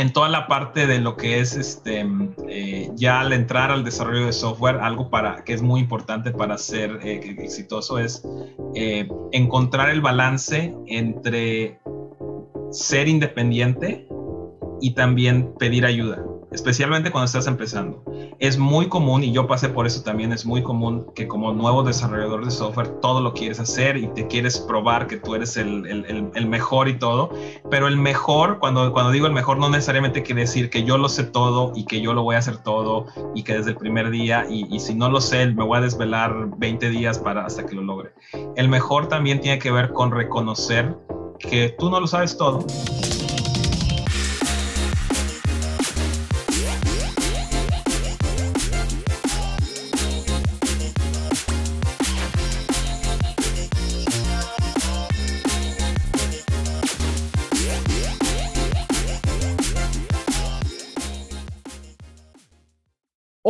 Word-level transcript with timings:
en 0.00 0.12
toda 0.12 0.28
la 0.28 0.46
parte 0.46 0.86
de 0.86 0.98
lo 0.98 1.16
que 1.16 1.40
es 1.40 1.54
este 1.54 2.06
eh, 2.48 2.90
ya 2.94 3.20
al 3.20 3.32
entrar 3.32 3.70
al 3.70 3.84
desarrollo 3.84 4.26
de 4.26 4.32
software, 4.32 4.76
algo 4.76 5.10
para 5.10 5.44
que 5.44 5.52
es 5.52 5.62
muy 5.62 5.80
importante 5.80 6.30
para 6.30 6.56
ser 6.56 6.98
eh, 7.02 7.20
exitoso 7.38 7.98
es 7.98 8.22
eh, 8.74 9.06
encontrar 9.32 9.90
el 9.90 10.00
balance 10.00 10.74
entre 10.86 11.78
ser 12.70 13.08
independiente 13.08 14.08
y 14.80 14.94
también 14.94 15.52
pedir 15.58 15.84
ayuda 15.84 16.24
especialmente 16.52 17.10
cuando 17.10 17.26
estás 17.26 17.46
empezando. 17.46 18.04
Es 18.38 18.58
muy 18.58 18.88
común, 18.88 19.22
y 19.22 19.32
yo 19.32 19.46
pasé 19.46 19.68
por 19.68 19.86
eso 19.86 20.02
también, 20.02 20.32
es 20.32 20.44
muy 20.44 20.62
común 20.62 21.06
que 21.14 21.28
como 21.28 21.52
nuevo 21.52 21.82
desarrollador 21.82 22.44
de 22.44 22.50
software 22.50 22.88
todo 23.00 23.20
lo 23.20 23.32
quieres 23.32 23.60
hacer 23.60 23.96
y 23.96 24.08
te 24.08 24.26
quieres 24.26 24.58
probar 24.58 25.06
que 25.06 25.16
tú 25.16 25.34
eres 25.34 25.56
el, 25.56 25.86
el, 25.86 26.30
el, 26.34 26.46
mejor 26.46 26.88
y 26.88 26.98
todo, 26.98 27.30
pero 27.70 27.88
el 27.88 27.96
mejor, 27.96 28.58
cuando, 28.58 28.92
cuando 28.92 29.12
digo 29.12 29.26
el 29.26 29.32
mejor, 29.32 29.58
no 29.58 29.70
necesariamente 29.70 30.22
quiere 30.22 30.42
decir 30.42 30.70
que 30.70 30.84
yo 30.84 30.98
lo 30.98 31.08
sé 31.08 31.24
todo 31.24 31.72
y 31.74 31.84
que 31.84 32.00
yo 32.00 32.14
lo 32.14 32.22
voy 32.22 32.36
a 32.36 32.38
hacer 32.38 32.58
todo 32.58 33.06
y 33.34 33.42
que 33.42 33.54
desde 33.54 33.70
el 33.70 33.76
primer 33.76 34.10
día, 34.10 34.46
y, 34.48 34.66
y 34.74 34.80
si 34.80 34.94
no 34.94 35.08
lo 35.10 35.20
sé, 35.20 35.46
me 35.46 35.64
voy 35.64 35.78
a 35.78 35.80
desvelar 35.80 36.50
20 36.58 36.90
días 36.90 37.18
para 37.18 37.44
hasta 37.44 37.66
que 37.66 37.74
lo 37.74 37.82
logre. 37.82 38.12
El 38.56 38.68
mejor 38.68 39.08
también 39.08 39.40
tiene 39.40 39.58
que 39.58 39.70
ver 39.70 39.92
con 39.92 40.10
reconocer 40.10 40.96
que 41.38 41.74
tú 41.78 41.90
no 41.90 42.00
lo 42.00 42.06
sabes 42.06 42.36
todo 42.36 42.66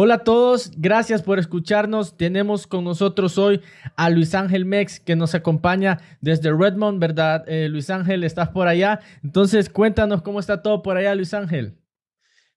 Hola 0.00 0.14
a 0.14 0.18
todos, 0.18 0.70
gracias 0.76 1.22
por 1.22 1.40
escucharnos. 1.40 2.16
Tenemos 2.16 2.68
con 2.68 2.84
nosotros 2.84 3.36
hoy 3.36 3.60
a 3.96 4.10
Luis 4.10 4.32
Ángel 4.32 4.64
Mex 4.64 5.00
que 5.00 5.16
nos 5.16 5.34
acompaña 5.34 5.98
desde 6.20 6.56
Redmond, 6.56 7.00
¿verdad? 7.00 7.42
Eh, 7.48 7.68
Luis 7.68 7.90
Ángel, 7.90 8.22
estás 8.22 8.50
por 8.50 8.68
allá. 8.68 9.00
Entonces, 9.24 9.68
cuéntanos 9.68 10.22
cómo 10.22 10.38
está 10.38 10.62
todo 10.62 10.82
por 10.84 10.96
allá, 10.96 11.16
Luis 11.16 11.34
Ángel. 11.34 11.74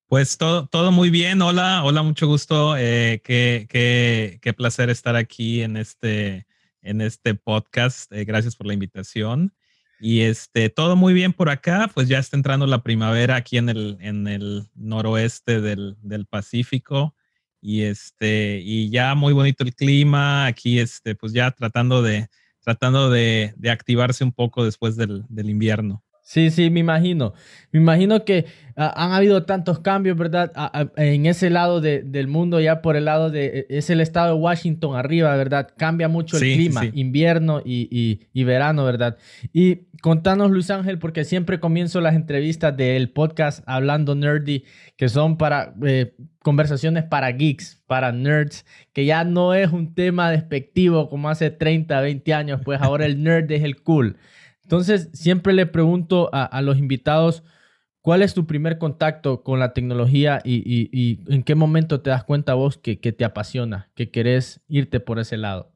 Pues 0.05 0.38
todo, 0.38 0.67
todo 0.67 0.91
muy 0.91 1.09
bien. 1.09 1.41
Hola, 1.41 1.83
hola, 1.83 2.03
mucho 2.03 2.27
gusto. 2.27 2.77
Eh, 2.77 3.21
qué, 3.23 3.66
qué, 3.67 4.37
qué, 4.39 4.53
placer 4.53 4.91
estar 4.91 5.16
aquí 5.16 5.63
en 5.63 5.77
este, 5.77 6.45
en 6.83 7.01
este 7.01 7.33
podcast. 7.33 8.13
Eh, 8.13 8.23
gracias 8.23 8.55
por 8.55 8.67
la 8.67 8.75
invitación. 8.75 9.51
Y 9.99 10.21
este, 10.21 10.69
todo 10.69 10.95
muy 10.95 11.16
bien 11.16 11.33
por 11.33 11.49
acá, 11.49 11.89
pues 11.91 12.07
ya 12.07 12.19
está 12.19 12.37
entrando 12.37 12.67
la 12.67 12.83
primavera 12.83 13.35
aquí 13.35 13.57
en 13.57 13.69
el, 13.69 13.97
en 13.99 14.27
el 14.27 14.69
noroeste 14.75 15.59
del, 15.59 15.97
del 16.03 16.27
Pacífico 16.27 17.16
y 17.61 17.83
este 17.83 18.59
y 18.63 18.89
ya 18.89 19.16
muy 19.16 19.33
bonito 19.33 19.63
el 19.63 19.75
clima 19.75 20.47
aquí 20.47 20.79
este 20.79 21.16
pues 21.16 21.31
ya 21.31 21.51
tratando 21.51 22.01
de 22.01 22.27
tratando 22.61 23.09
de, 23.09 23.53
de 23.57 23.72
activarse 23.72 24.23
un 24.23 24.31
poco 24.31 24.66
después 24.66 24.95
del, 24.95 25.23
del, 25.29 25.49
invierno 25.49 26.03
sí 26.21 26.49
sí 26.49 26.69
me 26.69 26.79
imagino. 26.79 27.33
Me 27.71 27.79
imagino 27.79 28.25
que 28.25 28.45
ah, 28.75 28.93
han 28.95 29.13
habido 29.13 29.43
tantos 29.43 29.79
cambios 29.79 30.17
verdad 30.17 30.51
en 30.97 31.25
ese 31.25 31.49
lado 31.49 31.81
de, 31.81 32.03
del 32.03 32.27
mundo 32.27 32.59
ya 32.59 32.81
por 32.81 32.95
el 32.95 33.05
lado 33.05 33.29
de 33.29 33.65
e, 33.69 33.77
es 33.77 33.89
el 33.89 34.01
estado 34.01 34.35
de 34.35 34.41
Washington 34.41 34.95
arriba 34.95 35.35
verdad 35.35 35.69
cambia 35.77 36.07
mucho 36.07 36.37
el 36.37 36.43
clima 36.53 36.85
invierno 36.93 37.61
y, 37.63 37.87
y, 37.91 38.27
y 38.33 38.43
verano 38.43 38.83
verdad 38.83 39.17
y 39.53 39.87
contanos 40.01 40.51
Luis 40.51 40.69
Ángel 40.69 40.99
porque 40.99 41.23
siempre 41.23 41.59
comienzo 41.59 42.01
las 42.01 42.15
entrevistas 42.15 42.75
del 42.75 43.09
podcast 43.09 43.63
hablando 43.65 44.15
nerdy 44.15 44.63
que 44.97 45.09
son 45.09 45.37
para 45.37 45.73
eh, 45.83 46.13
conversaciones 46.41 47.03
para 47.03 47.31
geeks, 47.31 47.81
para 47.87 48.11
nerds, 48.11 48.65
que 48.93 49.05
ya 49.05 49.23
no 49.23 49.53
es 49.53 49.71
un 49.71 49.93
tema 49.93 50.31
despectivo 50.31 51.09
como 51.09 51.29
hace 51.29 51.51
30, 51.51 52.01
20 52.01 52.33
años, 52.33 52.61
pues 52.63 52.81
ahora 52.81 53.05
el 53.05 53.23
nerd 53.23 53.51
es 53.51 53.63
el 53.63 53.81
cool. 53.81 54.17
Entonces, 54.71 55.09
siempre 55.11 55.51
le 55.51 55.65
pregunto 55.65 56.29
a, 56.31 56.61
los 56.61 56.77
invitados, 56.77 57.43
¿cuál 57.99 58.21
es 58.21 58.33
tu 58.33 58.47
primer 58.47 58.77
contacto 58.77 59.43
con 59.43 59.59
la 59.59 59.73
tecnología 59.73 60.41
y, 60.45 61.19
en 61.27 61.43
qué 61.43 61.55
momento 61.55 61.99
te 61.99 62.09
das 62.09 62.23
cuenta 62.23 62.53
vos 62.53 62.77
que, 62.77 62.95
te 62.95 63.25
apasiona, 63.25 63.89
que 63.95 64.11
querés 64.11 64.61
irte 64.69 65.01
por 65.01 65.19
ese 65.19 65.35
lado? 65.35 65.73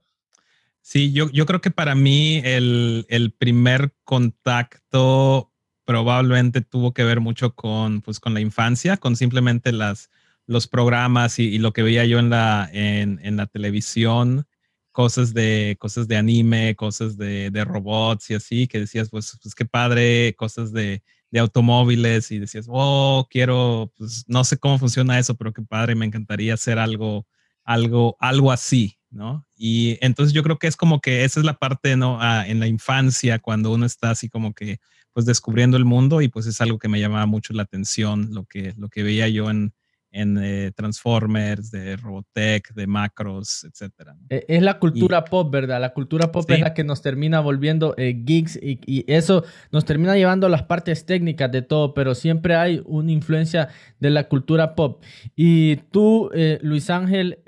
Sí, 0.79 1.11
yo, 1.11 1.27
creo 1.45 1.59
que 1.59 1.71
para 1.71 1.93
mí 1.93 2.41
el, 2.45 3.35
primer 3.37 3.93
contacto 4.05 5.51
probablemente 5.83 6.61
tuvo 6.61 6.93
que 6.93 7.03
ver 7.03 7.19
mucho 7.19 7.53
con, 7.53 7.99
pues, 7.99 8.21
con 8.21 8.33
la 8.33 8.39
infancia, 8.39 8.95
con 8.95 9.17
simplemente 9.17 9.73
las, 9.73 10.09
los 10.47 10.69
programas 10.69 11.37
y, 11.37 11.57
lo 11.59 11.73
que 11.73 11.83
veía 11.83 12.05
yo 12.05 12.17
en 12.17 12.29
la, 12.29 12.69
en, 12.71 13.35
la 13.35 13.47
televisión, 13.47 14.47
cosas 14.95 15.33
de, 15.33 15.75
cosas 15.77 16.07
de 16.07 16.15
anime, 16.15 16.73
cosas 16.77 17.17
de, 17.17 17.51
de 17.51 17.65
robots 17.65 18.29
y 18.29 18.35
así, 18.35 18.65
que 18.65 18.79
decías, 18.79 19.09
pues, 19.09 19.37
pues 19.43 19.53
qué 19.53 19.65
padre, 19.65 20.33
cosas 20.37 20.71
de, 20.71 21.03
de 21.31 21.39
automóviles 21.39 22.31
y 22.31 22.39
decías, 22.39 22.67
oh, 22.69 23.27
quiero, 23.29 23.91
pues 23.97 24.23
no 24.29 24.45
sé 24.45 24.57
cómo 24.57 24.79
funciona 24.79 25.19
eso, 25.19 25.35
pero 25.35 25.51
qué 25.51 25.61
padre, 25.63 25.95
me 25.95 26.05
encantaría 26.05 26.53
hacer 26.53 26.79
algo, 26.79 27.27
algo, 27.65 28.15
algo 28.21 28.53
así, 28.53 28.97
¿no? 29.09 29.45
Y 29.57 29.97
entonces 29.99 30.33
yo 30.33 30.43
creo 30.43 30.59
que 30.59 30.67
es 30.67 30.77
como 30.77 31.01
que 31.01 31.25
esa 31.25 31.41
es 31.41 31.45
la 31.45 31.57
parte, 31.57 31.97
¿no? 31.97 32.17
Ah, 32.21 32.47
en 32.47 32.61
la 32.61 32.67
infancia, 32.67 33.39
cuando 33.39 33.73
uno 33.73 33.85
está 33.85 34.11
así 34.11 34.29
como 34.29 34.53
que 34.53 34.79
pues 35.11 35.25
descubriendo 35.25 35.75
el 35.75 35.83
mundo 35.83 36.21
y 36.21 36.29
pues 36.29 36.45
es 36.45 36.61
algo 36.61 36.79
que 36.79 36.87
me 36.87 37.01
llamaba 37.01 37.25
mucho 37.25 37.51
la 37.51 37.63
atención, 37.63 38.29
lo 38.31 38.45
que, 38.45 38.73
lo 38.77 38.87
que 38.87 39.03
veía 39.03 39.27
yo 39.27 39.49
en, 39.49 39.73
en 40.15 40.37
eh, 40.41 40.71
Transformers, 40.73 41.71
de 41.71 41.97
Robotech, 41.97 42.73
de 42.73 42.87
Macros, 42.87 43.65
etcétera. 43.65 44.15
E, 44.29 44.45
es 44.47 44.63
la 44.63 44.79
cultura 44.79 45.25
pop, 45.25 45.51
¿verdad? 45.51 45.81
La 45.81 45.93
cultura 45.93 46.31
pop 46.31 46.49
es 46.49 46.61
la 46.61 46.73
que 46.73 46.85
nos 46.85 47.01
termina 47.01 47.41
volviendo 47.41 47.93
eh, 47.97 48.21
geeks 48.23 48.55
y, 48.55 48.79
y, 48.85 49.03
eso 49.11 49.43
nos 49.71 49.83
termina 49.83 50.15
llevando 50.15 50.47
a 50.47 50.49
las 50.49 50.63
partes 50.63 51.05
técnicas 51.05 51.51
de 51.51 51.61
todo, 51.61 51.93
pero 51.93 52.15
siempre 52.15 52.55
hay 52.55 52.81
una 52.85 53.11
influencia 53.11 53.67
de 53.99 54.09
la 54.09 54.29
cultura 54.29 54.73
pop. 54.73 55.03
Y 55.35 55.75
tú, 55.91 56.29
eh, 56.33 56.59
Luis 56.61 56.89
Ángel, 56.89 57.39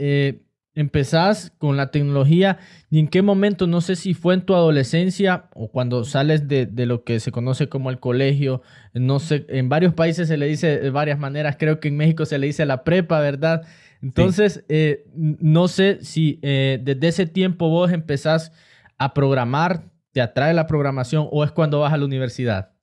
empezás 0.78 1.52
con 1.58 1.76
la 1.76 1.90
tecnología 1.90 2.60
y 2.92 3.00
en 3.00 3.08
qué 3.08 3.24
momento, 3.24 3.66
no 3.66 3.82
sé 3.82 3.96
si 3.96 4.14
fue 4.14 4.36
en 4.36 4.42
tu 4.42 4.54
adolescencia 4.54 5.50
o 5.56 5.72
cuando 5.72 6.04
sales 6.04 6.48
de, 6.48 6.70
lo 6.86 7.04
que 7.04 7.20
se 7.20 7.32
conoce 7.32 7.68
como 7.68 7.90
el 7.90 8.00
colegio, 8.00 8.62
no 8.94 9.20
sé, 9.20 9.48
en 9.50 9.70
varios 9.70 9.96
países 9.96 10.28
se 10.28 10.38
le 10.38 10.46
dice 10.46 10.78
de 10.78 10.90
varias 10.92 11.18
maneras, 11.18 11.56
creo 11.58 11.80
que 11.80 11.88
en 11.88 11.98
México 11.98 12.28
se 12.28 12.38
le 12.38 12.46
dice 12.46 12.64
la 12.68 12.84
prepa, 12.84 13.20
¿verdad? 13.20 13.64
Entonces, 14.04 14.66
eh, 14.70 15.08
no 15.16 15.68
sé 15.68 15.98
si 16.04 16.38
eh, 16.44 16.80
desde 16.84 17.08
ese 17.08 17.26
tiempo 17.26 17.70
vos 17.70 17.92
empezás 17.92 18.52
a 19.00 19.16
programar, 19.16 19.86
te 20.12 20.22
atrae 20.22 20.54
la 20.54 20.68
programación 20.68 21.28
o 21.32 21.44
es 21.44 21.52
cuando 21.52 21.80
vas 21.80 21.92
a 21.92 21.98
la 21.98 22.06
universidad. 22.06 22.74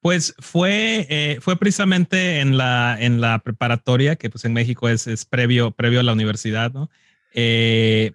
Pues 0.00 0.34
fue, 0.38 1.08
eh, 1.10 1.38
fue 1.40 1.56
precisamente 1.56 2.38
en 2.38 2.56
la, 2.56 2.96
en 3.00 3.20
la 3.20 3.40
preparatoria, 3.40 4.14
que 4.14 4.30
pues 4.30 4.44
en 4.44 4.52
México 4.52 4.88
es, 4.88 5.08
es 5.08 5.24
previo, 5.24 5.72
previo 5.72 5.98
a 5.98 6.02
la 6.04 6.12
universidad, 6.12 6.72
¿no? 6.72 6.88
Eh, 7.34 8.12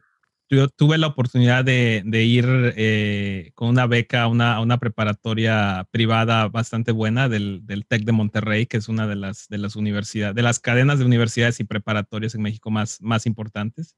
yo 0.49 0.69
tuve 0.69 0.97
la 0.97 1.07
oportunidad 1.07 1.65
de, 1.65 2.03
ir 2.23 2.45
eh, 2.77 3.51
con 3.53 3.67
una 3.67 3.85
beca 3.85 4.23
a 4.23 4.27
una, 4.27 4.61
una, 4.61 4.77
preparatoria 4.77 5.87
privada 5.91 6.47
bastante 6.47 6.93
buena 6.93 7.27
del, 7.27 7.65
del, 7.65 7.85
TEC 7.85 8.03
de 8.03 8.13
Monterrey, 8.13 8.65
que 8.65 8.77
es 8.77 8.87
una 8.87 9.07
de 9.07 9.17
las, 9.17 9.49
de 9.49 9.57
las 9.57 9.75
universidades, 9.75 10.35
de 10.35 10.41
las 10.41 10.59
cadenas 10.59 10.99
de 10.99 11.05
universidades 11.05 11.59
y 11.59 11.65
preparatorias 11.65 12.33
en 12.35 12.43
México 12.43 12.71
más, 12.71 13.01
más 13.01 13.25
importantes. 13.25 13.97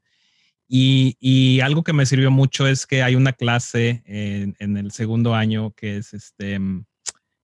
Y, 0.71 1.59
algo 1.61 1.83
que 1.83 1.93
me 1.93 2.05
sirvió 2.05 2.29
mucho 2.29 2.67
es 2.67 2.85
que 2.85 3.01
hay 3.01 3.15
una 3.15 3.33
clase 3.33 4.03
en, 4.05 4.77
el 4.77 4.91
segundo 4.91 5.33
año 5.33 5.71
que 5.71 5.97
es 5.97 6.13
este, 6.13 6.59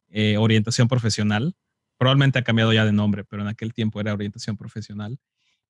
eh, 0.10 0.38
orientación 0.38 0.88
profesional. 0.88 1.56
Probablemente 1.98 2.38
ha 2.38 2.44
cambiado 2.44 2.71
ya 2.71 2.86
de 2.86 2.92
nombre, 2.92 3.24
pero 3.24 3.42
en 3.42 3.48
aquel 3.48 3.74
tiempo 3.74 4.00
era 4.00 4.13
orientación 4.13 4.57
profesional. 4.57 5.18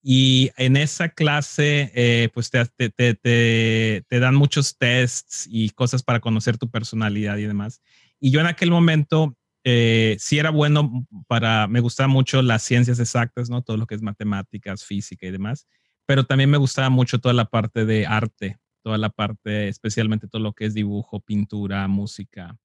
Y 0.08 0.52
en 0.56 0.78
esa 0.78 1.10
clase, 1.10 1.92
eh, 1.96 2.30
pues 2.32 2.52
te, 2.52 2.64
te, 2.92 4.20
dan 4.20 4.36
muchos 4.36 4.78
tests 4.78 5.48
y 5.50 5.72
cosas 5.72 6.04
para 6.04 6.20
conocer 6.20 6.60
tu 6.60 6.70
personalidad 6.70 7.38
y 7.38 7.48
demás. 7.48 7.82
Y 8.20 8.30
yo 8.30 8.40
en 8.40 8.46
aquel 8.46 8.70
momento 8.70 9.36
eh, 9.64 10.16
sí 10.20 10.38
era 10.38 10.52
bueno 10.52 11.08
para, 11.26 11.66
me 11.66 11.80
gustaban 11.80 12.12
mucho 12.12 12.44
las 12.44 12.62
ciencias 12.62 13.00
exactas, 13.00 13.50
¿no? 13.50 13.64
Todo 13.64 13.78
lo 13.78 13.88
que 13.88 13.96
es 13.96 14.04
matemáticas, 14.04 14.86
física 14.86 15.26
y 15.26 15.32
demás, 15.32 15.66
pero 16.06 16.24
también 16.24 16.52
me 16.52 16.58
gustaba 16.58 16.92
mucho 16.92 17.18
toda 17.18 17.34
la 17.34 17.46
parte 17.46 17.84
de 17.86 18.06
arte, 18.06 18.60
toda 18.84 19.00
la 19.00 19.10
parte, 19.10 19.70
especialmente 19.70 20.28
todo 20.28 20.44
lo 20.44 20.54
que 20.54 20.66
es 20.66 20.76
dibujo, 20.76 21.20
pintura, 21.20 21.88
música. 21.88 22.56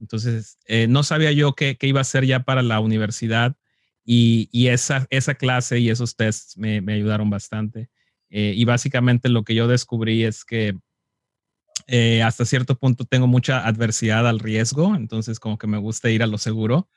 Entonces, 0.00 0.58
eh, 0.64 0.86
no 0.88 1.02
sabía 1.02 1.32
yo 1.32 1.52
qué, 1.52 1.76
qué, 1.76 1.86
iba 1.86 2.00
a 2.00 2.08
hacer 2.08 2.24
ya 2.24 2.44
para 2.44 2.62
la 2.62 2.80
universidad 2.80 3.58
y, 4.10 4.48
y 4.52 4.68
esa, 4.68 5.06
esa 5.10 5.34
clase 5.34 5.80
y 5.80 5.90
esos 5.90 6.16
tests 6.16 6.56
me, 6.56 6.80
me 6.80 6.94
ayudaron 6.94 7.28
bastante. 7.28 7.90
Eh, 8.30 8.54
y 8.56 8.64
básicamente 8.64 9.28
lo 9.28 9.44
que 9.44 9.54
yo 9.54 9.68
descubrí 9.68 10.24
es 10.24 10.46
que 10.46 10.78
eh, 11.86 12.22
hasta 12.22 12.46
cierto 12.46 12.78
punto 12.78 13.04
tengo 13.04 13.26
mucha 13.26 13.66
adversidad 13.66 14.26
al 14.26 14.38
riesgo, 14.38 14.96
entonces 14.96 15.38
como 15.38 15.58
que 15.58 15.66
me 15.66 15.76
gusta 15.76 16.08
ir 16.08 16.22
a 16.22 16.26
lo 16.26 16.38
seguro. 16.38 16.88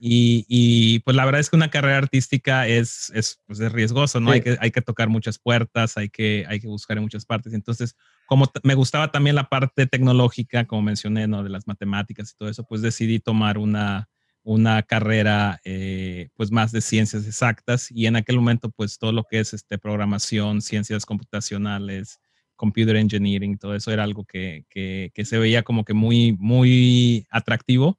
Y, 0.00 0.44
y 0.48 0.98
pues 1.00 1.16
la 1.16 1.24
verdad 1.24 1.40
es 1.40 1.50
que 1.50 1.56
una 1.56 1.70
carrera 1.70 1.98
artística 1.98 2.66
es, 2.66 3.12
es, 3.14 3.40
pues 3.46 3.60
es 3.60 3.70
riesgoso, 3.70 4.18
¿no? 4.18 4.32
Hay, 4.32 4.40
que, 4.40 4.56
hay 4.60 4.72
que 4.72 4.82
tocar 4.82 5.08
muchas 5.08 5.38
puertas, 5.38 5.96
hay 5.96 6.08
que, 6.08 6.46
hay 6.48 6.58
que 6.58 6.66
buscar 6.66 6.96
en 6.96 7.04
muchas 7.04 7.26
partes. 7.26 7.52
Entonces, 7.52 7.94
como 8.26 8.50
me 8.64 8.74
gustaba 8.74 9.12
también 9.12 9.36
la 9.36 9.48
parte 9.48 9.86
tecnológica, 9.86 10.66
como 10.66 10.82
mencioné, 10.82 11.28
¿no? 11.28 11.44
De 11.44 11.50
las 11.50 11.68
matemáticas 11.68 12.32
y 12.32 12.36
todo 12.36 12.48
eso, 12.48 12.64
pues 12.64 12.82
decidí 12.82 13.20
tomar 13.20 13.56
una, 13.58 14.08
una 14.46 14.80
carrera 14.84 15.60
eh, 15.64 16.28
pues 16.36 16.52
más 16.52 16.70
de 16.70 16.80
ciencias 16.80 17.26
exactas 17.26 17.90
y 17.90 18.06
en 18.06 18.14
aquel 18.14 18.36
momento 18.36 18.70
pues 18.70 18.96
todo 18.96 19.10
lo 19.10 19.24
que 19.24 19.40
es 19.40 19.52
este, 19.52 19.76
programación, 19.76 20.62
ciencias 20.62 21.04
computacionales, 21.04 22.20
computer 22.54 22.94
engineering, 22.94 23.58
todo 23.58 23.74
eso 23.74 23.90
era 23.90 24.04
algo 24.04 24.24
que, 24.24 24.64
que, 24.70 25.24
se 25.24 25.38
veía 25.38 25.64
como 25.64 25.84
que 25.84 25.94
muy, 25.94 26.32
muy 26.38 27.26
atractivo. 27.30 27.98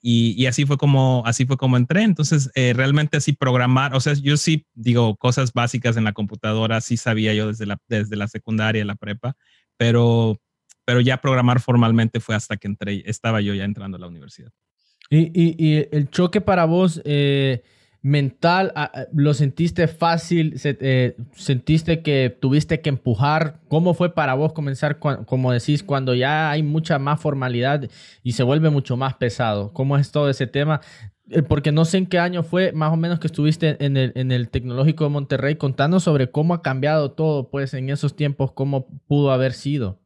Y, 0.00 0.34
y, 0.42 0.46
así 0.46 0.64
fue 0.64 0.78
como 0.78 1.22
así 1.26 1.44
fue 1.44 1.56
como 1.58 1.76
entré 1.76 2.02
entonces 2.02 2.50
eh, 2.56 2.72
realmente 2.74 3.18
así 3.18 3.34
programar 3.34 3.94
o 3.94 4.00
sea 4.00 4.14
yo 4.14 4.36
sí 4.36 4.66
digo 4.74 5.14
cosas 5.16 5.52
básicas 5.52 5.96
en 5.96 6.02
la 6.02 6.12
computadora 6.12 6.80
sí 6.80 6.96
sabía 6.96 7.34
yo 7.34 7.46
desde 7.46 7.66
la 7.66 7.78
desde 7.86 8.16
la 8.16 8.26
secundaria 8.26 8.84
la 8.84 8.96
prepa 8.96 9.36
pero 9.76 10.40
pero 10.84 11.00
ya 11.00 11.20
programar 11.20 11.60
formalmente 11.60 12.18
fue 12.18 12.34
hasta 12.34 12.56
que 12.56 12.66
entré 12.66 13.04
estaba 13.06 13.40
yo 13.42 13.54
ya 13.54 13.62
entrando 13.62 13.96
a 13.96 14.00
la 14.00 14.08
universidad 14.08 14.50
y, 15.10 15.18
y, 15.34 15.56
y 15.58 15.88
el 15.92 16.10
choque 16.10 16.40
para 16.40 16.64
vos 16.64 17.00
eh, 17.04 17.62
mental, 18.02 18.72
ah, 18.74 18.90
ah, 18.92 19.04
¿lo 19.14 19.32
sentiste 19.32 19.86
fácil? 19.86 20.60
Eh, 20.64 21.16
¿Sentiste 21.36 22.02
que 22.02 22.36
tuviste 22.40 22.80
que 22.80 22.88
empujar? 22.88 23.60
¿Cómo 23.68 23.94
fue 23.94 24.12
para 24.12 24.34
vos 24.34 24.52
comenzar, 24.52 24.98
como 24.98 25.52
decís, 25.52 25.82
cuando 25.84 26.14
ya 26.14 26.50
hay 26.50 26.62
mucha 26.62 26.98
más 26.98 27.20
formalidad 27.20 27.88
y 28.24 28.32
se 28.32 28.42
vuelve 28.42 28.70
mucho 28.70 28.96
más 28.96 29.14
pesado? 29.14 29.72
¿Cómo 29.72 29.96
es 29.96 30.10
todo 30.10 30.28
ese 30.28 30.48
tema? 30.48 30.80
Eh, 31.30 31.42
porque 31.42 31.70
no 31.70 31.84
sé 31.84 31.98
en 31.98 32.06
qué 32.06 32.18
año 32.18 32.42
fue 32.42 32.72
más 32.72 32.92
o 32.92 32.96
menos 32.96 33.20
que 33.20 33.28
estuviste 33.28 33.76
en 33.84 33.96
el, 33.96 34.12
en 34.16 34.32
el 34.32 34.48
Tecnológico 34.48 35.04
de 35.04 35.10
Monterrey 35.10 35.54
contando 35.54 36.00
sobre 36.00 36.30
cómo 36.30 36.54
ha 36.54 36.62
cambiado 36.62 37.12
todo, 37.12 37.50
pues 37.50 37.72
en 37.74 37.88
esos 37.88 38.16
tiempos, 38.16 38.50
cómo 38.52 38.88
pudo 39.06 39.30
haber 39.30 39.52
sido. 39.52 40.01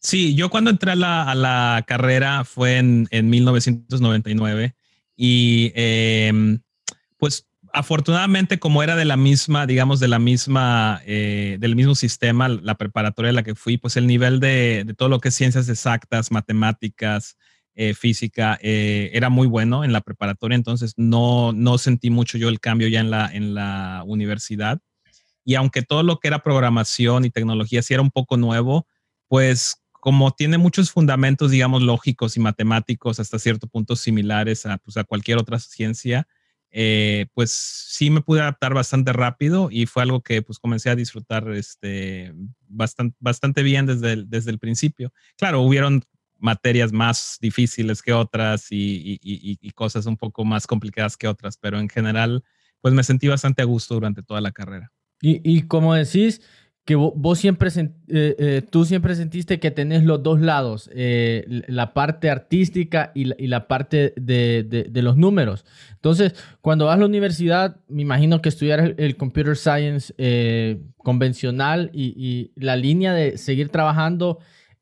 Sí, 0.00 0.34
yo 0.34 0.48
cuando 0.48 0.70
entré 0.70 0.92
a 0.92 0.96
la, 0.96 1.84
carrera 1.86 2.44
fue 2.44 2.78
en, 2.78 3.06
en 3.10 3.28
1999 3.30 4.74
y 5.16 5.72
eh, 5.74 6.58
pues 7.18 7.46
afortunadamente 7.72 8.58
como 8.58 8.82
era 8.82 8.96
de 8.96 9.04
la 9.04 9.16
misma, 9.16 9.66
digamos, 9.66 10.00
de 10.00 10.08
la 10.08 10.18
misma, 10.18 11.00
eh, 11.06 11.56
del 11.60 11.76
mismo 11.76 11.94
sistema, 11.94 12.48
la 12.48 12.76
preparatoria 12.76 13.30
a 13.30 13.34
la 13.34 13.42
que 13.42 13.54
fui, 13.54 13.76
pues 13.76 13.96
el 13.96 14.06
nivel 14.06 14.40
de, 14.40 14.94
todo 14.96 15.08
lo 15.08 15.20
que 15.20 15.28
es 15.28 15.34
ciencias 15.34 15.68
exactas, 15.68 16.30
matemáticas, 16.30 17.36
eh, 17.74 17.94
física, 17.94 18.58
eh, 18.62 19.10
era 19.14 19.30
muy 19.30 19.46
bueno 19.46 19.84
en 19.84 19.92
la 19.92 20.00
preparatoria, 20.00 20.56
entonces 20.56 20.94
no, 20.96 21.52
no 21.52 21.78
sentí 21.78 22.10
mucho 22.10 22.36
yo 22.36 22.48
el 22.48 22.60
cambio 22.60 22.88
ya 22.88 23.00
en 23.00 23.10
la, 23.10 23.30
en 23.32 23.54
la 23.54 24.02
universidad. 24.06 24.80
Y 25.44 25.54
aunque 25.54 25.82
todo 25.82 26.02
lo 26.02 26.18
que 26.18 26.28
era 26.28 26.42
programación 26.42 27.24
y 27.24 27.30
tecnología 27.30 27.82
sí 27.82 27.94
era 27.94 28.02
un 28.02 28.10
poco 28.10 28.36
nuevo, 28.36 28.86
pues 29.28 29.79
como 30.00 30.32
tiene 30.32 30.58
muchos 30.58 30.90
fundamentos, 30.90 31.50
digamos, 31.50 31.82
lógicos 31.82 32.36
y 32.36 32.40
matemáticos 32.40 33.20
hasta 33.20 33.38
cierto 33.38 33.66
punto 33.66 33.96
similares 33.96 34.66
a, 34.66 34.78
pues, 34.78 34.96
cualquier 35.06 35.38
otra 35.38 35.58
ciencia, 35.58 36.26
eh, 36.72 37.26
pues 37.34 37.50
sí 37.50 38.10
me 38.10 38.20
pude 38.20 38.40
adaptar 38.40 38.74
bastante 38.74 39.12
rápido 39.12 39.68
y 39.70 39.86
fue 39.86 40.04
algo 40.04 40.22
que 40.22 40.40
pues 40.40 40.60
comencé 40.60 40.88
a 40.88 40.94
disfrutar 40.94 41.50
este, 41.50 42.32
bastante, 42.68 43.16
bastante 43.18 43.62
bien 43.64 43.86
desde 43.86 44.12
el, 44.12 44.30
desde 44.30 44.52
el 44.52 44.58
principio. 44.58 45.12
Claro, 45.36 45.62
hubieron 45.62 46.04
materias 46.38 46.92
más 46.92 47.38
difíciles 47.40 48.02
que 48.02 48.12
otras 48.12 48.68
y, 48.70 49.58
cosas 49.74 50.06
un 50.06 50.16
poco 50.16 50.44
más 50.44 50.66
complicadas 50.66 51.16
que 51.16 51.28
otras, 51.28 51.56
pero 51.56 51.78
en 51.78 51.88
general 51.88 52.42
pues 52.80 52.94
me 52.94 53.02
sentí 53.02 53.28
bastante 53.28 53.62
a 53.62 53.66
gusto 53.66 53.94
durante 53.94 54.22
toda 54.22 54.40
la 54.40 54.52
carrera. 54.52 54.92
Y, 55.22 55.62
como 55.62 55.94
decís, 55.94 56.40
que 56.84 56.96
vos 56.96 57.38
siempre, 57.38 57.68
eh, 57.76 57.90
eh, 58.08 58.62
tú 58.68 58.84
siempre 58.84 59.14
sentiste 59.14 59.60
que 59.60 59.70
tenés 59.70 60.02
los 60.02 60.22
dos 60.22 60.40
lados, 60.40 60.90
eh, 60.92 61.62
la 61.68 61.92
parte 61.92 62.30
artística 62.30 63.12
y 63.14 63.26
la, 63.46 63.68
parte 63.68 64.12
de, 64.16 64.90
los 64.94 65.16
números. 65.16 65.64
Entonces, 65.92 66.34
cuando 66.60 66.86
vas 66.86 66.96
a 66.96 67.00
la 67.00 67.06
universidad, 67.06 67.76
me 67.88 68.02
imagino 68.02 68.42
que 68.42 68.48
estudiar 68.48 68.94
el, 68.96 69.16
computer 69.16 69.56
science 69.56 70.12
convencional 70.98 71.90
y, 71.92 72.50
la 72.56 72.76
línea 72.76 73.12
de 73.12 73.38
seguir 73.38 73.68
trabajando 73.68 74.38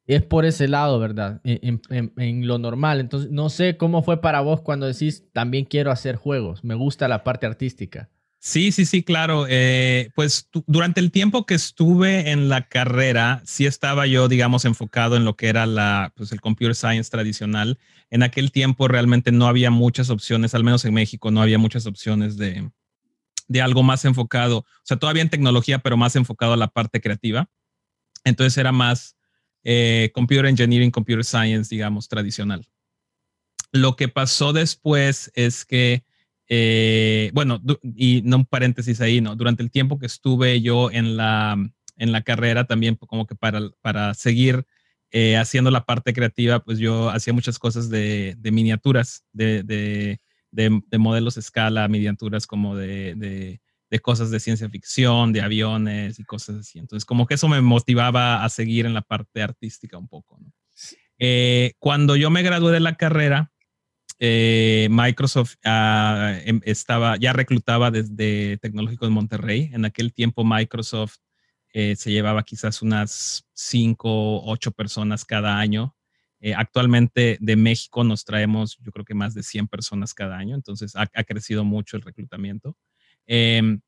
es 0.06 0.23
por 0.23 0.47
ese 0.47 0.69
lado, 0.69 0.99
¿verdad? 0.99 1.43
En, 1.44 1.83
en, 1.91 2.47
lo 2.47 2.59
normal. 2.59 3.01
Entonces, 3.01 3.31
no 3.31 3.51
sé 3.51 3.77
cómo 3.77 4.03
fue 4.03 4.23
para 4.23 4.41
vos 4.41 4.62
cuando 4.62 4.87
decís, 4.87 5.25
también 5.33 5.67
quiero 5.67 5.91
hacer 5.91 6.17
juegos, 6.17 6.65
me 6.65 6.75
gusta 6.75 7.09
la 7.09 7.25
parte 7.25 7.44
artística. 7.44 8.09
Sí, 8.40 8.70
sí, 8.70 8.87
sí, 8.87 9.02
claro. 9.02 9.46
Eh, 9.49 10.11
pues 10.14 10.49
durante 10.67 11.00
el 11.00 11.11
tiempo 11.11 11.44
que 11.44 11.55
estuve 11.55 12.31
en 12.31 12.49
la 12.49 12.69
carrera, 12.69 13.43
sí 13.44 13.67
estaba 13.67 14.06
yo, 14.06 14.29
digamos, 14.29 14.64
enfocado 14.64 15.17
en 15.17 15.25
lo 15.25 15.37
que 15.37 15.49
era 15.49 15.67
la, 15.67 16.12
pues 16.17 16.31
el 16.31 16.40
computer 16.40 16.74
science 16.74 17.10
tradicional. 17.10 17.79
En 18.10 18.22
aquel 18.22 18.53
tiempo 18.53 18.86
realmente 18.86 19.32
no 19.32 19.48
había 19.48 19.70
muchas 19.70 20.08
opciones, 20.08 20.55
al 20.55 20.65
menos 20.65 20.84
en 20.84 20.94
México, 20.94 21.31
no 21.31 21.43
había 21.43 21.58
muchas 21.58 21.86
opciones 21.86 22.36
de, 22.36 22.70
de 23.48 23.63
algo 23.63 23.82
más 23.82 24.05
enfocado, 24.05 24.58
o 24.58 24.67
sea, 24.84 24.98
todavía 24.98 25.22
en 25.22 25.31
tecnología, 25.31 25.81
pero 25.81 25.96
más 25.96 26.15
enfocado 26.15 26.53
a 26.53 26.56
la 26.56 26.69
parte 26.69 27.01
creativa. 27.01 27.51
Entonces 28.24 28.56
era 28.56 28.72
más 28.72 29.17
eh, 29.65 30.10
computer 30.15 30.46
engineering, 30.46 30.91
computer 30.91 31.24
science, 31.24 31.74
digamos, 31.74 32.08
tradicional. 32.08 32.69
Lo 33.72 33.96
que 33.96 34.08
pasó 34.08 34.53
después 34.53 35.31
es 35.34 35.65
que 35.65 36.05
eh, 36.48 37.31
bueno, 37.34 37.60
y 37.82 38.22
no 38.24 38.38
un 38.38 38.46
paréntesis 38.46 39.00
ahí, 39.00 39.20
¿no? 39.20 39.36
Durante 39.36 39.62
el 39.62 39.70
tiempo 39.70 39.98
que 39.98 40.06
estuve 40.06 40.60
yo 40.62 40.90
en 40.90 41.17
la, 41.17 41.56
en 41.96 42.12
la 42.12 42.22
carrera, 42.22 42.64
también 42.64 42.96
como 42.96 43.26
que 43.26 43.34
para, 43.34 43.60
para 43.82 44.14
seguir 44.14 44.64
eh, 45.10 45.36
haciendo 45.36 45.70
la 45.70 45.84
parte 45.84 46.12
creativa, 46.12 46.60
pues 46.60 46.78
yo 46.78 47.10
hacía 47.10 47.32
muchas 47.32 47.58
cosas 47.58 47.90
de, 47.90 48.34
de 48.38 48.50
miniaturas, 48.50 49.24
de, 49.32 49.62
de, 49.62 50.20
de, 50.50 50.98
modelos 50.98 51.36
a 51.36 51.40
escala, 51.40 51.88
miniaturas 51.88 52.46
como 52.46 52.76
de, 52.76 53.60
cosas 54.02 54.31
de 54.31 54.40
ciencia 54.40 54.69
ficción, 54.69 55.32
de 55.32 55.43
aviones 55.43 56.19
y 56.19 56.24
cosas 56.24 56.56
así. 56.56 56.78
Entonces, 56.78 57.05
como 57.05 57.26
que 57.26 57.34
eso 57.34 57.48
me 57.48 57.60
motivaba 57.60 58.44
a 58.44 58.48
seguir 58.48 58.86
en 58.86 58.94
la 58.94 59.02
parte 59.02 59.43
artística 59.43 59.98
un 59.98 60.08
poco, 60.08 60.38
¿no? 60.40 60.52
Eh, 61.20 61.72
cuando 61.81 62.14
yo 62.14 62.31
me 62.31 62.43
gradué 62.43 62.72
de 62.72 62.81
la 62.81 62.94
carrera, 62.94 63.50
eh, 64.20 64.89
Microsoft 64.91 65.55
ah, 65.65 66.39
em, 66.44 66.60
estaba, 66.65 67.17
ya 67.17 67.32
reclutaba 67.32 67.91
desde 67.91 68.58
Tecnológico 68.58 69.05
de 69.05 69.13
Monterrey. 69.13 69.70
En 69.72 69.84
aquel 69.84 70.13
tiempo 70.13 70.44
Microsoft 70.44 71.19
eh, 71.72 71.94
se 71.96 72.10
llevaba 72.10 72.43
quizás 72.43 72.82
unas 72.82 73.46
cinco 73.53 74.08
o 74.10 74.51
ocho 74.51 74.72
personas 74.72 75.25
cada 75.25 75.58
año. 75.58 75.94
Eh, 76.41 76.55
actualmente 76.55 77.39
de 77.41 77.56
México 77.56 78.05
nos 78.05 78.25
traemos, 78.25 78.79
yo 78.81 78.93
creo 78.93 79.05
que 79.05 79.15
más 79.15 79.34
de 79.34 79.43
100 79.43 79.69
personas 79.69 80.15
cada 80.15 80.37
año, 80.37 80.55
entonces 80.55 80.94
ha, 80.94 81.06
crecido 81.25 81.65
mucho 81.65 81.96
el 81.96 82.03
reclutamiento. 82.03 82.77
Em, 83.27 83.81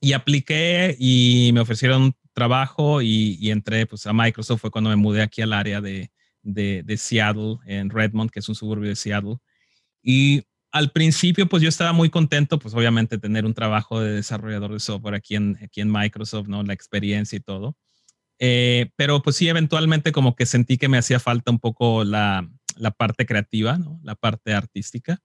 y 0.00 0.12
apliqué 0.14 0.96
y 0.98 1.50
me 1.54 1.60
ofrecieron 1.60 2.14
trabajo 2.32 3.02
y, 3.02 3.50
entré 3.50 3.86
pues, 3.86 4.06
a 4.06 4.12
Microsoft. 4.12 4.60
Fue 4.60 4.70
cuando 4.70 4.90
me 4.90 4.96
mudé 4.96 5.22
aquí 5.22 5.42
al 5.42 5.52
área 5.52 5.80
de, 5.80 6.10
de 6.42 6.96
Seattle, 6.96 7.58
en 7.66 7.90
Redmond, 7.90 8.30
que 8.30 8.40
es 8.40 8.48
un 8.48 8.54
suburbio 8.54 8.88
de 8.88 8.96
Seattle. 8.96 9.36
Y 10.02 10.42
al 10.72 10.90
principio, 10.90 11.48
pues 11.48 11.62
yo 11.62 11.68
estaba 11.68 11.92
muy 11.92 12.10
contento, 12.10 12.58
pues 12.58 12.74
obviamente 12.74 13.18
tener 13.18 13.44
un 13.44 13.54
trabajo 13.54 14.00
de 14.00 14.12
desarrollador 14.12 14.72
de 14.72 14.80
software 14.80 15.14
aquí 15.14 15.36
en, 15.36 15.58
aquí 15.62 15.80
en 15.80 15.92
Microsoft, 15.92 16.48
¿no? 16.48 16.62
La 16.62 16.72
experiencia 16.72 17.36
y 17.36 17.40
todo. 17.40 17.76
Eh, 18.38 18.90
pero 18.96 19.22
pues 19.22 19.36
sí, 19.36 19.48
eventualmente 19.48 20.10
como 20.10 20.34
que 20.34 20.46
sentí 20.46 20.78
que 20.78 20.88
me 20.88 20.98
hacía 20.98 21.20
falta 21.20 21.52
un 21.52 21.60
poco 21.60 22.04
la, 22.04 22.48
la 22.76 22.90
parte 22.90 23.26
creativa, 23.26 23.78
¿no? 23.78 24.00
la 24.02 24.14
parte 24.14 24.52
artística. 24.52 25.20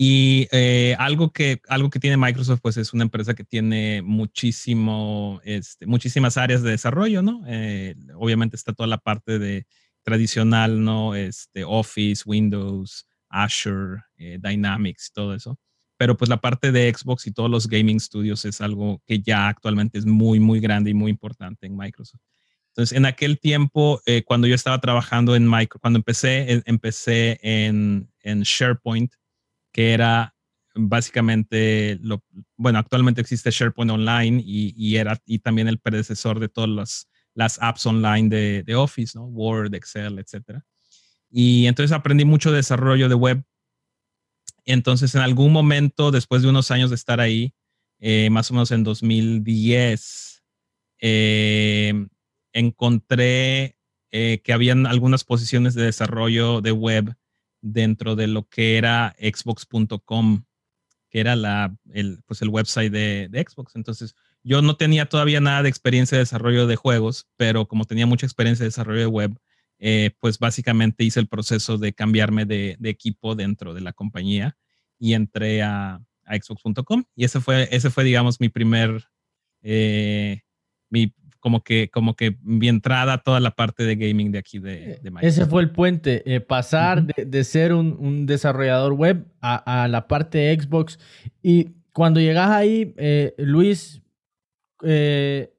Y 0.00 0.46
eh, 0.52 0.94
algo, 1.00 1.32
que, 1.32 1.60
algo 1.68 1.90
que 1.90 1.98
tiene 1.98 2.16
Microsoft, 2.16 2.60
pues 2.62 2.76
es 2.76 2.92
una 2.92 3.02
empresa 3.02 3.34
que 3.34 3.42
tiene 3.42 4.00
muchísimo, 4.00 5.40
este, 5.42 5.86
muchísimas 5.86 6.36
áreas 6.36 6.62
de 6.62 6.70
desarrollo, 6.70 7.20
¿no? 7.20 7.42
Eh, 7.48 7.96
obviamente 8.14 8.54
está 8.54 8.72
toda 8.72 8.86
la 8.86 8.98
parte 8.98 9.40
de 9.40 9.66
tradicional, 10.04 10.84
¿no? 10.84 11.16
Este, 11.16 11.64
Office, 11.64 12.22
Windows, 12.24 13.07
Azure, 13.28 14.02
eh, 14.16 14.38
Dynamics, 14.40 15.12
todo 15.12 15.34
eso. 15.34 15.58
Pero 15.96 16.16
pues 16.16 16.28
la 16.28 16.40
parte 16.40 16.72
de 16.72 16.92
Xbox 16.92 17.26
y 17.26 17.32
todos 17.32 17.50
los 17.50 17.66
gaming 17.66 18.00
studios 18.00 18.44
es 18.44 18.60
algo 18.60 19.02
que 19.06 19.20
ya 19.20 19.48
actualmente 19.48 19.98
es 19.98 20.06
muy, 20.06 20.38
muy 20.38 20.60
grande 20.60 20.90
y 20.90 20.94
muy 20.94 21.10
importante 21.10 21.66
en 21.66 21.76
Microsoft. 21.76 22.22
Entonces, 22.68 22.96
en 22.96 23.06
aquel 23.06 23.40
tiempo, 23.40 24.00
cuando 24.24 24.46
yo 24.46 24.54
estaba 24.54 24.80
trabajando 24.80 25.34
en 25.34 25.50
Microsoft, 25.50 25.80
cuando 25.80 25.98
empecé, 25.98 26.62
empecé 26.64 27.40
en, 27.42 28.08
en 28.20 28.42
SharePoint, 28.42 29.12
que 29.72 29.92
era 29.92 30.36
básicamente 30.78 31.98
lo, 32.02 32.22
bueno, 32.56 32.78
actualmente 32.78 33.20
existe 33.20 33.50
SharePoint 33.50 33.90
Online 33.90 34.42
y, 34.44 34.96
era 34.96 35.20
y 35.26 35.40
también 35.40 35.68
el 35.68 35.78
predecesor 35.78 36.38
de 36.40 36.48
todas 36.48 37.06
las, 37.34 37.58
apps 37.60 37.86
online 37.86 38.28
de, 38.64 38.74
Office, 38.74 39.16
¿no? 39.16 39.26
Word, 39.26 39.74
Excel, 39.74 40.18
etc. 40.18 40.60
Y 41.30 41.66
entonces 41.66 41.92
aprendí 41.92 42.24
mucho 42.24 42.52
desarrollo 42.52 43.08
de 43.08 43.14
web. 43.14 43.44
Entonces, 44.64 45.14
en 45.14 45.22
algún 45.22 45.52
momento, 45.52 46.10
después 46.10 46.42
de 46.42 46.48
unos 46.48 46.70
años 46.70 46.90
de 46.90 46.96
estar 46.96 47.20
ahí, 47.20 47.54
eh, 48.00 48.30
más 48.30 48.50
o 48.50 48.54
menos 48.54 48.70
en 48.70 48.84
2010, 48.84 50.44
eh, 51.00 52.06
encontré 52.52 53.76
eh, 54.10 54.40
que 54.42 54.52
habían 54.52 54.86
algunas 54.86 55.24
posiciones 55.24 55.74
de 55.74 55.84
desarrollo 55.84 56.60
de 56.60 56.72
web 56.72 57.14
dentro 57.60 58.16
de 58.16 58.26
lo 58.26 58.48
que 58.48 58.78
era 58.78 59.14
xbox.com, 59.20 60.44
que 61.10 61.20
era 61.20 61.36
la, 61.36 61.76
el, 61.92 62.22
pues 62.26 62.42
el 62.42 62.48
website 62.48 62.92
de, 62.92 63.46
Xbox. 63.46 63.76
Entonces, 63.76 64.14
yo 64.42 64.62
no 64.62 64.76
tenía 64.76 65.06
todavía 65.06 65.40
nada 65.40 65.62
de 65.62 65.68
experiencia 65.68 66.16
de 66.16 66.22
desarrollo 66.24 66.66
de 66.66 66.76
juegos, 66.76 67.26
pero 67.36 67.66
como 67.66 67.84
tenía 67.84 68.06
mucha 68.06 68.26
experiencia 68.26 68.64
de 68.64 68.68
desarrollo 68.68 69.00
de 69.00 69.06
web, 69.06 69.38
eh, 69.78 70.10
pues 70.20 70.38
básicamente 70.38 71.04
hice 71.04 71.20
el 71.20 71.28
proceso 71.28 71.78
de 71.78 71.92
cambiarme 71.92 72.44
de, 72.44 72.76
equipo 72.84 73.34
dentro 73.34 73.74
de 73.74 73.80
la 73.80 73.92
compañía 73.92 74.56
y 74.98 75.14
entré 75.14 75.62
a, 75.62 76.00
xbox.com 76.30 77.04
y 77.16 77.24
ese 77.24 77.40
fue, 77.40 77.68
ese 77.70 77.88
fue, 77.88 78.04
digamos, 78.04 78.38
mi 78.38 78.50
primer, 78.50 79.02
eh, 79.62 80.42
mi, 80.90 81.14
como 81.40 81.62
que, 81.62 81.88
como 81.90 82.16
que 82.16 82.36
mi 82.42 82.68
entrada 82.68 83.14
a 83.14 83.22
toda 83.22 83.40
la 83.40 83.52
parte 83.52 83.84
de 83.84 83.96
gaming 83.96 84.30
de 84.30 84.38
aquí 84.38 84.58
de, 84.58 84.98
de 85.02 85.12
Ese 85.22 85.46
fue 85.46 85.62
el 85.62 85.70
puente, 85.70 86.22
eh, 86.26 86.40
pasar 86.40 87.02
de, 87.02 87.44
ser 87.44 87.72
un, 87.72 88.26
desarrollador 88.26 88.92
web 88.92 89.24
a, 89.40 89.84
a, 89.84 89.88
la 89.88 90.06
parte 90.06 90.36
de 90.36 90.60
Xbox. 90.60 90.98
Y 91.42 91.70
cuando 91.98 92.20
llegas 92.20 92.50
ahí, 92.50 92.94
eh, 92.96 93.34
Luis, 93.38 94.00
eh, 94.84 95.52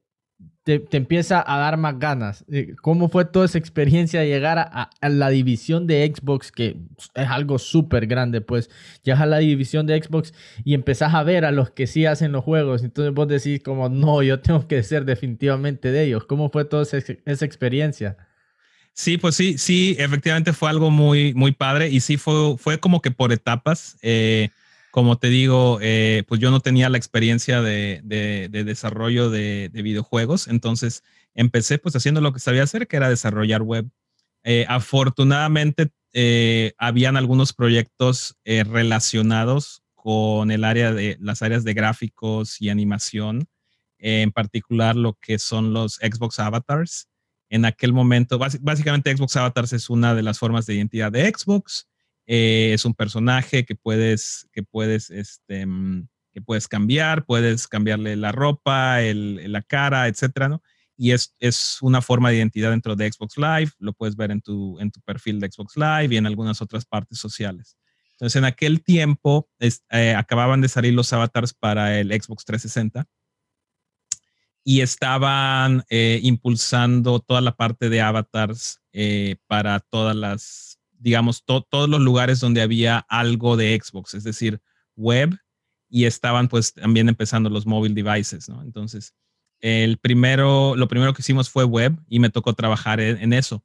te, 0.62 0.84
empieza 0.92 1.42
a 1.46 1.58
dar 1.58 1.76
más 1.76 1.98
ganas. 1.98 2.44
Eh, 2.50 2.74
¿Cómo 2.82 3.08
fue 3.08 3.24
toda 3.24 3.46
esa 3.46 3.58
experiencia 3.58 4.20
de 4.20 4.28
llegar 4.28 4.58
a, 4.58 4.90
la 5.08 5.30
división 5.30 5.86
de 5.86 6.12
Xbox, 6.14 6.52
que 6.52 6.76
es 7.14 7.28
algo 7.28 7.58
súper 7.58 8.06
grande? 8.06 8.40
Pues 8.40 8.70
llegas 9.02 9.20
a 9.20 9.26
la 9.26 9.38
división 9.38 9.86
de 9.86 10.00
Xbox 10.02 10.34
y 10.64 10.74
empezás 10.74 11.14
a 11.14 11.22
ver 11.22 11.44
a 11.44 11.50
los 11.50 11.70
que 11.70 11.86
sí 11.86 12.06
hacen 12.06 12.32
los 12.32 12.44
juegos. 12.44 12.82
Entonces 12.82 13.14
vos 13.14 13.28
decís 13.28 13.62
como, 13.62 13.88
no, 13.88 14.22
yo 14.22 14.40
tengo 14.40 14.66
que 14.68 14.82
ser 14.82 15.04
definitivamente 15.04 15.92
de 15.92 16.04
ellos. 16.04 16.24
¿Cómo 16.26 16.50
fue 16.50 16.64
toda 16.64 16.82
esa, 16.82 17.44
experiencia? 17.44 18.16
Sí, 18.92 19.16
pues 19.16 19.36
sí, 19.36 19.56
sí, 19.56 19.96
efectivamente 19.98 20.52
fue 20.52 20.68
algo 20.68 20.90
muy, 20.90 21.32
muy 21.32 21.52
padre 21.52 21.88
y 21.88 22.00
sí 22.00 22.16
fue, 22.16 22.58
fue 22.58 22.78
como 22.78 23.00
que 23.00 23.10
por 23.10 23.32
etapas. 23.32 23.96
Eh, 24.02 24.50
como 24.90 25.18
te 25.18 25.28
digo, 25.28 25.78
eh, 25.80 26.24
pues 26.26 26.40
yo 26.40 26.50
no 26.50 26.60
tenía 26.60 26.88
la 26.88 26.98
experiencia 26.98 27.62
de, 27.62 28.00
desarrollo 28.50 29.30
de, 29.30 29.70
videojuegos, 29.72 30.48
entonces 30.48 31.04
empecé 31.34 31.78
pues 31.78 31.94
haciendo 31.94 32.20
lo 32.20 32.32
que 32.32 32.40
sabía 32.40 32.64
hacer, 32.64 32.88
que 32.88 32.96
era 32.96 33.08
desarrollar 33.08 33.62
web. 33.62 33.88
Eh, 34.42 34.66
afortunadamente, 34.68 35.90
eh, 36.12 36.72
habían 36.78 37.16
algunos 37.16 37.52
proyectos 37.52 38.36
relacionados 38.44 39.82
con 39.94 40.50
el 40.50 40.64
área 40.64 40.92
de 40.92 41.16
las 41.20 41.42
áreas 41.42 41.62
de 41.62 41.74
gráficos 41.74 42.60
y 42.60 42.68
animación, 42.68 43.48
en 43.98 44.32
particular 44.32 44.96
lo 44.96 45.14
que 45.14 45.38
son 45.38 45.72
los 45.72 45.96
Xbox 45.96 46.40
Avatars. 46.40 47.08
En 47.48 47.64
aquel 47.64 47.92
momento, 47.92 48.38
básicamente 48.38 49.14
Xbox 49.14 49.36
Avatars 49.36 49.72
es 49.72 49.90
una 49.90 50.14
de 50.14 50.22
las 50.22 50.38
formas 50.38 50.66
de 50.66 50.74
identidad 50.74 51.12
de 51.12 51.30
Xbox. 51.30 51.89
Eh, 52.32 52.74
es 52.74 52.84
un 52.84 52.94
personaje 52.94 53.64
que 53.64 53.74
puedes, 53.74 54.46
que 54.52 54.62
puedes, 54.62 55.10
este, 55.10 55.66
mm, 55.66 56.06
que 56.32 56.40
puedes 56.40 56.68
cambiar, 56.68 57.24
puedes 57.24 57.66
cambiarle 57.66 58.14
la 58.14 58.30
ropa, 58.30 59.02
el, 59.02 59.50
la 59.50 59.62
cara, 59.62 60.06
etcétera, 60.06 60.48
¿no? 60.48 60.62
Y 60.96 61.10
es, 61.10 61.34
es, 61.40 61.78
una 61.80 62.00
forma 62.00 62.30
de 62.30 62.36
identidad 62.36 62.70
dentro 62.70 62.94
de 62.94 63.10
Xbox 63.10 63.36
Live, 63.36 63.72
lo 63.80 63.94
puedes 63.94 64.14
ver 64.14 64.30
en 64.30 64.40
tu, 64.42 64.78
en 64.78 64.92
tu 64.92 65.00
perfil 65.00 65.40
de 65.40 65.50
Xbox 65.50 65.76
Live 65.76 66.14
y 66.14 66.18
en 66.18 66.26
algunas 66.26 66.62
otras 66.62 66.84
partes 66.84 67.18
sociales. 67.18 67.76
Entonces, 68.12 68.36
en 68.36 68.44
aquel 68.44 68.84
tiempo 68.84 69.50
eh, 69.58 70.14
acababan 70.14 70.60
de 70.60 70.68
salir 70.68 70.94
los 70.94 71.12
avatars 71.12 71.52
para 71.52 71.98
el 71.98 72.10
Xbox 72.12 72.44
360 72.44 73.08
y 74.62 74.82
estaban 74.82 75.82
eh, 75.90 76.20
impulsando 76.22 77.18
toda 77.18 77.40
la 77.40 77.56
parte 77.56 77.88
de 77.88 78.00
avatars 78.02 78.80
para 79.48 79.80
todas 79.80 80.14
las 80.14 80.69
digamos, 81.00 81.44
todos 81.44 81.88
los 81.88 82.00
lugares 82.00 82.40
donde 82.40 82.60
había 82.60 82.98
algo 83.08 83.56
de 83.56 83.78
Xbox, 83.82 84.14
es 84.14 84.24
decir, 84.24 84.60
web, 84.96 85.36
y 85.88 86.04
estaban 86.04 86.48
pues 86.48 86.72
también 86.72 87.08
empezando 87.08 87.50
los 87.50 87.66
mobile 87.66 87.94
devices, 87.94 88.48
¿no? 88.48 88.62
Entonces, 88.62 89.14
el 89.60 89.98
primero, 89.98 90.76
lo 90.76 90.88
primero 90.88 91.12
que 91.12 91.22
hicimos 91.22 91.50
fue 91.50 91.64
web 91.64 91.98
y 92.08 92.20
me 92.20 92.30
tocó 92.30 92.54
trabajar 92.54 93.00
en, 93.00 93.32
eso. 93.32 93.64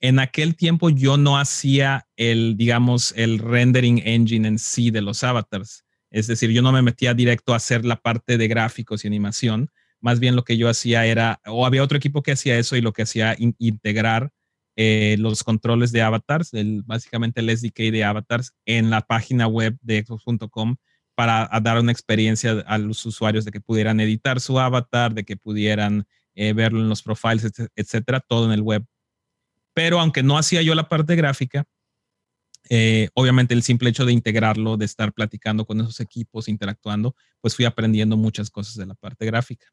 En 0.00 0.18
aquel 0.18 0.56
tiempo 0.56 0.90
yo 0.90 1.16
no 1.16 1.38
hacía 1.38 2.06
el, 2.16 2.56
digamos, 2.56 3.12
el 3.16 3.38
rendering 3.38 4.02
engine 4.04 4.48
en 4.48 4.58
sí 4.58 4.90
de 4.90 5.02
los 5.02 5.22
avatars. 5.22 5.84
Es 6.10 6.26
decir, 6.26 6.50
yo 6.50 6.62
no 6.62 6.72
me 6.72 6.82
metía 6.82 7.14
directo 7.14 7.52
a 7.52 7.56
hacer 7.56 7.84
la 7.84 7.96
parte 7.96 8.38
de 8.38 8.48
gráficos 8.48 9.04
y 9.04 9.08
animación. 9.08 9.70
Más 10.00 10.18
bien 10.18 10.34
lo 10.34 10.44
que 10.44 10.56
yo 10.56 10.68
hacía 10.68 11.06
era, 11.06 11.40
o 11.46 11.66
había 11.66 11.82
otro 11.82 11.98
equipo 11.98 12.22
que 12.22 12.32
hacía 12.32 12.58
eso 12.58 12.76
y 12.76 12.80
lo 12.80 12.92
que 12.92 13.02
hacía 13.02 13.36
integrar 13.38 14.32
eh, 14.76 15.16
los 15.18 15.42
controles 15.42 15.90
de 15.90 16.02
avatars, 16.02 16.52
básicamente 16.84 17.40
el 17.40 17.56
SDK 17.56 17.90
de 17.90 18.04
avatars 18.04 18.52
en 18.66 18.90
la 18.90 19.00
página 19.00 19.46
web 19.46 19.76
de 19.80 20.04
Xbox.com 20.04 20.76
para 21.14 21.48
dar 21.62 21.80
una 21.80 21.92
experiencia 21.92 22.62
a 22.66 22.76
los 22.76 23.04
usuarios 23.06 23.46
de 23.46 23.50
que 23.50 23.60
pudieran 23.60 24.00
editar 24.00 24.38
su 24.38 24.60
avatar, 24.60 25.14
de 25.14 25.24
que 25.24 25.36
pudieran 25.36 26.06
eh, 26.34 26.52
verlo 26.52 26.80
en 26.80 26.90
los 26.90 27.02
profiles, 27.02 27.50
etcétera, 27.74 28.20
todo 28.20 28.44
en 28.44 28.52
el 28.52 28.60
web. 28.60 28.84
Pero 29.72 29.98
aunque 29.98 30.22
no 30.22 30.36
hacía 30.36 30.60
yo 30.60 30.74
la 30.74 30.90
parte 30.90 31.16
gráfica, 31.16 31.64
eh, 32.68 33.08
obviamente 33.14 33.54
el 33.54 33.62
simple 33.62 33.90
hecho 33.90 34.04
de 34.04 34.12
integrarlo, 34.12 34.76
de 34.76 34.84
estar 34.84 35.12
platicando 35.12 35.64
con 35.64 35.80
esos 35.80 36.00
equipos, 36.00 36.48
interactuando, 36.48 37.14
pues 37.40 37.56
fui 37.56 37.64
aprendiendo 37.64 38.16
muchas 38.18 38.50
cosas 38.50 38.74
de 38.76 38.86
la 38.86 38.94
parte 38.94 39.24
gráfica. 39.24 39.66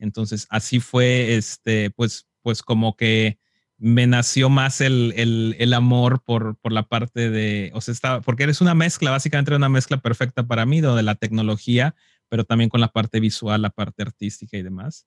Entonces, 0.00 0.46
así 0.50 0.80
fue, 0.80 1.36
este, 1.36 1.90
pues, 1.90 2.26
pues 2.42 2.62
como 2.62 2.96
que 2.96 3.38
me 3.78 4.06
nació 4.08 4.50
más 4.50 4.80
el, 4.80 5.14
el, 5.16 5.72
amor 5.72 6.22
por, 6.24 6.56
por, 6.56 6.72
la 6.72 6.82
parte 6.82 7.30
de, 7.30 7.70
o 7.74 7.80
sea, 7.80 7.92
estaba, 7.92 8.20
porque 8.20 8.42
eres 8.42 8.60
una 8.60 8.74
mezcla, 8.74 9.12
básicamente 9.12 9.54
una 9.54 9.68
mezcla 9.68 9.98
perfecta 9.98 10.46
para 10.46 10.66
mí, 10.66 10.80
de 10.80 11.02
la 11.02 11.14
tecnología, 11.14 11.94
pero 12.28 12.44
también 12.44 12.70
con 12.70 12.80
la 12.80 12.88
parte 12.88 13.20
visual, 13.20 13.62
la 13.62 13.70
parte 13.70 14.02
artística 14.02 14.56
y 14.56 14.62
demás. 14.62 15.06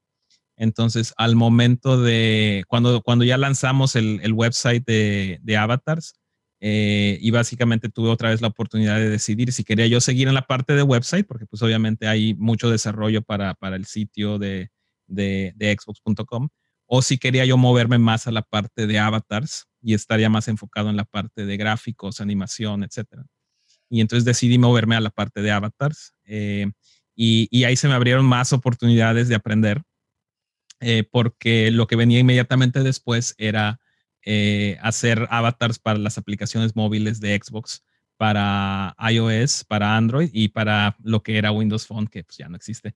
Entonces, 0.56 1.14
al 1.18 1.36
momento 1.36 2.02
de, 2.02 2.64
cuando, 2.68 3.02
cuando 3.02 3.26
ya 3.26 3.38
lanzamos 3.38 3.96
el, 3.98 4.22
el 4.24 4.32
website 4.34 4.86
de, 4.86 5.40
de 5.42 5.58
Avatars, 5.58 6.14
eh, 6.64 7.18
y 7.20 7.32
básicamente 7.32 7.90
tuve 7.90 8.10
otra 8.10 8.30
vez 8.30 8.40
la 8.40 8.50
oportunidad 8.50 8.98
de 8.98 9.10
decidir 9.10 9.52
si 9.52 9.64
quería 9.64 9.88
yo 9.88 10.00
seguir 10.00 10.28
en 10.28 10.36
la 10.36 10.46
parte 10.46 10.76
de 10.76 10.84
website, 10.84 11.26
porque 11.28 11.48
pues 11.48 11.62
obviamente 11.64 12.08
hay 12.08 12.36
mucho 12.36 12.70
desarrollo 12.70 13.24
para, 13.24 13.56
para 13.56 13.76
el 13.76 13.86
sitio 13.86 14.38
de, 14.38 14.70
de, 15.08 15.54
de 15.56 15.76
xbox.com 15.76 16.50
o 16.94 17.02
si 17.02 17.18
quería 17.18 17.46
yo 17.46 17.56
moverme 17.56 18.00
más 18.00 18.28
a 18.28 18.32
la 18.32 18.42
parte 18.42 18.86
de 18.86 19.00
avatars 19.00 19.66
y 19.82 19.94
estaría 19.94 20.30
más 20.30 20.50
enfocado 20.50 20.90
en 20.90 20.98
la 20.98 21.06
parte 21.06 21.46
de 21.46 21.56
gráficos, 21.56 22.20
animación, 22.20 22.84
etc. 22.84 23.24
Y 23.90 24.02
entonces 24.02 24.26
decidí 24.26 24.58
moverme 24.58 24.98
a 24.98 25.00
la 25.00 25.10
parte 25.10 25.42
de 25.42 25.52
avatars 25.52 26.14
eh, 26.26 26.70
y, 27.16 27.64
ahí 27.64 27.78
se 27.78 27.88
me 27.88 27.94
abrieron 27.94 28.26
más 28.26 28.52
oportunidades 28.52 29.30
de 29.30 29.36
aprender 29.36 29.84
eh, 30.82 31.06
porque 31.10 31.72
lo 31.72 31.88
que 31.88 31.96
venía 31.96 32.20
inmediatamente 32.20 32.84
después 32.84 33.36
era 33.38 33.80
eh, 34.26 34.78
hacer 34.82 35.30
avatars 35.30 35.80
para 35.80 35.98
las 35.98 36.18
aplicaciones 36.18 36.76
móviles 36.76 37.22
de 37.22 37.40
Xbox 37.42 37.86
para 38.18 38.98
iOS, 39.10 39.64
para 39.64 39.96
Android 39.96 40.30
y 40.34 40.50
para 40.50 40.98
lo 41.02 41.24
que 41.24 41.38
era 41.38 41.54
Windows 41.54 41.88
Phone, 41.88 42.08
que 42.08 42.26
pues 42.26 42.36
ya 42.36 42.50
no 42.50 42.58
existe. 42.58 42.96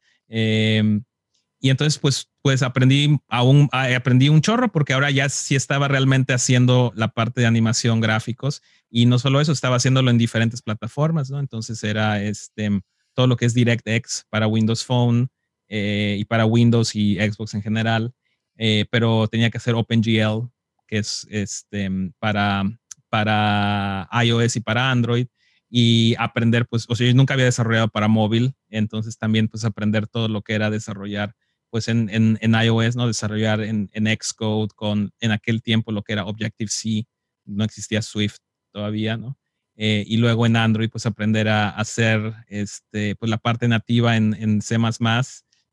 Y 1.66 1.72
entonces, 1.72 1.98
pues, 1.98 2.30
pues 2.44 2.62
aprendí 2.62 3.18
aún, 3.28 3.70
aprendí 3.72 4.30
un 4.30 4.42
chorro 4.42 4.72
porque 4.72 4.94
ahora 4.94 5.10
ya 5.10 5.30
sí 5.30 5.56
estaba 5.56 5.88
realmente 5.88 6.32
haciendo 6.32 6.94
la 6.96 7.08
parte 7.08 7.42
de 7.42 7.48
animación 7.48 8.02
gráficos 8.02 8.62
y 8.88 9.08
no 9.08 9.18
solo 9.18 9.42
eso, 9.42 9.52
estaba 9.52 9.78
haciéndolo 9.78 10.12
en 10.12 10.20
diferentes 10.20 10.62
plataformas, 10.62 11.32
¿no? 11.32 11.40
Entonces 11.40 11.84
era 11.84 12.22
este, 12.22 12.82
todo 13.16 13.26
lo 13.26 13.36
que 13.36 13.46
es 13.46 13.56
DirectX 13.56 14.28
para 14.30 14.46
Windows 14.46 14.86
Phone 14.86 15.30
eh, 15.68 16.18
y 16.20 16.26
para 16.26 16.46
Windows 16.46 16.96
y 16.96 17.16
Xbox 17.16 17.56
en 17.56 17.64
general, 17.64 18.14
eh, 18.58 18.86
pero 18.92 19.28
tenía 19.28 19.50
que 19.50 19.58
hacer 19.58 19.74
OpenGL, 19.74 20.48
que 20.86 21.00
es 21.00 21.26
este, 21.32 21.90
para, 22.20 22.62
para 23.10 24.08
iOS 24.24 24.58
y 24.58 24.60
para 24.60 24.92
Android 24.92 25.26
y 25.68 26.14
aprender, 26.20 26.68
pues, 26.68 26.86
o 26.90 26.96
sea, 26.96 27.08
yo 27.08 27.16
nunca 27.16 27.34
había 27.34 27.46
desarrollado 27.46 27.88
para 27.88 28.08
móvil, 28.08 28.54
entonces 28.70 29.18
también, 29.18 29.48
pues, 29.48 29.66
aprender 29.66 30.06
todo 30.06 30.28
lo 30.28 30.44
que 30.44 30.54
era 30.54 30.70
desarrollar 30.70 31.34
pues 31.76 31.90
en, 31.90 32.10
en, 32.10 32.54
iOS, 32.56 32.96
¿no? 32.96 33.06
Desarrollar 33.06 33.60
en, 33.60 33.90
en, 33.92 34.08
Xcode 34.08 34.70
con 34.76 35.12
en 35.20 35.32
aquel 35.34 35.62
tiempo 35.62 35.92
lo 35.92 36.04
que 36.04 36.14
era 36.14 36.24
Objective-C, 36.24 37.06
no 37.44 37.66
existía 37.66 38.02
Swift 38.02 38.38
todavía, 38.72 39.18
¿no? 39.18 39.38
Eh, 39.76 40.06
y 40.08 40.16
luego 40.16 40.46
en 40.46 40.56
Android, 40.56 40.90
pues 40.90 41.06
aprender 41.06 41.50
a 41.50 41.68
hacer 41.68 42.34
este, 42.48 43.18
pues 43.18 43.30
la 43.30 43.40
parte 43.40 43.68
nativa 43.68 44.16
en, 44.16 44.34
en 44.36 44.62
C++ 44.62 44.78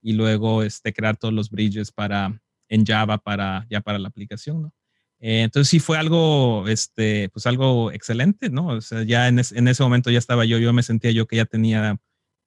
y 0.01 0.15
luego 0.15 0.65
este, 0.65 0.93
crear 0.93 1.17
todos 1.17 1.33
los 1.33 1.51
bridges 1.51 1.93
para, 1.93 2.43
en 2.69 2.85
Java 2.85 3.19
para, 3.19 3.65
ya 3.71 3.81
para 3.81 4.01
la 4.01 4.09
aplicación, 4.09 4.63
¿no? 4.63 4.75
Eh, 5.21 5.43
entonces 5.43 5.69
sí 5.69 5.79
fue 5.79 5.99
algo, 5.99 6.67
este, 6.67 7.29
pues 7.29 7.47
algo 7.47 7.93
excelente, 7.93 8.51
¿no? 8.51 8.67
O 8.67 8.81
sea, 8.81 9.05
ya 9.05 9.29
en, 9.29 9.39
en, 9.39 9.69
ese 9.69 9.85
momento 9.85 10.11
ya 10.11 10.19
estaba 10.19 10.45
yo, 10.47 10.59
yo 10.59 10.73
me 10.73 10.83
sentía 10.83 11.13
yo 11.13 11.29
que 11.29 11.37
ya 11.37 11.45
tenía 11.45 12.01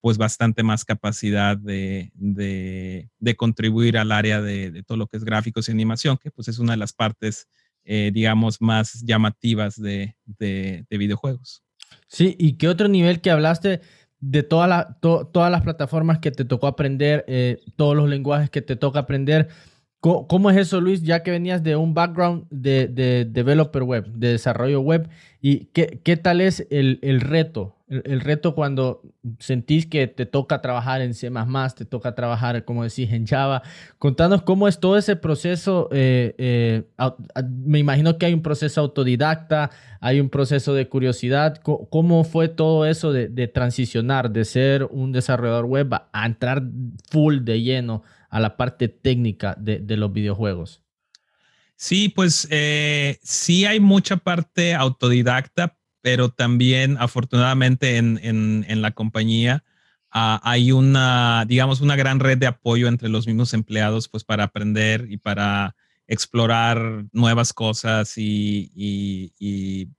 pues 0.05 0.19
bastante 0.19 0.61
más 0.61 0.85
capacidad 0.85 1.57
de, 1.57 2.11
de, 2.13 3.35
contribuir 3.35 3.97
al 3.97 4.11
área 4.11 4.39
de, 4.39 4.83
todo 4.83 4.99
lo 4.99 5.07
que 5.07 5.17
es 5.17 5.23
gráficos 5.23 5.67
y 5.67 5.71
animación, 5.71 6.19
que 6.21 6.29
pues 6.29 6.47
es 6.47 6.59
una 6.59 6.73
de 6.73 6.77
las 6.77 6.93
partes, 6.93 7.47
eh, 7.85 8.11
digamos, 8.13 8.61
más 8.61 9.01
llamativas 9.01 9.81
de, 9.81 10.15
videojuegos. 10.91 11.63
Sí, 12.07 12.35
¿y 12.37 12.53
qué 12.57 12.67
otro 12.67 12.87
nivel 12.87 13.19
que 13.19 13.31
hablaste 13.31 13.81
de 14.19 14.43
toda 14.43 14.67
la, 14.67 14.99
todas 15.01 15.51
las 15.51 15.63
plataformas 15.63 16.19
que 16.19 16.29
te 16.29 16.45
tocó 16.45 16.67
aprender, 16.67 17.25
eh, 17.27 17.63
todos 17.75 17.95
los 17.95 18.07
lenguajes 18.07 18.51
que 18.51 18.61
te 18.61 18.75
toca 18.75 18.99
aprender? 18.99 19.47
¿Cómo, 20.01 20.51
es 20.51 20.57
eso, 20.57 20.81
Luis? 20.81 21.01
Ya 21.01 21.23
que 21.23 21.31
venías 21.31 21.63
de 21.63 21.77
un 21.77 21.95
background 21.95 22.45
de, 22.51 22.87
de 22.87 23.25
developer 23.25 23.81
web, 23.81 24.05
de 24.13 24.33
desarrollo 24.33 24.81
web, 24.81 25.09
¿y 25.41 25.65
qué, 25.73 25.99
qué 26.03 26.15
tal 26.15 26.41
es 26.41 26.67
el, 26.69 26.99
el 27.01 27.21
reto? 27.21 27.74
El, 27.87 28.19
reto 28.21 28.55
cuando 28.55 29.03
sentís 29.37 29.85
que 29.85 30.07
te 30.07 30.25
toca 30.25 30.59
trabajar 30.59 31.01
en 31.01 31.13
C++, 31.13 31.29
te 31.77 31.85
toca 31.85 32.15
trabajar, 32.15 32.65
como 32.65 32.83
decís, 32.83 33.11
en 33.11 33.27
Java. 33.27 33.61
Contanos 33.99 34.41
cómo 34.41 34.67
es 34.67 34.79
todo 34.79 34.97
ese 34.97 35.15
proceso. 35.15 35.87
Eh, 35.91 36.33
eh, 36.39 36.83
me 37.59 37.77
imagino 37.77 38.17
que 38.17 38.25
hay 38.25 38.33
un 38.33 38.41
proceso 38.41 38.81
autodidacta, 38.81 39.69
hay 40.01 40.19
un 40.19 40.29
proceso 40.29 40.73
de 40.73 40.89
curiosidad. 40.89 41.61
¿Cómo 41.61 42.23
fue 42.23 42.47
todo 42.47 42.87
eso 42.87 43.13
de, 43.13 43.47
transicionar 43.47 44.31
de 44.31 44.45
ser 44.45 44.85
un 44.85 45.11
desarrollador 45.11 45.65
web 45.65 45.93
a, 45.93 46.25
entrar 46.25 46.63
full 47.11 47.41
de 47.41 47.61
lleno 47.61 48.01
a 48.31 48.39
la 48.39 48.57
parte 48.57 48.87
técnica 48.87 49.55
de, 49.59 49.95
los 49.95 50.11
videojuegos? 50.11 50.81
Sí, 51.75 52.09
pues 52.09 52.47
eh, 52.49 53.19
sí 53.21 53.65
hay 53.65 53.79
mucha 53.79 54.17
parte 54.17 54.73
autodidacta, 54.73 55.77
pero 56.05 56.29
también 56.29 56.97
afortunadamente 56.99 57.97
en, 57.97 58.19
en, 58.21 58.81
la 58.83 58.91
compañía 58.91 59.63
ah, 60.11 60.39
hay 60.43 60.71
una, 60.71 61.45
digamos, 61.47 61.81
una 61.81 61.95
gran 61.95 62.19
red 62.19 62.37
de 62.37 62.45
apoyo 62.45 62.87
entre 62.87 63.09
los 63.09 63.25
mismos 63.25 63.55
empleados, 63.55 64.07
pues 64.07 64.23
para 64.23 64.43
aprender 64.43 65.07
y 65.09 65.17
para 65.17 65.75
explorar 66.05 67.05
nuevas 67.11 67.53
cosas 67.53 68.19
y, 68.19 68.71
y, 68.75 69.33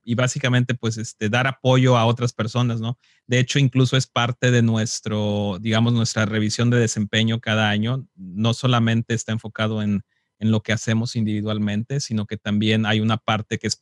y, 0.01 0.15
básicamente 0.15 0.75
pues 0.75 0.95
este, 0.95 1.27
dar 1.27 1.45
apoyo 1.45 1.97
a 1.97 2.05
otras 2.05 2.31
personas, 2.31 2.79
¿no? 2.79 2.97
De 3.25 3.39
hecho, 3.39 3.59
incluso 3.59 3.97
es 3.97 4.07
parte 4.07 4.49
de 4.49 4.61
nuestro, 4.61 5.57
digamos, 5.59 5.91
nuestra 5.91 6.25
revisión 6.25 6.69
de 6.69 6.79
desempeño 6.79 7.41
cada 7.41 7.69
año. 7.69 8.07
No 8.15 8.53
solamente 8.53 9.13
está 9.13 9.33
enfocado 9.33 9.81
en, 9.81 10.05
en 10.39 10.51
lo 10.51 10.61
que 10.63 10.71
hacemos 10.71 11.17
individualmente, 11.17 11.99
sino 11.99 12.27
que 12.27 12.37
también 12.37 12.85
hay 12.85 13.01
una 13.01 13.17
parte 13.17 13.57
que 13.57 13.67
es 13.67 13.81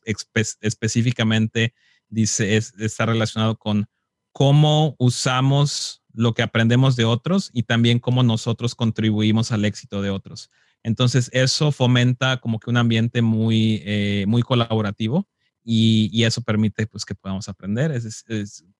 específicamente 0.60 1.72
dice, 2.08 2.56
está 2.56 3.06
relacionado 3.06 3.58
con 3.58 3.86
cómo 4.32 4.96
usamos 4.98 6.02
lo 6.12 6.34
que 6.34 6.42
aprendemos 6.42 6.96
de 6.96 7.04
otros 7.04 7.50
y 7.52 7.64
también 7.64 7.98
cómo 7.98 8.22
nosotros 8.22 8.74
contribuimos 8.74 9.52
al 9.52 9.64
éxito 9.64 10.02
de 10.02 10.10
otros. 10.10 10.50
Entonces, 10.82 11.30
eso 11.32 11.72
fomenta 11.72 12.38
como 12.40 12.60
que 12.60 12.70
un 12.70 12.76
ambiente 12.76 13.20
muy, 13.20 13.82
eh, 13.84 14.24
muy 14.28 14.42
colaborativo 14.42 15.28
y, 15.64 16.24
eso 16.24 16.42
permite 16.42 16.86
pues 16.86 17.04
que 17.04 17.14
podamos 17.14 17.48
aprender. 17.48 17.90
Es, 17.90 18.24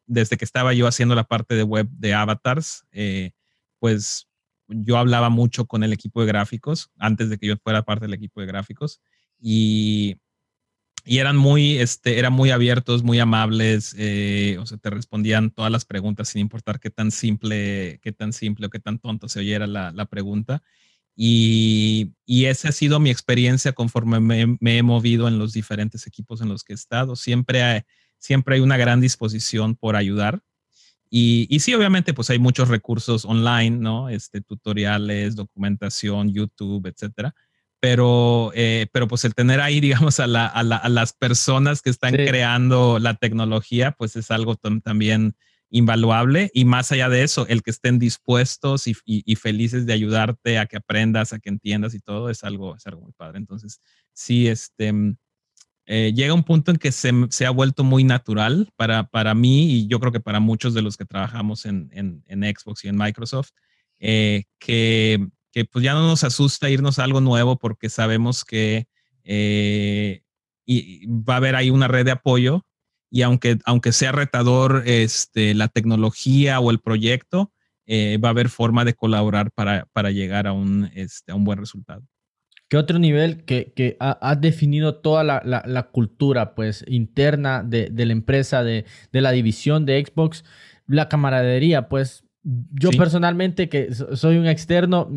desde 0.07 0.37
que 0.37 0.45
estaba 0.45 0.73
yo 0.73 0.87
haciendo 0.87 1.15
la 1.15 1.25
parte 1.25 1.55
de 1.55 1.65
web 1.65 1.89
de 1.91 2.15
avatars, 2.15 2.87
eh, 2.93 3.33
pues 3.81 4.29
yo 4.69 4.97
hablaba 4.97 5.31
mucho 5.31 5.67
con 5.67 5.83
el 5.83 5.93
equipo 5.93 6.21
de 6.21 6.29
gráficos 6.29 6.91
antes 6.99 7.29
de 7.29 7.39
que 7.39 7.49
yo 7.49 7.57
fuera 7.57 7.83
parte 7.83 8.05
del 8.05 8.15
equipo 8.15 8.41
de 8.41 8.47
gráficos 8.47 9.01
y 9.41 10.17
y 11.07 11.19
eran 11.19 11.37
muy, 11.37 11.79
este, 11.79 12.19
eran 12.19 12.33
muy 12.33 12.51
abiertos, 12.51 13.05
muy 13.05 13.21
amables, 13.21 13.95
eh, 13.97 14.59
o 14.61 14.67
sea, 14.67 14.77
te 14.77 14.91
respondían 14.91 15.53
todas 15.53 15.71
las 15.71 15.85
preguntas 15.85 16.29
sin 16.29 16.41
importar 16.41 16.81
qué 16.81 16.91
tan 16.91 17.13
simple, 17.13 18.01
qué 18.03 18.11
tan 18.11 18.33
simple 18.33 18.67
o 18.67 18.71
qué 18.71 18.81
tan 18.81 18.99
tonto 18.99 19.29
se 19.29 19.39
oyera 19.39 19.69
la, 19.69 19.93
la 19.93 20.07
pregunta. 20.07 20.63
Y, 21.15 22.13
y, 22.27 22.47
esa 22.47 22.71
ha 22.71 22.73
sido 22.73 22.99
mi 23.01 23.11
experiencia 23.11 23.73
conforme 23.73 24.21
me, 24.21 24.79
he 24.79 24.83
movido 24.83 25.29
en 25.29 25.39
los 25.39 25.53
diferentes 25.53 26.07
equipos 26.09 26.41
en 26.41 26.49
los 26.49 26.65
que 26.65 26.73
he 26.73 26.77
estado. 26.77 27.15
Siempre 27.17 27.63
hay, 27.63 27.83
siempre 28.19 28.57
hay 28.57 28.61
una 28.61 28.77
gran 28.77 29.01
disposición 29.01 29.77
por 29.77 29.97
ayudar. 29.97 30.43
Y, 31.09 31.47
y 31.49 31.61
sí, 31.61 31.73
obviamente, 31.75 32.15
pues 32.15 32.31
hay 32.31 32.41
muchos 32.41 32.69
recursos 32.69 33.25
online, 33.25 33.79
¿no? 33.79 34.09
Este, 34.09 34.41
tutoriales, 34.41 35.37
documentación, 35.37 36.33
YouTube, 36.33 36.87
etcétera 36.89 37.35
pero, 37.87 38.51
eh, 38.57 38.89
pero 38.91 39.07
pues 39.07 39.25
el 39.25 39.37
tener 39.37 39.61
ahí, 39.61 39.79
digamos, 40.11 40.19
a, 40.19 40.27
la, 40.27 40.49
a, 40.49 40.65
la, 40.65 40.77
a 40.77 40.89
las 40.89 41.13
personas 41.13 41.83
que 41.83 41.91
están 41.91 42.15
creando 42.15 42.99
la 42.99 43.15
tecnología, 43.15 43.93
pues 43.93 44.17
es 44.17 44.33
algo 44.33 44.57
también 44.57 45.37
invaluable. 45.71 46.51
Y 46.53 46.65
más 46.65 46.91
allá 46.91 47.09
de 47.09 47.23
eso, 47.23 47.47
el 47.47 47.63
que 47.63 47.71
estén 47.71 48.01
dispuestos 48.01 48.89
y, 48.89 48.97
y, 49.05 49.37
felices 49.37 49.87
de 49.87 49.93
ayudarte 49.93 50.59
a 50.59 50.67
que 50.67 50.79
aprendas, 50.79 51.33
a 51.33 51.39
que 51.39 51.49
entiendas 51.49 51.95
y 51.95 52.01
todo, 52.01 52.29
es 52.29 52.43
algo, 52.43 52.75
es 52.75 52.85
algo 52.89 53.03
muy 53.03 53.13
padre. 53.13 53.39
Entonces, 53.39 53.81
sí, 54.13 54.49
este, 54.49 54.93
mm, 54.93 55.17
eh, 55.87 56.13
llega 56.13 56.35
un 56.35 56.43
punto 56.43 56.73
en 56.73 56.79
que 56.79 56.91
se, 56.91 57.13
se, 57.31 57.47
ha 57.47 57.51
vuelto 57.51 57.85
muy 57.85 58.03
natural 58.03 58.69
para, 58.75 59.05
para 59.05 59.33
mí 59.37 59.71
y 59.71 59.87
yo 59.87 60.01
creo 60.01 60.11
que 60.11 60.19
para 60.19 60.41
muchos 60.41 60.75
de 60.75 60.83
los 60.83 60.97
que 60.97 61.05
trabajamos 61.05 61.67
en, 61.67 61.89
en, 61.93 62.25
en 62.27 62.43
Xbox 62.43 62.85
y 62.85 62.89
en 62.89 62.97
Microsoft, 62.97 63.51
eh, 64.01 64.43
que 64.59 65.29
que 65.57 65.65
pues 65.65 65.83
ya 65.83 65.95
no 65.95 66.07
nos 66.07 66.23
asusta 66.23 66.69
irnos 66.69 66.99
a 66.99 67.05
algo 67.05 67.23
nuevo 67.23 67.57
porque 67.57 67.89
sabemos 67.89 68.45
que 68.45 68.89
eh, 69.25 70.21
y 70.67 71.07
va 71.07 71.33
a 71.33 71.37
haber 71.39 71.57
ahí 71.57 71.71
una 71.71 71.89
red 71.89 72.05
de 72.05 72.11
apoyo 72.11 72.67
y 73.11 73.23
aunque, 73.23 73.57
aunque 73.65 73.93
sea 73.93 74.13
retador 74.13 74.83
este, 74.85 75.55
la 75.55 75.69
tecnología 75.69 76.61
o 76.61 76.71
el 76.71 76.81
proyecto, 76.81 77.53
eh, 77.87 78.19
va 78.23 78.29
a 78.29 78.33
haber 78.33 78.51
forma 78.51 78.85
de 78.85 78.93
colaborar 78.93 79.51
para, 79.51 79.87
para 79.95 80.11
llegar 80.11 80.47
a 80.47 80.53
un, 80.53 80.91
este, 80.95 81.33
a 81.33 81.35
un 81.35 81.45
buen 81.45 81.59
resultado. 81.59 82.03
¿Qué 82.69 82.77
otro 82.77 82.99
nivel 82.99 83.47
que, 83.47 83.73
que 83.75 83.97
ha, 83.99 84.37
definido 84.37 84.97
toda 84.97 85.25
la, 85.25 85.41
la, 85.43 85.63
la, 85.65 85.85
cultura 85.85 86.55
pues, 86.55 86.85
interna 86.87 87.63
de, 87.63 87.89
de 87.89 88.05
la 88.05 88.13
empresa, 88.13 88.63
de, 88.63 88.85
de, 89.11 89.21
la 89.23 89.33
división 89.33 89.87
de 89.87 90.05
Xbox? 90.05 90.45
La 90.87 91.09
camaradería, 91.09 91.89
pues 91.89 92.26
yo 92.73 92.91
personalmente, 92.93 93.69
que 93.69 93.93
soy 93.93 94.37
un 94.37 94.47
externo, 94.47 95.11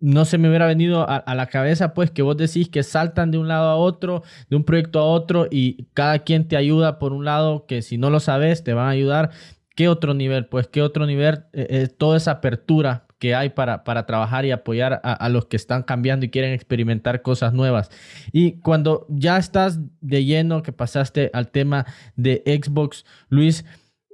no 0.00 0.24
se 0.24 0.38
me 0.38 0.48
hubiera 0.48 0.66
venido 0.66 1.06
a, 1.08 1.34
la 1.34 1.46
cabeza, 1.46 1.94
pues, 1.94 2.10
que 2.10 2.22
vos 2.22 2.36
decís 2.36 2.68
que 2.68 2.82
saltan 2.82 3.30
de 3.30 3.38
un 3.38 3.48
lado 3.48 3.70
a 3.70 3.76
otro, 3.76 4.22
de 4.50 4.56
un 4.56 4.64
proyecto 4.64 4.98
a 4.98 5.04
otro, 5.04 5.46
y 5.50 5.86
cada 5.94 6.20
quien 6.20 6.46
te 6.46 6.56
ayuda 6.56 6.98
por 6.98 7.12
un 7.12 7.24
lado, 7.24 7.64
que 7.66 7.80
si 7.80 7.96
no 7.96 8.10
lo 8.10 8.20
sabes, 8.20 8.64
te 8.64 8.74
van 8.74 8.86
a 8.86 8.90
ayudar. 8.90 9.30
¿Qué 9.74 9.88
otro 9.88 10.12
nivel? 10.12 10.46
Pues, 10.46 10.68
¿qué 10.68 10.82
otro 10.82 11.06
nivel? 11.06 11.44
Eh, 11.52 11.66
eh, 11.70 11.88
toda 11.88 12.18
esa 12.18 12.32
apertura 12.32 13.06
que 13.18 13.34
hay 13.34 13.50
para, 13.50 13.84
para 13.84 14.04
trabajar 14.04 14.44
y 14.44 14.50
apoyar 14.50 15.00
a, 15.04 15.12
a, 15.12 15.28
los 15.28 15.46
que 15.46 15.56
están 15.56 15.82
cambiando 15.82 16.24
y 16.26 16.30
quieren 16.30 16.52
experimentar 16.52 17.22
cosas 17.22 17.52
nuevas. 17.52 17.90
Y 18.32 18.52
cuando 18.60 19.06
ya 19.08 19.38
estás 19.38 19.78
de 20.00 20.24
lleno, 20.24 20.62
que 20.62 20.72
pasaste 20.72 21.30
al 21.32 21.48
tema 21.48 21.86
de 22.16 22.42
Xbox, 22.46 23.04
Luis, 23.28 23.64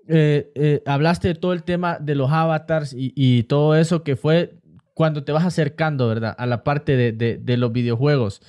eh, 0.08 0.52
eh, 0.54 0.82
hablaste 0.86 1.28
de 1.28 1.34
todo 1.34 1.52
el 1.52 1.64
tema 1.64 1.98
de 2.00 2.14
los 2.14 2.30
avatars 2.30 2.94
y, 2.96 3.42
todo 3.44 3.74
eso 3.74 4.02
que 4.02 4.16
fue 4.16 4.54
cuando 4.94 5.24
te 5.24 5.32
vas 5.32 5.44
acercando, 5.44 6.08
¿verdad? 6.08 6.34
A 6.38 6.46
la 6.46 6.64
parte 6.64 6.96
de, 7.12 7.56
los 7.56 7.72
videojuegos. 7.72 8.40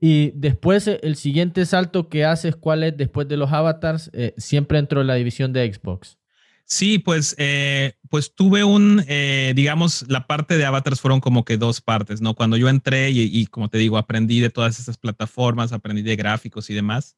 Y 0.00 0.30
después 0.34 0.86
eh, 0.86 1.00
el 1.02 1.16
siguiente 1.16 1.66
salto 1.66 2.08
que 2.08 2.24
haces, 2.24 2.56
¿cuál 2.56 2.84
es 2.84 2.96
después 2.96 3.28
de 3.28 3.36
los 3.36 3.52
avatars? 3.52 4.10
siempre 4.36 4.78
entró 4.78 5.00
en 5.00 5.08
la 5.08 5.14
división 5.14 5.52
de 5.52 5.72
Xbox. 5.72 6.16
Sí, 6.64 7.00
pues, 7.00 7.36
pues 8.08 8.32
tuve 8.32 8.62
un, 8.62 9.04
digamos, 9.54 10.04
la 10.08 10.28
parte 10.28 10.56
de 10.56 10.64
avatars 10.64 11.00
fueron 11.00 11.20
como 11.20 11.44
que 11.44 11.56
dos 11.56 11.80
partes, 11.80 12.20
¿no? 12.20 12.34
Cuando 12.34 12.56
yo 12.56 12.68
entré 12.68 13.10
y, 13.10 13.46
como 13.46 13.68
te 13.68 13.78
digo, 13.78 13.98
aprendí 13.98 14.38
de 14.38 14.50
todas 14.50 14.78
estas 14.78 14.96
plataformas, 14.96 15.72
aprendí 15.72 16.02
de 16.02 16.14
gráficos 16.14 16.70
y 16.70 16.74
demás. 16.74 17.16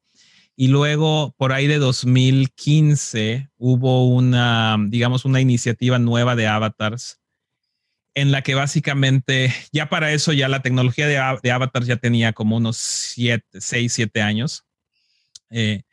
Y 0.55 0.67
luego, 0.67 1.33
por 1.37 1.51
ahí 1.51 1.67
de 1.67 1.79
2015, 1.79 3.49
hubo 3.57 4.07
una, 4.07 4.77
digamos, 4.87 5.25
una 5.25 5.41
iniciativa 5.41 5.97
nueva 5.99 6.35
de 6.35 6.47
avatars 6.47 7.19
en 8.15 8.31
la 8.31 8.43
que 8.43 8.53
básicamente, 8.55 9.51
ya 9.71 9.89
para 9.89 10.11
eso, 10.11 10.33
ya 10.33 10.47
la 10.47 10.61
tecnología 10.61 11.07
de, 11.07 11.51
avatars 11.51 11.87
ya 11.87 11.97
tenía 11.97 12.33
como 12.33 12.57
unos 12.57 12.77
siete, 12.77 13.59
seis, 13.59 13.93
siete 13.93 14.21
años. 14.21 14.65
Eh, 15.49 15.83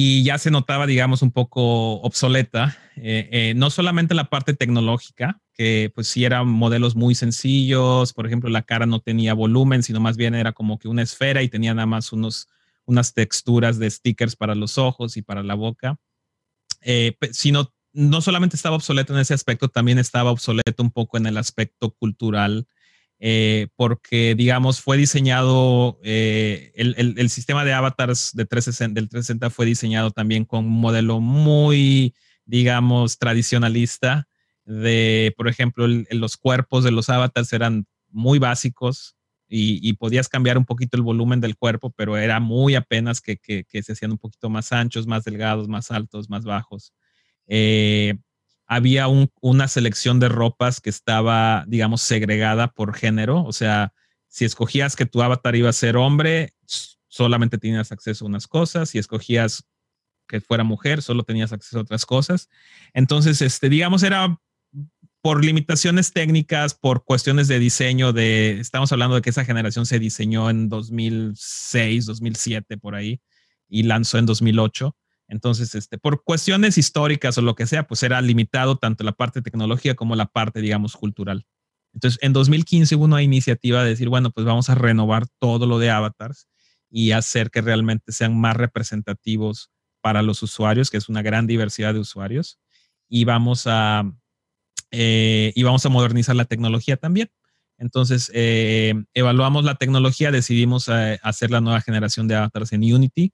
y 0.00 0.22
ya 0.22 0.38
se 0.38 0.52
notaba, 0.52 0.86
digamos, 0.86 1.22
un 1.22 1.32
poco 1.32 2.00
obsoleta, 2.02 2.78
eh, 2.94 3.28
eh, 3.32 3.54
no 3.56 3.68
solamente 3.68 4.14
la 4.14 4.30
parte 4.30 4.54
tecnológica, 4.54 5.40
que 5.54 5.90
pues 5.92 6.06
sí 6.06 6.24
eran 6.24 6.46
modelos 6.46 6.94
muy 6.94 7.16
sencillos, 7.16 8.12
por 8.12 8.24
ejemplo, 8.24 8.48
la 8.48 8.62
cara 8.62 8.86
no 8.86 9.00
tenía 9.00 9.34
volumen, 9.34 9.82
sino 9.82 9.98
más 9.98 10.16
bien 10.16 10.36
era 10.36 10.52
como 10.52 10.78
que 10.78 10.86
una 10.86 11.02
esfera 11.02 11.42
y 11.42 11.48
tenía 11.48 11.74
nada 11.74 11.86
más 11.86 12.12
unos, 12.12 12.46
unas 12.88 13.12
texturas 13.12 13.78
de 13.78 13.90
stickers 13.90 14.34
para 14.34 14.54
los 14.54 14.78
ojos 14.78 15.18
y 15.18 15.22
para 15.22 15.42
la 15.42 15.54
boca, 15.54 15.98
eh, 16.80 17.16
sino 17.32 17.74
no 17.92 18.22
solamente 18.22 18.56
estaba 18.56 18.76
obsoleto 18.76 19.12
en 19.12 19.20
ese 19.20 19.34
aspecto, 19.34 19.68
también 19.68 19.98
estaba 19.98 20.30
obsoleto 20.30 20.82
un 20.82 20.90
poco 20.90 21.18
en 21.18 21.26
el 21.26 21.36
aspecto 21.36 21.90
cultural 21.90 22.66
eh, 23.20 23.68
porque, 23.76 24.34
digamos, 24.36 24.80
fue 24.80 24.96
diseñado, 24.96 25.98
eh, 26.02 26.72
el, 26.76 27.30
sistema 27.30 27.64
de 27.64 27.74
avatars 27.74 28.30
de 28.32 28.46
360, 28.46 28.94
del 28.98 29.08
360 29.08 29.50
fue 29.50 29.66
diseñado 29.66 30.10
también 30.10 30.46
con 30.46 30.64
un 30.64 30.80
modelo 30.80 31.20
muy, 31.20 32.14
digamos, 32.46 33.18
tradicionalista, 33.18 34.28
de, 34.64 35.34
por 35.36 35.48
ejemplo, 35.48 35.86
los 35.88 36.36
cuerpos 36.38 36.84
de 36.84 36.92
los 36.92 37.10
avatars 37.10 37.52
eran 37.52 37.86
muy 38.08 38.38
básicos 38.38 39.17
y, 39.48 39.92
podías 39.94 40.28
cambiar 40.28 40.58
un 40.58 40.66
poquito 40.66 40.96
el 40.96 41.02
volumen 41.02 41.40
del 41.40 41.56
cuerpo, 41.56 41.90
pero 41.90 42.16
era 42.16 42.38
muy 42.38 42.74
apenas 42.74 43.20
que, 43.20 43.38
se 43.82 43.92
hacían 43.92 44.12
un 44.12 44.18
poquito 44.18 44.50
más 44.50 44.72
anchos, 44.72 45.06
más 45.06 45.24
delgados, 45.24 45.68
más 45.68 45.90
altos, 45.90 46.28
más 46.28 46.44
bajos. 46.44 46.92
Eh, 47.46 48.14
había 48.66 49.06
una 49.08 49.66
selección 49.66 50.20
de 50.20 50.28
ropas 50.28 50.80
que 50.80 50.90
estaba, 50.90 51.64
digamos, 51.66 52.02
segregada 52.02 52.68
por 52.68 52.94
género. 52.94 53.42
O 53.44 53.52
sea, 53.52 53.94
si 54.26 54.44
escogías 54.44 54.94
que 54.94 55.06
tu 55.06 55.22
avatar 55.22 55.56
iba 55.56 55.70
a 55.70 55.72
ser 55.72 55.96
hombre, 55.96 56.52
solamente 57.08 57.56
tenías 57.56 57.90
acceso 57.90 58.26
a 58.26 58.28
unas 58.28 58.46
cosas. 58.46 58.90
Si 58.90 58.98
escogías 58.98 59.64
que 60.26 60.42
fuera 60.42 60.64
mujer, 60.64 61.00
solo 61.00 61.22
tenías 61.22 61.54
acceso 61.54 61.78
a 61.78 61.82
otras 61.82 62.04
cosas. 62.04 62.50
Entonces, 62.92 63.40
este, 63.40 63.70
digamos, 63.70 64.02
era 64.02 64.38
por 65.20 65.44
limitaciones 65.44 66.12
técnicas, 66.12 66.74
por 66.74 67.04
cuestiones 67.04 67.48
de 67.48 67.58
diseño, 67.58 68.12
de, 68.12 68.60
estamos 68.60 68.92
hablando 68.92 69.16
de 69.16 69.22
que 69.22 69.30
esa 69.30 69.44
generación 69.44 69.86
se 69.86 69.98
diseñó 69.98 70.48
en 70.50 70.68
2006, 70.68 72.06
2007, 72.06 72.78
por 72.78 72.94
ahí, 72.94 73.20
y 73.68 73.82
lanzó 73.82 74.18
en 74.18 74.26
2008. 74.26 74.96
Entonces, 75.28 75.74
este, 75.74 75.98
por 75.98 76.22
cuestiones 76.22 76.78
históricas 76.78 77.36
o 77.36 77.42
lo 77.42 77.54
que 77.54 77.66
sea, 77.66 77.86
pues 77.86 78.02
era 78.02 78.20
limitado 78.20 78.76
tanto 78.76 79.04
la 79.04 79.12
parte 79.12 79.42
tecnológica 79.42 79.94
como 79.94 80.16
la 80.16 80.26
parte, 80.26 80.60
digamos, 80.60 80.96
cultural. 80.96 81.44
Entonces, 81.92 82.18
en 82.22 82.32
2015 82.32 82.94
hubo 82.96 83.04
una 83.04 83.22
iniciativa 83.22 83.82
de 83.82 83.90
decir, 83.90 84.08
bueno, 84.08 84.30
pues 84.30 84.46
vamos 84.46 84.70
a 84.70 84.74
renovar 84.74 85.26
todo 85.38 85.66
lo 85.66 85.78
de 85.78 85.90
avatars 85.90 86.48
y 86.90 87.10
hacer 87.10 87.50
que 87.50 87.60
realmente 87.60 88.12
sean 88.12 88.38
más 88.38 88.56
representativos 88.56 89.70
para 90.00 90.22
los 90.22 90.42
usuarios, 90.42 90.90
que 90.90 90.96
es 90.96 91.08
una 91.08 91.22
gran 91.22 91.46
diversidad 91.46 91.92
de 91.92 92.00
usuarios, 92.00 92.58
y 93.08 93.24
vamos 93.24 93.64
a, 93.66 94.04
eh, 94.90 95.52
y 95.54 95.62
vamos 95.62 95.84
a 95.86 95.88
modernizar 95.88 96.36
la 96.36 96.44
tecnología 96.44 96.96
también. 96.96 97.30
Entonces, 97.78 98.30
eh, 98.34 98.94
evaluamos 99.14 99.64
la 99.64 99.76
tecnología, 99.76 100.32
decidimos 100.32 100.88
eh, 100.88 101.18
hacer 101.22 101.50
la 101.50 101.60
nueva 101.60 101.80
generación 101.80 102.26
de 102.26 102.34
avatars 102.34 102.72
en 102.72 102.82
Unity 102.82 103.32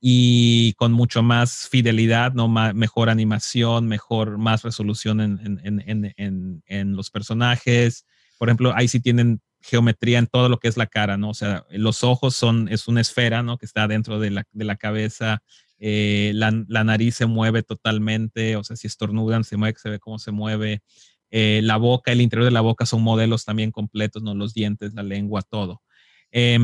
y 0.00 0.74
con 0.74 0.92
mucho 0.92 1.22
más 1.22 1.68
fidelidad, 1.68 2.32
¿no? 2.32 2.48
mejor 2.48 3.10
animación, 3.10 3.88
mejor, 3.88 4.38
más 4.38 4.62
resolución 4.62 5.20
en, 5.20 5.60
en, 5.64 6.14
en, 6.16 6.62
en, 6.66 6.96
los 6.96 7.10
personajes. 7.10 8.06
Por 8.38 8.48
ejemplo, 8.48 8.72
ahí 8.76 8.86
sí 8.86 9.00
tienen 9.00 9.40
geometría 9.60 10.18
en 10.18 10.28
todo 10.28 10.48
lo 10.48 10.58
que 10.58 10.68
es 10.68 10.76
la 10.76 10.86
cara, 10.86 11.16
¿no? 11.16 11.30
O 11.30 11.34
sea, 11.34 11.66
los 11.70 12.04
ojos 12.04 12.36
son, 12.36 12.68
es 12.68 12.86
una 12.86 13.00
esfera, 13.00 13.42
¿no? 13.42 13.58
Que 13.58 13.66
está 13.66 13.88
dentro 13.88 14.20
de 14.20 14.30
la, 14.30 14.44
de 14.52 14.64
la 14.64 14.76
cabeza. 14.76 15.42
Eh, 15.78 16.32
la, 16.34 16.52
la, 16.68 16.84
nariz 16.84 17.14
se 17.16 17.26
mueve 17.26 17.62
totalmente, 17.62 18.56
o 18.56 18.64
sea, 18.64 18.76
si 18.76 18.86
estornudan, 18.86 19.44
se 19.44 19.56
mueve, 19.56 19.78
se 19.78 19.90
ve 19.90 19.98
cómo 19.98 20.18
se 20.18 20.32
mueve. 20.32 20.82
Eh, 21.30 21.60
la 21.62 21.76
boca, 21.76 22.12
el 22.12 22.20
interior 22.20 22.44
de 22.44 22.50
la 22.50 22.60
boca 22.60 22.86
son 22.86 23.02
modelos 23.02 23.44
también 23.44 23.70
completos, 23.70 24.22
¿no? 24.22 24.34
Los 24.34 24.54
dientes, 24.54 24.94
la 24.94 25.02
lengua, 25.02 25.42
todo. 25.42 25.82
Eh, 26.32 26.58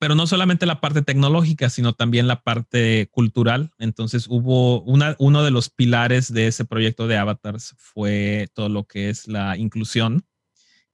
pero 0.00 0.14
no 0.14 0.26
solamente 0.26 0.64
la 0.64 0.80
parte 0.80 1.02
tecnológica, 1.02 1.68
sino 1.68 1.92
también 1.92 2.26
la 2.26 2.40
parte 2.42 3.08
cultural. 3.10 3.70
Entonces 3.78 4.26
hubo 4.28 4.80
una, 4.82 5.14
uno 5.18 5.44
de 5.44 5.50
los 5.50 5.68
pilares 5.68 6.32
de 6.32 6.46
ese 6.46 6.64
proyecto 6.64 7.06
de 7.06 7.18
avatars 7.18 7.74
fue 7.76 8.48
todo 8.54 8.70
lo 8.70 8.84
que 8.84 9.10
es 9.10 9.28
la 9.28 9.58
inclusión. 9.58 10.24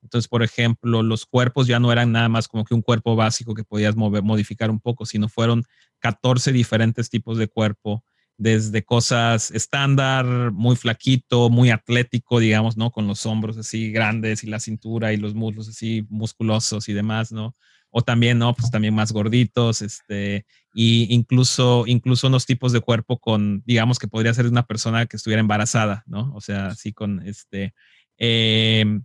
Entonces, 0.03 0.29
por 0.29 0.43
ejemplo, 0.43 1.03
los 1.03 1.27
cuerpos 1.27 1.67
ya 1.67 1.81
no 1.81 1.93
eran 1.93 2.13
nada 2.13 2.29
más 2.29 2.49
como 2.49 2.65
que 2.65 2.75
un 2.75 2.83
cuerpo 2.83 3.17
básico 3.17 3.55
que 3.55 3.65
podías 3.65 3.97
mover, 3.97 4.23
modificar 4.23 4.71
un 4.71 4.81
poco, 4.81 5.07
sino 5.07 5.29
fueron 5.29 5.65
14 6.01 6.53
diferentes 6.53 7.11
tipos 7.11 7.39
de 7.39 7.49
cuerpo, 7.49 8.05
desde 8.39 8.85
cosas 8.85 9.51
estándar, 9.51 10.27
muy 10.53 10.77
flaquito, 10.77 11.49
muy 11.49 11.71
atlético, 11.71 12.39
digamos, 12.39 12.77
¿no? 12.77 12.91
Con 12.91 13.07
los 13.07 13.25
hombros 13.27 13.57
así 13.57 13.91
grandes 13.91 14.45
y 14.45 14.47
la 14.47 14.61
cintura 14.61 15.13
y 15.13 15.17
los 15.17 15.35
muslos 15.35 15.69
así 15.69 16.07
musculosos 16.11 16.89
y 16.89 16.93
demás, 16.93 17.33
¿no? 17.33 17.55
o 17.99 18.03
también, 18.03 18.39
¿no? 18.39 18.55
Pues 18.55 18.71
también 18.71 18.95
más 18.95 19.11
gorditos, 19.11 19.81
este, 19.81 20.45
y 20.75 21.07
incluso, 21.15 21.85
incluso 21.87 22.27
unos 22.27 22.45
tipos 22.45 22.73
de 22.73 22.81
cuerpo 22.81 23.19
con, 23.19 23.63
digamos 23.65 23.99
que 23.99 24.07
podría 24.07 24.35
ser 24.35 24.47
una 24.47 24.67
persona 24.67 25.07
que 25.07 25.17
estuviera 25.17 25.41
embarazada, 25.41 26.05
¿no? 26.07 26.31
O 26.35 26.43
sea, 26.43 26.67
así 26.67 26.93
con 26.93 27.27
este, 27.27 27.73
em, 28.19 29.03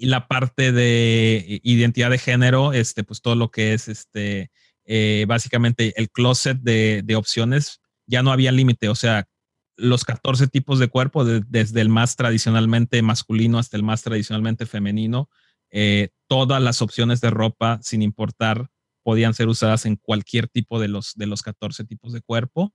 y 0.00 0.06
la 0.06 0.28
parte 0.28 0.72
de 0.72 1.60
identidad 1.62 2.08
de 2.08 2.16
género, 2.16 2.72
este, 2.72 3.04
pues 3.04 3.20
todo 3.20 3.34
lo 3.34 3.50
que 3.50 3.74
es, 3.74 3.86
este, 3.86 4.50
eh, 4.86 5.26
básicamente 5.28 5.92
el 6.00 6.10
closet 6.10 6.56
de, 6.62 7.14
opciones, 7.16 7.82
ya 8.06 8.22
no 8.22 8.32
había 8.32 8.50
límite, 8.50 8.88
o 8.88 8.94
sea, 8.94 9.28
los 9.76 10.04
14 10.04 10.48
tipos 10.48 10.78
de 10.78 10.88
cuerpo, 10.88 11.26
desde 11.26 11.82
el 11.82 11.90
más 11.90 12.16
tradicionalmente 12.16 13.02
masculino 13.02 13.58
hasta 13.58 13.76
el 13.76 13.82
más 13.82 14.02
tradicionalmente 14.02 14.64
femenino, 14.64 15.28
eh, 15.70 16.08
todas 16.28 16.62
las 16.62 16.80
opciones 16.80 17.20
de 17.20 17.28
ropa, 17.28 17.78
sin 17.82 18.00
importar, 18.00 18.70
podían 19.02 19.34
ser 19.34 19.48
usadas 19.48 19.84
en 19.84 19.96
cualquier 19.96 20.48
tipo 20.48 20.80
de 20.80 20.88
los, 20.88 21.14
de 21.14 21.26
los 21.26 21.42
14 21.42 21.84
tipos 21.84 22.14
de 22.14 22.22
cuerpo. 22.22 22.72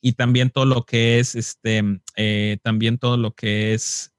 Y 0.00 0.12
también 0.12 0.50
todo 0.50 0.64
lo 0.64 0.84
que 0.84 1.18
es, 1.18 1.34
este, 1.34 1.82
eh, 2.14 2.58
también 2.62 2.98
todo 2.98 3.16
lo 3.16 3.34
que 3.34 3.74
es, 3.74 4.12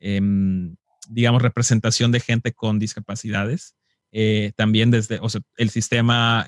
em, 0.00 0.76
digamos, 1.08 1.42
representación 1.42 2.12
de 2.12 2.20
gente 2.20 2.52
con 2.52 2.78
discapacidades. 2.78 3.74
también 4.56 4.90
desde, 4.90 5.18
o 5.20 5.28
sea, 5.28 5.42
el 5.56 5.68
sistema 5.70 6.46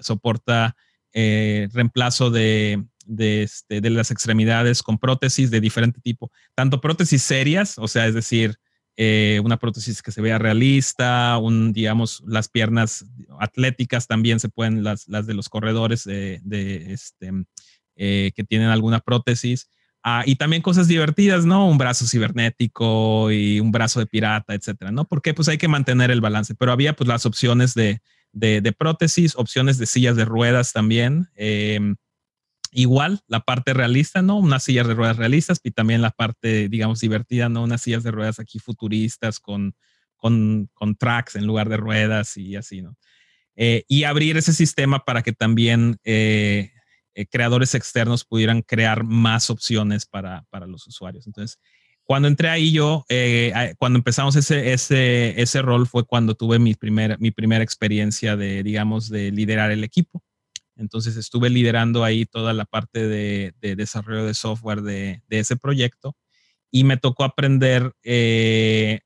soporta 0.00 0.74
reemplazo 1.12 2.30
de, 2.30 2.82
de, 3.06 3.42
este, 3.42 3.80
de, 3.80 3.90
las 3.90 4.10
extremidades 4.10 4.82
con 4.82 4.98
prótesis 4.98 5.50
de 5.50 5.60
diferente 5.60 6.00
tipo, 6.00 6.30
tanto 6.54 6.80
prótesis 6.80 7.22
serias, 7.22 7.78
o 7.78 7.88
sea, 7.88 8.06
es 8.06 8.14
decir, 8.14 8.56
eh, 8.96 9.40
una 9.42 9.58
prótesis 9.58 10.02
que 10.02 10.12
se 10.12 10.20
vea 10.20 10.38
realista, 10.38 11.38
un, 11.38 11.72
digamos, 11.72 12.22
las 12.26 12.48
piernas 12.48 13.06
atléticas 13.38 14.06
también 14.06 14.38
se 14.38 14.48
pueden, 14.50 14.84
las, 14.84 15.08
las 15.08 15.26
de 15.26 15.34
los 15.34 15.48
corredores 15.48 16.04
de, 16.04 16.92
este, 16.92 17.30
eh, 17.96 18.32
que 18.34 18.44
tienen 18.44 18.68
alguna 18.68 19.00
prótesis. 19.00 19.70
Ah, 20.04 20.24
y 20.26 20.34
también 20.36 20.62
cosas 20.62 20.88
divertidas, 20.88 21.44
¿no? 21.44 21.68
Un 21.68 21.78
brazo 21.78 22.06
cibernético 22.06 23.30
y 23.30 23.60
un 23.60 23.70
brazo 23.70 24.00
de 24.00 24.06
pirata, 24.06 24.54
etcétera, 24.54 24.90
¿no? 24.90 25.04
Porque 25.04 25.32
pues 25.32 25.48
hay 25.48 25.58
que 25.58 25.68
mantener 25.68 26.10
el 26.10 26.20
balance, 26.20 26.54
pero 26.56 26.72
había 26.72 26.94
pues 26.94 27.06
las 27.06 27.24
opciones 27.24 27.74
de, 27.74 28.00
de, 28.32 28.60
de 28.60 28.72
prótesis, 28.72 29.36
opciones 29.36 29.78
de 29.78 29.86
sillas 29.86 30.16
de 30.16 30.24
ruedas 30.24 30.72
también. 30.72 31.28
Eh, 31.36 31.94
igual 32.72 33.20
la 33.28 33.40
parte 33.40 33.74
realista, 33.74 34.22
¿no? 34.22 34.38
Unas 34.38 34.64
sillas 34.64 34.88
de 34.88 34.94
ruedas 34.94 35.18
realistas 35.18 35.60
y 35.62 35.70
también 35.70 36.02
la 36.02 36.10
parte, 36.10 36.68
digamos, 36.68 37.00
divertida, 37.00 37.48
¿no? 37.48 37.62
Unas 37.62 37.82
sillas 37.82 38.02
de 38.02 38.10
ruedas 38.10 38.40
aquí 38.40 38.58
futuristas 38.58 39.38
con, 39.38 39.76
con, 40.16 40.68
con 40.74 40.96
tracks 40.96 41.36
en 41.36 41.46
lugar 41.46 41.68
de 41.68 41.76
ruedas 41.76 42.36
y 42.36 42.56
así, 42.56 42.82
¿no? 42.82 42.96
Eh, 43.54 43.84
y 43.86 44.04
abrir 44.04 44.38
ese 44.38 44.54
sistema 44.54 45.04
para 45.04 45.22
que 45.22 45.32
también 45.32 45.98
eh, 46.04 46.72
eh, 47.14 47.26
creadores 47.26 47.74
externos 47.74 48.24
pudieran 48.24 48.62
crear 48.62 49.04
más 49.04 49.50
opciones 49.50 50.06
para, 50.06 50.44
para, 50.50 50.66
los 50.66 50.86
usuarios. 50.86 51.26
Entonces, 51.26 51.58
cuando 52.04 52.28
entré 52.28 52.48
ahí 52.48 52.72
yo, 52.72 53.04
cuando 53.78 53.98
empezamos 53.98 54.36
ese, 54.36 54.72
ese, 54.72 55.40
ese 55.40 55.62
rol 55.62 55.86
fue 55.86 56.04
cuando 56.04 56.34
tuve 56.34 56.58
mi, 56.58 56.74
primer, 56.74 57.18
mi 57.20 57.30
primera 57.30 57.62
experiencia 57.62 58.36
de, 58.36 58.62
digamos, 58.62 59.08
de 59.08 59.30
liderar 59.30 59.70
el 59.70 59.84
equipo 59.84 60.22
Entonces 60.76 61.16
estuve 61.16 61.48
liderando 61.48 62.04
ahí 62.04 62.26
toda 62.26 62.52
la 62.52 62.64
parte 62.64 63.06
de, 63.06 63.54
desarrollo 63.60 64.24
de 64.24 64.34
software 64.34 64.82
de, 64.82 65.22
ese 65.30 65.56
proyecto 65.56 66.16
y 66.70 66.84
me 66.84 66.96
tocó 66.96 67.24
aprender, 67.24 67.92
eh, 68.02 69.00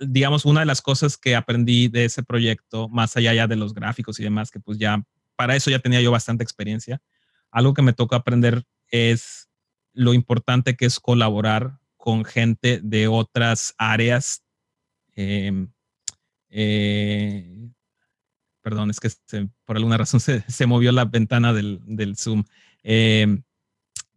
digamos, 0.00 0.44
una 0.44 0.60
de 0.60 0.66
las 0.66 0.82
cosas 0.82 1.16
que 1.16 1.34
aprendí 1.34 1.88
de 1.88 2.04
ese 2.04 2.22
proyecto, 2.22 2.88
más 2.88 3.16
allá 3.16 3.34
ya 3.34 3.46
de 3.46 3.56
los 3.56 3.74
gráficos 3.74 4.20
y 4.20 4.24
demás, 4.24 4.50
que 4.50 4.60
pues 4.60 4.78
ya, 4.78 5.02
para 5.34 5.56
eso 5.56 5.70
ya 5.70 5.78
tenía 5.78 6.00
yo 6.02 6.10
bastante 6.10 6.44
experiencia, 6.44 7.00
algo 7.50 7.74
que 7.74 7.82
me 7.82 7.92
tocó 7.92 8.14
aprender 8.14 8.64
es 8.90 9.48
lo 9.92 10.14
importante 10.14 10.76
que 10.76 10.86
es 10.86 11.00
colaborar 11.00 11.78
con 11.96 12.24
gente 12.24 12.80
de 12.82 13.08
otras 13.08 13.74
áreas. 13.78 14.44
Em, 15.14 15.70
eh, 16.50 17.68
perdón, 18.62 18.90
es 18.90 19.00
que 19.00 19.10
por 19.64 19.76
alguna 19.76 19.96
razón 19.96 20.20
se, 20.48 20.66
movió 20.66 20.92
la 20.92 21.04
ventana 21.04 21.52
del, 21.52 22.16
Zoom. 22.16 22.44
Em, 22.82 23.42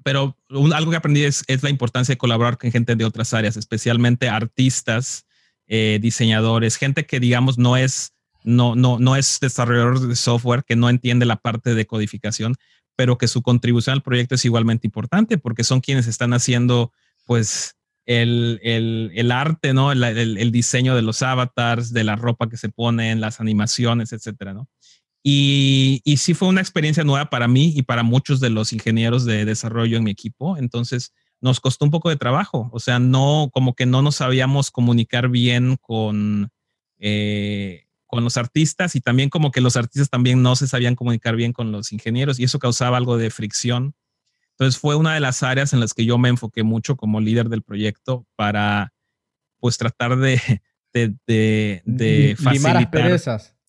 pero 0.03 0.37
algo 0.73 0.91
que 0.91 0.97
aprendí 0.97 1.23
es, 1.23 1.43
la 1.61 1.69
importancia 1.69 2.13
de 2.13 2.17
colaborar 2.17 2.57
con 2.57 2.71
gente 2.71 2.95
de 2.95 3.05
otras 3.05 3.33
áreas, 3.33 3.57
especialmente 3.57 4.29
artistas, 4.29 5.25
eh, 5.67 5.99
diseñadores, 6.01 6.77
gente 6.77 7.05
que 7.05 7.19
digamos 7.19 7.57
no 7.57 7.77
es, 7.77 8.13
no, 8.43 8.75
no, 8.75 8.99
no 8.99 9.15
es 9.15 9.39
desarrollador 9.39 10.07
de 10.07 10.15
software, 10.15 10.63
que 10.63 10.75
no 10.75 10.89
entiende 10.89 11.25
la 11.25 11.37
parte 11.37 11.75
de 11.75 11.85
codificación, 11.85 12.55
pero 13.01 13.17
que 13.17 13.27
su 13.27 13.41
contribución 13.41 13.95
al 13.95 14.03
proyecto 14.03 14.35
es 14.35 14.45
igualmente 14.45 14.85
importante 14.85 15.39
porque 15.39 15.63
son 15.63 15.81
quienes 15.81 16.05
están 16.05 16.33
haciendo 16.33 16.91
pues 17.25 17.75
el, 18.05 18.59
el, 18.61 19.31
arte, 19.31 19.73
¿no? 19.73 19.91
El, 19.91 20.03
el, 20.03 20.51
diseño 20.51 20.95
de 20.95 21.01
los 21.01 21.23
avatars, 21.23 21.93
de 21.93 22.03
la 22.03 22.15
ropa 22.15 22.47
que 22.47 22.57
se 22.57 22.69
ponen, 22.69 23.19
las 23.19 23.39
animaciones, 23.39 24.13
etcétera, 24.13 24.53
¿no? 24.53 24.69
Y, 25.23 26.01
y 26.03 26.17
sí 26.17 26.35
fue 26.35 26.47
una 26.47 26.61
experiencia 26.61 27.03
nueva 27.03 27.31
para 27.31 27.47
mí 27.47 27.73
y 27.75 27.81
para 27.81 28.03
muchos 28.03 28.39
de 28.39 28.51
los 28.51 28.71
ingenieros 28.71 29.25
de 29.25 29.45
desarrollo 29.45 29.97
en 29.97 30.03
mi 30.03 30.11
equipo. 30.11 30.55
Entonces, 30.57 31.11
nos 31.39 31.59
costó 31.59 31.85
un 31.85 31.91
poco 31.91 32.09
de 32.09 32.17
trabajo. 32.17 32.69
O 32.71 32.79
sea, 32.79 32.99
no, 32.99 33.49
como 33.51 33.73
que 33.73 33.87
no 33.87 34.03
nos 34.03 34.17
sabíamos 34.17 34.69
comunicar 34.69 35.27
bien 35.27 35.75
con, 35.81 36.51
eh, 36.99 37.87
con 38.11 38.23
los 38.23 38.37
artistas 38.37 38.95
y 38.95 39.01
también 39.01 39.29
como 39.29 39.51
que 39.51 39.61
los 39.61 39.75
artistas 39.77 40.09
también 40.09 40.43
no 40.43 40.55
se 40.55 40.67
sabían 40.67 40.95
comunicar 40.95 41.35
bien 41.35 41.53
con 41.53 41.71
los 41.71 41.91
ingenieros 41.91 42.39
y 42.39 42.43
eso 42.43 42.59
causaba 42.59 42.97
algo 42.97 43.17
de 43.17 43.31
fricción 43.31 43.95
entonces 44.61 44.79
fue 44.79 44.95
una 44.95 45.15
de 45.15 45.19
las 45.19 45.41
áreas 45.41 45.73
en 45.73 45.79
las 45.79 45.95
que 45.95 46.05
yo 46.05 46.19
me 46.19 46.29
enfoqué 46.29 46.61
mucho 46.61 46.95
como 46.95 47.19
líder 47.19 47.49
del 47.49 47.63
proyecto 47.63 48.27
para 48.35 48.93
pues 49.59 49.79
tratar 49.79 50.17
de, 50.17 50.39
de, 50.93 51.15
de, 51.25 51.81
de 51.83 52.35
facilitar. 52.37 53.19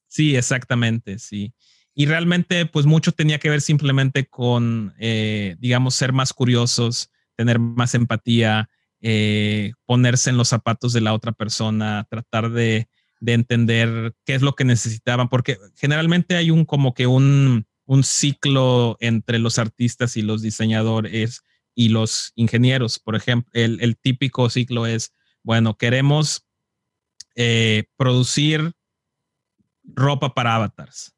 Sí, 0.07 0.37
exactamente, 0.37 1.19
sí. 1.19 1.55
Y 1.95 2.05
realmente 2.05 2.67
pues 2.67 2.85
mucho 2.85 3.13
tenía 3.13 3.39
que 3.39 3.49
ver 3.49 3.63
simplemente 3.63 4.27
con, 4.27 4.93
eh, 4.99 5.57
digamos, 5.59 5.95
ser 5.95 6.13
más 6.13 6.35
curiosos, 6.35 7.11
tener 7.37 7.59
más 7.59 7.95
empatía, 7.95 8.69
eh, 9.01 9.73
ponerse 9.87 10.29
en 10.29 10.37
los 10.37 10.49
zapatos 10.49 10.93
de 10.93 11.01
la 11.01 11.15
otra 11.15 11.33
persona, 11.33 12.07
tratar 12.11 12.51
de, 12.51 12.89
de 13.23 13.35
entender 13.35 14.15
qué 14.25 14.35
es 14.35 14.43
lo 14.43 14.55
que 14.55 14.65
necesitaban, 14.65 15.29
porque 15.29 15.59
generalmente 15.77 16.37
hay 16.37 16.51
un 16.51 16.65
como 16.65 16.95
que 16.95 17.07
un 17.07 17.67
un 17.93 18.05
ciclo 18.05 18.97
entre 19.01 19.39
los 19.39 19.59
artistas 19.59 20.17
y 20.17 20.23
los 20.23 20.43
diseñadores 20.43 21.43
y 21.75 21.89
los 21.89 22.33
ingenieros. 22.37 22.99
Por 22.99 23.17
ejemplo, 23.17 23.51
el, 23.53 23.97
típico 23.99 24.49
ciclo 24.51 24.87
es, 24.87 25.13
bueno, 25.43 25.77
queremos 25.77 26.47
eh, 27.35 27.85
producir 27.97 28.73
ropa 29.85 30.35
para 30.35 30.55
avatars. 30.55 31.15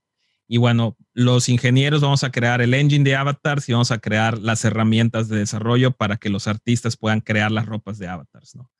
Y 0.46 0.58
bueno, 0.58 0.96
los 1.12 1.48
ingenieros 1.48 2.00
vamos 2.00 2.24
a 2.24 2.30
crear 2.30 2.60
el 2.60 2.74
engine 2.74 3.04
de 3.04 3.16
avatars 3.16 3.68
y 3.68 3.72
vamos 3.72 3.90
a 3.90 3.98
crear 3.98 4.38
las 4.38 4.64
herramientas 4.64 5.28
de 5.28 5.38
desarrollo 5.38 5.92
para 5.92 6.16
que 6.16 6.28
los 6.28 6.46
artistas 6.46 6.96
puedan 6.96 7.20
crear 7.20 7.50
las 7.50 7.66
ropas 7.66 7.98
de 7.98 8.08
avatars, 8.08 8.54
¿no? 8.54 8.70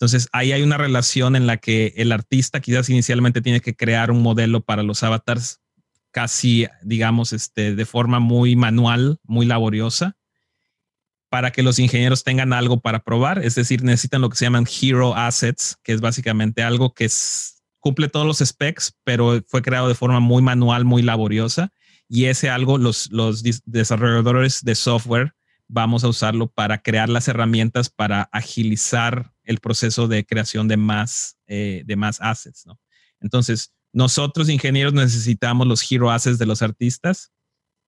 Entonces, 0.00 0.30
ahí 0.32 0.52
hay 0.52 0.62
una 0.62 0.78
relación 0.78 1.36
en 1.36 1.46
la 1.46 1.58
que 1.58 1.92
el 1.96 2.10
artista 2.10 2.60
quizás 2.60 2.88
inicialmente 2.88 3.42
tiene 3.42 3.60
que 3.60 3.76
crear 3.76 4.10
un 4.10 4.22
modelo 4.22 4.62
para 4.62 4.82
los 4.82 5.02
avatars 5.02 5.60
casi, 6.10 6.66
digamos, 6.82 7.34
este, 7.34 7.74
de 7.74 7.84
forma 7.84 8.18
muy 8.18 8.56
manual, 8.56 9.18
muy 9.24 9.44
laboriosa, 9.44 10.16
para 11.28 11.50
que 11.50 11.62
los 11.62 11.78
ingenieros 11.78 12.24
tengan 12.24 12.54
algo 12.54 12.80
para 12.80 13.00
probar. 13.00 13.44
Es 13.44 13.56
decir, 13.56 13.84
necesitan 13.84 14.22
lo 14.22 14.30
que 14.30 14.38
se 14.38 14.46
llaman 14.46 14.66
hero 14.80 15.14
assets, 15.14 15.76
que 15.82 15.92
es 15.92 16.00
básicamente 16.00 16.62
algo 16.62 16.94
que 16.94 17.06
cumple 17.78 18.08
todos 18.08 18.26
los 18.26 18.38
specs, 18.38 18.96
pero 19.04 19.42
fue 19.48 19.60
creado 19.60 19.88
de 19.88 19.94
forma 19.94 20.20
muy 20.20 20.42
manual, 20.42 20.86
muy 20.86 21.02
laboriosa. 21.02 21.74
Y 22.08 22.24
ese 22.24 22.48
algo, 22.48 22.78
los, 22.78 23.12
los 23.12 23.42
desarrolladores 23.66 24.64
de 24.64 24.74
software, 24.74 25.34
vamos 25.72 26.02
a 26.04 26.08
usarlo 26.08 26.50
para 26.50 26.82
crear 26.82 27.08
las 27.08 27.28
herramientas 27.28 27.88
para 27.88 28.22
agilizar 28.32 29.32
el 29.44 29.58
proceso 29.58 30.08
de 30.08 30.26
creación 30.26 30.68
de 30.68 30.76
más, 30.76 31.38
eh, 31.46 31.82
de 31.86 31.96
más 31.96 32.20
assets, 32.20 32.66
¿no? 32.66 32.80
Entonces, 33.20 33.72
nosotros 33.92 34.48
ingenieros 34.48 34.92
necesitamos 34.92 35.66
los 35.66 35.90
hero 35.90 36.10
assets 36.10 36.38
de 36.38 36.46
los 36.46 36.62
artistas 36.62 37.32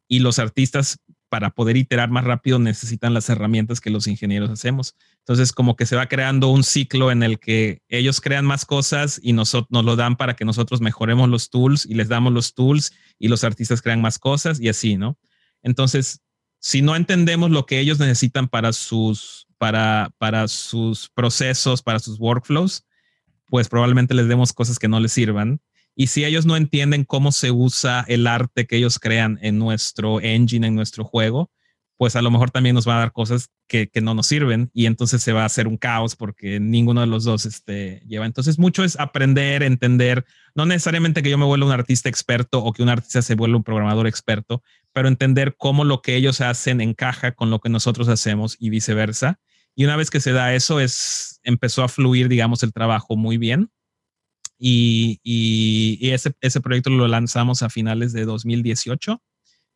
y 0.09 0.21
los 0.21 0.39
artistas 0.39 0.99
para 1.29 1.51
poder 1.51 1.77
iterar 1.77 2.11
más 2.11 2.25
rápido 2.25 2.59
necesitan 2.59 3.15
las 3.15 3.29
herramientas 3.31 3.81
que 3.81 3.91
los 3.91 4.07
ingenieros 4.07 4.51
hacemos. 4.51 4.95
Entonces, 5.21 5.53
como 5.53 5.77
que 5.77 5.87
se 5.87 5.97
va 5.97 6.07
creando 6.07 6.49
un 6.49 6.63
ciclo 6.63 7.11
en 7.11 7.23
el 7.23 7.39
que 7.39 7.81
ellos 7.89 8.21
crean 8.21 8.45
más 8.45 8.67
cosas 8.67 9.19
y 9.23 9.33
nosotros 9.33 9.71
nos 9.71 9.85
lo 9.85 9.97
dan 9.97 10.17
para 10.17 10.37
que 10.37 10.45
nosotros 10.45 10.81
mejoremos 10.83 11.31
los 11.31 11.49
tools 11.49 11.87
y 11.87 11.95
les 11.95 12.09
damos 12.09 12.33
los 12.33 12.53
tools 12.53 12.93
y 13.19 13.29
los 13.29 13.45
artistas 13.45 13.81
crean 13.81 14.03
más 14.03 14.19
cosas 14.19 14.61
y 14.61 14.69
así, 14.69 14.97
¿no? 14.97 15.19
Entonces, 15.63 16.21
si 16.63 16.81
no 16.81 16.95
entendemos 16.95 17.51
lo 17.51 17.67
que 17.67 17.81
ellos 17.81 17.99
necesitan 17.99 18.47
para 18.47 18.73
sus, 18.73 19.49
para, 19.59 20.13
para 20.19 20.47
sus 20.47 21.11
procesos, 21.11 21.83
para 21.83 21.99
sus 21.99 22.21
workflows, 22.21 22.87
pues 23.47 23.69
probablemente 23.69 24.15
les 24.15 24.29
demos 24.29 24.53
cosas 24.53 24.79
que 24.79 24.87
no 24.87 25.01
les 25.01 25.13
sirvan 25.13 25.61
y 25.95 26.07
si 26.07 26.25
ellos 26.25 26.47
no 26.47 26.57
entienden 26.57 27.05
cómo 27.05 27.33
se 27.33 27.51
usa 27.51 28.05
el 28.07 28.27
arte 28.27 28.67
que 28.67 28.77
ellos 28.77 28.99
crean 29.01 29.39
en 29.43 29.59
nuestro 29.59 30.21
engine, 30.21 30.69
en 30.69 30.77
nuestro 30.77 31.05
juego, 31.05 31.51
pues 31.99 32.17
a 32.17 32.23
lo 32.23 32.31
mejor 32.31 32.51
también 32.51 32.75
nos 32.75 32.89
va 32.89 32.97
a 32.97 33.01
dar 33.01 33.13
cosas 33.13 33.51
que, 33.69 33.89
no 34.03 34.15
nos 34.15 34.27
sirven 34.27 34.71
y 34.75 34.87
entonces 34.87 35.23
se 35.23 35.33
va 35.33 35.43
a 35.43 35.47
hacer 35.47 35.69
un 35.69 35.77
caos 35.77 36.17
porque 36.17 36.61
ninguno 36.61 37.01
de 37.01 37.07
los 37.07 37.25
dos 37.25 37.47
este, 37.47 38.03
lleva. 38.07 38.27
Entonces 38.27 38.59
mucho 38.59 38.85
es 38.85 38.99
aprender, 38.99 39.63
entender, 39.63 40.25
no 40.55 40.67
necesariamente 40.67 41.23
que 41.23 41.31
yo 41.31 41.39
me 41.39 41.45
vuelva 41.45 41.67
un 41.67 41.73
artista 41.73 42.09
experto 42.09 42.63
o 42.63 42.73
que 42.73 42.83
un 42.83 42.89
artista 42.89 43.23
se 43.23 43.35
vuelva 43.35 43.59
un 43.59 43.65
programador 43.65 44.07
experto, 44.07 44.63
pero 44.93 45.09
entender 45.09 45.57
cómo 45.57 45.85
lo 45.85 46.03
que 46.03 46.17
ellos 46.17 46.41
hacen 46.41 46.81
encaja 46.81 47.33
con 47.33 47.51
lo 47.51 47.61
que 47.61 47.69
nosotros 47.69 48.09
hacemos 48.09 48.57
y 48.59 48.71
viceversa. 48.71 49.41
Y 49.75 49.85
una 49.85 49.97
vez 49.97 50.11
que 50.11 50.21
se 50.21 50.33
da 50.33 50.55
eso, 50.55 50.81
es, 50.81 51.41
empezó 51.43 51.83
a 51.83 51.89
fluir, 51.89 52.29
digamos, 52.29 52.63
el 52.63 52.73
trabajo 52.73 53.17
muy 53.17 53.39
bien 53.39 53.71
y, 54.65 55.99
ese, 56.13 56.33
ese, 56.41 56.61
proyecto 56.61 56.91
lo 56.91 57.09
lanzamos 57.09 57.63
a 57.63 57.71
finales 57.71 58.13
de 58.13 58.25
2018 58.25 59.21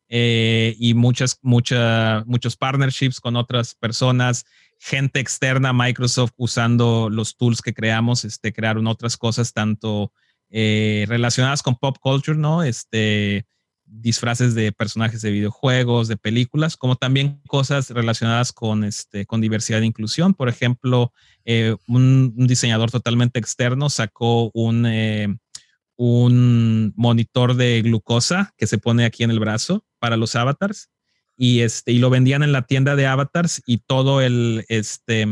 eh, 0.09 0.75
y 0.79 0.93
muchas, 0.93 1.39
mucha, 1.41 2.23
muchos 2.25 2.55
partnerships 2.55 3.19
con 3.19 3.35
otras 3.35 3.75
personas, 3.75 4.45
gente 4.79 5.19
externa 5.19 5.73
Microsoft 5.73 6.31
usando 6.37 7.09
los 7.09 7.35
tools 7.35 7.61
que 7.61 7.73
creamos, 7.73 8.23
este, 8.23 8.53
crearon 8.53 8.87
otras 8.87 9.17
cosas 9.17 9.51
tanto 9.51 10.13
eh, 10.49 11.05
relacionadas 11.09 11.63
con 11.63 11.75
pop 11.75 11.97
culture, 11.99 12.37
¿no? 12.37 12.63
Este, 12.63 13.45
disfraces 13.87 14.53
de 14.53 14.71
personajes 14.71 15.21
de 15.21 15.31
videojuegos, 15.31 16.07
de 16.07 16.17
películas, 16.17 16.77
como 16.77 16.95
también 16.95 17.41
cosas 17.47 17.89
relacionadas 17.89 18.51
con, 18.51 18.83
este, 18.83 19.25
con 19.25 19.41
diversidad 19.41 19.81
e 19.81 19.85
inclusión. 19.85 20.33
Por 20.33 20.49
ejemplo, 20.49 21.13
eh, 21.45 21.75
un, 21.87 22.33
diseñador 22.35 22.91
totalmente 22.91 23.39
externo 23.39 23.89
sacó 23.89 24.51
un, 24.53 24.85
eh, 24.85 25.35
un 25.95 26.93
monitor 26.95 27.55
de 27.55 27.81
glucosa 27.81 28.53
que 28.57 28.67
se 28.67 28.77
pone 28.77 29.05
aquí 29.05 29.23
en 29.23 29.31
el 29.31 29.39
brazo 29.39 29.85
para 29.99 30.17
los 30.17 30.35
avatars 30.35 30.89
y, 31.37 31.61
este, 31.61 31.91
y 31.91 31.99
lo 31.99 32.09
vendían 32.09 32.43
en 32.43 32.51
la 32.51 32.63
tienda 32.63 32.95
de 32.95 33.07
avatars 33.07 33.61
y 33.65 33.77
todo 33.77 34.21
el, 34.21 34.65
este, 34.69 35.25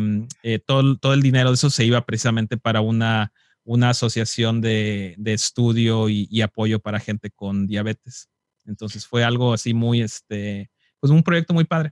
eh, 0.44 0.60
todo, 0.60 0.98
todo 0.98 1.14
el 1.14 1.22
dinero 1.22 1.50
de 1.50 1.56
eso 1.56 1.70
se 1.70 1.84
iba 1.84 2.06
precisamente 2.06 2.58
para 2.58 2.82
una, 2.82 3.34
una 3.64 3.90
asociación 3.90 4.62
de, 4.62 5.16
de 5.18 5.34
estudio 5.34 6.10
y, 6.10 6.28
y 6.30 6.42
apoyo 6.42 6.80
para 6.80 7.00
gente 7.00 7.32
con 7.32 7.68
diabetes. 7.68 8.30
Entonces 8.66 9.06
fue 9.08 9.24
algo 9.24 9.54
así 9.54 9.74
muy, 9.74 10.02
este, 10.02 10.70
pues 11.00 11.12
un 11.12 11.24
proyecto 11.24 11.54
muy 11.54 11.64
padre. 11.66 11.92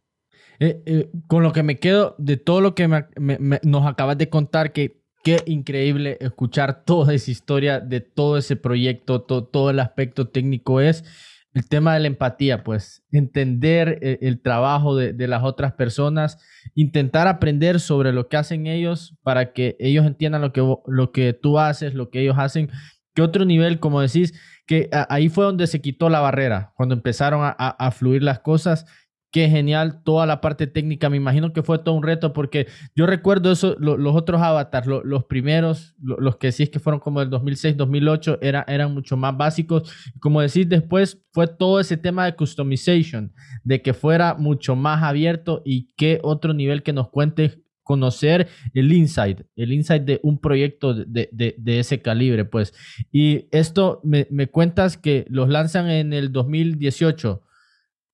Eh, 0.59 0.81
eh, 0.85 1.09
con 1.27 1.43
lo 1.43 1.51
que 1.51 1.63
me 1.63 1.79
quedo 1.79 2.15
de 2.19 2.37
todo 2.37 2.61
lo 2.61 2.75
que 2.75 2.87
nos 3.63 3.85
acabas 3.87 4.17
de 4.17 4.29
contar, 4.29 4.71
que 4.71 5.01
qué 5.23 5.41
increíble 5.45 6.17
escuchar 6.21 6.83
toda 6.85 7.13
esa 7.13 7.31
historia 7.31 7.79
de 7.79 8.01
todo 8.01 8.37
ese 8.37 8.55
proyecto, 8.55 9.21
todo 9.21 9.69
el 9.69 9.79
aspecto 9.79 10.27
técnico 10.27 10.79
es 10.79 11.03
el 11.53 11.67
tema 11.67 11.93
de 11.93 12.01
la 12.01 12.07
empatía, 12.07 12.63
pues 12.63 13.03
entender 13.11 13.99
el, 14.01 14.17
el 14.21 14.41
trabajo 14.41 14.95
de, 14.95 15.13
de, 15.13 15.27
las 15.27 15.43
otras 15.43 15.73
personas, 15.73 16.39
intentar 16.73 17.27
aprender 17.27 17.79
sobre 17.79 18.11
lo 18.11 18.27
que 18.27 18.37
hacen 18.37 18.65
ellos 18.65 19.15
para 19.21 19.53
que 19.53 19.75
ellos 19.79 20.05
entiendan 20.05 20.41
lo 20.41 20.51
que, 20.51 20.61
lo 20.87 21.11
que 21.11 21.33
tú 21.33 21.59
haces, 21.59 21.93
lo 21.93 22.09
que 22.09 22.21
ellos 22.21 22.37
hacen 22.39 22.71
¿Qué 23.13 23.21
otro 23.21 23.45
nivel, 23.45 23.79
como 23.79 24.01
decís, 24.01 24.33
que 24.65 24.89
ahí 25.09 25.29
fue 25.29 25.45
donde 25.45 25.67
se 25.67 25.81
quitó 25.81 26.09
la 26.09 26.19
barrera, 26.19 26.73
cuando 26.75 26.95
empezaron 26.95 27.41
a, 27.43 27.91
fluir 27.91 28.23
las 28.23 28.39
cosas? 28.39 28.85
Qué 29.31 29.49
genial, 29.49 30.03
toda 30.03 30.27
la 30.27 30.41
parte 30.41 30.67
técnica, 30.67 31.09
me 31.09 31.17
imagino 31.17 31.53
que 31.53 31.63
fue 31.63 31.79
todo 31.79 31.95
un 31.95 32.03
reto 32.03 32.33
porque 32.33 32.67
yo 32.95 33.07
recuerdo 33.07 33.51
eso, 33.51 33.75
los 33.79 34.15
otros 34.15 34.39
avatars, 34.41 34.85
los 34.85 35.23
primeros, 35.25 35.95
los 35.99 36.35
que 36.37 36.51
sí 36.51 36.63
es 36.63 36.69
que 36.69 36.79
fueron 36.79 36.99
como 36.99 37.19
del 37.19 37.31
2006, 37.31 37.75
2008, 37.75 38.37
era, 38.43 38.63
eran 38.67 38.93
mucho 38.93 39.17
más 39.17 39.35
básicos. 39.35 39.91
Como 40.19 40.39
decís, 40.39 40.69
después 40.69 41.23
fue 41.31 41.47
todo 41.47 41.79
ese 41.79 41.97
tema 41.97 42.25
de 42.25 42.35
customization, 42.35 43.33
de 43.63 43.81
que 43.81 43.95
fuera 43.95 44.35
mucho 44.35 44.75
más 44.75 45.01
abierto 45.01 45.63
y 45.65 45.91
qué 45.97 46.19
otro 46.21 46.53
nivel 46.53 46.83
que 46.83 46.93
nos 46.93 47.09
cuentes 47.09 47.62
conocer 47.83 48.47
el 48.73 48.91
insight, 48.91 49.41
el 49.55 49.73
insight 49.73 50.03
de 50.03 50.19
un 50.23 50.39
proyecto 50.39 50.93
de, 50.93 51.55
ese 51.65 52.01
calibre, 52.01 52.45
pues. 52.45 52.73
Y 53.11 53.47
esto 53.51 54.01
me, 54.03 54.25
cuentas 54.47 54.97
que 54.97 55.25
los 55.29 55.49
lanzan 55.49 55.89
en 55.89 56.13
el 56.13 56.31
2018 56.31 57.43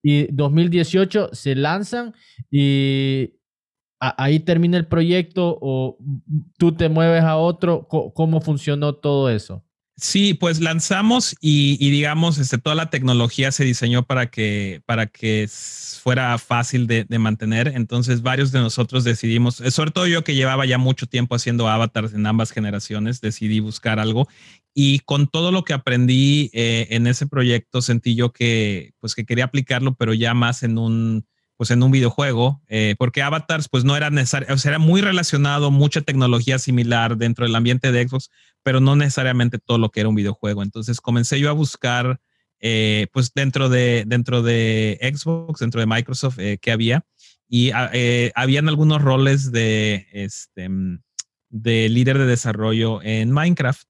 y 0.02 0.28
2018 0.32 1.30
se 1.34 1.56
lanzan 1.56 2.14
y 2.50 3.34
ahí 4.00 4.40
termina 4.40 4.78
el 4.78 4.88
proyecto 4.88 5.58
o 5.62 5.98
tú 6.58 6.72
te 6.72 6.90
mueves 6.90 7.24
a 7.24 7.38
otro, 7.38 7.88
¿cómo 7.88 8.42
funcionó 8.42 8.96
todo 8.96 9.30
eso? 9.30 9.64
Sí, 10.02 10.34
pues 10.34 10.62
lanzamos 10.62 11.36
y, 11.42 11.78
digamos, 11.78 12.38
este, 12.38 12.58
toda 12.58 12.76
la 12.76 12.90
tecnología 12.90 13.52
se 13.52 13.66
diseñó 13.66 14.04
para 14.04 14.28
que, 14.30 14.82
para 14.86 15.08
que 15.08 15.48
fuera 16.02 16.38
fácil 16.38 16.88
de, 16.88 17.06
mantener. 17.20 17.70
Entonces, 17.76 18.22
varios 18.22 18.52
de 18.52 18.60
nosotros 18.60 19.04
decidimos, 19.04 19.60
eh, 19.62 19.72
sobre 19.72 19.92
todo 19.92 20.08
yo 20.08 20.24
que 20.24 20.36
llevaba 20.36 20.66
ya 20.66 20.78
mucho 20.78 21.06
tiempo 21.06 21.36
haciendo 21.36 21.68
avatars 21.68 22.14
en 22.14 22.26
ambas 22.26 22.52
generaciones, 22.52 23.20
decidí 23.20 23.60
buscar 23.60 24.00
algo. 24.00 24.28
Y 24.74 25.00
con 25.00 25.28
todo 25.28 25.52
lo 25.52 25.64
que 25.64 25.74
aprendí 25.74 26.50
eh, 26.54 26.88
en 26.92 27.06
ese 27.08 27.28
proyecto, 27.28 27.82
sentí 27.82 28.16
yo 28.16 28.32
que, 28.32 28.94
pues, 29.00 29.16
que 29.16 29.26
quería 29.26 29.46
aplicarlo, 29.46 29.96
pero 29.96 30.14
ya 30.14 30.34
más 30.34 30.64
en 30.64 30.78
un, 30.78 31.26
pues 31.60 31.72
en 31.72 31.84
un 31.84 31.92
videojuego, 31.92 32.62
eh, 32.70 32.96
porque 32.98 33.22
Avatars 33.22 33.68
pues 33.68 33.84
no 33.84 33.98
era 33.98 34.10
necesario, 34.10 34.48
o 34.56 34.58
era 34.66 34.80
muy 34.80 35.02
relacionado, 35.02 35.72
mucha 35.72 36.00
tecnología 36.00 36.58
similar 36.58 37.18
dentro 37.18 37.44
del 37.44 37.54
ambiente 37.54 37.92
de 37.92 38.08
Xbox, 38.08 38.30
pero 38.64 38.80
no 38.80 38.96
necesariamente 38.96 39.60
todo 39.60 39.78
lo 39.78 39.90
que 39.90 40.00
era 40.00 40.08
un 40.08 40.16
videojuego. 40.16 40.64
Entonces 40.64 41.02
comencé 41.02 41.38
yo 41.38 41.50
a 41.50 41.52
buscar, 41.52 42.22
eh, 42.62 43.08
pues 43.12 43.34
dentro 43.34 43.68
de, 43.68 44.06
dentro 44.08 44.42
de 44.42 45.00
Xbox, 45.14 45.60
dentro 45.60 45.82
de 45.82 45.88
Microsoft, 45.88 46.40
eh, 46.40 46.60
que 46.62 46.72
había, 46.72 47.06
y 47.50 47.72
ah, 47.72 47.92
habían 48.36 48.70
algunos 48.70 49.02
roles 49.02 49.52
de, 49.52 50.08
este, 50.14 50.70
de 51.50 51.90
líder 51.90 52.20
de 52.20 52.26
desarrollo 52.26 53.02
en 53.02 53.32
Minecraft. 53.32 53.84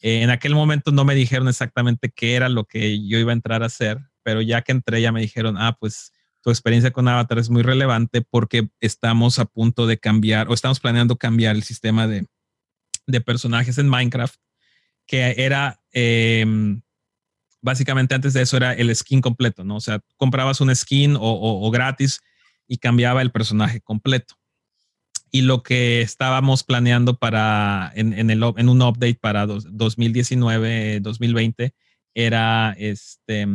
en 0.00 0.30
aquel 0.30 0.54
momento 0.54 0.92
no 0.92 1.04
me 1.04 1.14
dijeron 1.14 1.48
exactamente 1.48 2.10
qué 2.10 2.36
era 2.36 2.48
lo 2.48 2.64
que 2.64 3.06
yo 3.06 3.18
iba 3.18 3.32
a 3.32 3.34
entrar 3.34 3.62
a 3.62 3.66
hacer, 3.66 3.98
pero 4.22 4.40
ya 4.40 4.62
que 4.62 4.72
entré 4.72 5.02
ya 5.02 5.12
me 5.12 5.20
dijeron, 5.20 5.58
ah, 5.58 5.76
pues 5.78 6.11
tu 6.42 6.50
experiencia 6.50 6.90
con 6.90 7.08
Avatar 7.08 7.38
es 7.38 7.48
muy 7.50 7.62
relevante 7.62 8.20
porque 8.20 8.68
estamos 8.80 9.38
a 9.38 9.44
punto 9.44 9.86
de 9.86 9.98
cambiar 9.98 10.48
o 10.48 10.54
estamos 10.54 10.80
planeando 10.80 11.14
cambiar 11.16 11.54
el 11.54 11.62
sistema 11.62 12.08
de, 12.08 12.26
personajes 13.24 13.78
en 13.78 13.88
Minecraft, 13.88 14.34
que 15.06 15.36
era 15.38 15.80
em, 15.92 16.82
básicamente 17.60 18.14
antes 18.14 18.32
de 18.32 18.42
eso 18.42 18.56
era 18.56 18.72
el 18.72 18.94
skin 18.94 19.20
completo, 19.20 19.64
¿no? 19.64 19.76
O 19.76 19.80
sea, 19.80 20.00
comprabas 20.16 20.60
un 20.60 20.74
skin 20.74 21.16
o, 21.18 21.70
gratis 21.70 22.20
y 22.66 22.78
cambiaba 22.78 23.22
el 23.22 23.30
personaje 23.30 23.80
completo. 23.80 24.34
Y 25.30 25.42
lo 25.42 25.62
que 25.62 26.02
estábamos 26.02 26.64
planeando 26.64 27.18
para 27.18 27.92
en, 27.94 28.30
el, 28.30 28.42
en 28.56 28.68
un 28.68 28.82
update 28.82 29.18
para 29.20 29.46
2019-2020 29.46 31.72
era 32.14 32.74
este 32.78 33.46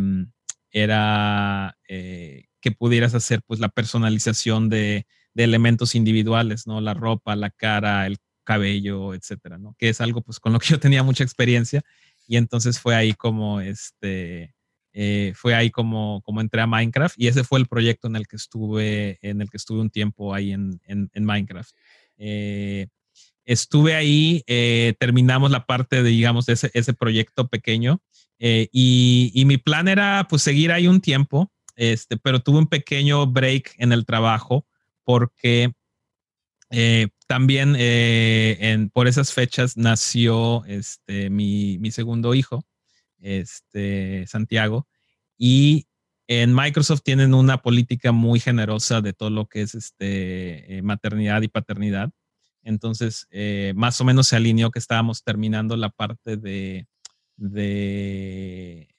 era 0.71 1.77
eh, 1.87 2.46
que 2.61 2.71
pudieras 2.71 3.13
hacer 3.13 3.41
pues 3.45 3.59
la 3.59 3.69
personalización 3.69 4.69
de, 4.69 5.05
elementos 5.35 5.93
individuales, 5.93 6.65
¿no? 6.65 6.81
La 6.81 6.95
ropa, 6.95 7.35
la 7.35 7.51
cara, 7.51 8.07
el 8.07 8.17
cabello, 8.43 9.13
etcétera, 9.13 9.59
¿no? 9.59 9.75
Que 9.77 9.89
es 9.89 10.01
algo 10.01 10.21
pues 10.21 10.39
con 10.39 10.51
lo 10.51 10.57
que 10.57 10.69
yo 10.69 10.79
tenía 10.79 11.03
mucha 11.03 11.23
experiencia 11.23 11.83
y 12.27 12.37
entonces 12.37 12.79
fue 12.79 12.95
ahí 12.95 13.13
como 13.13 13.61
este, 13.61 14.55
eh, 14.93 15.33
fue 15.35 15.53
ahí 15.53 15.69
como, 15.69 16.23
como 16.23 16.41
entré 16.41 16.61
a 16.61 16.65
Minecraft 16.65 17.19
y 17.19 17.27
ese 17.27 17.43
fue 17.43 17.59
el 17.59 17.67
proyecto 17.67 18.07
en 18.07 18.15
el 18.15 18.25
que 18.25 18.35
estuve, 18.35 19.19
en 19.21 19.41
el 19.41 19.49
que 19.51 19.57
estuve 19.57 19.79
un 19.79 19.91
tiempo 19.91 20.33
ahí 20.33 20.53
en, 20.53 20.79
Minecraft. 21.13 21.69
Eh, 22.17 22.87
estuve 23.45 23.93
ahí, 23.93 24.41
eh, 24.47 24.95
terminamos 24.99 25.51
la 25.51 25.67
parte 25.67 26.01
de, 26.01 26.09
digamos, 26.09 26.47
de 26.47 26.53
ese, 26.53 26.93
proyecto 26.95 27.47
pequeño 27.47 28.01
y, 28.39 29.31
y, 29.35 29.45
mi 29.45 29.57
plan 29.57 29.87
era 29.87 30.25
pues 30.27 30.41
seguir 30.41 30.71
ahí 30.71 30.87
un 30.87 30.99
tiempo 30.99 31.51
este, 31.77 32.17
pero 32.17 32.41
tuve 32.41 32.57
un 32.57 32.67
pequeño 32.67 33.27
break 33.27 33.75
en 33.77 33.93
el 33.93 34.05
trabajo 34.05 34.65
porque 35.03 35.71
eh, 36.69 37.07
también 37.27 37.75
eh, 37.77 38.89
por 38.91 39.07
esas 39.07 39.31
fechas 39.31 39.77
nació 39.77 40.65
este, 40.65 41.29
mi, 41.29 41.79
segundo 41.91 42.33
hijo, 42.33 42.65
este, 43.19 44.25
Santiago, 44.27 44.87
y 45.37 45.85
en 46.27 46.53
Microsoft 46.53 47.03
tienen 47.03 47.33
una 47.33 47.61
política 47.61 48.11
muy 48.11 48.39
generosa 48.39 48.99
de 49.01 49.13
todo 49.13 49.29
lo 49.29 49.47
que 49.47 49.61
es 49.61 49.75
este, 49.75 50.77
eh, 50.77 50.81
maternidad 50.81 51.41
y 51.43 51.47
paternidad. 51.47 52.09
Entonces, 52.63 53.29
más 53.75 54.01
o 54.01 54.03
menos 54.03 54.27
se 54.27 54.35
alineó 54.35 54.71
que 54.71 54.79
estábamos 54.79 55.23
terminando 55.23 55.77
la 55.77 55.87
parte 55.87 56.35
de, 56.35 56.85
de 57.37 58.89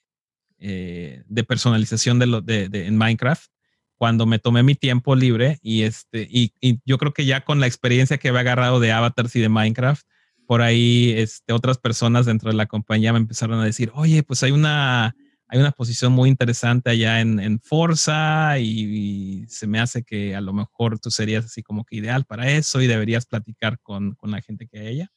eh, 0.59 1.23
de 1.27 1.43
personalización 1.43 2.19
de, 2.19 2.25
lo, 2.25 2.41
de, 2.41 2.69
en 2.73 2.97
Minecraft 2.97 3.49
cuando 3.95 4.25
me 4.25 4.39
tomé 4.39 4.61
mi 4.63 4.75
tiempo 4.75 5.15
libre 5.15 5.57
y 5.61 5.83
este 5.83 6.27
y, 6.29 6.53
yo 6.85 6.97
creo 6.97 7.13
que 7.13 7.25
ya 7.25 7.45
con 7.45 7.59
la 7.59 7.67
experiencia 7.67 8.17
que 8.17 8.29
había 8.29 8.41
agarrado 8.41 8.79
de 8.79 8.91
avatars 8.91 9.35
y 9.35 9.39
de 9.39 9.49
Minecraft 9.49 10.05
por 10.45 10.61
ahí 10.61 11.13
este, 11.17 11.53
otras 11.53 11.77
personas 11.77 12.25
dentro 12.25 12.49
de 12.49 12.57
la 12.57 12.65
compañía 12.65 13.13
me 13.13 13.19
empezaron 13.19 13.59
a 13.59 13.65
decir 13.65 13.91
oye 13.93 14.23
pues 14.23 14.43
hay 14.43 14.51
una 14.51 15.15
hay 15.47 15.59
una 15.59 15.71
posición 15.71 16.11
muy 16.11 16.29
interesante 16.29 16.89
allá 16.89 17.21
en, 17.21 17.39
en 17.39 17.59
Forza 17.59 18.59
y, 18.59 19.45
se 19.47 19.65
me 19.65 19.79
hace 19.79 20.03
que 20.03 20.35
a 20.35 20.41
lo 20.41 20.53
mejor 20.53 20.99
tú 20.99 21.09
serías 21.09 21.45
así 21.45 21.63
como 21.63 21.85
que 21.85 21.95
ideal 21.95 22.25
para 22.25 22.51
eso 22.51 22.81
y 22.81 22.87
deberías 22.87 23.25
platicar 23.25 23.79
con, 23.79 24.13
con 24.15 24.31
la 24.31 24.41
gente 24.41 24.67
que 24.67 24.79
hay 24.79 24.87
allá 24.87 25.11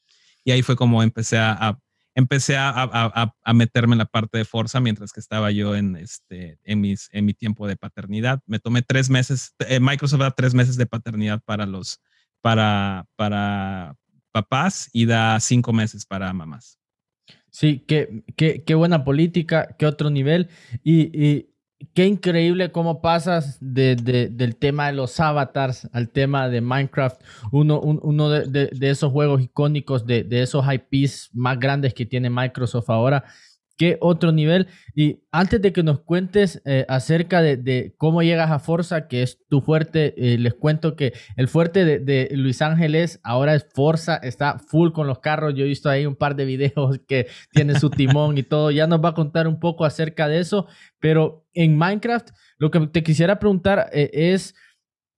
y 0.45 0.53
ahí 0.53 0.63
fue 0.63 0.77
como 0.77 1.03
empecé 1.03 1.39
a 1.39 1.79
empecé 2.15 2.57
a, 2.59 3.35
meterme 3.55 3.95
en 3.95 3.99
la 3.99 4.07
parte 4.07 4.39
de 4.39 4.45
Forza 4.45 4.81
mientras 4.81 5.13
que 5.13 5.21
estaba 5.21 5.51
yo 5.51 5.77
en, 5.77 5.97
este, 5.97 6.59
en, 6.65 6.81
mis, 6.81 7.09
en 7.13 7.25
mi 7.25 7.35
tiempo 7.35 7.67
de 7.67 7.77
paternidad. 7.77 8.41
Me 8.47 8.59
tomé 8.59 8.83
tres 8.83 9.11
meses, 9.11 9.55
eh, 9.61 9.81
Microsoft 9.81 10.21
da 10.21 10.31
tres 10.31 10.55
meses 10.55 10.77
de 10.77 10.87
paternidad 10.87 11.41
para 11.45 11.67
los, 11.67 12.01
para, 12.41 13.07
para 13.17 13.97
papás 14.33 14.91
y 14.93 15.07
da 15.07 15.39
cinco 15.41 15.73
meses 15.73 16.07
para 16.07 16.33
mamás. 16.33 16.79
Sí, 17.51 17.85
qué, 17.87 18.25
qué, 18.35 18.65
qué 18.65 18.75
buena 18.75 19.05
política, 19.05 19.77
qué 19.79 19.87
otro 19.87 20.09
nivel. 20.11 20.49
Y, 20.83 21.52
qué 21.95 22.07
increíble 22.07 22.73
cómo 22.73 23.01
pasas 23.01 23.59
de, 23.61 23.97
del 23.97 24.57
tema 24.57 24.87
de 24.87 24.93
los 24.93 25.19
avatars 25.21 25.89
al 25.93 26.09
tema 26.09 26.49
de 26.49 26.61
Minecraft, 26.61 27.21
uno, 27.51 27.81
uno 27.81 28.31
de, 28.31 28.69
de, 28.69 28.91
esos 28.91 29.13
juegos 29.13 29.43
icónicos, 29.43 30.07
de, 30.07 30.27
esos 30.31 30.65
IPs 30.71 31.31
más 31.33 31.59
grandes 31.59 31.95
que 31.95 32.07
tiene 32.07 32.31
Microsoft 32.31 32.91
ahora 32.91 33.25
otro 34.01 34.33
nivel. 34.33 34.69
Y 34.95 35.23
antes 35.31 35.61
de 35.61 35.73
que 35.73 35.83
nos 35.83 36.01
cuentes 36.01 36.63
eh, 36.65 36.85
acerca 36.89 37.43
de, 37.43 37.95
cómo 37.97 38.23
llegas 38.23 38.51
a 38.51 38.59
Forza, 38.59 39.09
que 39.09 39.23
es 39.23 39.39
tu 39.49 39.61
fuerte, 39.61 40.15
eh, 40.17 40.39
les 40.39 40.55
cuento 40.55 40.97
que 40.97 41.13
el 41.37 41.49
fuerte 41.49 41.85
de, 41.85 42.29
Luis 42.33 42.63
Ángeles 42.63 43.21
ahora 43.23 43.55
es 43.55 43.67
Forza, 43.75 44.17
está 44.17 44.59
full 44.59 44.93
con 44.93 45.07
los 45.07 45.19
carros. 45.21 45.55
Yo 45.55 45.65
he 45.65 45.69
visto 45.69 45.89
ahí 45.89 46.07
un 46.07 46.17
par 46.17 46.37
de 46.37 46.45
videos 46.45 47.01
que 47.09 47.27
tiene 47.53 47.79
su 47.79 47.91
timón 47.91 48.39
y 48.39 48.43
todo. 48.43 48.71
Ya 48.71 48.87
nos 48.87 49.05
va 49.05 49.11
a 49.11 49.15
contar 49.15 49.47
un 49.49 49.59
poco 49.59 49.85
acerca 49.85 50.29
de 50.29 50.41
eso. 50.41 50.67
Pero 50.99 51.47
en 51.55 51.77
Minecraft, 51.77 52.31
lo 52.59 52.71
que 52.71 52.81
te 52.89 53.03
quisiera 53.03 53.39
preguntar 53.39 53.91
eh, 53.93 54.11
es, 54.13 54.55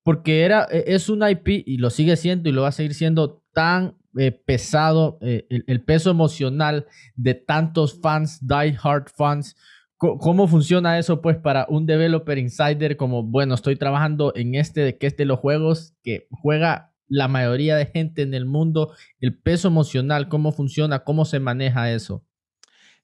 porque 0.02 0.42
era, 0.42 0.64
es 0.64 1.08
un 1.08 1.26
IP 1.26 1.48
y 1.66 1.78
lo 1.78 1.90
sigue 1.90 2.16
siendo 2.16 2.48
y 2.48 2.52
lo 2.52 2.62
va 2.62 2.68
a 2.68 2.72
seguir 2.72 2.94
siendo 2.94 3.42
tan 3.52 3.96
eh, 4.16 4.30
pesado, 4.30 5.18
eh, 5.22 5.44
el, 5.48 5.82
peso 5.82 6.08
emocional 6.08 6.86
de 7.16 7.34
tantos 7.34 8.00
fans, 8.00 8.38
die 8.40 8.76
hard 8.80 9.08
fans. 9.16 9.56
¿Cómo 9.96 10.46
funciona 10.46 10.98
eso, 10.98 11.20
pues, 11.20 11.36
para 11.38 11.66
un 11.68 11.86
developer 11.86 12.38
insider 12.38 12.96
como, 12.96 13.24
bueno, 13.24 13.54
estoy 13.54 13.76
trabajando 13.76 14.32
en 14.36 14.54
este, 14.54 14.82
de 14.82 14.98
que 14.98 15.08
es 15.08 15.16
de 15.16 15.24
los 15.24 15.40
juegos 15.40 15.94
que 16.02 16.28
juega 16.30 16.92
la 17.08 17.26
mayoría 17.26 17.76
de 17.76 17.86
gente 17.86 18.22
en 18.22 18.34
el 18.34 18.44
mundo, 18.44 18.94
el 19.20 19.36
peso 19.36 19.68
emocional, 19.68 20.28
cómo 20.28 20.52
funciona, 20.52 21.04
cómo 21.04 21.24
se 21.24 21.40
maneja 21.40 21.90
eso? 21.90 22.24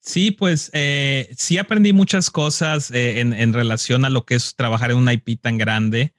Sí, 0.00 0.30
pues 0.30 0.70
eh, 0.74 1.28
sí 1.36 1.58
aprendí 1.58 1.92
muchas 1.92 2.30
cosas 2.30 2.90
en, 2.92 3.32
en, 3.32 3.52
relación 3.52 4.04
a 4.04 4.10
lo 4.10 4.24
que 4.24 4.34
es 4.34 4.54
trabajar 4.54 4.90
en 4.90 4.98
una 4.98 5.12
IP 5.12 5.40
tan 5.40 5.58
grande. 5.58 6.14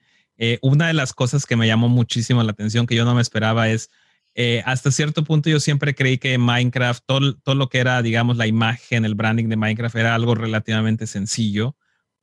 una 0.62 0.88
de 0.88 0.94
las 0.94 1.14
cosas 1.14 1.46
que 1.46 1.56
me 1.56 1.68
llamó 1.68 1.88
muchísimo 1.88 2.44
la 2.44 2.52
atención, 2.52 2.88
que 2.88 2.96
yo 2.96 3.06
no 3.06 3.16
me 3.16 3.22
esperaba, 3.22 3.70
es 3.70 3.90
eh, 4.36 4.64
hasta 4.66 4.92
cierto 4.92 5.24
punto 5.24 5.50
yo 5.50 5.60
siempre 5.60 5.94
creí 5.96 6.18
que 6.18 6.38
Minecraft, 6.38 7.04
todo, 7.06 7.38
todo, 7.40 7.56
lo 7.56 7.70
que 7.70 7.80
era, 7.80 8.02
digamos, 8.02 8.38
la 8.38 8.48
imagen, 8.48 9.06
el 9.06 9.16
branding 9.16 9.50
de 9.50 9.58
Minecraft 9.58 9.96
era 9.96 10.16
algo 10.16 10.36
relativamente 10.36 11.08
sencillo, 11.08 11.76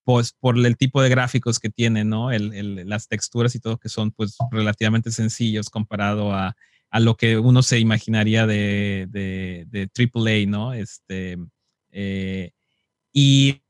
pues 0.04 0.32
por 0.32 0.56
el 0.56 0.76
tipo 0.76 1.02
de 1.02 1.10
gráficos 1.10 1.58
que 1.58 1.68
tiene, 1.68 2.04
¿no? 2.04 2.30
las 2.30 3.08
texturas 3.08 3.54
y 3.54 3.60
todo 3.60 3.78
que 3.78 3.90
son 3.90 4.10
pues 4.12 4.36
relativamente 4.50 5.10
sencillos 5.10 5.68
comparado 5.68 6.32
a, 6.32 6.56
a 6.90 7.00
lo 7.00 7.16
que 7.16 7.38
uno 7.38 7.62
se 7.62 7.78
imaginaría 7.78 8.46
de, 8.46 9.06
de, 9.10 9.66
de 9.68 9.90
AAA, 9.94 10.48
¿no? 10.48 10.72
Este, 10.72 11.36
eh, 11.90 12.52
y 13.12 13.62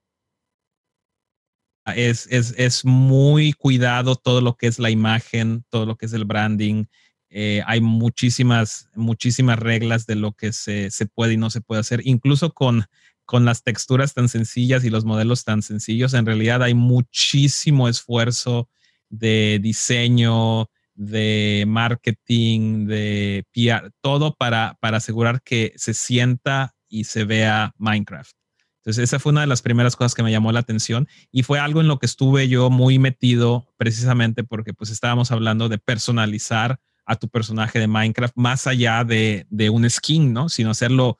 es, 1.86 2.26
es, 2.30 2.54
es, 2.56 2.84
muy 2.84 3.52
cuidado 3.52 4.14
todo 4.14 4.40
lo 4.40 4.56
que 4.56 4.66
es 4.66 4.78
la 4.78 4.90
imagen, 4.90 5.64
todo 5.70 5.86
lo 5.86 5.96
que 5.96 6.06
es 6.06 6.12
el 6.12 6.24
branding. 6.24 6.84
Eh, 7.30 7.62
hay 7.66 7.80
muchísimas, 7.80 8.88
muchísimas 8.94 9.58
reglas 9.58 10.06
de 10.06 10.14
lo 10.14 10.32
que 10.32 10.52
se, 10.52 10.90
se, 10.90 11.06
puede 11.06 11.34
y 11.34 11.36
no 11.36 11.50
se 11.50 11.60
puede 11.60 11.80
hacer, 11.80 12.00
incluso 12.04 12.54
con, 12.54 12.86
con 13.26 13.44
las 13.44 13.62
texturas 13.62 14.14
tan 14.14 14.28
sencillas 14.28 14.84
y 14.84 14.90
los 14.90 15.04
modelos 15.04 15.44
tan 15.44 15.62
sencillos. 15.62 16.14
En 16.14 16.26
realidad 16.26 16.62
hay 16.62 16.74
muchísimo 16.74 17.88
esfuerzo 17.88 18.70
de 19.10 19.58
diseño, 19.62 20.70
de 20.94 21.64
marketing, 21.66 22.86
de 22.86 23.44
PR, 23.52 23.92
todo 24.00 24.34
para, 24.34 24.76
para 24.80 24.96
asegurar 24.96 25.42
que 25.42 25.72
se 25.76 25.94
sienta 25.94 26.74
y 26.88 27.04
se 27.04 27.24
vea 27.24 27.72
Minecraft. 27.78 28.32
Entonces, 28.78 29.04
esa 29.04 29.18
fue 29.18 29.32
una 29.32 29.42
de 29.42 29.46
las 29.46 29.62
primeras 29.62 29.96
cosas 29.96 30.14
que 30.14 30.22
me 30.22 30.32
llamó 30.32 30.50
la 30.50 30.60
atención 30.60 31.06
y 31.30 31.42
fue 31.42 31.58
algo 31.58 31.80
en 31.80 31.88
lo 31.88 31.98
que 31.98 32.06
estuve 32.06 32.48
yo 32.48 32.70
muy 32.70 32.98
metido 32.98 33.68
precisamente 33.76 34.44
porque 34.44 34.72
pues 34.72 34.90
estábamos 34.90 35.30
hablando 35.30 35.68
de 35.68 35.78
personalizar 35.78 36.80
a 37.08 37.16
tu 37.16 37.28
personaje 37.28 37.78
de 37.78 37.88
Minecraft 37.88 38.36
más 38.36 38.66
allá 38.66 39.02
de, 39.02 39.46
de 39.50 39.70
un 39.70 39.88
skin, 39.88 40.32
¿no? 40.32 40.48
Sino 40.48 40.70
hacerlo 40.70 41.18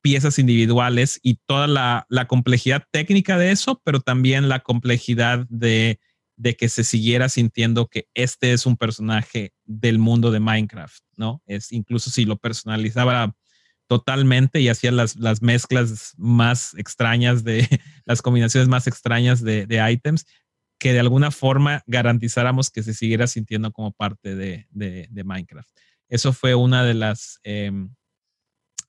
piezas 0.00 0.38
individuales 0.38 1.18
y 1.22 1.40
toda 1.46 1.66
la, 1.66 2.06
la 2.08 2.26
complejidad 2.26 2.84
técnica 2.90 3.38
de 3.38 3.50
eso, 3.50 3.80
pero 3.84 4.00
también 4.00 4.48
la 4.48 4.60
complejidad 4.60 5.46
de 5.48 5.98
de 6.36 6.56
que 6.56 6.68
se 6.68 6.84
siguiera 6.84 7.28
sintiendo 7.28 7.86
que 7.88 8.08
este 8.14 8.52
es 8.52 8.66
un 8.66 8.76
personaje 8.76 9.52
del 9.64 9.98
mundo 9.98 10.30
de 10.30 10.40
Minecraft, 10.40 11.02
¿no? 11.16 11.42
Es 11.46 11.72
incluso 11.72 12.10
si 12.10 12.24
lo 12.24 12.36
personalizaba 12.36 13.34
totalmente 13.86 14.60
y 14.60 14.68
hacía 14.68 14.90
las, 14.90 15.16
las 15.16 15.42
mezclas 15.42 16.14
más 16.16 16.74
extrañas 16.76 17.44
de 17.44 17.68
las 18.04 18.22
combinaciones 18.22 18.68
más 18.68 18.86
extrañas 18.86 19.42
de, 19.42 19.66
de, 19.66 19.92
items, 19.92 20.26
que 20.84 20.92
de 20.92 21.00
alguna 21.00 21.30
forma 21.30 21.82
garantizáramos 21.86 22.70
que 22.70 22.82
se 22.82 22.92
siguiera 22.92 23.26
sintiendo 23.26 23.72
como 23.72 23.90
parte 23.90 24.34
de, 24.36 24.66
de, 24.70 25.24
Minecraft. 25.24 25.70
Eso 26.10 26.34
fue 26.34 26.54
una 26.54 26.84
de 26.84 26.92
las, 26.92 27.40
em, 27.42 27.88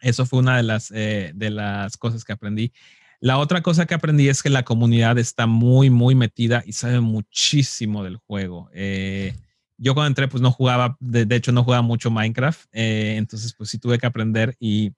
eso 0.01 0.25
fue 0.25 0.39
una 0.39 0.57
de 0.57 0.63
las, 0.63 0.91
eh, 0.91 1.31
de 1.33 1.49
las 1.51 1.95
cosas 1.95 2.25
que 2.25 2.33
aprendí. 2.33 2.73
La 3.21 3.37
otra 3.37 3.61
cosa 3.61 3.85
que 3.85 3.93
aprendí 3.93 4.27
es 4.27 4.43
que 4.43 4.49
la 4.49 4.63
comunidad 4.63 5.17
está 5.17 5.47
muy, 5.47 5.89
muy 5.89 6.15
metida 6.15 6.63
y 6.65 6.73
sabe 6.73 6.99
muchísimo 6.99 8.03
del 8.03 8.17
juego. 8.17 8.69
Eh, 8.73 9.33
yo 9.77 9.93
cuando 9.93 10.09
entré, 10.09 10.27
pues 10.27 10.41
no 10.41 10.51
jugaba, 10.51 10.97
de, 10.99 11.33
hecho 11.33 11.53
no 11.53 11.63
jugaba 11.63 11.81
mucho 11.81 12.11
Minecraft, 12.11 12.65
eh, 12.73 13.15
entonces 13.15 13.53
pues 13.57 13.69
sí 13.69 13.79
tuve 13.79 13.99
que 13.99 14.05
aprender 14.05 14.57
y, 14.59 14.91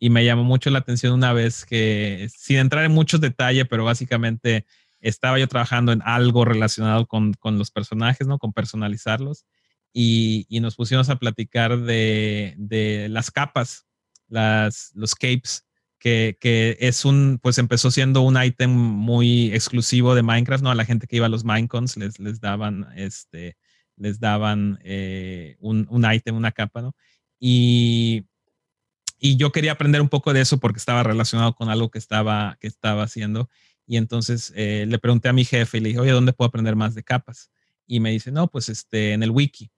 y, 0.00 0.10
me 0.10 0.24
llamó 0.24 0.42
mucho 0.42 0.68
la 0.70 0.80
atención 0.80 1.12
una 1.12 1.32
vez 1.32 1.64
que, 1.64 2.28
sin 2.36 2.56
entrar 2.56 2.84
en 2.84 2.90
muchos 2.90 3.20
detalles, 3.20 3.68
pero 3.70 3.84
básicamente 3.84 4.66
estaba 5.00 5.38
yo 5.38 5.48
trabajando 5.48 5.92
en 5.92 6.02
algo 6.04 6.44
relacionado 6.44 7.06
con, 7.06 7.34
con 7.34 7.58
los 7.58 7.70
personajes, 7.70 8.26
¿no? 8.26 8.38
Con 8.38 8.52
personalizarlos 8.52 9.46
y, 9.92 10.46
y 10.48 10.60
nos 10.60 10.76
pusimos 10.76 11.08
a 11.10 11.16
platicar 11.16 11.80
de, 11.80 12.54
de 12.58 13.08
las 13.08 13.30
capas, 13.30 13.86
las, 14.28 14.92
los 14.94 15.14
capes 15.14 15.64
que, 16.00 16.76
es 16.80 17.04
un, 17.04 17.38
pues 17.42 17.58
empezó 17.58 17.90
siendo 17.90 18.22
un 18.22 18.42
ítem 18.42 18.70
muy 18.70 19.52
exclusivo 19.52 20.14
de 20.14 20.22
Minecraft, 20.22 20.64
¿no? 20.64 20.70
A 20.70 20.74
la 20.74 20.86
gente 20.86 21.06
que 21.06 21.16
iba 21.16 21.26
a 21.26 21.30
los 21.30 21.44
Minecons 21.44 21.96
les, 21.96 22.18
les 22.18 22.40
daban, 22.40 22.88
este, 22.96 23.56
les 23.96 24.18
daban 24.18 24.78
eh, 24.82 25.56
un, 25.60 25.86
un 25.90 26.06
una 26.34 26.52
capa, 26.52 26.80
¿no? 26.80 26.94
Y, 27.38 28.24
y 29.18 29.36
yo 29.36 29.52
quería 29.52 29.72
aprender 29.72 30.00
un 30.00 30.08
poco 30.08 30.32
de 30.32 30.40
eso 30.40 30.58
porque 30.58 30.78
estaba 30.78 31.02
relacionado 31.02 31.54
con 31.54 31.68
algo 31.68 31.90
que 31.90 31.98
estaba, 31.98 32.56
que 32.60 32.66
estaba 32.66 33.02
haciendo. 33.02 33.50
Y 33.90 33.96
entonces 33.96 34.52
eh, 34.54 34.84
le 34.86 35.00
pregunté 35.00 35.28
a 35.28 35.32
mi 35.32 35.44
jefe 35.44 35.78
y 35.78 35.80
le 35.80 35.88
dije, 35.88 35.98
oye, 35.98 36.12
¿dónde 36.12 36.32
puedo 36.32 36.46
aprender 36.46 36.76
más 36.76 36.94
de 36.94 37.02
capas? 37.02 37.50
Y 37.88 37.98
me 37.98 38.12
dice, 38.12 38.30
no, 38.30 38.46
pues 38.46 38.68
este, 38.68 39.14
en 39.14 39.24
el 39.24 39.30
wiki. 39.30 39.72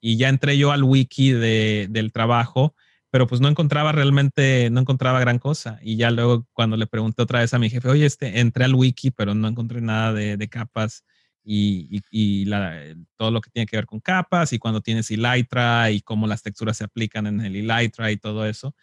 Y 0.00 0.16
ya 0.16 0.28
entré 0.28 0.58
yo 0.58 0.72
al 0.72 0.82
wiki 0.82 1.30
de, 1.30 1.86
del 1.88 2.10
trabajo 2.10 2.74
pero 3.12 3.26
pues 3.26 3.42
no 3.42 3.48
encontraba 3.48 3.92
realmente, 3.92 4.70
no 4.70 4.80
encontraba 4.80 5.20
gran 5.20 5.38
cosa. 5.38 5.78
Y 5.82 5.96
ya 5.96 6.10
luego 6.10 6.46
cuando 6.54 6.78
le 6.78 6.86
pregunté 6.86 7.20
otra 7.20 7.40
vez 7.40 7.52
a 7.52 7.58
mi 7.58 7.68
jefe, 7.68 7.86
oye, 7.90 8.06
este, 8.06 8.40
entré 8.40 8.64
al 8.64 8.74
wiki, 8.74 9.10
pero 9.10 9.34
no 9.34 9.48
encontré 9.48 9.82
nada 9.82 10.14
de, 10.14 10.48
capas 10.48 11.04
y, 11.44 12.00
y, 12.10 12.46
la, 12.46 12.80
todo 13.18 13.30
lo 13.30 13.42
que 13.42 13.50
tiene 13.50 13.66
que 13.66 13.76
ver 13.76 13.84
con 13.84 14.00
capas 14.00 14.54
y 14.54 14.58
cuando 14.58 14.80
tienes 14.80 15.10
Elytra 15.10 15.90
y 15.90 16.00
cómo 16.00 16.26
las 16.26 16.42
texturas 16.42 16.78
se 16.78 16.84
aplican 16.84 17.26
en 17.26 17.42
el 17.42 17.54
Elytra 17.54 18.10
y 18.10 18.16
todo 18.16 18.46
eso. 18.46 18.74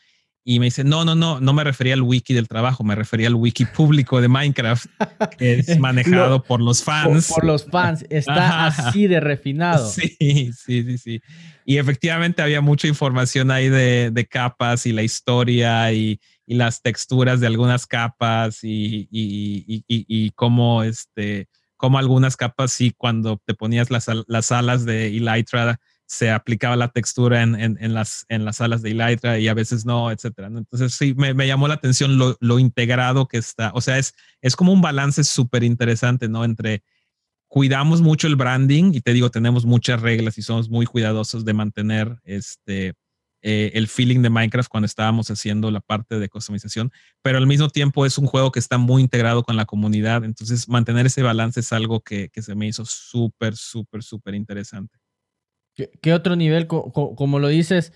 Y 0.44 0.60
me 0.60 0.66
dice, 0.66 0.84
no, 0.84 1.06
no, 1.06 1.16
no, 1.16 1.40
no 1.40 1.54
me 1.54 1.64
refería 1.64 1.94
al 1.94 2.02
wiki 2.02 2.34
del 2.34 2.48
trabajo, 2.48 2.84
me 2.84 2.96
refería 2.96 3.28
al 3.28 3.36
wiki 3.36 3.66
público 3.66 4.22
de 4.22 4.30
Minecraft, 4.30 4.86
que 5.38 5.60
es 5.60 5.78
manejado 5.80 6.42
por 6.42 6.62
los 6.62 6.84
fans. 6.84 7.28
Por, 7.28 7.44
los 7.44 7.66
fans, 7.66 8.06
está 8.10 8.66
así 8.66 9.08
de 9.08 9.20
refinado. 9.20 9.90
Sí, 10.00 10.54
sí, 10.54 10.84
sí, 10.84 10.98
sí. 10.98 11.22
Y 11.66 11.78
efectivamente 11.78 12.42
había 12.42 12.62
mucha 12.62 12.88
información 12.88 13.52
ahí 13.52 13.70
de, 13.70 14.12
de 14.12 14.26
capas 14.26 14.86
y 14.86 14.94
la 14.94 15.04
historia 15.04 15.92
y, 15.92 16.20
y, 16.48 16.56
las 16.56 16.82
texturas 16.82 17.40
de 17.42 17.48
algunas 17.48 17.86
capas 17.86 18.64
y, 18.64 19.08
y, 19.12 19.84
y 19.88 20.32
cómo, 20.32 20.84
este, 20.84 21.48
cómo 21.80 21.98
algunas 21.98 22.36
capas, 22.36 22.74
sí, 22.74 22.94
cuando 22.96 23.42
te 23.46 23.54
ponías 23.54 23.90
las, 23.90 24.08
las 24.28 24.52
alas 24.52 24.84
de 24.84 25.08
Elytra, 25.16 25.80
se 26.10 26.32
aplicaba 26.32 26.76
la 26.76 26.88
textura 26.88 27.44
en, 27.44 27.56
en, 27.56 27.94
las, 27.94 28.26
en 28.30 28.44
las 28.44 28.62
alas 28.62 28.82
de 28.82 28.90
Elytra 28.90 29.38
y 29.38 29.48
a 29.48 29.54
veces 29.54 29.86
no, 29.86 30.10
etcétera. 30.10 30.48
Entonces 30.48 30.96
sí, 30.96 31.14
me, 31.16 31.36
me, 31.36 31.46
llamó 31.46 31.68
la 31.68 31.76
atención 31.76 32.18
lo, 32.18 32.36
lo, 32.40 32.58
integrado 32.58 33.28
que 33.28 33.38
está. 33.38 33.72
O 33.76 33.82
sea, 33.82 34.00
es, 34.00 34.16
es 34.42 34.56
como 34.56 34.74
un 34.74 34.82
balance 34.82 35.24
súper 35.24 35.64
interesante, 35.64 36.28
¿no? 36.28 36.44
Entre 36.44 36.82
cuidamos 37.48 38.02
mucho 38.02 38.26
el 38.26 38.36
branding 38.36 38.92
y 38.96 39.02
te 39.02 39.14
digo, 39.14 39.30
tenemos 39.30 39.66
muchas 39.66 40.02
reglas 40.02 40.40
y 40.40 40.42
somos 40.42 40.68
muy 40.68 40.88
cuidadosos 40.88 41.46
de 41.46 41.54
mantener 41.54 42.20
este, 42.24 42.96
eh, 43.44 43.70
el 43.76 43.88
feeling 43.88 44.24
de 44.24 44.32
Minecraft 44.32 44.68
cuando 44.68 44.88
estábamos 44.88 45.30
haciendo 45.30 45.70
la 45.70 45.80
parte 45.80 46.18
de 46.18 46.28
customización, 46.28 46.92
pero 47.22 47.38
al 47.38 47.46
mismo 47.46 47.70
tiempo 47.70 48.08
es 48.08 48.18
un 48.18 48.26
juego 48.26 48.52
que 48.52 48.60
está 48.60 48.80
muy 48.80 49.04
integrado 49.04 49.44
con 49.44 49.56
la 49.56 49.66
comunidad. 49.66 50.24
Entonces, 50.24 50.68
mantener 50.68 51.06
ese 51.06 51.22
balance 51.22 51.60
es 51.60 51.72
algo 51.72 52.02
que, 52.02 52.30
que 52.30 52.42
se 52.42 52.56
me 52.56 52.68
hizo 52.68 52.84
súper, 52.84 53.56
súper, 53.56 54.02
súper 54.02 54.34
interesante. 54.34 54.99
¿Qué, 56.02 56.14
otro 56.14 56.36
nivel, 56.36 56.68
como 56.68 57.40
lo 57.40 57.48
dices, 57.48 57.94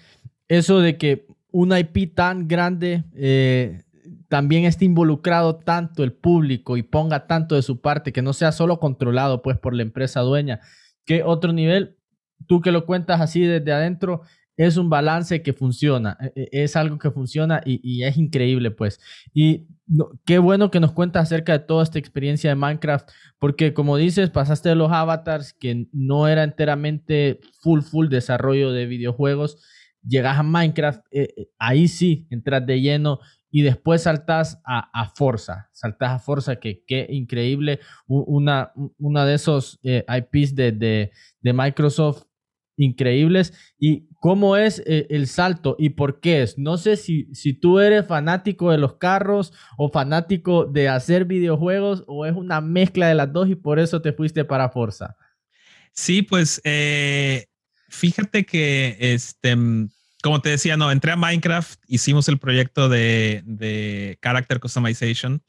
eso 0.48 0.80
de 0.80 0.98
que 0.98 1.28
una 1.52 1.80
IP 1.80 2.14
tan 2.16 2.48
grande 2.48 3.04
eh, 3.16 3.84
también 4.28 4.66
esté 4.66 4.86
involucrado 4.86 5.58
tanto 5.58 6.04
el 6.04 6.14
público 6.14 6.78
y 6.78 6.84
ponga 6.84 7.28
tanto 7.28 7.56
de 7.56 7.62
su 7.62 7.82
parte, 7.82 8.12
que 8.12 8.22
no 8.22 8.34
sea 8.34 8.52
solo 8.52 8.80
controlado 8.80 9.42
pues 9.42 9.58
por 9.58 9.76
la 9.76 9.84
empresa 9.84 10.22
dueña? 10.22 10.62
¿Qué 11.06 11.24
otro 11.24 11.54
nivel? 11.54 11.98
Tú 12.48 12.62
que 12.62 12.72
lo 12.72 12.86
cuentas 12.86 13.22
así 13.22 13.42
desde 13.42 13.72
adentro, 13.72 14.22
es 14.58 14.78
un 14.78 14.90
balance 14.90 15.42
que 15.42 15.54
funciona, 15.54 16.18
e, 16.36 16.50
e, 16.52 16.64
es 16.64 16.76
algo 16.76 17.00
que 17.00 17.12
funciona 17.12 17.62
y, 17.66 18.04
es 18.04 18.18
increíble, 18.18 18.72
pues. 18.72 19.00
Y 19.34 19.68
qué 20.26 20.40
bueno 20.40 20.72
que 20.72 20.80
nos 20.80 20.92
cuentas 20.92 21.24
acerca 21.24 21.54
de 21.54 21.66
toda 21.66 21.84
esta 21.84 22.00
experiencia 22.00 22.50
de 22.50 22.56
Minecraft, 22.56 23.10
porque 23.40 23.74
como 23.74 23.98
dices, 23.98 24.30
pasaste 24.30 24.70
de 24.70 24.76
los 24.76 24.92
avatars, 24.92 25.54
que 25.54 25.88
no 25.92 26.28
era 26.28 26.44
enteramente 26.44 27.40
full, 27.62 27.82
full 27.82 28.08
desarrollo 28.10 28.72
de 28.72 28.86
videojuegos, 28.86 29.58
llegas 30.06 30.38
a 30.38 30.44
Minecraft, 30.44 31.02
eh, 31.12 31.48
ahí 31.58 31.88
sí, 31.88 32.28
entras 32.30 32.66
de 32.66 32.82
lleno 32.82 33.20
y 33.50 33.62
después 33.62 34.04
saltas 34.04 34.62
a, 34.66 34.90
a 34.94 35.10
Forza, 35.10 35.70
saltas 35.72 36.12
a 36.12 36.20
Forza, 36.20 36.56
que 36.58 36.84
qué 36.86 37.08
increíble, 37.10 37.80
una, 38.08 38.72
una 38.98 39.26
de 39.26 39.36
esos 39.36 39.80
eh, 39.84 40.04
IPs 40.08 40.56
de, 40.56 40.72
de, 40.72 41.12
de 41.42 41.54
Microsoft 41.54 42.24
increíbles 42.78 43.54
y 43.80 44.08
cómo 44.24 44.56
es 44.56 44.82
eh, 44.86 45.06
el 45.10 45.28
salto 45.28 45.76
y 45.78 45.90
por 45.90 46.22
qué 46.22 46.44
es. 46.44 46.58
No 46.58 46.78
sé 46.78 46.96
si, 46.96 47.28
si 47.34 47.52
tú 47.52 47.82
eres 47.82 48.08
fanático 48.08 48.72
de 48.72 48.78
los 48.78 48.96
carros 48.96 49.52
o 49.78 49.90
fanático 49.90 50.64
de 50.64 50.88
hacer 50.88 51.26
videojuegos 51.26 52.06
o 52.08 52.26
es 52.26 52.34
una 52.34 52.62
mezcla 52.62 53.10
de 53.10 53.16
las 53.16 53.34
dos 53.34 53.50
y 53.50 53.56
por 53.56 53.80
eso 53.80 54.02
te 54.02 54.14
fuiste 54.14 54.46
para 54.46 54.70
Forza. 54.70 55.18
Sí, 55.92 56.22
pues 56.22 56.62
eh, 56.64 57.48
fíjate 57.90 58.46
que 58.46 58.96
este, 58.98 59.58
como 60.24 60.40
te 60.40 60.52
decía, 60.52 60.78
no, 60.78 60.90
entré 60.90 61.12
a 61.12 61.18
Minecraft, 61.18 61.84
hicimos 61.90 62.30
el 62.30 62.40
proyecto 62.40 62.88
de, 62.88 63.42
de 63.46 64.18
Character 64.22 64.62
Customization 64.62 65.44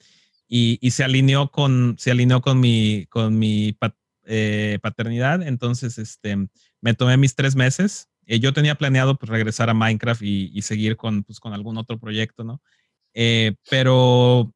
y, 0.49 0.81
y, 0.81 0.91
se 0.91 1.05
alineó 1.05 1.53
con, 1.53 1.95
se 1.97 2.11
alineó 2.11 2.41
con 2.41 2.59
mi, 2.59 3.07
con 3.09 3.39
mi 3.39 3.79
eh, 4.25 4.81
paternidad. 4.83 5.47
Entonces, 5.47 5.97
este, 5.97 6.49
me 6.81 6.95
tomé 6.95 7.17
mis 7.17 7.37
tres 7.37 7.55
meses 7.55 8.09
Eh, 8.27 8.41
yo 8.41 8.53
tenía 8.53 8.75
planeado 8.75 9.17
pues, 9.17 9.31
regresar 9.31 9.71
a 9.71 9.75
Minecraft 9.75 10.23
y, 10.23 10.63
seguir 10.63 10.97
con, 10.97 11.25
pues, 11.25 11.41
con 11.41 11.53
algún 11.53 11.77
otro 11.77 11.99
proyecto, 11.99 12.45
¿no? 12.45 12.61
Eh, 13.15 13.55
pero 13.71 14.53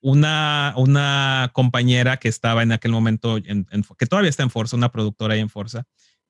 una, 0.00 0.74
una 0.76 1.50
compañera 1.52 2.16
que 2.16 2.28
estaba 2.28 2.62
en 2.62 2.72
aquel 2.72 2.90
momento, 2.90 3.38
que 3.40 4.06
todavía 4.06 4.30
está 4.30 4.42
en 4.42 4.50
Forza, 4.50 4.76
una 4.76 4.90
productora 4.90 5.34
ahí 5.34 5.40
en 5.40 5.48
Forza, 5.48 5.84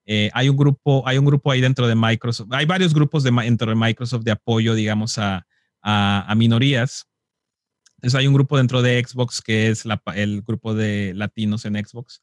eh, 0.05 0.31
hay 0.35 0.49
un 0.49 0.57
grupo, 0.57 1.07
hay 1.07 1.17
un 1.17 1.25
grupo 1.25 1.51
ahí 1.51 1.61
dentro 1.61 1.87
de 1.87 1.95
Microsoft, 1.95 2.49
hay 2.53 2.67
varios 2.67 2.93
grupos 2.93 3.23
de, 3.23 3.31
dentro 3.31 3.71
de 3.71 3.77
Microsoft 3.77 4.25
de 4.25 4.33
apoyo, 4.33 4.75
digamos, 4.75 5.17
a, 5.19 5.47
a, 5.81 6.35
minorías. 6.37 7.07
Entonces 7.97 8.19
hay 8.19 8.27
un 8.27 8.35
grupo 8.35 8.57
dentro 8.57 8.83
de 8.83 9.03
Xbox 9.03 9.41
que 9.41 9.69
es 9.69 9.85
el 10.15 10.43
grupo 10.43 10.75
de 10.75 11.13
latinos 11.15 11.65
en 11.65 11.75
Xbox. 11.77 12.23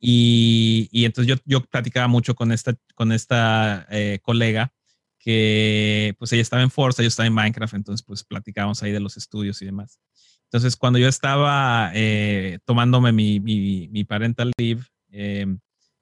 Y, 0.00 0.88
y 0.90 1.04
entonces 1.04 1.28
yo, 1.28 1.42
yo, 1.44 1.64
platicaba 1.66 2.08
mucho 2.08 2.34
con 2.34 2.52
esta, 2.52 2.74
con 2.94 3.12
esta 3.12 3.86
eh, 3.90 4.18
colega 4.22 4.72
que 5.18 6.14
pues 6.18 6.32
ella 6.32 6.40
estaba 6.40 6.62
en 6.62 6.70
Forza, 6.70 7.02
yo 7.02 7.08
estaba 7.08 7.26
en 7.26 7.34
Minecraft, 7.34 7.74
entonces 7.74 8.04
pues 8.04 8.24
platicábamos 8.24 8.82
ahí 8.82 8.92
de 8.92 9.00
los 9.00 9.18
estudios 9.18 9.60
y 9.60 9.66
demás. 9.66 10.00
Entonces 10.44 10.74
cuando 10.74 10.98
yo 10.98 11.06
estaba 11.06 11.92
eh, 11.94 12.58
tomándome 12.64 13.12
mi, 13.12 13.38
mi, 13.40 13.88
mi, 13.88 14.04
parental 14.04 14.52
leave, 14.58 14.82
eh, 15.10 15.46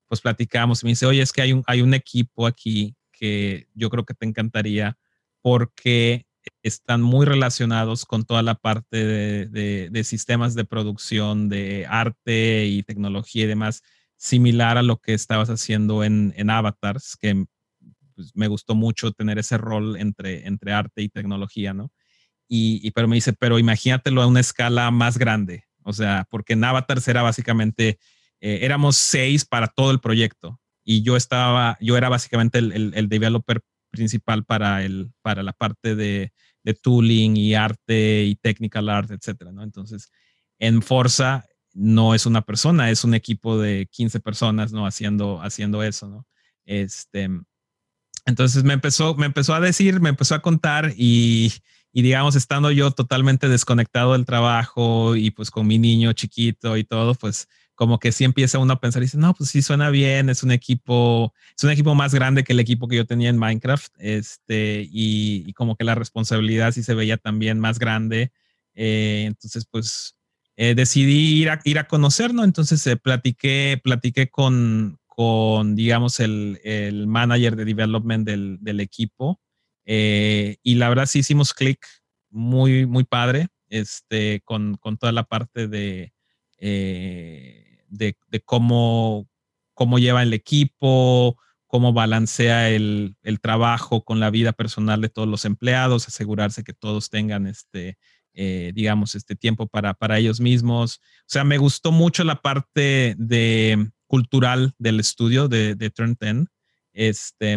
pues 0.07 0.21
platicamos 0.21 0.83
y 0.83 0.87
me 0.87 0.91
dice, 0.91 1.05
oye, 1.05 1.21
es 1.21 1.33
que 1.33 1.43
hay 1.43 1.53
un, 1.53 1.65
hay 1.67 1.83
un 1.83 1.93
equipo 1.93 2.47
aquí 2.47 2.95
que 3.11 3.67
yo 3.75 3.91
creo 3.91 4.05
que 4.05 4.15
te 4.15 4.25
encantaría 4.25 4.97
porque 5.43 6.28
están 6.63 7.03
muy 7.03 7.27
relacionados 7.27 8.05
con 8.05 8.25
toda 8.25 8.43
la 8.43 8.55
parte 8.55 9.05
de, 9.05 9.89
de, 9.91 10.05
sistemas 10.05 10.55
de 10.55 10.65
producción, 10.65 11.49
de 11.49 11.87
arte 11.89 12.67
y 12.67 12.83
tecnología 12.83 13.45
y 13.45 13.49
demás, 13.49 13.83
similar 14.17 14.79
a 14.79 14.83
lo 14.83 14.99
que 14.99 15.15
estabas 15.15 15.51
haciendo 15.51 16.05
en, 16.05 16.35
en 16.37 16.51
Avatars, 16.51 17.17
que 17.17 17.45
pues, 18.15 18.33
me 18.35 18.49
gustó 18.49 18.75
mucho 18.75 19.13
tener 19.13 19.39
ese 19.39 19.59
rol 19.59 19.97
entre, 19.97 20.47
entre 20.47 20.73
arte 20.73 21.03
y 21.03 21.09
tecnología, 21.09 21.73
¿no? 21.73 21.93
Y, 22.51 22.91
pero 22.93 23.09
me 23.09 23.17
dice, 23.17 23.35
pero 23.35 23.59
imagínatelo 23.59 24.23
a 24.23 24.27
una 24.27 24.41
escala 24.41 24.91
más 24.91 25.19
grande, 25.19 25.65
o 25.83 25.93
sea, 25.93 26.27
porque 26.31 26.55
en 26.55 26.65
Avatars 26.65 27.07
era 27.07 27.23
básicamente, 27.23 27.99
eh, 28.41 28.61
éramos 28.63 28.97
seis 28.97 29.45
para 29.45 29.69
todo 29.69 29.91
el 29.91 30.01
proyecto 30.01 30.59
y 30.83 31.03
yo 31.03 31.17
estaba, 31.17 31.77
yo 31.81 31.99
era 31.99 32.09
básicamente 32.09 32.59
el, 32.59 32.73
el, 32.73 32.93
el 32.95 33.09
developer 33.11 33.61
principal 33.91 34.45
para, 34.45 34.85
el, 34.85 35.11
para 35.23 35.43
la 35.43 35.53
parte 35.53 35.95
de, 35.95 36.33
de, 36.63 36.75
tooling 36.75 37.37
y 37.37 37.55
arte 37.55 38.25
y 38.25 38.35
technical 38.37 38.89
art, 38.89 39.11
etcétera, 39.11 39.53
¿no? 39.53 39.63
Entonces, 39.63 40.11
en 40.59 40.83
Forza 40.83 41.47
no 41.75 42.15
es 42.15 42.27
una 42.27 42.43
persona, 42.43 42.91
es 42.91 43.05
un 43.05 43.15
equipo 43.15 43.59
de 43.59 43.89
15 43.91 44.21
personas, 44.21 44.73
¿no? 44.73 44.87
Haciendo, 44.87 45.41
haciendo 45.43 45.83
eso, 45.83 46.09
¿no? 46.09 46.27
Este, 46.65 47.29
entonces 48.27 48.65
me 48.65 48.75
empezó, 48.75 49.15
me 49.15 49.27
empezó 49.27 49.55
a 49.55 49.61
decir, 49.61 50.01
me 50.01 50.11
empezó 50.11 50.35
a 50.35 50.43
contar 50.43 50.93
y, 50.97 51.53
y 51.93 52.03
digamos, 52.03 52.37
estando 52.37 52.71
yo 52.71 52.91
totalmente 52.91 53.49
desconectado 53.49 54.13
del 54.13 54.27
trabajo 54.27 55.17
y 55.17 55.31
pues 55.31 55.51
con 55.51 55.67
mi 55.67 55.79
niño 55.79 56.13
chiquito 56.13 56.77
y 56.77 56.85
todo, 56.85 57.15
pues 57.15 57.49
como 57.79 58.01
que 58.01 58.11
sí 58.11 58.25
empieza 58.25 58.59
uno 58.59 58.73
a 58.73 58.81
pensar 58.81 59.03
y 59.03 59.05
dice, 59.05 59.19
no, 59.19 59.35
pues 59.35 59.51
sí 59.51 59.63
suena 59.63 59.89
bien, 59.91 60.31
es 60.31 60.43
un 60.43 60.51
equipo, 60.51 61.33
es 61.57 61.63
un 61.63 61.71
equipo 61.71 61.95
más 61.95 62.13
grande 62.13 62.43
que 62.43 62.53
el 62.53 62.59
equipo 62.59 62.89
que 62.89 62.97
yo 62.97 63.07
tenía 63.07 63.31
en 63.31 63.39
Minecraft, 63.39 63.95
este, 63.99 64.89
y, 64.91 65.53
como 65.53 65.77
que 65.77 65.85
la 65.85 65.95
responsabilidad 65.95 66.73
sí 66.73 66.83
se 66.83 66.95
veía 66.95 67.19
también 67.19 67.61
más 67.61 67.79
grande. 67.79 68.33
Eh, 68.75 69.27
entonces, 69.29 69.65
pues 69.71 70.17
eh, 70.57 70.75
decidí 70.75 71.41
ir 71.41 71.51
a, 71.51 71.61
ir 71.63 71.79
a 71.79 71.87
conocer, 71.87 72.35
¿no? 72.35 72.43
Entonces 72.43 72.85
eh, 72.89 72.97
platiqué, 72.97 73.81
con, 74.29 74.99
con 75.07 75.77
digamos, 75.77 76.19
el, 76.19 76.61
el 76.65 77.07
manager 77.07 77.55
de 77.55 77.65
development 77.65 78.27
del, 78.27 78.59
del 78.61 78.81
equipo. 78.81 79.41
y 79.87 80.75
la 80.75 80.89
verdad 80.89 81.07
sí 81.07 81.21
hicimos 81.21 81.55
clic 81.55 81.87
muy, 82.29 82.87
muy 82.87 83.05
padre, 83.05 83.47
este, 83.69 84.41
con, 84.45 84.79
con 84.79 84.99
toda 84.99 85.13
la 85.13 85.23
parte 85.23 85.69
de, 85.69 86.13
de, 87.89 88.17
cómo, 88.45 89.29
cómo 89.75 89.99
lleva 89.99 90.23
el 90.23 90.33
equipo, 90.33 91.37
cómo 91.67 91.93
balancea 91.93 92.71
el, 92.71 93.17
trabajo 93.41 94.05
con 94.05 94.21
la 94.21 94.31
vida 94.31 94.53
personal 94.53 95.01
de 95.01 95.09
todos 95.09 95.29
los 95.29 95.45
empleados, 95.45 96.09
asegurarse 96.09 96.65
que 96.65 96.73
todos 96.73 97.11
tengan 97.11 97.47
este, 97.47 97.99
eh, 98.35 98.73
digamos, 98.75 99.15
este 99.15 99.37
tiempo 99.37 99.67
para, 99.67 99.95
para 99.95 100.19
ellos 100.19 100.41
mismos. 100.41 101.01
O 101.21 101.27
sea, 101.27 101.45
me 101.45 101.59
gustó 101.59 101.93
mucho 101.93 102.25
la 102.25 102.41
parte 102.41 103.15
de 103.19 103.91
cultural 104.07 104.73
del 104.79 105.01
estudio 105.01 105.49
de, 105.49 105.75
de 105.75 105.91
Turn 105.91 106.17
10. 106.19 106.47
Este, 106.93 107.57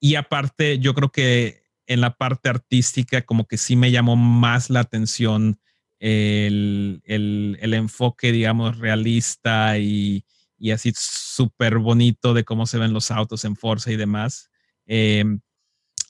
y 0.00 0.14
aparte, 0.16 0.78
yo 0.78 0.94
creo 0.94 1.10
que 1.10 1.62
en 1.86 2.00
la 2.00 2.16
parte 2.16 2.48
artística, 2.48 3.22
como 3.22 3.46
que 3.46 3.56
sí 3.56 3.76
me 3.76 3.90
llamó 3.90 4.16
más 4.16 4.70
la 4.70 4.80
atención 4.80 5.60
el, 5.98 7.00
el, 7.04 7.74
enfoque, 7.74 8.32
digamos, 8.32 8.78
realista 8.78 9.78
y, 9.78 10.24
y 10.58 10.70
así 10.70 10.92
súper 10.96 11.78
bonito 11.78 12.34
de 12.34 12.44
cómo 12.44 12.66
se 12.66 12.78
ven 12.78 12.92
los 12.92 13.10
autos 13.10 13.44
en 13.44 13.56
Forza 13.56 13.90
y 13.92 13.96
demás. 13.96 14.50
Em, 14.86 15.40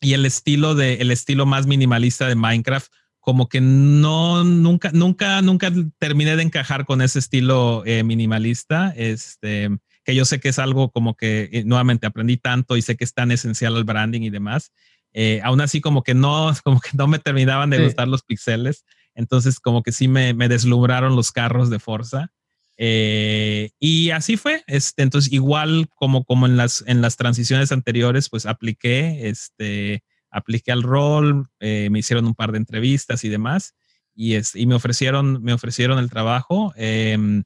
y 0.01 0.12
el 0.12 0.26
estilo 0.26 0.74
de 0.74 0.95
el 0.95 1.11
estilo 1.11 1.47
más 1.47 1.66
minimalista 1.66 2.28
de 2.28 2.34
Minecraft, 2.34 2.93
como 3.20 3.49
que 3.49 3.61
no, 3.61 4.45
nunca, 4.45 4.91
nunca, 4.93 5.43
nunca 5.43 5.72
terminé 5.99 6.37
de 6.37 6.43
encajar 6.43 6.84
con 6.84 7.03
ese 7.03 7.18
estilo 7.18 7.82
eh, 7.84 8.05
minimalista. 8.05 8.93
Este, 8.97 9.70
que 10.05 10.14
yo 10.14 10.24
sé 10.24 10.39
que 10.39 10.51
es 10.51 10.61
algo 10.61 10.91
como 10.91 11.16
que 11.16 11.49
eh, 11.53 11.64
nuevamente 11.64 12.07
aprendí 12.07 12.37
tanto 12.37 12.76
y 12.76 12.82
sé 12.82 12.97
que 12.97 13.03
es 13.03 13.12
tan 13.12 13.32
esencial 13.32 13.74
al 13.74 13.84
branding 13.84 14.22
y 14.22 14.30
demás. 14.30 14.72
Eh, 15.12 15.41
aún 15.43 15.61
así, 15.61 15.80
como 15.80 16.03
que 16.03 16.14
no, 16.14 16.53
como 16.64 16.80
que 16.80 16.91
no 16.93 17.09
me 17.09 17.18
terminaban 17.18 17.70
de 17.70 17.82
gustar 17.82 18.07
los 18.07 18.22
pixeles. 18.22 18.84
Entonces, 19.16 19.58
como 19.58 19.82
que 19.82 19.92
sí 19.92 20.08
me, 20.08 20.34
deslumbraron 20.34 21.16
los 21.16 21.32
carros 21.32 21.70
de 21.70 21.80
Forza. 21.80 22.32
Eh, 22.76 23.70
y 23.80 24.10
así 24.10 24.36
fue. 24.36 24.62
Este, 24.66 25.02
entonces, 25.02 25.32
igual 25.32 25.88
como, 25.96 26.24
como 26.24 26.46
en, 26.46 26.56
las, 26.56 26.84
en 26.86 27.00
las 27.00 27.16
transiciones 27.16 27.72
anteriores, 27.72 28.28
pues 28.28 28.44
apliqué, 28.44 29.28
este, 29.28 30.04
apliqué 30.30 30.70
al 30.70 30.82
rol, 30.82 31.48
eh, 31.60 31.88
me 31.90 32.00
hicieron 32.00 32.26
un 32.26 32.34
par 32.34 32.52
de 32.52 32.58
entrevistas 32.58 33.24
y 33.24 33.30
demás. 33.30 33.74
Y, 34.14 34.34
es, 34.34 34.54
y 34.54 34.66
me, 34.66 34.74
ofrecieron, 34.74 35.42
me 35.42 35.54
ofrecieron 35.54 35.98
el 35.98 36.10
trabajo. 36.10 36.74
Em, 36.76 37.42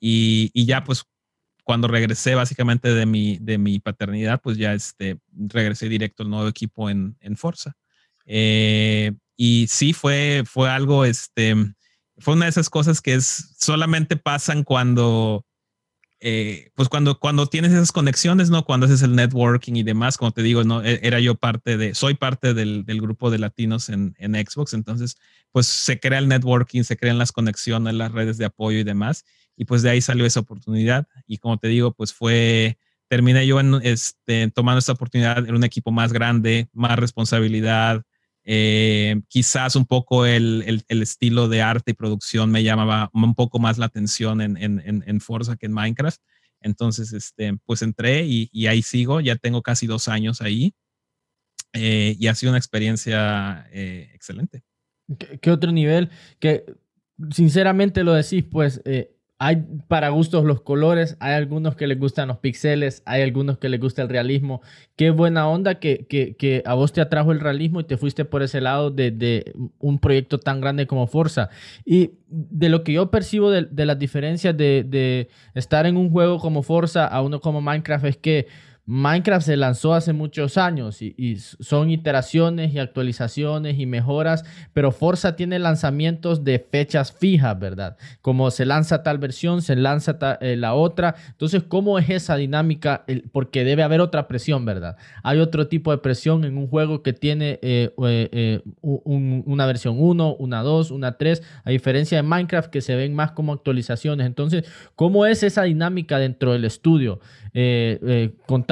y, 0.00 0.50
y, 0.52 0.66
ya, 0.66 0.84
pues, 0.84 1.04
cuando 1.64 1.88
regresé 1.88 2.34
básicamente 2.34 2.92
de 2.92 3.06
mi, 3.06 3.38
de 3.38 3.56
mi 3.56 3.78
paternidad, 3.78 4.40
pues 4.42 4.58
ya 4.58 4.74
este, 4.74 5.18
regresé 5.32 5.88
directo 5.88 6.22
al 6.22 6.30
nuevo 6.30 6.48
equipo 6.48 6.90
en, 6.90 7.16
en 7.20 7.36
Forza. 7.36 7.76
Y 9.40 9.68
sí 9.68 9.92
fue, 9.92 10.42
fue 10.44 10.68
algo, 10.68 11.04
este, 11.04 11.54
fue 12.18 12.34
una 12.34 12.46
de 12.46 12.50
esas 12.50 12.68
cosas 12.68 13.00
que 13.00 13.14
es, 13.14 13.54
solamente 13.56 14.16
pasan 14.16 14.64
cuando, 14.64 15.46
eh, 16.18 16.72
pues 16.74 16.88
cuando, 16.88 17.20
cuando 17.20 17.46
tienes 17.46 17.70
esas 17.70 17.92
conexiones, 17.92 18.50
¿no? 18.50 18.64
Cuando 18.64 18.86
haces 18.86 19.02
el 19.02 19.14
networking 19.14 19.74
y 19.74 19.84
demás, 19.84 20.16
como 20.16 20.32
te 20.32 20.42
digo, 20.42 20.64
¿no? 20.64 20.82
E, 20.82 20.98
era 21.04 21.20
yo 21.20 21.36
parte 21.36 21.76
de, 21.76 21.94
soy 21.94 22.14
parte 22.14 22.52
del, 22.52 22.84
del 22.84 23.00
grupo 23.00 23.30
de 23.30 23.38
latinos 23.38 23.90
en, 23.90 24.16
en, 24.18 24.34
Xbox, 24.34 24.74
entonces, 24.74 25.16
pues 25.52 25.68
se 25.68 26.00
crea 26.00 26.18
el 26.18 26.26
networking, 26.26 26.82
se 26.82 26.96
crean 26.96 27.16
las 27.16 27.30
conexiones, 27.30 27.94
las 27.94 28.10
redes 28.10 28.38
de 28.38 28.46
apoyo 28.46 28.80
y 28.80 28.84
demás, 28.84 29.24
y 29.56 29.66
pues 29.66 29.82
de 29.82 29.90
ahí 29.90 30.00
salió 30.00 30.26
esa 30.26 30.40
oportunidad, 30.40 31.06
y 31.28 31.38
como 31.38 31.58
te 31.58 31.68
digo, 31.68 31.92
pues 31.92 32.12
fue, 32.12 32.76
terminé 33.06 33.46
yo 33.46 33.60
en, 33.60 33.74
este, 33.84 34.50
tomando 34.50 34.80
esta 34.80 34.94
oportunidad 34.94 35.46
en 35.46 35.54
un 35.54 35.62
equipo 35.62 35.92
más 35.92 36.12
grande, 36.12 36.68
más 36.72 36.98
responsabilidad, 36.98 38.02
eh, 38.50 39.20
quizás 39.28 39.76
un 39.76 39.84
poco 39.84 40.24
el, 40.24 40.82
el, 40.88 41.02
estilo 41.02 41.48
de 41.48 41.60
arte 41.60 41.90
y 41.90 41.94
producción 41.94 42.50
me 42.50 42.62
llamaba 42.62 43.10
un 43.12 43.34
poco 43.34 43.58
más 43.58 43.76
la 43.76 43.84
atención 43.84 44.40
en, 44.40 44.56
en, 44.56 45.04
en 45.06 45.20
Forza 45.20 45.56
que 45.56 45.66
en 45.66 45.74
Minecraft. 45.74 46.18
Entonces, 46.62 47.12
este, 47.12 47.58
pues 47.66 47.82
entré 47.82 48.24
y, 48.24 48.48
y 48.50 48.68
ahí 48.68 48.80
sigo, 48.80 49.20
ya 49.20 49.36
tengo 49.36 49.60
casi 49.60 49.86
dos 49.86 50.08
años 50.08 50.40
ahí 50.40 50.72
eh, 51.74 52.16
y 52.18 52.26
ha 52.28 52.34
sido 52.34 52.52
una 52.52 52.58
experiencia 52.58 53.68
eh, 53.70 54.10
excelente. 54.14 54.62
¿Qué, 55.42 55.50
otro 55.50 55.70
nivel? 55.70 56.08
Que 56.38 56.64
sinceramente 57.30 58.02
lo 58.02 58.14
decís, 58.14 58.44
pues 58.50 58.80
hay 59.40 59.64
para 59.86 60.08
gustos 60.08 60.44
los 60.44 60.62
colores, 60.62 61.16
hay 61.20 61.34
algunos 61.34 61.76
que 61.76 61.86
les 61.86 61.98
gustan 61.98 62.26
los 62.26 62.38
pixeles, 62.38 63.02
hay 63.06 63.22
algunos 63.22 63.58
que 63.58 63.68
les 63.68 63.78
gusta 63.78 64.02
el 64.02 64.08
realismo. 64.08 64.62
Qué 64.96 65.10
buena 65.10 65.48
onda 65.48 65.76
que, 65.76 66.06
que, 66.08 66.62
a 66.66 66.74
vos 66.74 66.92
te 66.92 67.00
atrajo 67.00 67.30
el 67.30 67.38
realismo 67.38 67.78
y 67.78 67.84
te 67.84 67.96
fuiste 67.96 68.24
por 68.24 68.42
ese 68.42 68.60
lado 68.60 68.90
de, 68.90 69.12
de 69.12 69.52
un 69.78 70.00
proyecto 70.00 70.40
tan 70.40 70.60
grande 70.60 70.88
como 70.88 71.06
Forza. 71.06 71.50
Y 71.84 72.10
de 72.26 72.68
lo 72.68 72.82
que 72.82 72.92
yo 72.92 73.12
percibo 73.12 73.52
de, 73.52 73.86
las 73.86 73.98
diferencias 73.98 74.56
de, 74.56 74.84
de, 74.84 75.28
estar 75.54 75.86
en 75.86 75.96
un 75.96 76.10
juego 76.10 76.40
como 76.40 76.64
Forza 76.64 77.06
a 77.06 77.22
uno 77.22 77.40
como 77.40 77.60
Minecraft 77.60 78.06
es 78.06 78.16
que 78.16 78.48
Minecraft 78.90 79.44
se 79.44 79.58
lanzó 79.58 79.92
hace 79.92 80.14
muchos 80.14 80.56
años 80.56 81.02
y, 81.02 81.36
son 81.36 81.90
iteraciones 81.90 82.72
y 82.72 82.78
actualizaciones 82.78 83.78
y 83.78 83.84
mejoras, 83.84 84.46
pero 84.72 84.92
Forza 84.92 85.36
tiene 85.36 85.58
lanzamientos 85.58 86.42
de 86.42 86.58
fechas 86.58 87.12
fijas, 87.12 87.58
¿verdad? 87.58 87.98
Como 88.22 88.50
se 88.50 88.64
lanza 88.64 89.02
tal 89.02 89.18
versión, 89.18 89.60
se 89.60 89.76
lanza 89.76 90.16
eh, 90.40 90.56
la 90.56 90.72
otra. 90.72 91.16
Entonces, 91.28 91.64
¿cómo 91.68 91.98
es 91.98 92.08
esa 92.08 92.36
dinámica? 92.36 93.04
porque 93.30 93.62
debe 93.62 93.82
haber 93.82 94.00
otra 94.00 94.26
presión, 94.26 94.64
¿verdad? 94.64 94.96
Hay 95.22 95.38
otro 95.38 95.68
tipo 95.68 95.90
de 95.90 95.98
presión 95.98 96.44
en 96.44 96.56
un 96.56 96.66
juego 96.66 97.02
que 97.02 97.12
tiene 97.12 97.58
eh, 97.60 97.90
eh, 97.98 98.62
una 98.80 99.66
versión 99.66 99.96
1, 99.98 100.36
una 100.36 100.62
2, 100.62 100.92
una 100.92 101.18
3, 101.18 101.42
a 101.64 101.70
diferencia 101.70 102.16
de 102.16 102.22
Minecraft 102.22 102.70
que 102.70 102.80
se 102.80 102.96
ven 102.96 103.14
más 103.14 103.32
como 103.32 103.52
actualizaciones. 103.52 104.26
Entonces, 104.26 104.64
¿cómo 104.94 105.26
es 105.26 105.42
esa 105.42 105.64
dinámica 105.64 106.18
dentro 106.18 106.54
del 106.54 106.64
estudio? 106.64 107.20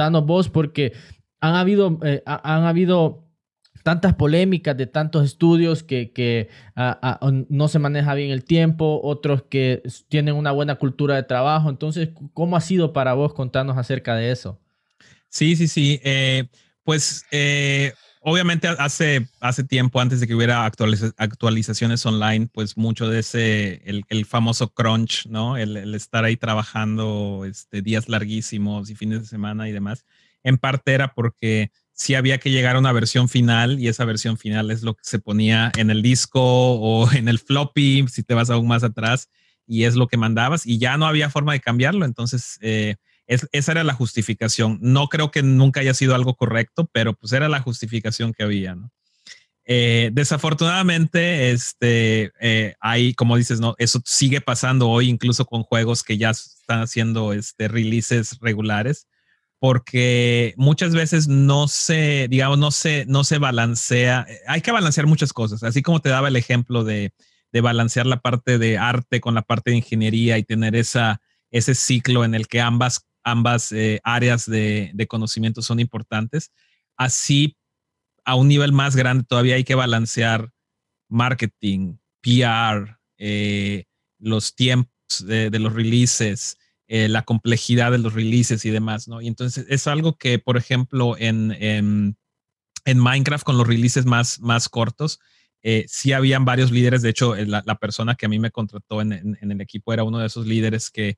Contando 0.07 0.21
vos, 0.21 0.49
porque 0.49 0.93
han 1.39 1.55
habido, 1.55 1.99
eh, 2.03 2.23
han 2.25 2.63
habido 2.63 3.23
tantas 3.83 4.15
polémicas 4.15 4.75
de 4.75 4.87
tantos 4.87 5.23
estudios 5.25 5.83
que, 5.83 6.49
ah, 6.75 6.99
ah, 7.01 7.31
no 7.49 7.67
se 7.67 7.79
maneja 7.79 8.13
bien 8.15 8.31
el 8.31 8.43
tiempo, 8.43 8.99
otros 9.03 9.43
que 9.43 9.81
tienen 10.09 10.35
una 10.35 10.51
buena 10.51 10.75
cultura 10.75 11.15
de 11.15 11.23
trabajo. 11.23 11.69
Entonces, 11.69 12.09
¿cómo 12.33 12.57
ha 12.57 12.61
sido 12.61 12.91
para 12.91 13.13
vos 13.13 13.33
contarnos 13.33 13.77
acerca 13.77 14.15
de 14.15 14.31
eso? 14.31 14.59
Sí, 15.29 15.55
sí, 15.55 15.67
sí. 15.67 15.99
Eh, 16.03 16.47
pues 16.83 17.25
eh, 17.31 17.93
obviamente 18.27 18.67
hace, 18.67 19.25
hace 19.39 19.63
tiempo, 19.63 20.01
antes 20.01 20.19
de 20.19 20.27
que 20.27 20.35
hubiera 20.35 20.65
actualizaciones 20.65 22.05
online, 22.05 22.49
pues 22.51 22.75
mucho 22.75 23.07
de 23.07 23.19
ese, 23.19 23.81
el, 23.85 24.25
famoso 24.25 24.73
crunch, 24.73 25.27
¿no? 25.27 25.55
El, 25.55 25.95
estar 25.95 26.25
ahí 26.25 26.35
trabajando 26.35 27.45
este, 27.49 27.81
días 27.81 28.09
larguísimos 28.09 28.89
y 28.89 28.95
fines 28.95 29.21
de 29.21 29.27
semana 29.27 29.69
y 29.69 29.71
demás, 29.71 30.03
en 30.43 30.57
parte 30.57 30.93
era 30.93 31.13
porque 31.13 31.71
sí 31.93 32.15
había 32.15 32.37
que 32.37 32.51
llegar 32.51 32.75
a 32.75 32.79
una 32.79 32.91
versión 32.91 33.29
final 33.29 33.79
y 33.79 33.87
esa 33.87 34.03
versión 34.03 34.37
final 34.37 34.71
es 34.71 34.83
lo 34.83 34.93
que 34.95 35.05
se 35.05 35.19
ponía 35.19 35.71
en 35.77 35.89
el 35.89 36.01
disco 36.01 36.41
o 36.41 37.09
en 37.13 37.29
el 37.29 37.39
floppy, 37.39 38.09
si 38.09 38.23
te 38.23 38.33
vas 38.33 38.49
aún 38.49 38.67
más 38.67 38.83
atrás, 38.83 39.29
y 39.65 39.85
es 39.85 39.95
lo 39.95 40.07
que 40.07 40.17
mandabas 40.17 40.65
y 40.65 40.79
ya 40.79 40.97
no 40.97 41.05
había 41.05 41.29
forma 41.29 41.53
de 41.53 41.61
cambiarlo. 41.61 42.03
Entonces, 42.03 42.59
eh, 42.59 42.97
esa 43.27 43.71
era 43.71 43.83
la 43.83 43.93
justificación. 43.93 44.79
No 44.81 45.07
creo 45.07 45.31
que 45.31 45.43
nunca 45.43 45.81
haya 45.81 45.93
sido 45.93 46.15
algo 46.15 46.35
correcto, 46.35 46.89
pero 46.91 47.13
pues 47.13 47.33
era 47.33 47.49
la 47.49 47.61
justificación 47.61 48.33
que 48.33 48.43
había, 48.43 48.75
¿no? 48.75 48.91
Eh, 49.69 50.11
desafortunadamente, 50.13 51.51
este, 51.51 52.31
eh, 52.39 52.75
hay, 52.79 53.13
como 53.13 53.35
dices, 53.35 53.59
no, 53.59 53.75
eso 53.77 54.01
sigue 54.05 54.39
pasando 54.39 54.87
hoy, 54.87 55.09
incluso 55.09 55.45
con 55.45 55.63
juegos 55.63 56.03
que 56.03 56.17
ya 56.17 56.29
están 56.29 56.81
haciendo 56.81 57.33
este, 57.33 57.67
releases 57.67 58.39
regulares, 58.39 59.07
porque 59.59 60.53
muchas 60.55 60.95
veces 60.95 61.27
no 61.27 61.67
se, 61.67 62.27
digamos, 62.29 62.57
no 62.59 62.71
se, 62.71 63.05
no 63.07 63.25
se 63.25 63.39
balancea. 63.39 64.25
Hay 64.47 64.61
que 64.61 64.71
balancear 64.71 65.05
muchas 65.05 65.33
cosas, 65.33 65.63
así 65.63 65.81
como 65.81 65.99
te 65.99 66.09
daba 66.09 66.29
el 66.29 66.37
ejemplo 66.37 66.85
de, 66.85 67.11
de 67.51 67.61
balancear 67.61 68.05
la 68.05 68.21
parte 68.21 68.57
de 68.57 68.77
arte 68.77 69.19
con 69.19 69.35
la 69.35 69.41
parte 69.41 69.71
de 69.71 69.77
ingeniería 69.77 70.37
y 70.37 70.43
tener 70.43 70.77
esa, 70.77 71.19
ese 71.51 71.75
ciclo 71.75 72.23
en 72.23 72.35
el 72.35 72.47
que 72.47 72.61
ambas 72.61 73.06
ambas 73.27 73.73
eh, 73.73 73.99
áreas 74.03 74.45
de, 74.45 75.05
conocimiento 75.09 75.61
son 75.61 75.79
importantes. 75.79 76.51
Así, 76.95 77.57
a 78.23 78.35
un 78.35 78.47
nivel 78.47 78.71
más 78.71 78.95
grande, 78.95 79.25
todavía 79.27 79.55
hay 79.55 79.65
que 79.65 79.75
balancear 79.75 80.51
marketing, 81.09 81.97
PR, 82.21 82.97
eh, 83.17 83.83
los 84.17 84.55
tiempos 84.55 84.91
de, 85.25 85.49
los 85.59 85.73
releases, 85.73 86.57
eh, 86.87 87.09
la 87.09 87.23
complejidad 87.23 87.91
de 87.91 87.97
los 87.97 88.13
releases 88.13 88.63
y 88.63 88.69
demás, 88.69 89.07
¿no? 89.09 89.21
Y 89.21 89.27
entonces 89.27 89.65
es 89.69 89.87
algo 89.87 90.17
que, 90.17 90.39
por 90.39 90.55
ejemplo, 90.55 91.15
en, 91.17 91.51
en, 91.51 92.15
Minecraft 92.85 93.43
con 93.43 93.57
los 93.57 93.67
releases 93.67 94.05
más, 94.05 94.39
más 94.39 94.69
cortos, 94.69 95.19
sí 95.87 96.13
habían 96.13 96.45
varios 96.45 96.71
líderes. 96.71 97.01
De 97.01 97.09
hecho, 97.09 97.35
la, 97.35 97.75
persona 97.75 98.15
que 98.15 98.25
a 98.25 98.29
mí 98.29 98.39
me 98.39 98.51
contrató 98.51 99.01
en, 99.01 99.11
en, 99.11 99.51
el 99.51 99.59
equipo 99.59 99.91
era 99.91 100.05
uno 100.05 100.19
de 100.19 100.27
esos 100.27 100.47
líderes 100.47 100.89
que 100.89 101.17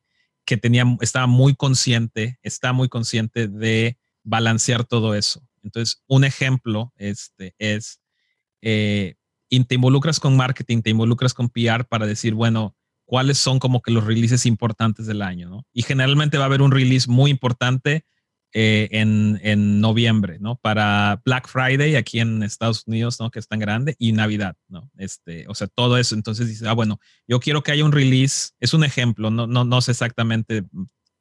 que 0.50 0.58
tenía, 0.58 0.84
estaba 1.02 1.28
muy 1.28 1.54
consciente, 1.54 2.40
está 2.42 2.74
muy 2.74 2.90
consciente 2.90 3.48
de 3.48 4.00
balancear 4.24 4.84
todo 4.84 5.14
eso. 5.14 5.48
Entonces, 5.62 6.02
un 6.08 6.24
ejemplo 6.24 6.92
este, 6.96 7.54
es, 7.60 8.02
eh, 8.64 9.14
te 9.48 9.76
involucras 9.76 10.20
con 10.20 10.36
marketing, 10.36 10.82
te 10.82 10.90
involucras 10.90 11.36
con 11.36 11.50
PR 11.50 11.86
para 11.88 12.08
decir, 12.08 12.34
bueno, 12.34 12.76
cuáles 13.06 13.38
son 13.38 13.60
como 13.60 13.84
que 13.84 13.92
los 13.92 14.06
releases 14.06 14.48
importantes 14.48 15.06
del 15.06 15.22
año. 15.22 15.68
Y 15.72 15.84
generalmente 15.84 16.40
va 16.40 16.46
a 16.46 16.48
haber 16.48 16.64
un 16.64 16.72
release 16.72 17.08
muy 17.08 17.30
importante 17.30 18.04
eh, 18.54 18.90
en, 18.92 19.40
en, 19.44 19.80
noviembre, 19.80 20.40
¿no? 20.40 20.56
Para 20.56 21.22
Black 21.24 21.48
Friday 21.48 21.96
aquí 21.96 22.20
en 22.20 22.42
Estados 22.42 22.84
Unidos, 22.88 23.20
¿no? 23.20 23.30
Que 23.30 23.38
es 23.38 23.48
tan 23.48 23.60
grande, 23.60 23.96
y 24.00 24.12
Navidad, 24.12 24.56
¿no? 24.68 24.90
Este, 24.98 25.46
o 25.48 25.54
sea, 25.54 25.68
todo 25.68 25.98
eso. 25.98 26.16
Entonces 26.16 26.48
dice, 26.48 26.68
ah, 26.68 26.74
bueno, 26.74 27.00
yo 27.28 27.40
quiero 27.40 27.62
que 27.62 27.72
haya 27.72 27.86
un 27.86 27.92
release, 27.92 28.52
es 28.60 28.74
un 28.74 28.84
ejemplo, 28.84 29.30
no, 29.30 29.46
no, 29.46 29.66
no 29.66 29.82
sé 29.82 29.92
exactamente 29.92 30.64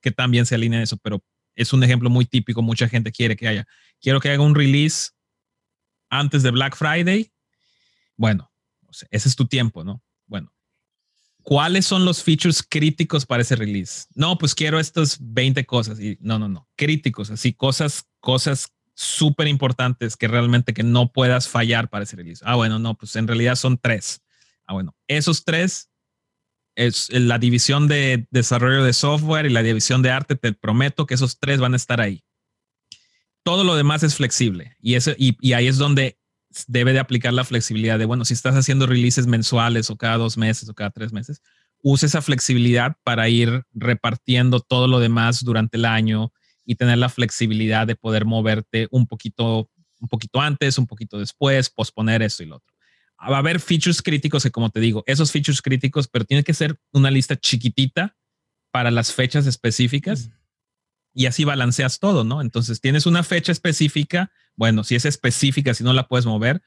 qué 0.01 0.11
tan 0.11 0.31
bien 0.31 0.47
se 0.47 0.55
alinea 0.55 0.83
eso, 0.83 0.97
pero 0.97 1.23
es 1.55 1.73
un 1.73 1.83
ejemplo 1.83 2.09
muy 2.09 2.25
típico, 2.25 2.63
mucha 2.63 2.89
gente 2.89 3.13
quiere 3.13 3.37
que 3.37 3.49
haya. 3.49 3.67
Quiero 4.01 4.21
que 4.21 4.31
haya 4.31 4.41
un 4.41 4.55
release 4.55 5.11
antes 6.09 6.43
de 6.43 6.51
Black 6.51 6.77
Friday. 6.77 7.33
Bueno, 8.17 8.51
ese 9.11 9.29
es 9.29 9.37
tu 9.37 9.47
tiempo, 9.47 9.85
¿no? 9.85 10.03
¿Cuáles 11.49 11.87
son 11.87 12.05
los 12.05 12.23
features 12.23 12.63
críticos 12.63 13.25
para 13.25 13.41
ese 13.41 13.57
release? 13.57 14.07
No, 14.15 14.37
pues 14.37 14.55
quiero 14.55 14.79
estas 14.79 15.17
20 15.19 15.65
cosas 15.65 15.99
y 15.99 16.19
no, 16.21 16.39
no, 16.39 16.47
no, 16.47 16.69
críticos, 16.77 17.31
así 17.31 17.55
cosas, 17.55 18.07
cosas 18.21 18.75
súper 18.93 19.49
importantes 19.49 20.19
que 20.19 20.29
realmente 20.29 20.75
que 20.75 20.83
no 20.83 21.11
puedas 21.11 21.49
fallar 21.49 21.89
para 21.89 22.05
ese 22.05 22.17
release. 22.17 22.45
Ah, 22.47 22.57
bueno, 22.57 22.79
no, 22.79 22.99
pues 22.99 23.17
en 23.17 23.27
realidad 23.27 23.55
son 23.55 23.79
tres. 23.79 24.21
Ah, 24.67 24.75
bueno, 24.75 24.95
esos 25.07 25.47
tres 25.47 25.89
es 26.75 27.09
la 27.11 27.39
división 27.39 27.89
de 27.89 28.27
desarrollo 28.31 28.85
de 28.85 28.93
software 28.93 29.47
y 29.47 29.51
la 29.51 29.63
división 29.63 30.03
de 30.03 30.11
arte. 30.11 30.37
Te 30.37 30.53
prometo 30.53 31.07
que 31.07 31.15
esos 31.15 31.39
tres 31.39 31.61
van 31.61 31.73
a 31.73 31.77
estar 31.77 32.03
ahí. 32.03 32.23
Todo 33.43 33.65
lo 33.65 33.75
demás 33.75 34.03
es 34.03 34.17
flexible 34.17 34.77
y, 34.81 34.97
eso, 34.97 35.13
y 35.17 35.55
ahí 35.55 35.67
es 35.67 35.79
donde 35.79 36.19
debe 36.67 36.93
de 36.93 36.99
aplicar 36.99 37.33
la 37.33 37.45
flexibilidad 37.45 37.99
de, 37.99 38.05
bueno, 38.05 38.25
si 38.25 38.35
estás 38.35 38.55
haciendo 38.55 38.87
releases 38.87 39.27
mensuales 39.27 39.91
o 39.91 39.97
cada 39.97 40.17
dos 40.17 40.37
meses 40.37 40.69
o 40.69 40.75
cada 40.75 40.91
tres 40.91 41.13
meses, 41.13 41.43
use 41.83 42.07
esa 42.07 42.23
flexibilidad 42.23 42.97
para 43.05 43.29
ir 43.29 43.65
repartiendo 43.73 44.61
todo 44.61 44.89
lo 44.89 45.01
demás 45.01 45.45
durante 45.45 45.77
el 45.77 45.85
año 45.85 46.33
y 46.65 46.75
tener 46.75 46.99
la 46.99 47.09
flexibilidad 47.09 47.87
de 47.87 47.97
poder 47.97 48.25
moverte 48.25 48.89
un 48.91 49.07
poquito, 49.07 49.71
un 50.01 50.09
poquito 50.09 50.41
antes, 50.41 50.79
un 50.79 50.87
poquito 50.87 51.19
después, 51.19 51.71
posponer 51.71 52.23
eso 52.23 52.43
y 52.43 52.47
lo 52.47 52.57
otro. 52.57 52.75
Va 53.21 53.37
a 53.37 53.41
haber 53.41 53.59
features 53.59 54.01
críticos 54.01 54.45
que, 54.45 54.51
como 54.51 54.71
te 54.71 54.79
digo, 54.81 55.03
esos 55.07 55.33
features 55.33 55.61
críticos, 55.61 56.09
pero 56.09 56.25
tiene 56.25 56.45
que 56.45 56.55
ser 56.55 56.79
una 56.93 57.11
lista 57.11 57.37
chiquitita 57.37 58.17
para 58.71 58.91
las 58.91 59.13
fechas 59.13 59.47
específicas 59.47 60.31
y 61.15 61.27
así 61.27 61.45
balanceas 61.45 61.99
todo, 61.99 62.23
¿no? 62.23 62.41
Entonces 62.41 62.81
tienes 62.81 63.07
una 63.07 63.25
fecha 63.25 63.51
específica, 63.51 64.31
bueno, 64.59 64.83
si 64.83 64.97
es 64.97 65.05
específica, 65.05 65.73
si 65.73 65.85
no 65.85 65.93
la 65.93 66.09
puedes 66.09 66.27
mover, 66.27 66.61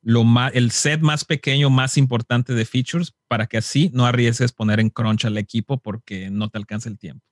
lo 0.00 0.22
más, 0.22 0.52
el 0.54 0.70
set 0.70 1.00
más 1.00 1.24
pequeño, 1.24 1.70
más 1.70 1.98
importante 1.98 2.54
de 2.54 2.64
features 2.64 3.16
para 3.26 3.48
que 3.48 3.56
así 3.58 3.90
no 3.92 4.06
arriesgues 4.06 4.52
poner 4.52 4.78
en 4.78 4.90
crunch 4.90 5.24
al 5.24 5.36
equipo 5.36 5.82
porque 5.82 6.30
no 6.30 6.48
te 6.48 6.58
alcanza 6.58 6.88
el 6.88 6.98
tiempo. 6.98 7.26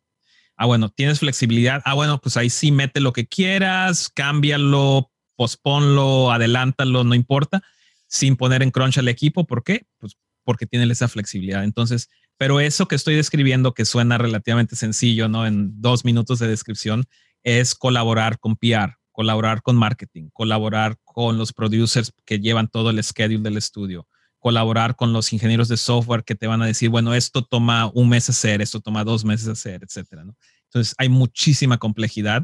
Ah, 0.56 0.66
bueno, 0.66 0.88
tienes 0.88 1.20
flexibilidad. 1.20 1.80
Ah, 1.84 1.94
bueno, 1.94 2.20
pues 2.20 2.36
ahí 2.36 2.50
sí 2.50 2.72
mete 2.72 2.98
lo 2.98 3.12
que 3.12 3.28
quieras, 3.28 4.08
cámbialo, 4.08 5.12
posponlo, 5.36 6.32
adelántalo, 6.32 7.04
no 7.04 7.14
importa, 7.14 7.62
sin 8.08 8.34
poner 8.34 8.64
en 8.64 8.72
crunch 8.72 8.98
al 8.98 9.06
equipo. 9.06 9.46
¿Por 9.46 9.62
qué? 9.62 9.86
Pues 9.98 10.16
porque 10.42 10.66
tiene 10.66 10.92
esa 10.92 11.06
flexibilidad. 11.06 11.62
Entonces, 11.62 12.10
pero 12.36 12.58
eso 12.58 12.88
que 12.88 12.96
estoy 12.96 13.14
describiendo, 13.14 13.74
que 13.74 13.84
suena 13.84 14.18
relativamente 14.18 14.74
sencillo, 14.74 15.28
¿no? 15.28 15.46
En 15.46 15.80
dos 15.80 16.04
minutos 16.04 16.40
de 16.40 16.48
descripción, 16.48 17.04
es 17.44 17.76
colaborar 17.76 18.40
con 18.40 18.56
PR, 18.56 18.96
colaborar 19.14 19.62
con 19.62 19.76
marketing, 19.76 20.28
colaborar 20.32 20.98
con 21.04 21.38
los 21.38 21.52
producers 21.52 22.12
que 22.26 22.40
llevan 22.40 22.66
todo 22.66 22.90
el 22.90 23.02
schedule 23.02 23.42
del 23.42 23.56
estudio, 23.56 24.08
colaborar 24.40 24.96
con 24.96 25.12
los 25.12 25.32
ingenieros 25.32 25.68
de 25.68 25.76
software 25.76 26.24
que 26.24 26.34
te 26.34 26.48
van 26.48 26.62
a 26.62 26.66
decir, 26.66 26.90
bueno, 26.90 27.14
esto 27.14 27.44
toma 27.44 27.92
un 27.94 28.08
mes 28.08 28.28
hacer, 28.28 28.60
esto 28.60 28.80
toma 28.80 29.04
dos 29.04 29.24
meses 29.24 29.46
hacer, 29.46 29.84
etcétera. 29.84 30.24
Entonces, 30.64 30.96
hay 30.98 31.08
muchísima 31.08 31.78
complejidad 31.78 32.42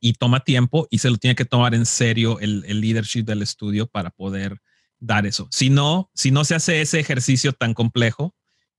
y 0.00 0.14
toma 0.14 0.40
tiempo 0.40 0.88
y 0.90 0.98
se 0.98 1.10
lo 1.10 1.18
tiene 1.18 1.34
que 1.34 1.44
tomar 1.44 1.74
en 1.74 1.84
serio 1.84 2.40
el, 2.40 2.64
el 2.66 2.80
leadership 2.80 3.24
del 3.24 3.42
estudio 3.42 3.86
para 3.86 4.08
poder 4.08 4.62
dar 4.98 5.26
eso. 5.26 5.48
Si 5.50 5.68
no, 5.68 6.10
si 6.14 6.30
no 6.30 6.44
se 6.44 6.54
hace 6.54 6.80
ese 6.80 6.98
ejercicio 6.98 7.52
tan 7.52 7.74
complejo, 7.74 8.34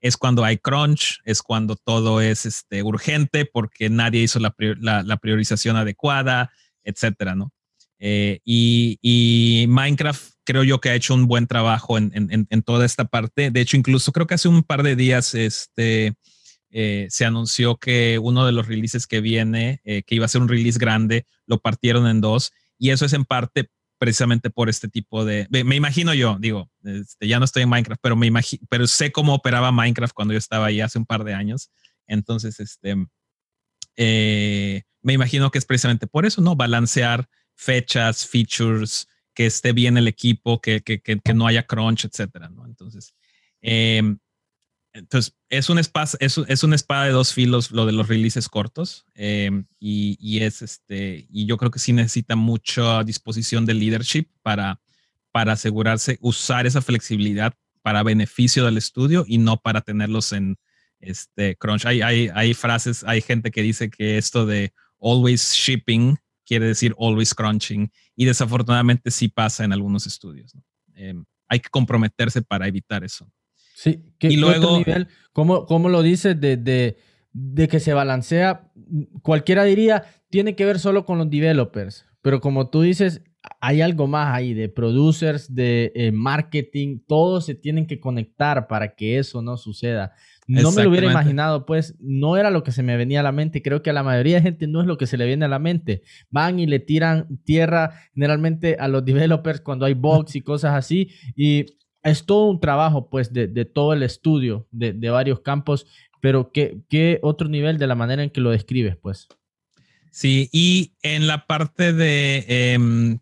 es 0.06 0.18
cuando 0.18 0.43
hay 0.43 0.58
crunch, 0.58 1.20
es 1.24 1.41
cuando 1.41 1.76
todo 1.76 2.22
es 2.22 2.45
este, 2.45 2.84
urgente 2.84 3.45
porque 3.45 3.89
nadie 3.89 4.22
hizo 4.22 4.39
la, 4.39 4.51
priorización 5.20 5.78
adecuada, 5.78 6.51
etcétera, 6.86 7.36
¿no? 7.36 7.52
Eh, 8.00 8.40
y, 8.46 9.66
Minecraft 9.68 10.34
creo 10.44 10.64
yo 10.64 10.80
que 10.80 10.90
ha 10.90 10.96
hecho 10.96 11.14
un 11.14 11.28
buen 11.28 11.48
trabajo 11.48 11.98
en, 11.98 12.64
toda 12.64 12.86
esta 12.86 13.06
parte. 13.06 13.52
De 13.52 13.62
hecho, 13.62 13.78
incluso 13.78 14.12
creo 14.12 14.28
que 14.28 14.36
hace 14.36 14.48
un 14.48 14.64
par 14.64 14.84
de 14.84 14.96
días 14.96 15.34
este, 15.34 16.14
eh, 16.70 17.08
se 17.10 17.26
anunció 17.26 17.78
que 17.78 18.20
uno 18.20 18.46
de 18.46 18.52
los 18.52 18.68
releases 18.68 19.08
que 19.08 19.22
viene, 19.22 19.82
eh, 19.86 20.04
que 20.04 20.16
iba 20.16 20.26
a 20.26 20.30
ser 20.30 20.42
un 20.42 20.50
release 20.50 20.78
grande, 20.78 21.26
lo 21.48 21.60
partieron 21.60 22.08
en 22.08 22.22
dos. 22.22 22.52
Y 22.78 22.92
eso 22.92 23.06
es 23.06 23.14
en 23.14 23.26
parte 23.26 23.70
precisamente 23.98 24.50
por 24.50 24.70
este 24.70 24.88
tipo 24.88 25.24
de, 25.26 25.48
me 25.50 25.76
imagino 25.76 26.14
yo, 26.14 26.38
digo, 26.40 26.70
este, 26.84 27.28
ya 27.28 27.40
no 27.40 27.46
estoy 27.46 27.64
en 27.64 27.70
Minecraft, 27.70 28.02
pero 28.04 28.16
me 28.18 28.28
imagino, 28.28 28.62
pero 28.70 28.86
sé 28.88 29.12
cómo 29.12 29.34
operaba 29.34 29.72
Minecraft 29.72 30.14
cuando 30.14 30.34
yo 30.34 30.38
estaba 30.38 30.68
ahí 30.68 30.82
hace 30.82 31.00
un 31.00 31.06
par 31.06 31.24
de 31.24 31.34
años. 31.34 31.72
Entonces, 32.06 32.60
este, 32.60 32.96
eh, 33.98 34.84
me 35.02 35.14
imagino 35.14 35.52
que 35.52 35.60
es 35.60 35.66
precisamente 35.66 36.08
por 36.08 36.26
eso, 36.26 36.41
¿no? 36.41 36.56
Balancear 36.56 37.30
fechas, 37.54 38.28
features, 38.28 39.08
que 39.34 39.46
esté 39.46 39.74
bien 39.74 39.98
el 39.98 40.08
equipo, 40.08 40.62
que, 40.62 40.82
que, 40.82 41.00
que, 41.02 41.34
no 41.34 41.46
haya 41.46 41.68
crunch, 41.68 42.06
etcétera, 42.06 42.50
¿no? 42.50 42.66
Entonces, 42.66 43.16
em, 43.62 44.18
entonces 44.93 45.36
es 45.50 45.70
una 45.70 45.82
espada, 45.82 46.10
es, 46.20 46.38
es, 46.38 46.64
una 46.64 46.76
espada 46.76 47.06
de 47.06 47.12
dos 47.12 47.34
filos 47.34 47.72
lo 47.72 47.86
de 47.86 47.91
los 47.91 48.08
releases 48.08 48.48
cortos 48.48 49.06
em, 49.14 49.66
y, 49.78 50.18
y, 50.22 50.43
es 50.43 50.62
este, 50.62 51.28
y 51.30 51.46
yo 51.46 51.58
creo 51.58 51.70
que 51.70 51.80
sí 51.80 51.91
necesita 51.91 52.38
mucha 52.38 53.04
disposición 53.04 53.66
de 53.66 53.74
leadership 53.74 54.30
para, 54.41 54.80
para 55.32 55.54
asegurarse 55.54 56.18
usar 56.22 56.66
esa 56.66 56.82
flexibilidad 56.82 57.54
para 57.82 58.04
beneficio 58.04 58.66
del 58.66 58.78
estudio 58.78 59.26
y 59.28 59.38
no 59.38 59.58
para 59.58 59.82
tenerlos 59.82 60.32
en 60.32 60.58
este 61.06 61.56
crunch. 61.56 61.86
Hay, 61.86 62.01
hay, 62.01 62.30
hay 62.34 62.53
frases, 62.53 63.03
hay 63.06 63.22
gente 63.22 63.51
que 63.51 63.62
dice 63.62 63.89
que 63.89 64.18
esto 64.18 64.45
de 64.45 64.74
always 64.99 65.53
shipping 65.53 66.18
quiere 66.45 66.68
decir 66.68 66.95
always 66.99 67.34
crunching 67.34 67.91
y 68.16 68.26
desafortunadamente 68.26 69.12
sí 69.12 69.28
pasa 69.28 69.64
en 69.64 69.74
algunos 69.74 70.08
estudios. 70.08 70.53
Em, 70.93 71.26
hay 71.47 71.60
que 71.60 71.70
comprometerse 71.70 72.41
para 72.41 72.68
evitar 72.68 73.03
eso. 73.03 73.30
Sí, 73.76 74.01
y 74.22 74.38
luego, 74.38 74.78
nivel, 74.78 75.10
¿cómo, 75.34 75.66
¿cómo, 75.66 75.89
lo 75.89 76.01
dices 76.01 76.39
de, 76.39 76.56
de, 76.56 76.97
de, 77.34 77.68
que 77.68 77.82
se 77.82 77.93
balancea? 77.93 78.72
Cualquiera 79.22 79.66
diría, 79.66 80.06
tiene 80.30 80.56
que 80.56 80.66
ver 80.66 80.80
solo 80.80 81.06
con 81.06 81.18
los 81.18 81.30
developers, 81.30 82.06
pero 82.22 82.39
como 82.39 82.70
tú 82.70 82.82
dices, 82.82 83.22
hay 83.60 83.82
algo 83.82 84.08
más 84.08 84.34
ahí 84.34 84.53
de 84.53 84.70
producers, 84.70 85.53
de 85.53 85.91
eh, 85.95 86.12
marketing, 86.12 86.99
todos 87.06 87.45
se 87.45 87.56
tienen 87.56 87.86
que 87.86 87.99
conectar 87.99 88.68
para 88.68 88.95
que 88.95 89.20
eso 89.20 89.41
no 89.41 89.58
suceda. 89.58 90.14
No 90.48 90.72
me 90.72 90.84
lo 90.84 90.89
hubiera 90.89 91.10
imaginado, 91.10 91.66
pues 91.66 91.96
no 92.00 92.38
era 92.38 92.52
lo 92.52 92.64
que 92.64 92.72
se 92.72 92.84
me 92.84 92.98
venía 92.98 93.22
a 93.22 93.24
la 93.24 93.32
mente. 93.32 93.64
Creo 93.64 93.82
que 93.82 93.89
a 93.89 93.93
la 93.93 94.04
mayoría 94.04 94.36
de 94.36 94.43
gente 94.43 94.68
no 94.68 94.82
es 94.82 94.88
lo 94.88 94.98
que 94.98 95.08
se 95.08 95.18
le 95.18 95.26
viene 95.26 95.46
a 95.46 95.48
la 95.48 95.60
mente. 95.60 96.04
Van 96.30 96.60
y 96.60 96.68
le 96.68 96.80
tiran 96.80 97.39
tierra 97.43 97.93
generalmente 98.14 98.78
a 98.80 98.88
los 98.88 99.04
developers 99.06 99.62
cuando 99.62 99.86
hay 99.86 99.93
bugs 99.96 100.36
y 100.36 100.41
cosas 100.41 100.76
así. 100.76 101.10
Y 101.36 101.66
es 102.04 102.26
todo 102.26 102.46
un 102.46 102.60
trabajo, 102.60 103.10
pues, 103.10 103.34
de, 103.34 103.48
todo 103.66 103.93
el 103.93 104.04
estudio 104.04 104.68
de, 104.72 104.93
varios 105.10 105.39
campos. 105.39 105.88
Pero 106.22 106.52
¿qué, 106.52 106.78
¿qué, 106.89 107.20
otro 107.24 107.50
nivel 107.50 107.78
de 107.80 107.88
la 107.88 107.96
manera 107.96 108.24
en 108.24 108.30
que 108.30 108.41
lo 108.41 108.52
describes, 108.52 108.98
pues? 108.98 109.28
Sí, 110.12 110.50
y 110.52 110.93
en 111.02 111.28
la 111.28 111.46
parte 111.46 111.91
de, 111.91 112.46
em, 112.48 113.20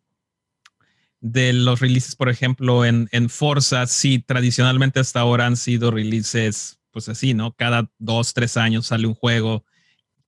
de 1.22 1.54
los 1.54 1.80
releases, 1.80 2.16
por 2.16 2.30
ejemplo, 2.30 2.86
en, 2.86 3.08
en 3.12 3.30
Forza, 3.30 3.88
sí, 3.88 4.20
tradicionalmente 4.20 5.00
hasta 5.00 5.22
ahora 5.22 5.48
han 5.48 5.56
sido 5.56 5.90
releases 5.90 6.83
pues 6.94 7.10
así, 7.10 7.34
¿no? 7.34 7.54
Cada 7.54 7.90
dos, 7.98 8.34
tres 8.34 8.56
años 8.56 8.88
sale 8.88 9.08
un 9.08 9.16
juego, 9.16 9.66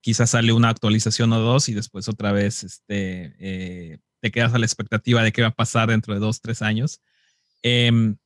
quizás 0.01 0.32
sale 0.32 0.51
una 0.51 0.70
actualización 0.70 1.32
o 1.32 1.39
dos 1.39 1.70
y 1.70 1.74
después 1.74 2.09
otra 2.09 2.32
vez 2.32 2.63
este, 2.63 3.36
eh, 3.39 3.99
te 4.20 4.32
quedas 4.32 4.53
a 4.53 4.57
la 4.57 4.66
expectativa 4.66 5.24
de 5.24 5.32
qué 5.32 5.43
va 5.43 5.49
a 5.49 5.55
pasar 5.55 5.89
dentro 5.89 6.13
de 6.13 6.20
dos, 6.20 6.41
tres 6.41 6.61
años. 6.61 7.01
Em, 7.61 8.18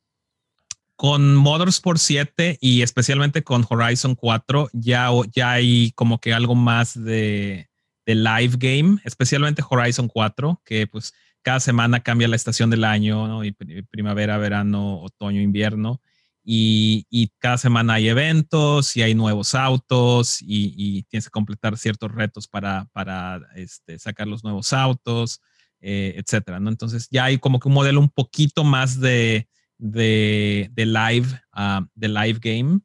con 0.96 1.34
Motorsport 1.36 1.98
7 1.98 2.58
y 2.60 2.82
especialmente 2.82 3.42
con 3.42 3.64
Horizon 3.68 4.14
4 4.14 4.70
ya, 4.72 5.08
ya 5.32 5.52
hay 5.52 5.92
como 5.92 6.20
que 6.20 6.34
algo 6.34 6.54
más 6.54 7.02
de, 7.02 7.70
de 8.06 8.14
live 8.14 8.56
game, 8.58 8.98
especialmente 9.04 9.62
Horizon 9.68 10.08
4, 10.08 10.60
que 10.64 10.86
pues 10.86 11.14
cada 11.42 11.60
semana 11.60 12.00
cambia 12.00 12.28
la 12.28 12.36
estación 12.36 12.68
del 12.70 12.84
año, 12.84 13.26
¿no? 13.28 13.44
y 13.44 13.52
primavera, 13.52 14.36
verano, 14.36 15.00
otoño, 15.00 15.40
invierno 15.40 16.00
y, 16.42 17.32
cada 17.38 17.58
semana 17.58 17.94
hay 17.94 18.08
eventos 18.08 18.96
y 18.96 19.02
hay 19.02 19.14
nuevos 19.14 19.54
autos 19.54 20.38
y, 20.40 21.02
tienes 21.04 21.26
que 21.26 21.30
completar 21.30 21.76
ciertos 21.76 22.10
retos 22.12 22.48
para, 22.48 22.86
para 22.92 23.40
este, 23.54 23.98
sacar 23.98 24.26
los 24.26 24.42
nuevos 24.44 24.72
autos, 24.72 25.40
eh, 25.80 26.14
etcétera, 26.16 26.60
¿no? 26.60 26.70
Entonces 26.70 27.08
ya 27.10 27.24
hay 27.24 27.38
como 27.38 27.60
que 27.60 27.68
un 27.68 27.74
modelo 27.74 28.00
un 28.00 28.10
poquito 28.10 28.64
más 28.64 29.00
de, 29.00 29.48
de, 29.78 30.70
live, 30.76 31.28
ah, 31.52 31.86
de 31.94 32.08
live 32.08 32.38
game. 32.40 32.80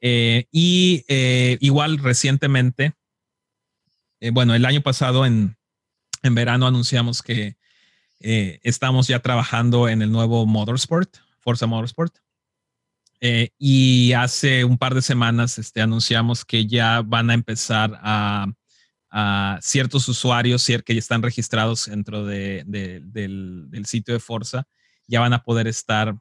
Eh, 0.00 0.46
y 0.50 1.04
eh, 1.08 1.58
igual 1.60 1.98
recientemente, 1.98 2.94
bueno, 4.32 4.54
el 4.54 4.64
año 4.64 4.82
pasado 4.82 5.26
en, 5.26 5.56
en 6.22 6.34
verano 6.34 6.68
anunciamos 6.68 7.22
que 7.22 7.56
estamos 8.20 9.08
ya 9.08 9.18
trabajando 9.18 9.88
en 9.88 10.00
el 10.00 10.12
nuevo 10.12 10.46
Motorsport, 10.46 11.16
Forza 11.40 11.66
Motorsport. 11.66 12.22
Eh, 13.24 13.50
y 13.56 14.14
hace 14.14 14.64
un 14.64 14.76
par 14.76 14.96
de 14.96 15.00
semanas 15.00 15.56
este, 15.56 15.80
anunciamos 15.80 16.44
que 16.44 16.66
ya 16.66 17.02
van 17.02 17.30
a 17.30 17.34
empezar 17.34 17.96
a, 18.02 18.52
ciertos 19.60 20.08
usuarios 20.08 20.66
que 20.66 20.94
ya 20.94 20.98
están 20.98 21.22
registrados 21.22 21.84
dentro 21.84 22.24
de, 22.24 22.64
del, 22.66 23.84
sitio 23.84 24.14
de 24.14 24.20
Forza, 24.20 24.66
ya 25.06 25.20
van 25.20 25.34
a 25.34 25.44
poder 25.44 25.68
estar, 25.68 26.16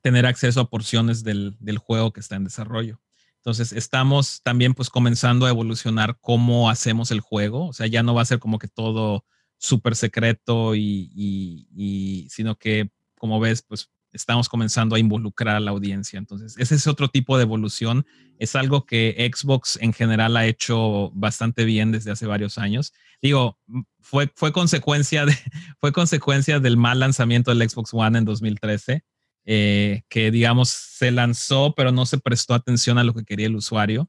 tener 0.00 0.24
acceso 0.24 0.60
a 0.60 0.70
porciones 0.70 1.22
del, 1.22 1.54
juego 1.78 2.12
que 2.12 2.20
está 2.20 2.36
en 2.36 2.44
desarrollo. 2.44 2.98
Entonces 3.36 3.72
estamos 3.72 4.40
también 4.42 4.72
pues 4.72 4.88
comenzando 4.88 5.44
a 5.44 5.50
evolucionar 5.50 6.18
cómo 6.20 6.70
hacemos 6.70 7.10
el 7.10 7.20
juego. 7.20 7.68
O 7.68 7.72
sea, 7.74 7.86
ya 7.86 8.02
no 8.02 8.14
va 8.14 8.22
a 8.22 8.24
ser 8.24 8.38
como 8.38 8.58
que 8.58 8.68
todo 8.68 9.24
súper 9.58 9.94
secreto 9.94 10.74
y, 10.74 11.12
y, 11.14 12.26
sino 12.30 12.56
que 12.56 12.90
como 13.18 13.38
ves, 13.38 13.62
pues 13.62 13.90
estamos 14.12 14.48
comenzando 14.48 14.96
a 14.96 14.98
involucrar 14.98 15.56
a 15.56 15.60
la 15.60 15.70
audiencia. 15.70 16.18
Entonces, 16.18 16.54
ese 16.58 16.74
es 16.74 16.86
otro 16.86 17.08
tipo 17.08 17.36
de 17.36 17.42
evolución. 17.42 18.06
Es 18.38 18.56
algo 18.56 18.86
que 18.86 19.30
Xbox 19.32 19.78
en 19.80 19.92
general 19.92 20.36
ha 20.36 20.46
hecho 20.46 21.10
bastante 21.14 21.64
bien 21.64 21.92
desde 21.92 22.10
hace 22.10 22.26
varios 22.26 22.58
años. 22.58 22.92
Digo, 23.20 23.58
fue, 24.00 24.30
fue, 24.34 24.52
consecuencia, 24.52 25.26
de, 25.26 25.36
fue 25.80 25.92
consecuencia 25.92 26.60
del 26.60 26.76
mal 26.76 27.00
lanzamiento 27.00 27.54
del 27.54 27.68
Xbox 27.68 27.92
One 27.92 28.18
en 28.18 28.24
2013, 28.24 29.04
eh, 29.44 30.02
que 30.08 30.30
digamos 30.30 30.68
se 30.68 31.10
lanzó, 31.10 31.74
pero 31.76 31.92
no 31.92 32.06
se 32.06 32.18
prestó 32.18 32.54
atención 32.54 32.98
a 32.98 33.04
lo 33.04 33.14
que 33.14 33.24
quería 33.24 33.46
el 33.46 33.56
usuario. 33.56 34.08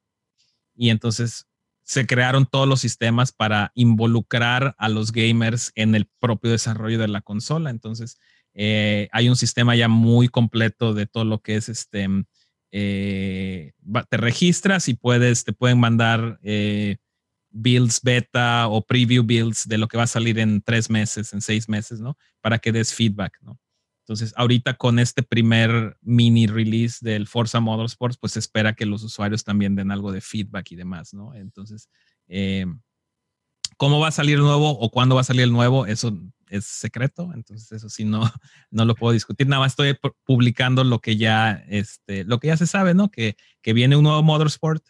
Y 0.76 0.90
entonces 0.90 1.50
se 1.90 2.06
crearon 2.06 2.46
todos 2.46 2.68
los 2.68 2.82
sistemas 2.82 3.32
para 3.32 3.72
involucrar 3.74 4.76
a 4.78 4.90
los 4.90 5.12
gamers 5.12 5.72
en 5.74 5.96
el 5.96 6.06
propio 6.20 6.52
desarrollo 6.52 7.00
de 7.00 7.08
la 7.08 7.22
consola. 7.22 7.72
Entonces, 7.72 8.20
eh, 8.54 9.08
hay 9.12 9.30
un 9.30 9.36
sistema 9.36 9.76
ya 9.76 9.88
muy 9.88 10.28
completo 10.28 10.94
de 10.94 11.06
todo 11.06 11.26
lo 11.26 11.42
que 11.42 11.56
es 11.56 11.70
este. 11.70 12.08
Eh, 12.72 13.72
te 14.10 14.18
registras 14.18 14.88
y 14.90 14.94
puedes, 14.94 15.44
te 15.44 15.54
pueden 15.54 15.80
mandar 15.80 16.40
eh, 16.44 16.98
builds 17.50 18.02
beta 18.04 18.68
o 18.68 18.86
preview 18.86 19.24
builds 19.24 19.68
de 19.68 19.78
lo 19.78 19.88
que 19.88 19.98
va 19.98 20.04
a 20.04 20.08
salir 20.08 20.40
en 20.40 20.62
tres 20.62 20.90
meses, 20.90 21.34
en 21.34 21.42
seis 21.42 21.68
meses, 21.68 22.00
¿no? 22.00 22.18
Para 22.42 22.60
que 22.60 22.72
des 22.72 22.94
feedback, 22.94 23.38
¿no? 23.42 23.60
Entonces, 24.04 24.34
ahorita 24.38 24.74
con 24.76 24.98
este 24.98 25.22
primer 25.22 25.96
mini 26.02 26.48
release 26.48 26.98
del 27.02 27.28
Forza 27.28 27.60
Motorsports, 27.60 28.18
pues 28.18 28.38
espera 28.38 28.74
que 28.74 28.88
los 28.88 29.04
usuarios 29.04 29.44
también 29.44 29.76
den 29.76 29.92
algo 29.92 30.12
de 30.12 30.22
feedback 30.22 30.72
y 30.72 30.76
demás, 30.76 31.14
¿no? 31.14 31.36
Entonces, 31.36 31.90
¿cómo 33.78 34.00
va 34.00 34.10
a 34.10 34.12
salir 34.12 34.40
nuevo 34.40 34.72
o 34.72 34.90
cuándo 34.92 35.16
va 35.16 35.22
a 35.22 35.26
salir 35.26 35.44
el 35.44 35.52
nuevo? 35.52 35.86
Eso 35.86 36.18
es 36.50 36.66
secreto, 36.66 37.32
entonces 37.34 37.72
eso 37.72 37.90
sí 37.90 38.06
no, 38.06 38.22
no 38.72 38.86
lo 38.86 38.96
puedo 38.96 39.14
discutir. 39.14 39.48
Nada 39.48 39.62
más 39.62 39.74
estoy 39.74 39.98
publicando 40.24 40.84
lo 40.84 41.00
que 41.00 41.18
ya, 41.18 41.64
este, 41.68 42.24
lo 42.24 42.40
que 42.40 42.48
ya 42.48 42.58
se 42.58 42.68
sabe, 42.68 42.94
¿no? 42.94 43.10
Que, 43.10 43.36
que 43.62 43.74
viene 43.74 43.96
un 43.96 44.04
nuevo 44.04 44.24
Motorsport 44.24 44.84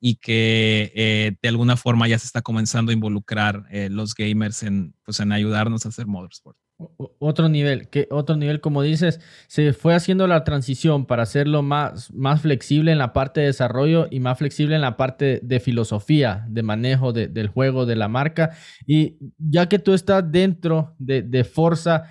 y 0.00 0.16
que 0.16 0.92
eh, 0.94 1.36
de 1.40 1.48
alguna 1.48 1.76
forma 1.76 2.08
ya 2.08 2.18
se 2.18 2.26
está 2.26 2.42
comenzando 2.42 2.90
a 2.90 2.94
involucrar 2.94 3.66
eh, 3.70 3.88
los 3.90 4.14
gamers 4.14 4.62
en, 4.62 4.94
pues, 5.02 5.20
en 5.20 5.32
ayudarnos 5.32 5.86
a 5.86 5.88
hacer 5.88 6.06
Motorsport. 6.06 6.58
Otro 6.76 7.48
nivel, 7.48 7.88
que 7.88 8.08
otro 8.10 8.36
nivel, 8.36 8.60
como 8.60 8.82
dices, 8.82 9.20
se 9.46 9.72
fue 9.72 9.94
haciendo 9.94 10.26
la 10.26 10.42
transición 10.42 11.06
para 11.06 11.22
hacerlo 11.22 11.62
más, 11.62 12.12
más 12.12 12.42
flexible 12.42 12.90
en 12.90 12.98
la 12.98 13.12
parte 13.12 13.40
de 13.40 13.46
desarrollo 13.46 14.08
y 14.10 14.18
más 14.18 14.38
flexible 14.38 14.74
en 14.74 14.80
la 14.80 14.96
parte 14.96 15.38
de 15.42 15.60
filosofía, 15.60 16.44
de 16.48 16.62
manejo 16.64 17.12
del 17.12 17.46
juego, 17.48 17.86
de 17.86 17.94
la 17.94 18.08
marca. 18.08 18.56
Y 18.86 19.18
ya 19.38 19.68
que 19.68 19.78
tú 19.78 19.94
estás 19.94 20.30
dentro 20.30 20.96
de, 20.98 21.22
de 21.22 21.44
Forza, 21.44 22.04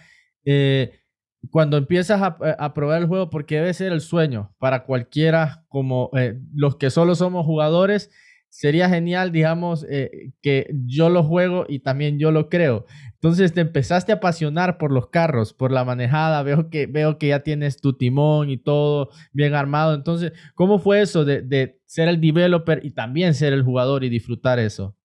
eh, 0.45 0.99
cuando 1.51 1.77
empiezas 1.77 2.21
a, 2.21 2.73
probar 2.73 3.01
el 3.01 3.07
juego, 3.07 3.29
porque 3.29 3.55
debe 3.55 3.73
ser 3.73 3.91
el 3.91 4.01
sueño 4.01 4.53
para 4.59 4.85
cualquiera, 4.85 5.65
como 5.67 6.09
eh, 6.17 6.39
los 6.53 6.77
que 6.77 6.89
solo 6.89 7.15
somos 7.15 7.45
jugadores, 7.45 8.09
sería 8.49 8.87
genial, 8.87 9.31
digamos, 9.31 9.85
eh, 9.89 10.31
que 10.41 10.73
yo 10.85 11.09
lo 11.09 11.23
juego 11.23 11.65
y 11.67 11.79
también 11.79 12.19
yo 12.19 12.31
lo 12.31 12.49
creo. 12.49 12.85
Entonces 13.23 13.53
te 13.53 13.61
empezaste 13.61 14.11
a 14.11 14.15
apasionar 14.15 14.77
por 14.77 14.91
los 14.91 15.07
carros, 15.07 15.53
por 15.53 15.71
la 15.71 15.85
manejada. 15.85 16.43
Veo 16.43 16.69
que, 16.69 16.87
veo 16.87 17.17
que 17.17 17.29
ya 17.29 17.39
tienes 17.39 17.79
tu 17.79 17.93
timón 17.93 18.49
y 18.49 18.57
todo 18.57 19.11
bien 19.31 19.55
armado. 19.55 19.93
Entonces, 19.93 20.33
¿cómo 20.55 20.77
fue 20.77 21.01
eso 21.01 21.23
de, 21.23 21.79
ser 21.85 22.09
el 22.09 22.19
developer 22.19 22.81
y 22.83 22.91
también 22.91 23.33
ser 23.33 23.53
el 23.53 23.63
jugador 23.63 24.03
y 24.03 24.09
disfrutar 24.09 24.59
eso? 24.59 24.97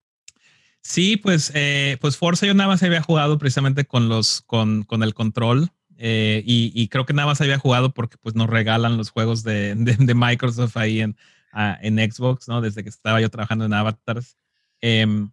Sí, 0.80 1.16
pues, 1.16 1.52
eh, 1.54 1.96
pues 2.00 2.16
Forza 2.16 2.44
yo 2.44 2.54
nada 2.54 2.70
más 2.70 2.82
había 2.82 3.02
jugado 3.02 3.38
precisamente 3.38 3.84
con 3.84 4.08
los, 4.08 4.40
con, 4.40 4.82
con 4.82 5.04
el 5.04 5.14
control. 5.14 5.70
Eh, 5.96 6.42
y, 6.44 6.88
creo 6.88 7.06
que 7.06 7.12
nada 7.12 7.26
más 7.26 7.40
había 7.40 7.58
jugado 7.58 7.94
porque 7.94 8.16
pues 8.20 8.34
nos 8.34 8.50
regalan 8.50 8.96
los 8.96 9.10
juegos 9.10 9.44
de, 9.44 9.76
de, 9.76 10.14
Microsoft 10.16 10.76
ahí 10.76 11.02
en, 11.02 11.16
ah, 11.52 11.78
en 11.82 11.98
Xbox, 11.98 12.48
¿no? 12.48 12.62
Desde 12.62 12.82
que 12.82 12.88
estaba 12.88 13.20
yo 13.20 13.30
trabajando 13.30 13.64
en 13.64 13.74
Avatars. 13.74 14.36
Em, 14.80 15.30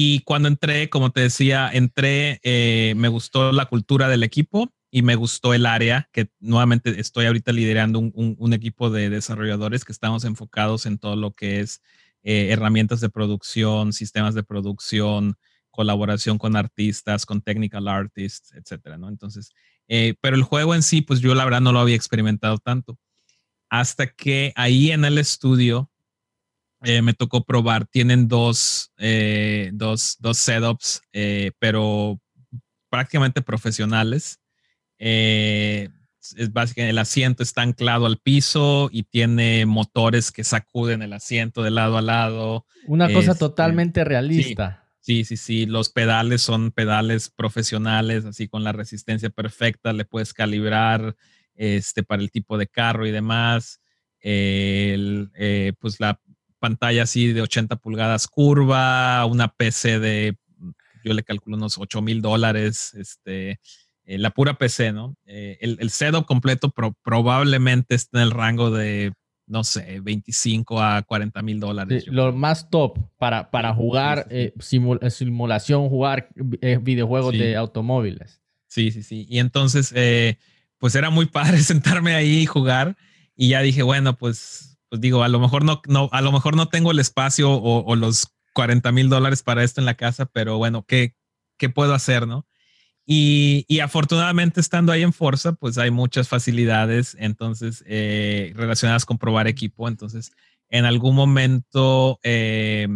y 0.00 0.20
cuando 0.20 0.46
entré, 0.46 0.88
como 0.90 1.10
te 1.10 1.22
decía, 1.22 1.68
entré, 1.72 2.38
eh, 2.44 2.94
me 2.96 3.08
gustó 3.08 3.50
la 3.50 3.66
cultura 3.66 4.06
del 4.06 4.22
equipo 4.22 4.72
y 4.92 5.02
me 5.02 5.16
gustó 5.16 5.54
el 5.54 5.66
área, 5.66 6.08
que 6.12 6.30
nuevamente 6.38 7.00
estoy 7.00 7.26
ahorita 7.26 7.50
liderando 7.50 7.98
un, 7.98 8.52
equipo 8.52 8.90
de 8.90 9.10
desarrolladores 9.10 9.84
que 9.84 9.90
estamos 9.90 10.22
enfocados 10.22 10.86
en 10.86 10.98
todo 10.98 11.16
lo 11.16 11.32
que 11.32 11.58
es 11.58 11.82
eh, 12.22 12.50
herramientas 12.52 13.00
de 13.00 13.08
producción, 13.08 13.92
sistemas 13.92 14.36
de 14.36 14.44
producción, 14.44 15.36
colaboración 15.72 16.38
con 16.38 16.54
artistas, 16.54 17.26
con 17.26 17.40
technical 17.40 17.88
artists, 17.88 18.52
etcétera, 18.54 18.98
¿no? 18.98 19.08
Entonces, 19.08 19.50
eh, 19.88 20.14
pero 20.20 20.36
el 20.36 20.44
juego 20.44 20.76
en 20.76 20.84
sí, 20.84 21.02
pues 21.02 21.18
yo 21.18 21.34
la 21.34 21.44
verdad 21.44 21.60
no 21.60 21.72
lo 21.72 21.80
había 21.80 21.96
experimentado 21.96 22.58
tanto. 22.58 22.96
Hasta 23.68 24.06
que 24.06 24.52
ahí 24.54 24.92
en 24.92 25.04
el 25.04 25.18
estudio 25.18 25.90
eh, 26.82 27.02
me 27.02 27.14
tocó 27.14 27.44
probar. 27.44 27.86
Tienen 27.86 28.28
dos, 28.28 28.92
eh, 28.98 29.70
dos, 29.72 30.16
dos 30.20 30.38
setups, 30.38 31.02
eh, 31.12 31.50
pero 31.58 32.20
prácticamente 32.88 33.42
profesionales. 33.42 34.40
es 34.98 36.52
básicamente 36.52 36.90
el 36.90 36.98
asiento 36.98 37.42
está 37.42 37.62
anclado 37.62 38.06
al 38.06 38.18
piso 38.18 38.90
y 38.92 39.04
tiene 39.04 39.66
motores 39.66 40.30
que 40.30 40.44
sacuden 40.44 41.02
el 41.02 41.12
asiento 41.12 41.62
de 41.62 41.70
lado 41.70 41.98
a 41.98 42.02
lado. 42.02 42.64
Una 42.86 43.12
cosa 43.12 43.32
este, 43.32 43.40
totalmente 43.40 44.04
realista. 44.04 44.84
Sí, 45.00 45.24
sí, 45.24 45.36
sí. 45.36 45.66
Los 45.66 45.88
pedales 45.88 46.42
son 46.42 46.70
pedales 46.70 47.30
profesionales, 47.30 48.24
así 48.24 48.46
con 48.46 48.62
la 48.62 48.72
resistencia 48.72 49.30
perfecta. 49.30 49.92
Le 49.92 50.04
puedes 50.04 50.32
calibrar 50.32 51.16
este, 51.54 52.02
para 52.02 52.22
el 52.22 52.30
tipo 52.30 52.56
de 52.56 52.68
carro 52.68 53.06
y 53.06 53.10
demás. 53.10 53.80
pues 54.20 56.00
la, 56.00 56.20
pantalla 56.58 57.04
así 57.04 57.32
de 57.32 57.42
80 57.42 57.76
pulgadas 57.76 58.26
curva, 58.26 59.24
una 59.26 59.48
PC 59.48 59.98
de, 59.98 60.36
yo 61.04 61.14
le 61.14 61.22
calculo 61.22 61.56
unos 61.56 61.78
8 61.78 62.02
mil 62.02 62.20
dólares, 62.20 62.94
este, 62.94 63.60
eh, 64.04 64.18
la 64.18 64.30
pura 64.30 64.54
PC, 64.54 64.92
¿no? 64.92 65.16
Eh, 65.26 65.58
el, 65.60 65.76
el, 65.80 65.90
setup 65.90 66.26
completo 66.26 66.72
probablemente 67.02 67.94
está 67.94 68.18
en 68.18 68.24
el 68.24 68.30
rango 68.30 68.70
de, 68.70 69.12
no 69.46 69.64
sé, 69.64 70.00
25 70.00 70.80
a 70.80 71.02
40 71.02 71.42
mil 71.42 71.60
dólares. 71.60 72.06
lo 72.06 72.32
más 72.32 72.70
top 72.70 72.98
para, 73.18 73.50
para 73.50 73.74
jugar 73.74 74.26
eh, 74.30 74.52
simulación, 74.58 75.88
jugar 75.88 76.30
videojuegos 76.82 77.32
de 77.32 77.56
automóviles. 77.56 78.40
Sí, 78.66 78.90
sí, 78.90 79.02
sí. 79.02 79.26
Y 79.28 79.38
entonces, 79.38 79.94
pues 80.78 80.94
era 80.94 81.10
muy 81.10 81.26
padre 81.26 81.58
sentarme 81.58 82.14
ahí 82.14 82.40
y 82.40 82.46
jugar. 82.46 82.96
Y 83.36 83.50
ya 83.50 83.62
dije, 83.62 83.82
bueno, 83.82 84.16
pues 84.16 84.77
pues 84.88 85.00
digo, 85.00 85.22
a 85.22 85.28
lo 85.28 85.38
mejor 85.38 85.64
no, 85.64 85.80
no, 85.86 86.08
a 86.12 86.20
lo 86.22 86.32
mejor 86.32 86.56
no 86.56 86.68
tengo 86.68 86.90
el 86.90 86.98
espacio 86.98 87.50
o, 87.52 87.96
los 87.96 88.28
40 88.54 88.90
mil 88.92 89.08
dólares 89.08 89.42
para 89.42 89.62
esto 89.64 89.80
en 89.80 89.86
la 89.86 89.94
casa, 89.94 90.26
pero 90.26 90.58
bueno, 90.58 90.84
¿qué, 90.86 91.14
qué 91.58 91.68
puedo 91.68 91.94
hacer, 91.94 92.26
no? 92.26 92.46
Y, 93.10 93.64
y, 93.68 93.80
afortunadamente 93.80 94.60
estando 94.60 94.92
ahí 94.92 95.02
en 95.02 95.14
Forza, 95.14 95.52
pues 95.54 95.78
hay 95.78 95.90
muchas 95.90 96.28
facilidades, 96.28 97.16
entonces, 97.18 97.82
eh, 97.86 98.52
relacionadas 98.54 99.06
con 99.06 99.16
probar 99.16 99.48
equipo. 99.48 99.88
Entonces, 99.88 100.32
en 100.68 100.84
algún 100.84 101.14
momento, 101.14 102.20
eh, 102.22 102.86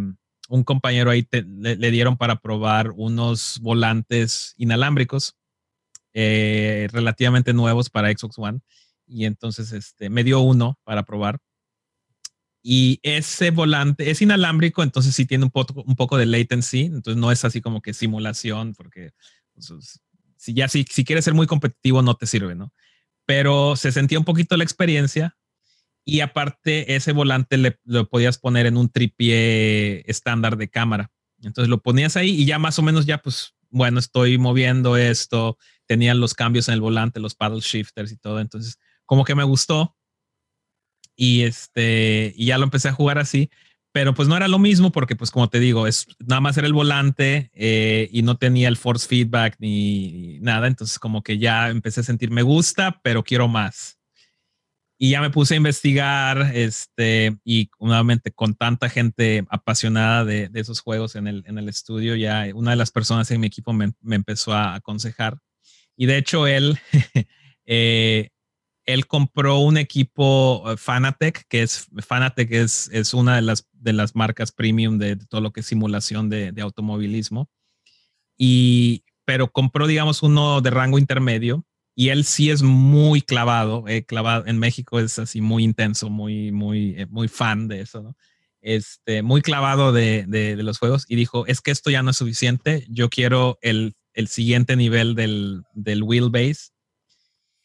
un 0.49 0.63
compañero 0.63 1.09
ahí 1.09 1.27
le, 1.31 1.91
dieron 1.91 2.17
para 2.17 2.35
probar 2.35 2.91
unos 2.91 3.59
volantes 3.61 4.53
inalámbricos 4.57 5.35
eh, 6.13 6.87
relativamente 6.91 7.53
nuevos 7.53 7.89
para 7.89 8.11
Xbox 8.11 8.37
One. 8.37 8.59
Y 9.07 9.25
entonces, 9.25 9.71
este, 9.71 10.11
me 10.11 10.23
dio 10.23 10.41
uno 10.41 10.77
para 10.83 11.03
probar 11.03 11.39
y 12.65 13.01
ese 13.03 13.51
volante 13.51 14.09
es 14.09 14.21
inalámbrico, 14.21 14.83
entonces 14.83 15.13
sí 15.13 15.25
tiene 15.25 15.43
un 15.43 15.51
poco, 15.51 15.83
un 15.85 15.97
poco 15.97 16.17
de 16.17 16.25
latency, 16.25 16.83
entonces 16.83 17.17
no 17.17 17.29
es 17.29 17.43
así 17.43 17.59
como 17.59 17.81
que 17.81 17.93
simulación, 17.93 18.73
porque 18.73 19.11
pues, 19.53 19.99
si 20.37 20.53
ya 20.53 20.69
si, 20.69 20.85
si 20.89 21.03
quieres 21.03 21.25
ser 21.25 21.33
muy 21.33 21.45
competitivo 21.45 22.01
no 22.01 22.15
te 22.15 22.25
sirve, 22.25 22.55
¿no? 22.55 22.71
Pero 23.25 23.75
se 23.75 23.91
sentía 23.91 24.17
un 24.17 24.23
poquito 24.23 24.55
la 24.55 24.63
experiencia 24.63 25.37
y 26.05 26.21
aparte 26.21 26.95
ese 26.95 27.11
volante 27.11 27.57
le, 27.57 27.79
lo 27.83 28.07
podías 28.07 28.37
poner 28.37 28.65
en 28.65 28.77
un 28.77 28.89
tripié 28.89 30.09
estándar 30.09 30.55
de 30.55 30.69
cámara. 30.69 31.11
Entonces 31.41 31.69
lo 31.69 31.81
ponías 31.81 32.15
ahí 32.15 32.29
y 32.29 32.45
ya 32.45 32.59
más 32.59 32.79
o 32.79 32.81
menos 32.81 33.05
ya 33.05 33.17
pues, 33.17 33.55
bueno, 33.71 33.99
estoy 33.99 34.37
moviendo 34.37 34.95
esto, 34.95 35.57
tenían 35.85 36.21
los 36.21 36.33
cambios 36.33 36.69
en 36.69 36.75
el 36.75 36.81
volante, 36.81 37.19
los 37.19 37.35
paddle 37.35 37.59
shifters 37.59 38.13
y 38.13 38.17
todo, 38.17 38.39
entonces 38.39 38.79
como 39.05 39.25
que 39.25 39.35
me 39.35 39.43
gustó 39.43 39.97
y 41.15 41.43
este, 41.43 42.33
y 42.35 42.47
ya 42.47 42.57
lo 42.57 42.63
empecé 42.63 42.89
a 42.89 42.93
jugar 42.93 43.19
así, 43.19 43.49
pero 43.93 44.15
pues 44.15 44.27
no 44.27 44.35
era 44.35 44.47
lo 44.47 44.59
mismo 44.59 44.91
porque 44.91 45.15
pues 45.15 45.29
como 45.29 45.49
te 45.49 45.59
digo, 45.59 45.85
es 45.87 46.07
nada 46.19 46.41
más 46.41 46.57
era 46.57 46.67
el 46.67 46.73
volante 46.73 47.51
eh, 47.53 48.09
y 48.11 48.23
no 48.23 48.37
tenía 48.37 48.67
el 48.67 48.77
force 48.77 49.07
feedback 49.07 49.55
ni 49.59 50.39
nada, 50.41 50.67
entonces 50.67 50.97
como 50.99 51.21
que 51.21 51.37
ya 51.37 51.69
empecé 51.69 52.01
a 52.01 52.03
sentir 52.03 52.31
me 52.31 52.41
gusta, 52.41 52.99
pero 53.03 53.23
quiero 53.23 53.47
más. 53.47 53.99
Y 54.97 55.11
ya 55.11 55.21
me 55.21 55.31
puse 55.31 55.55
a 55.55 55.57
investigar, 55.57 56.51
este, 56.53 57.37
y 57.43 57.69
nuevamente 57.79 58.31
con 58.31 58.55
tanta 58.55 58.89
gente 58.89 59.45
apasionada 59.49 60.23
de, 60.23 60.49
esos 60.53 60.79
juegos 60.79 61.15
en 61.15 61.27
el, 61.27 61.43
en 61.45 61.57
el 61.57 61.67
estudio, 61.67 62.15
ya 62.15 62.47
una 62.53 62.71
de 62.71 62.77
las 62.77 62.91
personas 62.91 63.29
en 63.31 63.41
mi 63.41 63.47
equipo 63.47 63.73
me, 63.73 63.91
me 64.01 64.15
empezó 64.15 64.53
a 64.53 64.75
aconsejar. 64.75 65.39
Y 65.97 66.05
de 66.05 66.17
hecho 66.17 66.47
él, 66.47 66.79
eh, 67.65 68.29
él 68.85 69.07
compró 69.07 69.59
un 69.59 69.77
equipo 69.77 70.63
eh, 70.69 70.77
Fanatec, 70.77 71.45
que 71.47 71.63
es 71.63 71.87
Fanatec 72.05 72.51
es, 72.51 72.89
es 72.91 73.13
una 73.13 73.35
de 73.35 73.41
las, 73.41 73.67
de 73.71 73.93
las 73.93 74.15
marcas 74.15 74.51
premium 74.51 74.97
de, 74.97 75.15
todo 75.15 75.41
lo 75.41 75.51
que 75.51 75.61
es 75.61 75.65
simulación 75.65 76.29
de, 76.29 76.53
automovilismo. 76.61 77.49
Y, 78.37 79.03
pero 79.25 79.51
compró, 79.51 79.87
digamos, 79.87 80.23
uno 80.23 80.61
de 80.61 80.69
rango 80.69 80.97
intermedio 80.97 81.65
y 81.95 82.09
él 82.09 82.25
sí 82.25 82.49
es 82.49 82.63
muy 82.63 83.21
clavado, 83.21 83.87
eh, 83.87 84.03
clavado 84.05 84.47
en 84.47 84.57
México 84.59 84.99
es 84.99 85.19
así 85.19 85.41
muy 85.41 85.63
intenso, 85.63 86.09
muy, 86.09 86.51
muy, 86.51 86.95
eh, 86.97 87.05
muy 87.05 87.27
fan 87.27 87.67
de 87.67 87.81
eso, 87.81 88.01
¿no? 88.01 88.17
Este, 88.61 89.23
muy 89.23 89.41
clavado 89.41 89.91
de, 89.91 90.23
de, 90.25 90.55
los 90.63 90.79
juegos 90.79 91.05
y 91.09 91.17
dijo, 91.17 91.45
es 91.47 91.59
que 91.59 91.71
esto 91.71 91.89
ya 91.89 92.01
no 92.01 92.11
es 92.11 92.17
suficiente, 92.17 92.85
yo 92.89 93.09
quiero 93.09 93.59
el, 93.61 93.93
el 94.13 94.29
siguiente 94.29 94.77
nivel 94.77 95.15
del, 95.15 95.63
del 95.73 96.01
wheelbase 96.01 96.72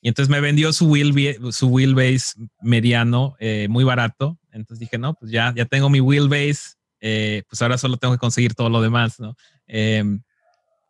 y 0.01 0.09
entonces 0.09 0.31
me 0.31 0.41
vendió 0.41 0.73
su, 0.73 0.87
wheel, 0.87 1.39
su 1.53 1.69
wheelbase 1.69 2.39
mediano 2.61 3.37
eh, 3.41 3.67
muy 3.69 3.85
barato. 3.85 4.39
Entonces 4.53 4.79
dije, 4.79 4.99
no, 4.99 5.15
pues 5.15 5.33
ya, 5.33 5.53
ya 5.57 5.65
tengo 5.65 5.91
mi 5.91 6.01
wheelbase, 6.01 6.77
eh, 7.01 7.43
pues 7.49 7.61
ahora 7.63 7.79
solo 7.79 7.97
tengo 7.97 8.15
que 8.15 8.19
conseguir 8.19 8.55
todo 8.55 8.71
lo 8.71 8.81
demás, 8.81 9.19
¿no? 9.19 9.37
Em, 9.67 10.23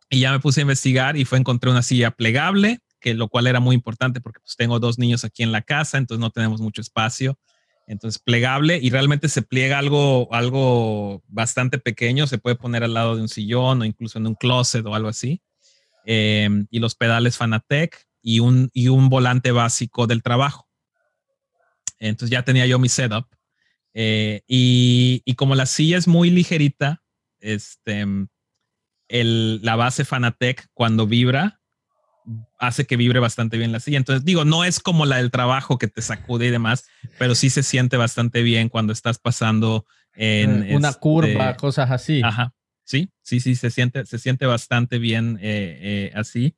y 0.09 0.21
ya 0.21 0.31
me 0.31 0.39
puse 0.39 0.61
a 0.61 0.63
investigar 0.63 1.17
y 1.17 1.25
fue 1.25 1.37
encontré 1.37 1.69
una 1.71 1.81
silla 1.81 2.11
plegable, 2.11 2.79
que 2.99 3.13
lo 3.13 3.29
cual 3.29 3.47
era 3.47 3.59
muy 3.59 3.75
importante 3.75 4.21
porque 4.21 4.39
pues 4.41 4.55
tengo 4.55 4.79
dos 4.79 4.99
niños 4.99 5.23
aquí 5.23 5.43
en 5.43 5.51
la 5.51 5.61
casa, 5.61 5.97
entonces 5.97 6.19
no 6.19 6.31
tenemos 6.31 6.61
mucho 6.61 6.81
espacio. 6.81 7.37
Entonces 7.87 8.21
plegable 8.21 8.79
y 8.79 8.91
realmente 8.91 9.29
se 9.29 9.41
pliega 9.41 9.79
algo, 9.79 10.31
algo 10.31 11.23
bastante 11.27 11.79
pequeño, 11.79 12.27
se 12.27 12.37
puede 12.37 12.55
poner 12.55 12.83
al 12.83 12.93
lado 12.93 13.15
de 13.15 13.23
un 13.23 13.29
sillón 13.29 13.81
o 13.81 13.85
incluso 13.85 14.19
en 14.19 14.27
un 14.27 14.35
closet 14.35 14.85
o 14.85 14.93
algo 14.93 15.09
así. 15.09 15.41
Em, 16.05 16.67
y 16.69 16.79
los 16.79 16.93
pedales 16.95 17.37
Fanatec, 17.37 18.08
y 18.21 18.39
un, 18.39 18.69
y 18.73 18.87
un 18.87 19.09
volante 19.09 19.51
básico 19.51 20.07
del 20.07 20.23
trabajo. 20.23 20.67
Entonces 21.99 22.31
ya 22.31 22.43
tenía 22.43 22.65
yo 22.65 22.79
mi 22.79 22.89
setup. 22.89 23.27
Eh, 23.93 24.41
y, 24.47 25.21
y, 25.25 25.33
como 25.35 25.55
la 25.55 25.65
silla 25.65 25.97
es 25.97 26.07
muy 26.07 26.29
ligerita, 26.29 27.01
este, 27.39 28.05
el, 29.07 29.61
la 29.63 29.75
base 29.75 30.05
Fanatec 30.05 30.67
cuando 30.73 31.07
vibra, 31.07 31.59
hace 32.59 32.85
que 32.85 32.95
vibre 32.95 33.19
bastante 33.19 33.57
bien 33.57 33.71
la 33.71 33.79
silla. 33.79 33.97
Entonces 33.97 34.23
digo, 34.23 34.45
no 34.45 34.63
es 34.63 34.79
como 34.79 35.05
la 35.05 35.17
del 35.17 35.31
trabajo 35.31 35.77
que 35.77 35.87
te 35.87 36.01
sacude 36.01 36.47
y 36.47 36.51
demás, 36.51 36.85
pero 37.17 37.35
sí 37.35 37.49
se 37.49 37.63
siente 37.63 37.97
bastante 37.97 38.43
bien 38.43 38.69
cuando 38.69 38.93
estás 38.93 39.17
pasando 39.17 39.85
en 40.13 40.63
eh, 40.63 40.75
una 40.75 40.93
curva, 40.93 41.49
este, 41.49 41.59
cosas 41.59 41.91
así. 41.91 42.21
Ajá. 42.23 42.53
Sí, 42.83 43.11
sí, 43.21 43.39
sí, 43.39 43.55
se 43.55 43.69
siente, 43.69 44.05
se 44.05 44.17
siente 44.17 44.45
bastante 44.45 44.97
bien 44.97 45.37
eh, 45.41 46.11
así. 46.15 46.55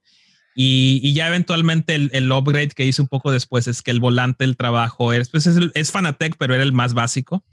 Y, 0.56 1.14
ya 1.14 1.28
eventualmente 1.28 1.96
el, 1.96 2.32
upgrade 2.32 2.70
que 2.70 2.86
hice 2.86 3.02
un 3.02 3.08
poco 3.08 3.32
después 3.32 3.68
es 3.68 3.82
que 3.82 3.92
el 3.92 4.00
volante 4.00 4.44
del 4.44 4.58
trabajo 4.58 5.14
es, 5.14 5.30
pues 5.30 5.48
es, 5.48 5.58
es 5.74 5.92
Fanatec, 5.92 6.36
pero 6.38 6.54
era 6.54 6.64
el 6.64 6.74
más 6.74 6.94
básico. 6.94 7.44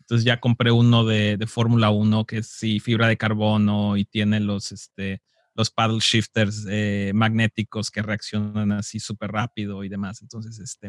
Entonces 0.00 0.24
ya 0.24 0.40
compré 0.40 0.70
uno 0.70 1.04
de, 1.04 1.36
de 1.36 1.46
Fórmula 1.46 1.90
1 1.90 2.24
que 2.24 2.38
es 2.38 2.46
sí, 2.46 2.80
fibra 2.80 3.08
de 3.08 3.18
carbono 3.18 3.98
y 3.98 4.06
tiene 4.06 4.40
los, 4.40 4.72
este, 4.72 5.20
los 5.54 5.70
paddle 5.70 5.98
shifters 6.00 6.64
eh, 6.70 7.12
magnéticos 7.14 7.90
que 7.90 8.00
reaccionan 8.00 8.72
así 8.72 9.00
súper 9.00 9.32
rápido 9.32 9.84
y 9.84 9.88
demás. 9.88 10.22
Entonces, 10.22 10.58
este, 10.60 10.88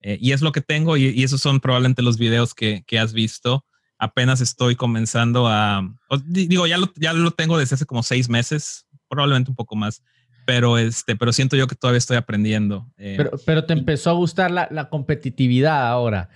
eh, 0.00 0.18
y 0.20 0.32
es 0.32 0.40
lo 0.40 0.52
que 0.52 0.62
tengo 0.62 0.96
y, 0.96 1.22
esos 1.22 1.40
son 1.40 1.60
probablemente 1.60 2.02
los 2.02 2.18
videos 2.18 2.54
que, 2.54 2.82
que 2.86 2.98
has 2.98 3.12
visto. 3.12 3.64
Apenas 3.98 4.40
estoy 4.40 4.74
comenzando 4.74 5.46
a, 5.46 5.86
digo, 6.24 6.66
ya 6.66 6.78
lo, 6.78 6.92
ya 6.96 7.12
lo 7.12 7.30
tengo 7.32 7.58
desde 7.58 7.74
hace 7.74 7.84
como 7.84 8.02
seis 8.02 8.30
meses, 8.30 8.86
probablemente 9.08 9.50
un 9.50 9.56
poco 9.56 9.76
más, 9.76 10.02
pero, 10.44 10.78
este, 10.78 11.16
pero 11.16 11.32
siento 11.32 11.56
yo 11.56 11.66
que 11.66 11.74
todavía 11.74 11.98
estoy 11.98 12.16
aprendiendo. 12.16 12.90
Eh, 12.96 13.14
pero, 13.16 13.30
pero 13.44 13.64
te 13.64 13.72
empezó 13.72 14.10
a 14.10 14.14
gustar 14.14 14.50
la, 14.50 14.68
la 14.70 14.88
competitividad 14.88 15.88
ahora, 15.88 16.30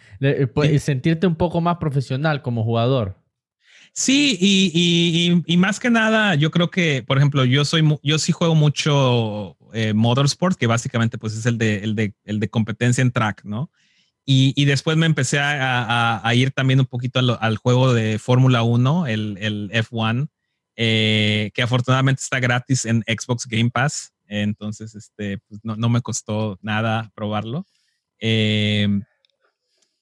pues, 0.55 0.83
sentirte 0.83 1.27
un 1.27 1.37
poco 1.37 1.61
más 1.61 1.79
profesional 1.79 2.43
como 2.43 2.65
jugador. 2.65 3.17
Sí, 3.97 4.37
y, 5.47 5.57
más 5.57 5.79
que 5.79 5.89
nada, 5.89 6.35
yo 6.35 6.51
creo 6.51 6.69
que, 6.69 7.05
por 7.07 7.17
ejemplo, 7.17 7.45
yo 7.45 7.65
soy, 7.65 7.85
yo 8.03 8.19
sí 8.19 8.33
juego 8.33 8.57
mucho 8.57 9.57
eh, 9.73 9.95
Motorsport, 9.95 10.59
que 10.59 10.67
básicamente 10.67 11.17
pues 11.17 11.35
es 11.35 11.47
el 11.47 11.59
de, 11.59 11.79
el 11.79 11.95
de, 11.95 12.13
el 12.25 12.41
de 12.41 12.49
competencia 12.49 13.03
en 13.03 13.13
track, 13.13 13.45
¿no? 13.45 13.71
Y, 14.27 14.65
después 14.65 14.97
me 14.97 15.07
empecé 15.07 15.39
a, 15.39 16.29
ir 16.35 16.51
también 16.51 16.81
un 16.81 16.87
poquito 16.87 17.21
al, 17.21 17.57
juego 17.59 17.93
de 17.93 18.19
Fórmula 18.19 18.63
1, 18.63 19.07
el, 19.07 19.37
el 19.39 19.71
F1, 19.71 20.29
eh, 20.77 21.51
que 21.55 21.62
afortunadamente 21.62 22.22
está 22.22 22.41
gratis 22.41 22.85
en 22.85 23.03
Xbox 23.07 23.47
Game 23.47 23.70
Pass. 23.70 24.12
Entonces, 24.27 24.95
este, 24.95 25.39
pues 25.49 25.61
no, 25.62 25.77
no 25.77 25.89
me 25.89 26.01
costó 26.01 26.59
nada 26.62 27.11
probarlo. 27.14 27.66
Eh, 28.20 28.89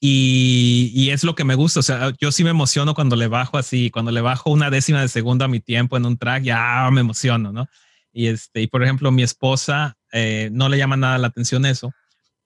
y, 0.05 1.11
es 1.11 1.23
lo 1.23 1.33
que 1.33 1.45
me 1.45 1.55
gusta. 1.55 1.79
O 1.79 1.83
sea, 1.83 2.11
yo 2.19 2.33
sí 2.33 2.43
me 2.43 2.49
emociono 2.49 2.93
cuando 2.93 3.15
le 3.15 3.27
bajo 3.27 3.57
así, 3.57 3.89
cuando 3.89 4.11
le 4.11 4.19
bajo 4.19 4.51
una 4.51 4.69
décima 4.69 4.99
de 4.99 5.07
segundo 5.07 5.45
a 5.45 5.47
mi 5.47 5.61
tiempo 5.61 5.95
en 5.95 6.05
un 6.05 6.17
track, 6.17 6.43
ya 6.43 6.89
me 6.91 6.99
emociono, 6.99 7.53
¿no? 7.53 7.67
Y 8.11 8.27
este, 8.27 8.61
y 8.61 8.67
por 8.67 8.83
ejemplo, 8.83 9.11
mi 9.13 9.23
esposa 9.23 9.97
eh, 10.11 10.49
no 10.51 10.67
le 10.67 10.77
llama 10.77 10.97
nada 10.97 11.17
la 11.17 11.27
atención 11.27 11.65
eso, 11.65 11.93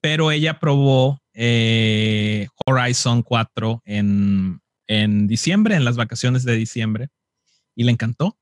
pero 0.02 0.30
ella 0.30 0.60
probó 0.60 1.20
eh, 1.34 2.48
Horizon 2.64 3.24
4 3.24 3.82
en, 3.86 4.62
en 4.86 5.26
diciembre, 5.26 5.76
en 5.76 5.84
las 5.84 5.98
vacaciones 5.98 6.44
de 6.44 6.56
diciembre, 6.56 7.10
y 7.78 7.84
le 7.84 7.92
encantó. 7.92 8.38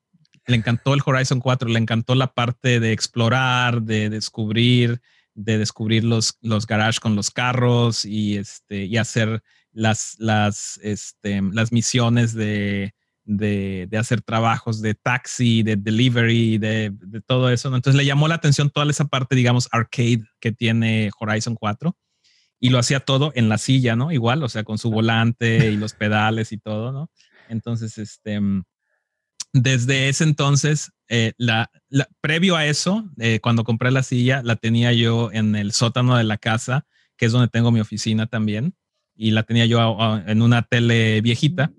Le 0.46 0.56
encantó 0.56 0.94
el 0.94 1.02
Horizon 1.04 1.40
4, 1.40 1.68
le 1.68 1.78
encantó 1.78 2.14
la 2.14 2.32
parte 2.32 2.80
de 2.80 2.92
explorar, 2.92 3.82
de 3.82 4.08
descubrir, 4.08 5.00
de 5.34 5.58
descubrir 5.58 6.04
los, 6.04 6.38
los 6.40 6.66
garages 6.66 7.00
con 7.00 7.14
los 7.14 7.30
carros 7.30 8.04
y, 8.04 8.36
este, 8.36 8.86
y 8.86 8.96
hacer 8.96 9.42
las, 9.72 10.16
las, 10.18 10.80
este, 10.82 11.42
las 11.52 11.70
misiones 11.70 12.32
de, 12.32 12.94
de, 13.24 13.86
de, 13.90 13.98
hacer 13.98 14.22
trabajos 14.22 14.80
de 14.80 14.94
taxi, 14.94 15.62
de 15.62 15.76
delivery, 15.76 16.58
de, 16.58 16.92
de, 16.94 17.20
todo 17.20 17.50
eso. 17.50 17.68
Entonces 17.68 17.96
le 17.96 18.06
llamó 18.06 18.28
la 18.28 18.36
atención 18.36 18.70
toda 18.70 18.88
esa 18.88 19.04
parte, 19.06 19.36
digamos, 19.36 19.68
arcade 19.72 20.24
que 20.40 20.52
tiene 20.52 21.10
Horizon 21.18 21.56
4 21.56 21.94
y 22.58 22.70
lo 22.70 22.78
hacía 22.78 23.00
todo 23.00 23.32
en 23.34 23.50
la 23.50 23.58
silla, 23.58 23.96
¿no? 23.96 24.12
Igual, 24.12 24.42
o 24.42 24.48
sea, 24.48 24.64
con 24.64 24.78
su 24.78 24.90
volante 24.90 25.70
y 25.70 25.76
los 25.76 25.92
pedales 25.92 26.52
y 26.52 26.58
todo, 26.58 26.92
¿no? 26.92 27.10
Entonces, 27.48 27.98
este, 27.98 28.40
desde 29.62 30.08
ese 30.08 30.24
entonces, 30.24 30.92
eh, 31.08 31.32
la, 31.38 31.70
previo 32.20 32.56
a 32.56 32.66
eso, 32.66 33.08
eh, 33.18 33.40
cuando 33.40 33.64
compré 33.64 33.90
la 33.90 34.02
silla, 34.02 34.42
la 34.44 34.56
tenía 34.56 34.92
yo 34.92 35.30
en 35.32 35.56
el 35.56 35.72
sótano 35.72 36.16
de 36.16 36.24
la 36.24 36.36
casa, 36.36 36.86
que 37.16 37.26
es 37.26 37.32
donde 37.32 37.48
tengo 37.48 37.72
mi 37.72 37.80
oficina 37.80 38.26
también, 38.26 38.74
y 39.14 39.30
la 39.30 39.44
tenía 39.44 39.66
yo 39.66 40.20
en 40.26 40.42
una 40.42 40.62
tele 40.62 41.20
viejita. 41.22 41.72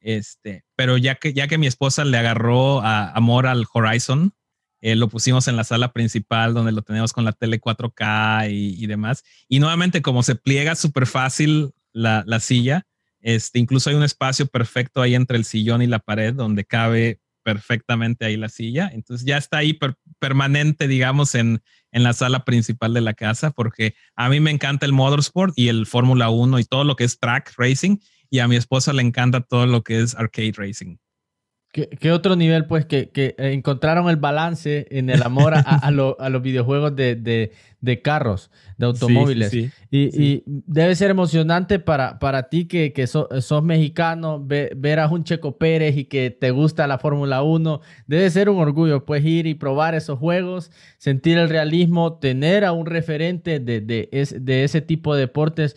Este, 0.00 0.64
pero 0.76 0.98
ya 0.98 1.14
que, 1.14 1.32
ya 1.32 1.48
que 1.48 1.56
mi 1.56 1.66
esposa 1.66 2.04
le 2.04 2.18
agarró 2.18 2.82
amor 2.82 3.46
al 3.46 3.64
Horizon, 3.72 4.34
eh, 4.82 4.96
lo 4.96 5.08
pusimos 5.08 5.48
en 5.48 5.56
la 5.56 5.64
sala 5.64 5.94
principal 5.94 6.52
donde 6.52 6.72
lo 6.72 6.82
tenemos 6.82 7.14
con 7.14 7.24
la 7.24 7.32
tele 7.32 7.58
4K 7.58 8.50
y, 8.50 8.86
demás. 8.86 9.24
Y 9.48 9.60
nuevamente, 9.60 10.02
como 10.02 10.22
se 10.22 10.34
pliega 10.34 10.74
súper 10.74 11.06
fácil 11.06 11.72
la 11.94 12.40
silla, 12.40 12.86
este, 13.24 13.58
incluso 13.58 13.88
hay 13.88 13.96
un 13.96 14.02
espacio 14.02 14.46
perfecto 14.46 15.00
ahí 15.00 15.14
entre 15.14 15.38
el 15.38 15.46
sillón 15.46 15.80
y 15.80 15.86
la 15.86 15.98
pared 15.98 16.34
donde 16.34 16.66
cabe 16.66 17.20
perfectamente 17.42 18.26
ahí 18.26 18.36
la 18.36 18.50
silla. 18.50 18.90
Entonces 18.92 19.26
ya 19.26 19.38
está 19.38 19.58
ahí 19.58 19.78
permanente, 20.18 20.86
digamos, 20.88 21.34
en, 21.34 21.62
en 21.90 22.02
la 22.02 22.12
sala 22.12 22.44
principal 22.44 22.92
de 22.92 23.00
la 23.00 23.14
casa, 23.14 23.50
porque 23.50 23.94
a 24.14 24.28
mí 24.28 24.40
me 24.40 24.50
encanta 24.50 24.84
el 24.84 24.92
motorsport 24.92 25.54
y 25.56 25.68
el 25.68 25.86
Fórmula 25.86 26.28
1 26.28 26.58
y 26.58 26.64
todo 26.64 26.84
lo 26.84 26.96
que 26.96 27.04
es 27.04 27.18
track 27.18 27.54
racing, 27.56 27.96
y 28.28 28.40
a 28.40 28.48
mi 28.48 28.56
esposa 28.56 28.92
le 28.92 29.02
encanta 29.02 29.40
todo 29.40 29.66
lo 29.66 29.82
que 29.82 30.00
es 30.00 30.14
arcade 30.14 30.52
racing. 30.56 30.96
¿Qué, 31.74 32.12
otro 32.12 32.36
nivel, 32.36 32.66
pues, 32.66 32.86
que, 32.86 33.10
que, 33.10 33.34
encontraron 33.36 34.08
el 34.08 34.14
balance 34.14 34.86
en 34.92 35.10
el 35.10 35.24
amor 35.24 35.54
a, 35.54 35.58
a, 35.58 35.90
los 35.90 36.42
videojuegos 36.42 36.94
de, 36.94 37.16
de, 37.16 37.50
de, 37.80 38.00
carros, 38.00 38.52
de 38.78 38.86
automóviles? 38.86 39.52
y, 39.52 39.72
y, 39.90 40.44
debe 40.46 40.94
ser 40.94 41.10
emocionante 41.10 41.80
para, 41.80 42.20
para 42.20 42.48
ti 42.48 42.66
que, 42.66 42.92
que 42.92 43.08
sos 43.08 43.62
mexicano, 43.64 44.40
ver 44.40 45.00
a 45.00 45.08
un 45.08 45.24
Checo 45.24 45.58
Pérez 45.58 45.96
y 45.96 46.04
que 46.04 46.30
te 46.30 46.52
gusta 46.52 46.86
la 46.86 46.98
Fórmula 46.98 47.42
1. 47.42 47.80
Debe 48.06 48.30
ser 48.30 48.50
un 48.50 48.60
orgullo, 48.60 49.04
pues, 49.04 49.24
ir 49.24 49.48
y 49.48 49.54
probar 49.54 49.96
esos 49.96 50.16
juegos, 50.16 50.70
sentir 50.98 51.38
el 51.38 51.48
realismo, 51.48 52.20
tener 52.20 52.64
a 52.64 52.70
un 52.70 52.86
referente 52.86 53.58
de, 53.58 53.80
de, 53.80 54.08
de 54.40 54.62
ese 54.62 54.80
tipo 54.80 55.12
de 55.12 55.22
deportes 55.22 55.74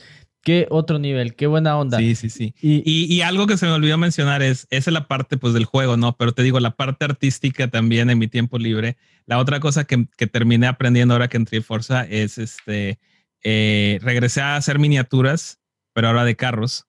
Qué 0.48 0.66
otro 0.70 0.98
nivel, 0.98 1.36
qué 1.36 1.46
buena 1.46 1.78
onda. 1.78 1.98
Sí, 1.98 2.16
sí, 2.16 2.30
sí. 2.30 2.56
Y, 2.62 3.14
y, 3.14 3.20
algo 3.20 3.48
que 3.48 3.58
se 3.58 3.66
me 3.66 3.74
olvidó 3.74 3.98
mencionar 3.98 4.42
es, 4.42 4.66
esa 4.70 4.90
es 4.90 4.94
la 4.94 5.06
parte 5.06 5.36
pues 5.36 5.54
del 5.54 5.66
juego, 5.66 5.98
¿no? 5.98 6.16
Pero 6.16 6.32
te 6.32 6.42
digo, 6.42 6.62
la 6.62 6.72
parte 6.72 7.04
artística 7.04 7.68
también 7.68 8.10
en 8.10 8.18
mi 8.18 8.30
tiempo 8.30 8.58
libre. 8.58 8.96
La 9.26 9.40
otra 9.40 9.60
cosa 9.60 9.84
que, 9.84 10.08
que 10.16 10.26
terminé 10.26 10.68
aprendiendo 10.68 11.14
ahora 11.14 11.28
que 11.28 11.36
entré 11.36 11.58
en 11.58 11.66
Forza 11.66 12.06
es 12.06 12.38
este, 12.38 12.98
eh, 13.44 14.00
regresé 14.02 14.40
a 14.40 14.56
hacer 14.56 14.80
miniaturas, 14.80 15.60
pero 15.92 16.08
ahora 16.08 16.24
de 16.24 16.38
carros. 16.38 16.88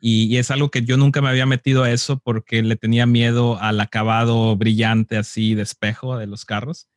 Y, 0.00 0.24
y, 0.24 0.38
es 0.38 0.50
algo 0.50 0.72
que 0.72 0.82
yo 0.82 0.96
nunca 0.96 1.22
me 1.22 1.28
había 1.28 1.46
metido 1.46 1.84
a 1.84 1.92
eso 1.92 2.18
porque 2.18 2.60
le 2.64 2.74
tenía 2.74 3.06
miedo 3.06 3.56
al 3.60 3.80
acabado 3.80 4.56
brillante 4.56 5.16
así 5.16 5.54
de 5.54 5.62
espejo 5.62 6.18
de 6.18 6.26
los 6.26 6.44
carros. 6.44 6.88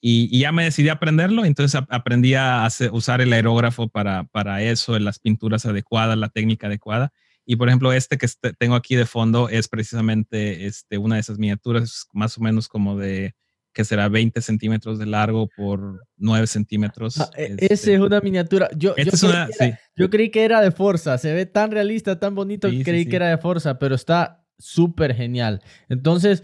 Y, 0.00 0.38
ya 0.38 0.50
me 0.50 0.64
decidí 0.64 0.88
a 0.88 0.94
aprenderlo, 0.94 1.44
entonces 1.44 1.80
aprendí 1.90 2.34
a 2.34 2.66
usar 2.92 3.20
el 3.20 3.32
aerógrafo 3.32 3.88
para, 3.88 4.24
para 4.24 4.62
eso, 4.62 4.98
las 4.98 5.18
pinturas 5.18 5.66
adecuadas, 5.66 6.16
la 6.16 6.30
técnica 6.30 6.68
adecuada. 6.68 7.12
Y 7.44 7.56
por 7.56 7.68
ejemplo, 7.68 7.92
este 7.92 8.16
que 8.16 8.26
este, 8.26 8.52
tengo 8.54 8.76
aquí 8.76 8.96
de 8.96 9.06
fondo 9.06 9.48
es 9.48 9.68
precisamente 9.68 10.66
este, 10.66 10.98
una 10.98 11.16
de 11.16 11.20
esas 11.20 11.38
miniaturas, 11.38 12.06
más 12.12 12.38
o 12.38 12.40
menos 12.40 12.68
como 12.68 12.96
de, 12.96 13.34
que 13.74 13.84
será 13.84 14.08
20 14.08 14.40
centímetros 14.40 14.98
de 14.98 15.06
largo 15.06 15.48
por 15.54 16.00
9 16.16 16.46
centímetros. 16.46 17.20
Ah, 17.20 17.30
e, 17.36 17.56
este, 17.58 17.74
esa 17.74 17.92
es 17.92 18.00
una 18.00 18.20
miniatura. 18.20 18.70
Yo, 18.76 18.94
yo, 18.96 19.10
creí 19.12 19.74
yo, 19.96 20.10
creí 20.10 20.30
que 20.30 20.44
era 20.44 20.62
de 20.62 20.70
Forza. 20.70 21.18
Se 21.18 21.34
ve 21.34 21.44
tan 21.44 21.72
realista, 21.72 22.18
tan 22.18 22.34
bonito 22.34 22.70
que 22.70 22.82
creí 22.84 23.06
que 23.06 23.16
era 23.16 23.28
de 23.28 23.38
Forza, 23.38 23.78
pero 23.78 23.94
está 23.94 24.46
súper 24.58 25.14
genial. 25.14 25.62
Entonces, 25.88 26.42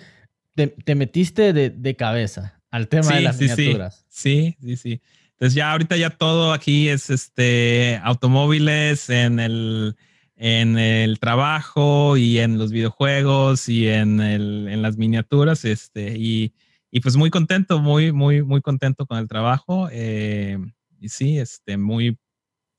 te, 0.55 0.69
te 0.69 0.95
metiste 0.95 1.53
de, 1.53 1.71
de 1.71 1.97
cabeza 1.97 2.56
al 2.71 2.89
tema 2.89 3.15
de 3.15 3.21
las 3.23 3.41
miniaturas. 3.41 4.05
Sí, 4.09 4.57
sí, 4.61 4.77
sí. 4.77 5.01
Entonces 5.33 5.55
ya 5.55 5.73
ahorita 5.73 5.97
ya 5.97 6.11
todo 6.11 6.53
aquí 6.53 6.89
es 6.89 7.11
este 7.11 8.01
automóviles 8.03 9.11
en 9.11 9.39
el 9.39 9.97
en 10.37 10.79
el 10.79 11.19
trabajo 11.19 12.17
y 12.17 12.39
en 12.39 12.59
los 12.59 12.71
videojuegos 12.71 13.69
y 13.69 13.89
en, 13.89 14.21
el, 14.21 14.69
en 14.69 14.83
las 14.83 14.99
miniaturas 14.99 15.65
este 15.65 16.17
y, 16.19 16.53
y, 16.91 17.01
pues 17.01 17.17
muy 17.17 17.31
contento 17.31 17.81
muy 17.81 18.13
muy 18.13 18.43
muy 18.43 18.61
contento 18.61 19.07
con 19.07 19.19
el 19.19 19.29
trabajo 19.29 19.89
eh, 19.91 20.59
y 21.01 21.09
sí 21.09 21.39
este 21.39 21.79
muy 21.79 22.19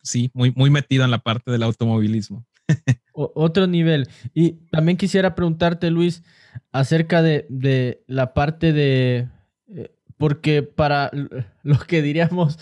sí 0.04 0.30
muy 0.34 0.52
muy 0.56 0.70
metido 0.70 1.04
en 1.04 1.12
la 1.12 1.20
parte 1.20 1.50
del 1.50 1.64
automovilismo 1.64 2.46
otro 3.14 3.66
nivel 3.66 4.08
y 4.36 4.54
también 4.72 4.98
quisiera 4.98 5.34
preguntarte 5.34 5.90
Luis 5.90 6.24
acerca 6.72 7.24
de, 7.24 7.48
de 7.50 8.04
la 8.08 8.34
parte 8.34 8.72
de 8.74 9.30
porque 10.18 10.64
para 10.64 11.12
los 11.64 11.86
que 11.86 12.02
diríamos, 12.02 12.60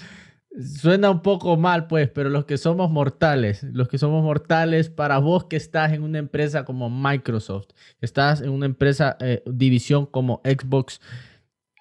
suena 0.60 1.10
un 1.10 1.22
poco 1.22 1.58
mal, 1.58 1.88
pues, 1.88 2.10
pero 2.10 2.30
los 2.30 2.45
que 2.45 2.58
somos 2.58 2.89
mortales, 2.89 3.64
los 3.64 3.88
que 3.88 3.97
somos 3.97 4.24
mortales, 4.24 4.89
para 4.89 5.18
vos 5.18 5.45
que 5.45 5.56
estás 5.56 5.91
en 5.93 6.03
una 6.03 6.20
empresa 6.20 6.66
como 6.66 6.89
Microsoft, 6.89 7.68
estás 8.01 8.41
en 8.41 8.49
una 8.49 8.66
empresa, 8.66 9.18
eh, 9.20 9.43
división 9.45 10.06
como 10.06 10.41
Xbox, 10.45 11.01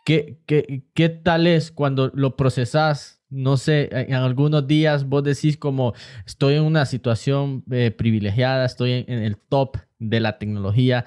¿qué, 0.04 0.38
qué, 0.46 0.84
qué 0.94 1.08
tal 1.08 1.46
es 1.46 1.70
cuando 1.70 2.10
lo 2.14 2.36
procesás? 2.36 3.20
No 3.30 3.56
sé, 3.56 3.88
en 3.90 4.14
algunos 4.14 4.66
días 4.68 5.08
vos 5.08 5.24
decís 5.24 5.56
como 5.56 5.92
estoy 6.24 6.54
en 6.54 6.62
una 6.62 6.86
situación 6.86 7.64
eh, 7.70 7.90
privilegiada, 7.90 8.64
estoy 8.64 9.04
en, 9.08 9.18
el 9.18 9.36
top 9.36 9.78
de 9.98 10.20
la 10.20 10.38
tecnología. 10.38 11.04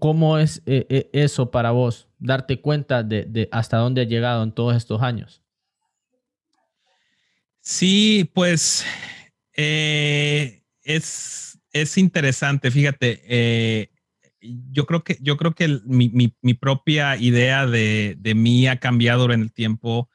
¿Cómo 0.00 0.38
es 0.38 0.62
eso 0.64 1.50
para 1.50 1.70
vos? 1.70 2.06
darte 2.18 2.60
cuenta 2.60 3.02
de, 3.02 3.48
hasta 3.52 3.78
dónde 3.78 4.02
ha 4.02 4.04
llegado 4.04 4.42
en 4.42 4.52
todos 4.52 4.76
estos 4.76 5.02
años? 5.02 5.42
Sí, 7.60 8.30
pues 8.32 8.84
eh, 9.54 10.62
es, 10.82 11.58
es 11.72 11.98
interesante, 11.98 12.70
fíjate, 12.70 13.22
eh, 13.26 13.90
yo 14.40 14.86
creo 14.86 15.02
que, 15.02 15.18
yo 15.20 15.36
creo 15.36 15.54
que 15.54 15.80
mi, 15.84 16.08
mi, 16.40 16.54
propia 16.54 17.16
idea 17.16 17.66
de, 17.66 18.16
de, 18.18 18.34
mí 18.36 18.68
ha 18.68 18.78
cambiado 18.78 19.32
en 19.32 19.42
el 19.42 19.52
tiempo 19.52 20.08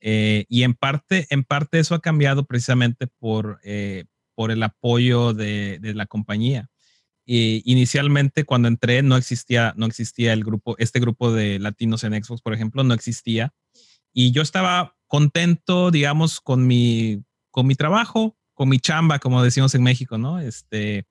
eh, 0.00 0.46
y 0.48 0.62
en 0.62 0.72
parte, 0.72 1.26
en 1.28 1.44
parte 1.44 1.78
eso 1.78 1.94
ha 1.94 2.00
cambiado 2.00 2.46
precisamente 2.46 3.06
por, 3.18 3.60
eh, 3.62 4.04
por 4.34 4.50
el 4.50 4.62
apoyo 4.62 5.34
de, 5.34 5.78
de 5.80 5.92
la 5.92 6.06
compañía. 6.06 6.70
Y 7.26 7.62
inicialmente 7.70 8.44
cuando 8.44 8.68
entré 8.68 9.02
no 9.02 9.16
existía, 9.16 9.72
no 9.76 9.86
existía 9.86 10.32
el 10.32 10.44
grupo, 10.44 10.76
este 10.78 11.00
grupo 11.00 11.32
de 11.32 11.58
latinos 11.58 12.04
en 12.04 12.22
Xbox, 12.22 12.42
por 12.42 12.54
ejemplo, 12.54 12.84
no 12.84 12.94
existía. 12.94 13.52
Y 14.12 14.32
yo 14.32 14.42
estaba 14.42 14.96
contento, 15.06 15.90
digamos, 15.90 16.40
con 16.40 16.66
mi, 16.66 17.22
con 17.50 17.66
mi 17.66 17.74
trabajo, 17.74 18.36
con 18.52 18.68
mi 18.68 18.78
chamba, 18.78 19.18
como 19.18 19.42
decimos 19.42 19.74
en 19.74 19.82
México, 19.82 20.18
¿no? 20.18 20.38
Este, 20.38 21.06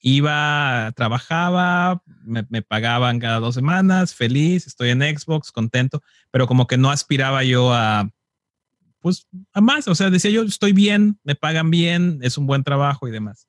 iba, 0.00 0.92
trabajaba, 0.96 2.02
me, 2.24 2.62
pagaban 2.62 3.18
cada 3.18 3.40
dos 3.40 3.54
semanas, 3.54 4.14
feliz, 4.14 4.66
estoy 4.66 4.90
en 4.90 5.00
Xbox, 5.00 5.52
contento, 5.52 6.02
pero 6.30 6.46
como 6.46 6.66
que 6.66 6.76
no 6.76 6.90
aspiraba 6.90 7.44
yo 7.44 7.72
a, 7.72 8.10
pues, 9.00 9.26
a 9.52 9.60
más, 9.60 9.88
o 9.88 9.94
sea, 9.94 10.10
decía 10.10 10.30
yo, 10.30 10.42
estoy 10.42 10.72
bien, 10.72 11.18
me 11.24 11.34
pagan 11.34 11.70
bien, 11.70 12.18
es 12.22 12.38
un 12.38 12.46
buen 12.46 12.64
trabajo 12.64 13.08
y 13.08 13.10
demás. 13.10 13.48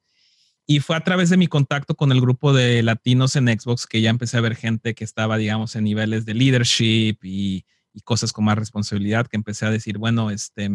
Y 0.72 0.82
fue 0.82 0.96
a 0.96 1.04
través 1.04 1.32
de 1.32 1.38
mi 1.38 1.48
contacto 1.48 1.96
con 1.96 2.12
el 2.12 2.22
grupo 2.22 2.54
de 2.54 2.84
latinos 2.84 3.36
en 3.36 3.48
Xbox 3.48 3.88
que 3.88 4.02
ya 4.02 4.12
empecé 4.12 4.38
a 4.38 4.42
ver 4.42 4.56
gente 4.56 4.94
que 4.94 5.04
estaba, 5.04 5.36
digamos, 5.36 5.76
en 5.76 5.84
niveles 5.84 6.26
de 6.26 6.36
leadership 6.36 7.18
y, 7.24 7.66
cosas 8.04 8.32
con 8.32 8.46
más 8.46 8.56
responsabilidad, 8.56 9.26
que 9.26 9.36
empecé 9.36 9.66
a 9.66 9.72
decir, 9.72 9.98
bueno, 9.98 10.30
este, 10.30 10.70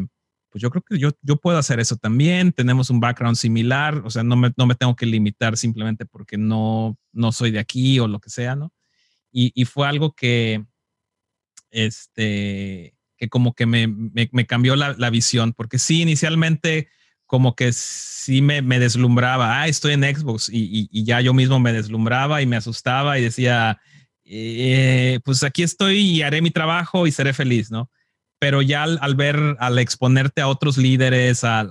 pues 0.51 0.61
yo 0.61 0.71
creo 0.71 0.83
que 0.83 0.99
yo, 0.99 1.11
yo 1.23 1.37
puedo 1.37 1.59
hacer 1.59 1.79
eso 1.79 1.97
también, 1.97 2.51
tenemos 2.51 2.91
un 2.91 2.99
background 2.99 3.37
similar, 3.37 4.03
o 4.05 4.11
sea, 4.11 4.25
no 4.25 4.35
me, 4.35 4.53
no 4.57 4.67
me 4.67 4.75
tengo 4.75 4.97
que 4.97 5.07
limitar 5.07 5.57
simplemente 5.57 6.07
porque 6.07 6.37
no, 6.39 6.99
no 7.13 7.31
soy 7.31 7.53
de 7.53 7.61
aquí 7.61 8.01
o 8.01 8.09
lo 8.09 8.19
que 8.19 8.31
sea, 8.31 8.57
¿no? 8.57 8.73
Y, 9.31 9.53
y 9.55 9.65
fue 9.65 9.87
algo 9.87 10.13
que, 10.13 10.67
este, 11.71 12.97
que 13.17 13.29
como 13.29 13.55
que 13.55 13.67
me, 13.67 13.87
me, 13.87 14.29
me 14.33 14.45
cambió 14.45 14.75
la, 14.75 14.95
la, 14.99 15.11
visión, 15.11 15.53
porque 15.53 15.79
sí, 15.79 16.03
inicialmente 16.03 16.89
como 17.27 17.55
que 17.55 17.73
sí 17.73 18.43
me, 18.43 18.63
me 18.63 18.79
deslumbraba, 18.79 19.61
ah, 19.61 19.69
estoy 19.69 19.95
en 19.95 20.03
Xbox 20.03 20.49
y, 20.53 20.89
y, 20.91 21.05
ya 21.05 21.21
yo 21.21 21.35
mismo 21.35 21.59
me 21.61 21.73
deslumbraba 21.73 22.43
y 22.43 22.47
me 22.47 22.57
asustaba 22.57 23.19
y 23.19 23.23
decía, 23.23 23.81
eh, 24.25 25.21
pues 25.25 25.43
aquí 25.43 25.63
estoy 25.63 25.99
y 25.99 26.23
haré 26.23 26.43
mi 26.43 26.51
trabajo 26.51 27.07
y 27.07 27.13
seré 27.13 27.33
feliz, 27.33 27.71
¿no? 27.71 27.91
pero 28.45 28.61
ya 28.61 28.83
al, 28.83 29.15
ver, 29.15 29.57
al 29.59 29.79
exponerte 29.79 30.43
a 30.43 30.49
otros 30.49 30.77
líderes, 30.77 31.45
al, 31.45 31.71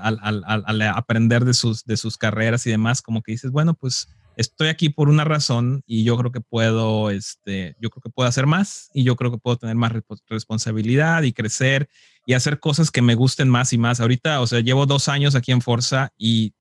aprender 0.95 1.45
de 1.45 1.53
sus, 1.53 1.85
de 1.85 1.97
sus 1.97 2.17
carreras 2.17 2.65
y 2.65 2.71
demás, 2.71 3.03
como 3.03 3.21
que 3.21 3.33
dices, 3.33 3.51
bueno, 3.51 3.75
pues 3.75 4.07
estoy 4.37 4.69
aquí 4.69 4.89
por 4.89 5.07
una 5.07 5.23
razón 5.23 5.83
y 5.85 6.03
yo 6.03 6.17
creo 6.17 6.31
que 6.31 6.41
puedo, 6.41 7.11
este, 7.11 7.75
yo 7.79 7.91
creo 7.91 8.01
que 8.01 8.09
puedo 8.09 8.27
hacer 8.27 8.47
más 8.47 8.89
y 8.91 9.03
yo 9.03 9.15
creo 9.15 9.29
que 9.29 9.37
puedo 9.37 9.57
tener 9.57 9.75
más 9.75 9.91
responsabilidad 10.27 11.21
y 11.21 11.31
crecer 11.31 11.89
y 12.25 12.33
hacer 12.33 12.59
cosas 12.59 12.91
que 12.91 13.01
me 13.01 13.15
gusten 13.15 13.49
más 13.49 13.73
y 13.73 13.77
más. 13.77 13.99
Ahorita, 13.99 14.41
o 14.41 14.47
sea, 14.47 14.59
llevo 14.59 14.85
dos 14.85 15.07
años 15.07 15.35
aquí 15.35 15.51
en 15.51 15.61
Forza 15.61 16.11
y 16.17 16.53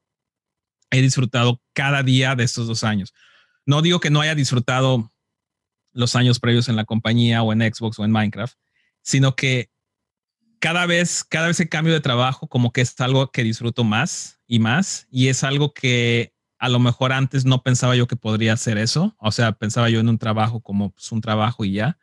he 0.90 1.00
disfrutado 1.00 1.60
cada 1.72 2.02
día 2.02 2.34
de 2.34 2.44
estos 2.44 2.66
dos 2.66 2.84
años. 2.84 3.14
No 3.64 3.82
digo 3.82 4.00
que 4.00 4.10
no 4.10 4.20
haya 4.20 4.34
disfrutado 4.34 5.12
los 5.92 6.16
años 6.16 6.40
previos 6.40 6.68
en 6.68 6.76
la 6.76 6.84
compañía 6.84 7.42
o 7.42 7.52
en 7.52 7.60
Xbox 7.60 7.98
o 7.98 8.04
en 8.04 8.10
Minecraft, 8.10 8.56
sino 9.02 9.36
que 9.36 9.70
cada 10.58 10.86
vez, 10.86 11.24
cada 11.24 11.48
vez 11.48 11.58
el 11.60 11.68
cambio 11.68 11.92
de 11.92 12.00
trabajo 12.00 12.48
como 12.48 12.72
que 12.72 12.82
es 12.82 12.98
algo 13.00 13.30
que 13.30 13.42
disfruto 13.42 13.84
más 13.84 14.40
y 14.46 14.58
más 14.58 15.06
y 15.10 15.28
es 15.28 15.44
algo 15.44 15.74
que 15.74 16.32
a 16.58 16.68
lo 16.68 16.78
mejor 16.78 17.12
antes 17.12 17.44
no 17.44 17.64
pensaba 17.64 17.96
yo 17.96 18.06
que 18.06 18.14
podría 18.14 18.52
hacer 18.52 18.78
eso. 18.78 19.16
O 19.18 19.32
sea, 19.32 19.50
pensaba 19.50 19.90
yo 19.90 19.98
en 19.98 20.08
un 20.08 20.18
trabajo 20.18 20.60
como 20.60 20.92
pues, 20.92 21.10
un 21.10 21.20
trabajo 21.20 21.64
y 21.64 21.72
ya. 21.72 21.98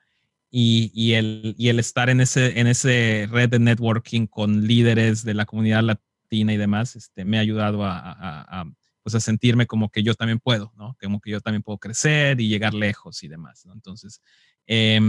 Y, 0.51 1.13
el, 1.13 1.55
estar 1.79 2.09
en 2.09 2.21
ese, 2.21 2.59
en 2.59 2.67
ese 2.67 3.27
red 3.31 3.49
de 3.49 3.59
networking 3.59 4.25
con 4.25 4.65
líderes 4.65 5.23
de 5.23 5.35
la 5.35 5.45
comunidad 5.45 5.83
latina 5.83 6.53
y 6.53 6.57
demás, 6.57 6.95
este, 6.95 7.23
me 7.25 7.37
ha 7.37 7.41
ayudado 7.41 7.83
a, 7.83 8.65
pues 9.03 9.15
a 9.15 9.19
sentirme 9.19 9.67
como 9.67 9.89
que 9.89 10.03
yo 10.03 10.15
también 10.15 10.39
puedo, 10.39 10.73
¿no? 10.75 10.97
Como 11.01 11.21
que 11.21 11.31
yo 11.31 11.39
también 11.39 11.63
puedo 11.63 11.77
crecer 11.77 12.41
y 12.41 12.47
llegar 12.47 12.73
lejos 12.73 13.23
y 13.23 13.27
demás. 13.27 13.65
Entonces, 13.71 14.21
eh, 14.65 14.99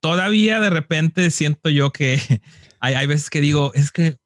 todavía 0.00 0.60
de 0.60 0.70
repente 0.70 1.30
siento 1.30 1.70
yo 1.70 1.92
que 1.92 2.20
hay, 2.80 3.06
veces 3.06 3.30
que 3.30 3.40
digo, 3.40 3.72
es 3.74 3.90
que 3.90 4.18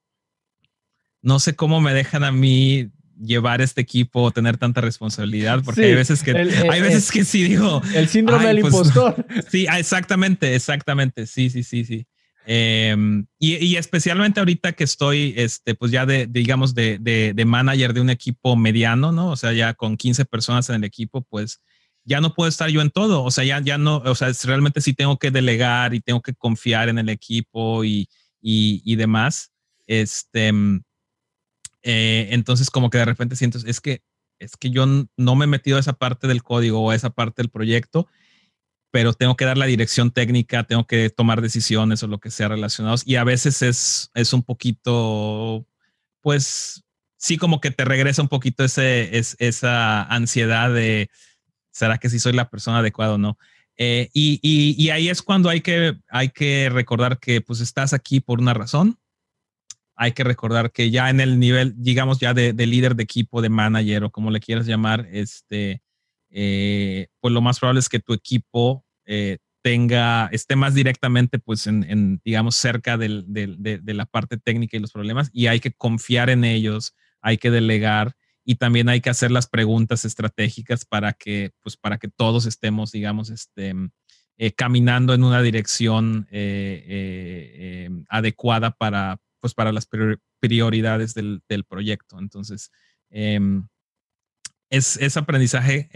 no 1.22 1.38
sé 1.38 1.54
cómo 1.54 1.80
me 1.80 1.94
dejan 1.94 2.24
a 2.24 2.32
mí 2.32 2.90
llevar 3.24 3.60
este 3.60 3.80
equipo, 3.80 4.30
tener 4.30 4.56
tanta 4.56 4.80
responsabilidad, 4.80 5.62
porque 5.64 5.84
hay 5.84 5.94
veces 5.94 6.22
que 6.22 6.32
hay 6.32 6.80
veces 6.80 7.10
que 7.10 7.24
sí 7.24 7.44
digo 7.44 7.80
el 7.94 8.08
síndrome 8.08 8.46
del 8.46 8.60
pues, 8.60 8.72
impostor. 8.74 9.26
Sí, 9.50 9.66
ah, 9.68 9.78
exactamente, 9.78 10.54
exactamente, 10.54 11.26
sí, 11.26 11.50
sí, 11.50 11.62
sí, 11.62 11.84
sí. 11.84 12.06
Em, 12.44 13.26
y, 13.38 13.54
y, 13.64 13.76
especialmente 13.76 14.40
ahorita 14.40 14.72
que 14.72 14.82
estoy, 14.82 15.32
este, 15.36 15.76
pues 15.76 15.92
ya 15.92 16.06
de, 16.06 16.26
digamos, 16.26 16.74
de, 16.74 16.98
de, 17.00 17.34
de, 17.34 17.44
manager 17.44 17.94
de 17.94 18.00
un 18.00 18.10
equipo 18.10 18.56
mediano, 18.56 19.12
¿no? 19.12 19.30
O 19.30 19.36
sea, 19.36 19.52
ya 19.52 19.74
con 19.74 19.96
15 19.96 20.24
personas 20.24 20.68
en 20.68 20.76
el 20.76 20.84
equipo, 20.84 21.22
pues 21.22 21.60
ya 22.04 22.20
no 22.20 22.34
puedo 22.34 22.48
estar 22.48 22.68
yo 22.68 22.80
en 22.80 22.90
todo, 22.90 23.22
o 23.22 23.30
sea, 23.30 23.44
ya, 23.44 23.60
ya 23.60 23.78
no, 23.78 23.98
o 23.98 24.14
sea, 24.16 24.32
realmente 24.42 24.80
sí 24.80 24.92
tengo 24.92 25.18
que 25.18 25.30
delegar 25.30 25.94
y 25.94 26.00
tengo 26.00 26.20
que 26.20 26.34
confiar 26.34 26.88
en 26.88 26.98
el 26.98 27.08
equipo 27.10 27.84
y, 27.84 28.08
y, 28.40 28.82
y 28.84 28.96
demás. 28.96 29.52
Este, 29.86 30.52
mm, 30.52 30.82
eh, 31.82 32.28
entonces 32.30 32.70
como 32.70 32.90
que 32.90 32.98
de 32.98 33.04
repente 33.04 33.36
siento, 33.36 33.58
es 33.64 33.80
que, 33.80 34.02
es 34.38 34.56
que 34.56 34.70
yo 34.70 34.86
no 34.86 35.36
me 35.36 35.44
he 35.44 35.48
metido 35.48 35.76
a 35.76 35.80
esa 35.80 35.92
parte 35.94 36.26
del 36.26 36.42
código 36.42 36.80
o 36.80 36.90
a 36.90 36.94
esa 36.94 37.10
parte 37.10 37.42
del 37.42 37.50
proyecto, 37.50 38.08
pero 38.90 39.14
tengo 39.14 39.36
que 39.36 39.44
dar 39.44 39.56
la 39.56 39.66
dirección 39.66 40.10
técnica, 40.10 40.64
tengo 40.64 40.86
que 40.86 41.10
tomar 41.10 41.40
decisiones 41.40 42.02
o 42.02 42.06
lo 42.06 42.18
que 42.18 42.30
sea 42.30 42.48
relacionados 42.48 43.02
y 43.06 43.16
a 43.16 43.24
veces 43.24 43.62
es, 43.62 44.10
es 44.14 44.32
un 44.32 44.42
poquito, 44.42 45.66
pues 46.20 46.84
sí 47.16 47.36
como 47.38 47.60
que 47.60 47.70
te 47.70 47.84
regresa 47.84 48.22
un 48.22 48.28
poquito 48.28 48.64
ese, 48.64 49.16
es, 49.16 49.36
esa 49.38 50.02
ansiedad 50.02 50.72
de 50.72 51.08
¿será 51.72 51.98
que 51.98 52.10
sí 52.10 52.18
soy 52.18 52.34
la 52.34 52.50
persona 52.50 52.78
adecuada 52.78 53.14
o 53.14 53.18
no? 53.18 53.38
Eh, 53.76 54.10
y, 54.12 54.38
y, 54.42 54.80
y, 54.82 54.90
ahí 54.90 55.08
es 55.08 55.22
cuando 55.22 55.48
hay 55.48 55.62
que, 55.62 55.98
hay 56.08 56.28
que 56.28 56.68
recordar 56.70 57.18
que 57.18 57.40
pues 57.40 57.60
estás 57.60 57.94
aquí 57.94 58.20
por 58.20 58.38
una 58.38 58.54
razón. 58.54 58.98
Hay 60.02 60.12
que 60.12 60.24
recordar 60.24 60.72
que 60.72 60.90
ya 60.90 61.10
en 61.10 61.20
el 61.20 61.38
nivel, 61.38 61.74
digamos 61.76 62.18
ya 62.18 62.34
de, 62.34 62.52
de 62.52 62.66
líder 62.66 62.96
de 62.96 63.04
equipo, 63.04 63.40
de 63.40 63.48
manager 63.48 64.02
o 64.02 64.10
como 64.10 64.32
le 64.32 64.40
quieras 64.40 64.66
llamar, 64.66 65.06
este, 65.12 65.80
eh, 66.34 67.08
pues 67.20 67.32
lo 67.32 67.42
más 67.42 67.60
probable 67.60 67.80
es 67.80 67.90
que 67.90 68.00
tu 68.00 68.14
equipo 68.14 68.84
eh, 69.04 69.38
tenga, 69.62 70.28
esté 70.32 70.56
más 70.56 70.74
directamente 70.74 71.38
pues 71.38 71.66
en, 71.66 72.20
digamos, 72.24 72.56
cerca 72.56 72.96
de, 72.96 73.08
la 73.84 74.06
parte 74.06 74.38
técnica 74.38 74.76
y 74.76 74.80
los 74.80 74.92
problemas 74.92 75.30
y 75.32 75.46
hay 75.46 75.60
que 75.60 75.72
confiar 75.72 76.30
en 76.30 76.44
ellos, 76.44 76.96
hay 77.20 77.36
que 77.36 77.50
delegar 77.50 78.16
y 78.44 78.56
también 78.56 78.88
hay 78.88 79.00
que 79.00 79.10
hacer 79.10 79.30
las 79.30 79.46
preguntas 79.46 80.04
estratégicas 80.04 80.84
para 80.84 81.12
que, 81.12 81.52
pues, 81.62 81.76
para 81.76 81.98
que 81.98 82.08
todos 82.08 82.46
estemos, 82.46 82.90
digamos, 82.90 83.30
este, 83.30 83.72
eh, 84.38 84.52
caminando 84.52 85.14
en 85.14 85.22
una 85.22 85.42
dirección 85.42 86.26
adecuada 88.08 88.72
para, 88.72 89.20
pues, 89.42 89.52
para 89.52 89.72
las 89.72 89.86
prioridades 90.40 91.12
del, 91.12 91.42
proyecto. 91.68 92.18
Entonces, 92.18 92.70
em, 93.10 93.66
es, 94.70 94.96
es, 94.96 95.18
aprendizaje 95.18 95.90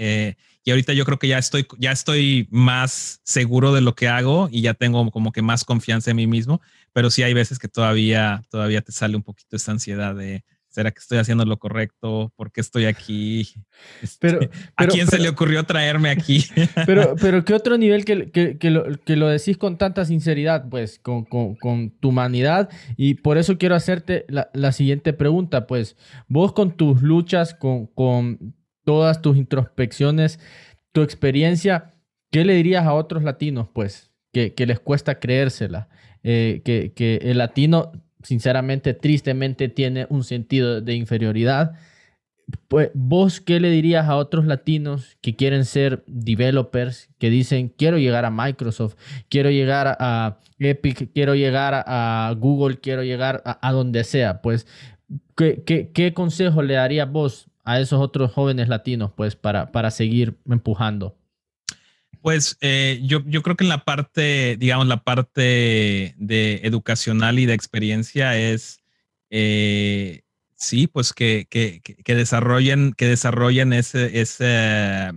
y 0.65 0.71
ahorita 0.73 0.93
yo 0.93 1.05
creo 1.05 1.19
que 1.19 1.29
ya 1.29 1.39
estoy, 1.39 1.67
ya 1.79 1.93
estoy 1.93 2.49
más 2.51 3.21
seguro 3.23 3.73
de 3.73 3.81
lo 3.81 3.95
que 3.95 4.09
hago 4.09 4.49
y 4.51 4.63
ya 4.63 4.75
tengo 4.75 5.11
como 5.13 5.31
que 5.31 5.41
más 5.41 5.65
confianza 5.65 6.11
en 6.11 6.17
mí 6.17 6.27
mismo, 6.27 6.61
pero 6.93 7.09
sí 7.09 7.23
hay 7.23 7.33
veces 7.33 7.61
que 7.61 7.69
todavía, 7.69 8.43
todavía 8.51 8.83
te 8.83 8.91
sale 8.91 9.17
un 9.17 9.23
poquito 9.23 9.55
esta 9.55 9.71
ansiedad 9.71 10.15
de, 10.15 10.45
¿Será 10.77 10.91
que 10.91 10.99
estoy 10.99 11.17
haciendo 11.17 11.47
lo 11.47 11.57
correcto? 11.59 12.35
¿Por 12.37 12.53
qué 12.53 12.61
estoy 12.61 12.85
aquí? 12.85 13.49
Este, 14.03 14.29
pero, 14.29 14.51
¿A 14.77 14.87
quién 14.87 15.07
se 15.07 15.19
le 15.19 15.31
ocurrió 15.31 15.65
traerme 15.65 16.11
aquí? 16.11 16.45
Pero, 16.87 17.17
pero 17.21 17.45
¿qué 17.45 17.55
otro 17.55 17.79
nivel 17.79 18.05
que, 18.05 18.31
que, 18.31 18.59
que, 18.59 18.71
lo, 18.71 18.85
que 19.05 19.17
lo, 19.17 19.29
decís 19.29 19.57
con 19.57 19.79
tanta 19.79 20.05
sinceridad, 20.05 20.69
pues, 20.69 20.99
con, 20.99 21.25
con, 21.25 21.55
con 21.57 21.91
tu 21.99 22.11
humanidad? 22.11 22.69
Y 22.99 23.15
por 23.15 23.39
eso 23.39 23.57
quiero 23.57 23.75
hacerte 23.75 24.27
la, 24.29 24.51
la, 24.53 24.73
siguiente 24.73 25.15
pregunta, 25.15 25.67
pues, 25.67 25.97
vos 26.29 26.53
con 26.53 26.77
tus 26.77 27.01
luchas, 27.01 27.55
con, 27.55 27.87
con 27.87 28.55
todas 28.85 29.23
tus 29.23 29.39
introspecciones, 29.39 30.39
tu 30.93 31.01
experiencia, 31.01 31.95
¿qué 32.31 32.45
le 32.45 32.53
dirías 32.53 32.85
a 32.85 32.93
otros 32.93 33.23
latinos, 33.23 33.69
pues, 33.73 34.11
que, 34.31 34.53
que 34.53 34.67
les 34.67 34.79
cuesta 34.79 35.21
creérsela? 35.21 35.89
Eh, 36.23 36.61
que, 36.65 36.93
que 36.93 37.17
el 37.23 37.39
latino 37.39 37.93
sinceramente, 38.27 38.93
tristemente 38.93 39.69
tiene 39.69 40.07
un 40.11 40.25
sentido 40.25 40.81
de 40.81 40.95
inferioridad. 40.95 41.75
Pues, 42.69 42.91
¿Vos 42.95 43.41
qué 43.41 43.61
le 43.61 43.71
dirías 43.71 44.09
a 44.09 44.17
otros 44.17 44.47
latinos 44.47 45.17
que 45.21 45.37
quieren 45.37 45.65
ser 45.65 46.03
developers, 46.07 47.09
que 47.19 47.31
dicen, 47.31 47.69
quiero 47.69 47.99
llegar 47.99 48.25
a 48.25 48.31
Microsoft, 48.31 48.97
quiero 49.29 49.51
llegar 49.51 49.97
a 50.01 50.39
Epic, 50.59 51.13
quiero 51.13 51.35
llegar 51.35 51.85
a 51.87 52.35
Google, 52.37 52.79
quiero 52.79 53.05
llegar 53.05 53.43
a, 53.45 53.73
donde 53.73 54.03
sea? 54.03 54.43
Pues, 54.43 54.67
¿qué, 55.37 56.13
consejo 56.15 56.63
le 56.63 56.75
darías 56.75 57.11
vos 57.11 57.49
a 57.65 57.81
esos 57.81 58.01
otros 58.01 58.33
jóvenes 58.33 58.69
latinos, 58.69 59.13
pues, 59.17 59.37
para 59.37 59.91
seguir 59.91 60.37
empujando? 60.47 61.17
Pues 62.27 62.59
eh, 62.61 62.99
yo, 63.05 63.23
yo, 63.25 63.41
creo 63.41 63.57
que 63.57 63.63
en 63.63 63.69
la 63.69 63.85
parte, 63.85 64.57
digamos, 64.59 64.89
la 64.89 65.05
parte 65.05 66.13
de 66.19 66.61
educacional 66.65 67.39
y 67.39 67.47
de 67.47 67.55
experiencia 67.55 68.37
es, 68.37 68.81
eh, 69.31 70.23
sí, 70.57 70.89
pues 70.89 71.13
que, 71.13 71.47
que, 71.49 71.81
que, 71.81 72.15
desarrollen, 72.17 72.95
que 72.95 73.07
desarrollen 73.07 73.73
ese, 73.73 74.21
ese, 74.21 75.13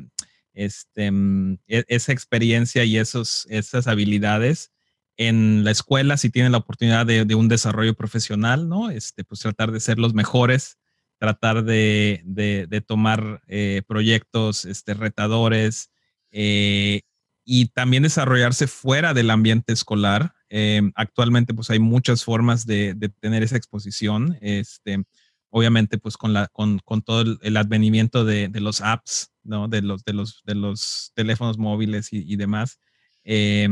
este, 0.53 1.10
mm, 1.10 1.57
e, 1.68 1.84
esa 1.88 2.11
experiencia 2.11 2.84
y 2.84 2.99
esos, 2.99 3.48
esas 3.49 3.88
habilidades 3.88 4.72
en 5.18 5.64
la 5.64 5.72
escuela, 5.72 6.15
si 6.15 6.30
tienen 6.30 6.52
la 6.52 6.60
oportunidad 6.60 7.07
de, 7.07 7.34
un 7.34 7.48
desarrollo 7.48 7.95
profesional, 7.95 8.69
¿no? 8.69 8.91
Este, 8.91 9.23
pues 9.23 9.40
tratar 9.40 9.72
de 9.72 9.80
ser 9.80 9.98
los 9.98 10.14
mejores, 10.14 10.77
tratar 11.18 11.64
de, 11.64 12.22
de, 12.23 12.68
de 12.68 12.81
tomar 12.81 13.41
eh, 13.48 13.81
proyectos 13.88 14.65
este, 14.65 14.94
retadores, 14.94 15.90
eh, 16.32 17.02
y 17.46 17.68
también 17.70 18.04
desarrollarse 18.04 18.68
fuera 18.68 19.14
del 19.14 19.32
ambiente 19.32 19.74
escolar. 19.74 20.34
Eh, 20.50 20.82
actualmente, 20.96 21.54
pues 21.54 21.70
hay 21.70 21.80
muchas 21.80 22.24
formas 22.24 22.66
de, 22.66 22.96
tener 23.20 23.44
esa 23.44 23.58
exposición. 23.58 24.38
Este, 24.42 25.04
obviamente, 25.50 25.98
pues 25.98 26.16
con, 26.16 26.34
la, 26.34 26.48
con, 26.48 26.80
todo 27.04 27.38
el, 27.42 27.58
advenimiento 27.58 28.24
de, 28.24 28.50
los 28.54 28.82
apps, 28.82 29.32
¿no? 29.44 29.68
De 29.68 29.82
los, 29.82 30.04
de 30.04 30.14
los, 30.14 30.44
de 30.46 30.56
los 30.56 31.12
teléfonos 31.16 31.58
móviles 31.58 32.10
y, 32.12 32.36
demás. 32.36 32.80
Eh, 33.24 33.68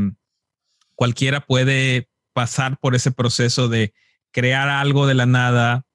cualquiera 0.96 1.46
puede 1.46 2.08
pasar 2.32 2.78
por 2.80 2.96
ese 2.96 3.12
proceso 3.12 3.68
de 3.68 3.94
crear 4.32 4.68
algo 4.68 5.06
de 5.06 5.14
la 5.14 5.26
nada, 5.26 5.86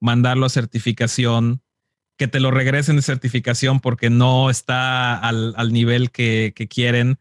mandarlo 0.00 0.46
a 0.46 0.50
certificación, 0.50 1.62
que 2.22 2.28
te 2.28 2.38
lo 2.38 2.52
regresen 2.52 2.94
de 2.94 3.02
certificación 3.02 3.80
porque 3.80 4.08
no 4.08 4.48
está 4.48 5.18
al, 5.18 5.72
nivel 5.72 6.12
que, 6.12 6.54
quieren, 6.70 7.18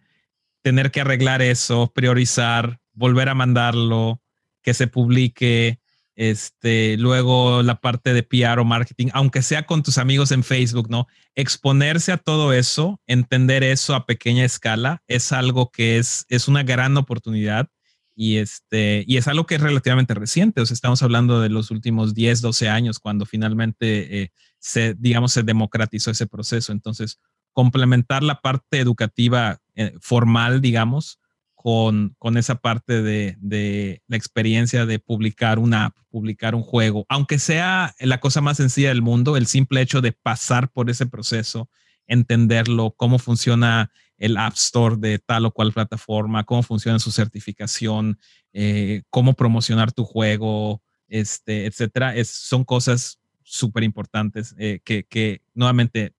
tener 0.61 0.91
que 0.91 1.01
arreglar 1.01 1.41
eso, 1.41 1.91
priorizar, 1.91 2.79
volver 2.93 3.27
a 3.27 3.33
mandarlo, 3.33 4.21
que 4.61 4.75
se 4.75 4.85
publique, 4.85 5.79
este, 6.15 6.97
luego 6.97 7.63
la 7.63 7.81
parte 7.81 8.13
de 8.13 8.21
PR 8.21 8.59
o 8.59 8.63
marketing, 8.63 9.07
aunque 9.13 9.41
sea 9.41 9.65
con 9.65 9.81
tus 9.81 9.97
amigos 9.97 10.31
en 10.31 10.43
Facebook, 10.43 10.87
¿no? 10.87 11.07
Exponerse 11.33 12.11
a 12.11 12.17
todo 12.17 12.53
eso, 12.53 13.01
entender 13.07 13.63
eso 13.63 13.95
a 13.95 14.05
pequeña 14.05 14.45
escala, 14.45 15.01
es 15.07 15.31
algo 15.31 15.71
que 15.71 15.97
es, 15.97 16.27
es 16.29 16.47
una 16.47 16.61
gran 16.61 16.95
oportunidad 16.95 17.69
y, 18.15 18.37
este, 18.37 19.03
y 19.07 19.17
es 19.17 19.27
algo 19.27 19.47
que 19.47 19.55
es 19.55 19.61
relativamente 19.61 20.13
reciente, 20.13 20.61
o 20.61 20.65
sea, 20.67 20.75
estamos 20.75 21.01
hablando 21.01 21.41
de 21.41 21.49
los 21.49 21.71
últimos 21.71 22.13
10, 22.13 22.41
12 22.41 22.69
años, 22.69 22.99
cuando 22.99 23.25
finalmente 23.25 24.21
eh, 24.21 24.31
se, 24.61 24.93
digamos, 24.93 25.33
se 25.33 25.43
democratizó 25.43 26.11
ese 26.11 26.27
proceso. 26.27 26.71
Entonces, 26.71 27.19
complementar 27.51 28.23
la 28.23 28.39
parte 28.39 28.79
educativa 28.79 29.59
eh, 29.75 29.93
formal, 29.99 30.61
digamos, 30.61 31.19
con, 31.55 32.15
con 32.17 32.37
esa 32.37 32.55
parte 32.55 33.01
de, 33.01 33.35
de, 33.39 34.01
la 34.07 34.17
experiencia 34.17 34.85
de 34.85 34.99
publicar 34.99 35.59
una 35.59 35.85
app, 35.85 35.97
publicar 36.09 36.55
un 36.55 36.63
juego, 36.63 37.05
aunque 37.09 37.37
sea 37.37 37.93
la 37.99 38.19
cosa 38.19 38.41
más 38.41 38.57
sencilla 38.57 38.89
del 38.89 39.01
mundo, 39.01 39.37
el 39.37 39.45
simple 39.45 39.81
hecho 39.81 40.01
de 40.01 40.11
pasar 40.11 40.71
por 40.71 40.89
ese 40.89 41.05
proceso, 41.05 41.69
entenderlo, 42.07 42.95
cómo 42.97 43.19
funciona 43.19 43.91
el 44.17 44.37
App 44.37 44.53
Store 44.53 44.95
de 44.97 45.19
tal 45.19 45.45
o 45.45 45.51
cual 45.51 45.71
plataforma, 45.71 46.43
cómo 46.45 46.63
funciona 46.63 46.99
su 46.99 47.11
certificación, 47.11 48.19
eh, 48.53 49.03
cómo 49.09 49.33
promocionar 49.33 49.91
tu 49.91 50.03
juego, 50.03 50.81
este, 51.07 51.65
etcétera, 51.67 52.15
es, 52.15 52.29
son 52.29 52.63
cosas 52.63 53.20
súper 53.43 53.83
importantes 53.83 54.55
eh, 54.57 54.81
que, 54.83 55.05
que, 55.05 55.41
nuevamente, 55.53 56.13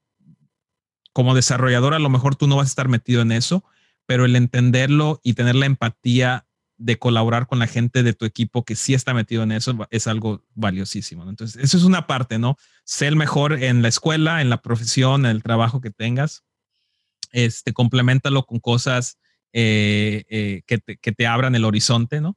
como 1.12 1.34
desarrollador, 1.34 1.94
a 1.94 1.98
lo 1.98 2.10
mejor 2.10 2.36
tú 2.36 2.46
no 2.46 2.56
vas 2.56 2.66
a 2.66 2.72
estar 2.72 2.88
metido 2.88 3.22
en 3.22 3.32
eso, 3.32 3.64
pero 4.06 4.24
el 4.24 4.36
entenderlo 4.36 5.20
y 5.22 5.34
tener 5.34 5.54
la 5.54 5.66
empatía 5.66 6.46
de 6.76 6.98
colaborar 6.98 7.46
con 7.46 7.58
la 7.58 7.66
gente 7.66 8.02
de 8.02 8.12
tu 8.12 8.24
equipo 8.24 8.64
que 8.64 8.74
sí 8.74 8.94
está 8.94 9.14
metido 9.14 9.42
en 9.44 9.52
eso 9.52 9.86
es 9.90 10.06
algo 10.06 10.44
valiosísimo. 10.54 11.28
Entonces, 11.28 11.62
eso 11.62 11.76
es 11.76 11.84
una 11.84 12.06
parte, 12.06 12.38
¿no? 12.38 12.56
Sé 12.84 13.06
el 13.06 13.16
mejor 13.16 13.62
en 13.62 13.82
la 13.82 13.88
escuela, 13.88 14.40
en 14.40 14.50
la 14.50 14.62
profesión, 14.62 15.24
en 15.24 15.30
el 15.30 15.42
trabajo 15.42 15.80
que 15.80 15.90
tengas. 15.90 16.44
Este, 17.30 17.72
complementalo 17.72 18.44
con 18.44 18.58
cosas 18.58 19.18
eh, 19.52 20.24
eh, 20.28 20.62
que, 20.66 20.80
que, 20.80 21.12
te, 21.12 21.26
abran 21.26 21.54
el 21.54 21.64
horizonte, 21.64 22.20
¿no? 22.20 22.36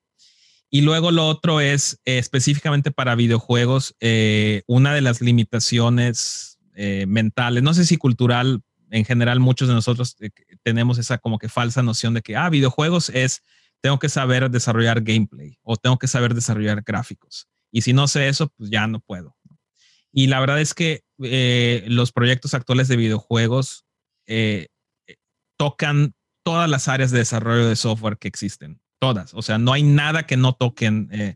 Y 0.70 0.82
luego 0.82 1.12
lo 1.12 1.28
otro 1.28 1.62
es 1.62 2.00
eh, 2.06 2.18
específicamente 2.18 2.92
para 2.92 3.16
videojuegos, 3.16 3.96
eh, 4.00 4.64
una 4.68 4.94
de 4.94 5.02
las 5.02 5.22
limitaciones 5.22 6.58
eh, 6.76 7.06
mentales, 7.08 7.64
no 7.64 7.74
sé 7.74 7.86
si 7.86 7.98
cultural, 7.98 8.62
en 8.90 9.06
general 9.06 9.40
muchos 9.40 9.68
de 9.68 9.74
nosotros 9.74 10.16
tenemos 10.64 10.98
esa 10.98 11.18
como 11.18 11.40
que 11.40 11.50
falsa 11.50 11.82
noción 11.82 12.14
de 12.14 12.22
que, 12.22 12.36
ah, 12.36 12.50
videojuegos 12.50 13.10
es, 13.10 13.42
tengo 13.82 14.00
que 14.00 14.10
saber 14.10 14.50
desarrollar 14.50 15.02
gameplay 15.02 15.58
o 15.64 15.78
tengo 15.78 15.98
que 15.98 16.08
saber 16.08 16.34
desarrollar 16.34 16.82
gráficos. 16.82 17.48
Y 17.72 17.82
si 17.82 17.94
no 17.94 18.08
sé 18.08 18.28
eso, 18.28 18.50
pues 18.58 18.70
ya 18.70 18.88
no 18.88 19.00
puedo. 19.00 19.36
Y 20.12 20.28
la 20.28 20.40
verdad 20.40 20.62
es 20.62 20.74
que 20.74 21.04
los 21.88 22.12
proyectos 22.12 22.54
actuales 22.54 22.88
de 22.88 22.96
videojuegos 22.96 23.86
tocan 25.58 26.14
todas 26.44 26.70
las 26.70 26.88
áreas 26.88 27.12
de 27.12 27.20
desarrollo 27.20 27.68
de 27.68 27.76
software 27.76 28.18
que 28.18 28.28
existen 28.28 28.80
todas. 29.06 29.36
O 29.36 29.44
sea, 29.44 29.60
no 29.60 29.72
hay 29.72 29.84
nada 29.84 30.26
que 30.26 30.36
no 30.36 30.54
toquen 30.54 31.10
eh, 31.12 31.36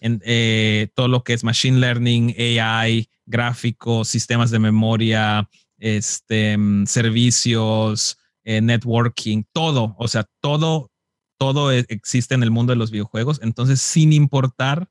en 0.00 0.22
eh, 0.24 0.88
todo 0.94 1.08
lo 1.08 1.24
que 1.24 1.32
es 1.32 1.42
machine 1.42 1.80
learning, 1.80 2.32
AI, 2.38 3.08
gráficos, 3.26 4.06
sistemas 4.06 4.52
de 4.52 4.60
memoria, 4.60 5.48
este, 5.78 6.56
mm, 6.56 6.86
servicios, 6.86 8.18
eh, 8.44 8.60
networking, 8.60 9.42
todo. 9.52 9.96
O 9.98 10.06
sea, 10.06 10.28
todo, 10.40 10.92
todo 11.38 11.72
e, 11.72 11.84
existe 11.88 12.36
en 12.36 12.44
el 12.44 12.52
mundo 12.52 12.70
de 12.70 12.76
los 12.76 12.92
videojuegos. 12.92 13.40
Entonces, 13.42 13.80
sin 13.80 14.12
importar 14.12 14.88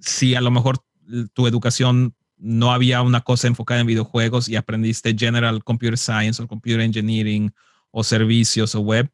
si 0.00 0.34
a 0.34 0.40
lo 0.40 0.50
mejor 0.50 0.78
tu 1.34 1.46
educación 1.46 2.16
no 2.36 2.72
había 2.72 3.02
una 3.02 3.20
cosa 3.20 3.46
enfocada 3.48 3.80
en 3.80 3.86
videojuegos 3.86 4.48
y 4.48 4.56
aprendiste 4.56 5.14
General 5.16 5.62
Computer 5.62 5.96
Science 5.96 6.42
o 6.42 6.48
Computer 6.48 6.80
Engineering 6.80 7.52
o 7.92 8.02
servicios 8.02 8.74
o 8.74 8.80
web, 8.80 9.08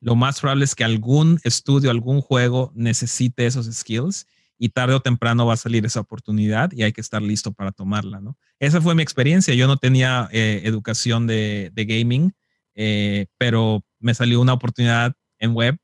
lo 0.00 0.14
más 0.14 0.40
probable 0.40 0.64
es 0.64 0.74
que 0.74 0.84
algún 0.84 1.40
estudio, 1.44 1.90
algún 1.90 2.20
juego 2.20 2.72
necesite 2.74 3.46
esos 3.46 3.66
skills 3.66 4.26
y 4.58 4.70
tarde 4.70 4.94
o 4.94 5.00
temprano 5.00 5.46
va 5.46 5.54
a 5.54 5.56
salir 5.58 5.86
esa 5.86 6.00
oportunidad 6.00 6.72
y 6.72 6.82
hay 6.82 6.92
que 6.92 7.00
estar 7.00 7.22
listo 7.22 7.52
para 7.52 7.72
tomarla, 7.72 8.20
¿no? 8.20 8.36
Esa 8.58 8.80
fue 8.80 8.94
mi 8.94 9.02
experiencia. 9.02 9.54
Yo 9.54 9.66
no 9.66 9.76
tenía 9.76 10.28
eh, 10.32 10.62
educación 10.64 11.26
de, 11.26 11.70
gaming, 11.74 12.32
eh, 12.74 13.26
pero 13.38 13.84
me 14.00 14.14
salió 14.14 14.40
una 14.40 14.52
oportunidad 14.52 15.14
en 15.38 15.54
web 15.54 15.76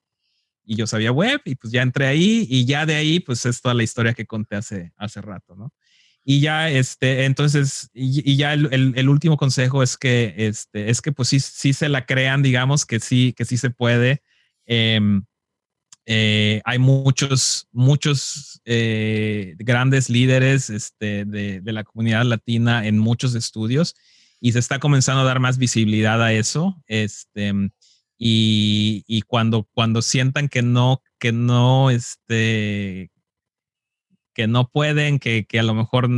y 0.65 0.77
yo 0.77 0.87
sabía 0.87 1.13
web 1.13 1.41
y 1.45 1.55
pues 1.57 1.73
ya 1.73 1.83
entré 1.83 2.07
ahí 2.07 2.47
y 2.49 2.65
ya 2.65 2.87
de 2.87 2.95
ahí 2.95 3.21
pues 3.21 3.47
es 3.47 3.61
toda 3.61 3.75
la 3.75 3.83
historia 3.83 4.15
que 4.15 4.27
conté 4.27 4.57
hace, 4.57 4.93
hace 4.97 5.21
rato, 5.21 5.55
¿no? 5.55 5.73
Y 6.25 6.41
ya, 6.41 6.71
este, 6.71 7.27
entonces, 7.27 7.91
y, 7.93 8.37
ya 8.37 8.55
el, 8.55 8.95
el, 8.97 9.09
último 9.11 9.37
consejo 9.37 9.83
es 9.83 9.99
que, 9.99 10.35
este, 10.39 10.89
es 10.89 11.03
que 11.03 11.13
pues 11.13 11.29
sí, 11.29 11.39
sí 11.39 11.75
se 11.75 11.91
la 11.91 12.07
crean, 12.07 12.43
digamos, 12.43 12.87
que 12.87 12.99
sí, 12.99 13.35
que 13.37 13.45
sí 13.45 13.59
se 13.59 13.69
puede. 13.69 14.23
Em, 14.65 15.25
eh, 16.07 16.63
hay 16.65 16.79
muchos, 16.79 17.69
muchos 17.73 18.63
eh, 18.65 19.55
grandes 19.59 20.09
líderes 20.09 20.71
este, 20.71 21.27
de, 21.27 21.61
de, 21.61 21.73
la 21.73 21.85
comunidad 21.85 22.25
latina 22.25 22.87
en 22.87 22.99
muchos 22.99 23.35
estudios 23.35 23.95
y 24.41 24.53
se 24.53 24.59
está 24.59 24.79
comenzando 24.79 25.23
a 25.23 25.25
dar 25.25 25.41
más 25.41 25.59
visibilidad 25.59 26.23
a 26.23 26.33
eso. 26.33 26.83
Este, 26.87 27.53
y, 28.19 29.05
y 29.07 29.23
cuando, 29.23 29.69
cuando 29.73 30.01
sientan 30.01 30.49
que 30.49 30.63
no, 30.63 31.03
que 31.19 31.33
no, 31.33 31.91
este, 31.91 33.11
que 34.35 34.47
no 34.47 34.69
pueden, 34.69 35.19
que, 35.19 35.47
que 35.47 35.61
a 35.61 35.63
lo 35.63 35.75
mejor, 35.75 36.09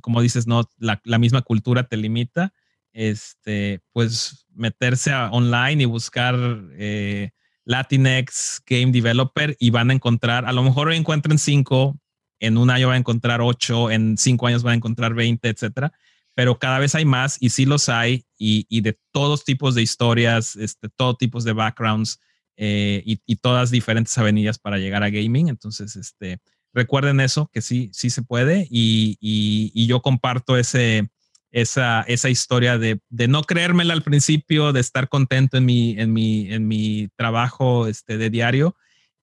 como 0.00 0.22
dices, 0.22 0.46
no, 0.46 0.68
la, 0.78 1.00
la, 1.04 1.18
misma 1.18 1.42
cultura 1.42 1.88
te 1.88 1.96
limita, 1.96 2.54
este, 2.92 3.80
pues 3.92 4.46
meterse 4.54 5.12
online 5.14 5.82
y 5.82 5.86
buscar 5.86 6.36
eh, 6.72 7.30
Latinx 7.64 8.62
Game 8.66 8.92
Developer 8.92 9.56
y 9.58 9.70
van 9.70 9.90
a 9.90 9.94
encontrar, 9.94 10.46
a 10.46 10.52
lo 10.52 10.62
mejor 10.62 10.88
hoy 10.88 10.96
encuentren 10.96 11.38
cinco, 11.38 11.98
en 12.40 12.56
un 12.56 12.70
año 12.70 12.88
van 12.88 12.94
a 12.94 12.98
encontrar 12.98 13.40
ocho, 13.42 13.90
en 13.90 14.16
cinco 14.16 14.46
años 14.46 14.62
van 14.62 14.72
a 14.72 14.76
encontrar 14.76 15.14
veinte, 15.14 15.48
etcétera. 15.48 15.92
Pero 16.34 16.58
cada 16.58 16.78
vez 16.78 16.94
hay 16.94 17.04
más 17.04 17.36
y 17.40 17.50
sí 17.50 17.66
los 17.66 17.88
hay 17.88 18.24
y, 18.38 18.64
y 18.68 18.80
de 18.80 18.98
todos 19.12 19.44
tipos 19.44 19.74
de 19.74 19.82
historias, 19.82 20.56
este, 20.56 20.88
todo 20.88 21.16
tipos 21.16 21.44
de 21.44 21.52
backgrounds 21.52 22.18
eh, 22.56 23.02
y, 23.04 23.20
y, 23.26 23.36
todas 23.36 23.70
diferentes 23.70 24.16
avenidas 24.16 24.58
para 24.58 24.78
llegar 24.78 25.02
a 25.02 25.10
gaming. 25.10 25.48
Entonces, 25.48 25.96
este, 25.96 26.40
recuerden 26.72 27.20
eso, 27.20 27.50
que 27.52 27.62
sí, 27.62 27.90
sí 27.92 28.10
se 28.10 28.22
puede 28.22 28.66
y, 28.70 29.18
y, 29.20 29.86
yo 29.86 30.02
comparto 30.02 30.56
ese, 30.56 31.10
esa, 31.50 32.02
esa 32.02 32.30
historia 32.30 32.78
de, 32.78 33.00
de, 33.08 33.28
no 33.28 33.42
creérmela 33.42 33.92
al 33.92 34.02
principio, 34.02 34.72
de 34.72 34.80
estar 34.80 35.08
contento 35.08 35.56
en 35.56 35.64
mi, 35.64 35.98
en 35.98 36.12
mi, 36.12 36.52
en 36.52 36.68
mi 36.68 37.08
trabajo 37.16 37.86
este, 37.86 38.18
de 38.18 38.30
diario 38.30 38.76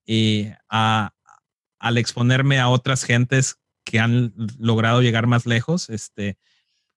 y 0.05 0.47
a, 0.69 1.13
al 1.79 1.97
exponerme 1.97 2.59
a 2.59 2.69
otras 2.69 3.03
gentes 3.03 3.57
que 3.85 3.99
han 3.99 4.33
logrado 4.59 5.01
llegar 5.01 5.27
más 5.27 5.45
lejos, 5.45 5.89
este, 5.89 6.37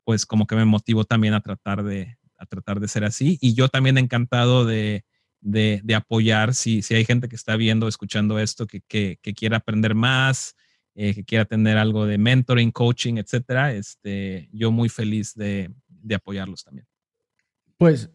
pues 0.05 0.27
como 0.27 0.47
que 0.47 0.57
me 0.57 0.65
motivo 0.65 1.05
también 1.05 1.35
a 1.35 1.41
tratar 1.41 1.85
de, 1.85 2.17
a 2.37 2.47
tratar 2.47 2.81
de 2.81 2.89
ser 2.89 3.05
así. 3.05 3.39
Y 3.41 3.55
yo 3.55 3.69
también 3.69 3.99
encantado 3.99 4.65
de, 4.65 5.05
de, 5.41 5.81
de 5.85 5.95
apoyar 5.95 6.55
si, 6.55 6.83
si 6.83 6.95
hay 6.95 7.05
gente 7.05 7.29
que 7.29 7.37
está 7.37 7.57
viendo, 7.57 7.89
escuchando 7.89 8.39
esto, 8.39 8.67
que, 8.67 8.81
que, 8.83 9.19
que 9.23 9.35
quiera 9.35 9.59
aprender 9.59 9.95
más, 9.95 10.57
eh, 10.95 11.15
que 11.15 11.25
quiera 11.25 11.45
tener 11.45 11.79
algo 11.79 12.07
de 12.07 12.19
mentoring, 12.19 12.71
coaching, 12.71 13.17
etcétera, 13.17 13.73
este, 13.73 14.49
yo 14.53 14.71
muy 14.71 14.89
feliz 14.89 15.35
de, 15.35 15.71
de 15.89 16.15
apoyarlos 16.15 16.65
también. 16.65 16.87
Pues 17.79 18.11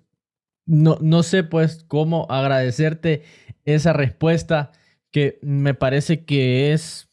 no, 0.66 0.98
no 1.02 1.24
sé 1.24 1.44
pues 1.44 1.84
cómo 1.88 2.28
agradecerte 2.30 3.24
esa 3.66 3.94
respuesta 3.94 4.72
que 5.12 5.40
me 5.42 5.74
parece 5.74 6.26
que 6.26 6.74
es 6.74 7.10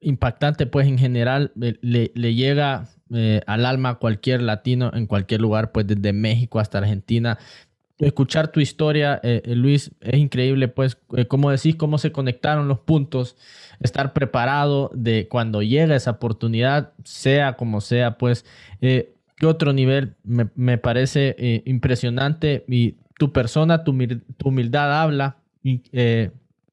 impactante 0.00 0.66
pues 0.66 0.86
en 0.86 0.98
general 0.98 1.52
le, 1.54 1.78
le 2.14 2.34
llega 2.34 2.88
eh, 3.10 3.40
al 3.46 3.64
alma 3.64 3.90
a 3.90 3.94
cualquier 3.94 4.42
latino 4.42 4.90
en 4.94 5.06
cualquier 5.06 5.40
lugar 5.40 5.72
pues 5.72 5.86
desde 5.86 6.12
México 6.12 6.60
hasta 6.60 6.78
Argentina 6.78 7.38
escuchar 7.98 8.48
tu 8.48 8.60
historia, 8.60 9.20
eh, 9.22 9.42
eh, 9.44 9.54
Luis, 9.54 9.90
es 10.00 10.18
increíble, 10.18 10.68
pues, 10.68 10.98
eh, 11.16 11.26
como 11.26 11.50
decís, 11.50 11.74
cómo 11.76 11.98
se 11.98 12.12
conectaron 12.12 12.68
los 12.68 12.78
puntos, 12.80 13.36
estar 13.80 14.12
preparado 14.12 14.90
de 14.94 15.28
cuando 15.28 15.62
llega 15.62 15.96
esa 15.96 16.12
oportunidad, 16.12 16.92
sea 17.04 17.56
como 17.56 17.80
sea, 17.80 18.16
pues, 18.18 18.44
qué 18.80 19.46
otro 19.46 19.72
nivel 19.72 20.14
me, 20.24 20.78
parece 20.78 21.62
impresionante 21.64 22.64
y 22.68 22.96
tu 23.18 23.32
persona, 23.32 23.84
tu, 23.84 23.96
humildad 24.44 25.00
habla 25.00 25.36
y 25.62 25.78
te 25.78 26.32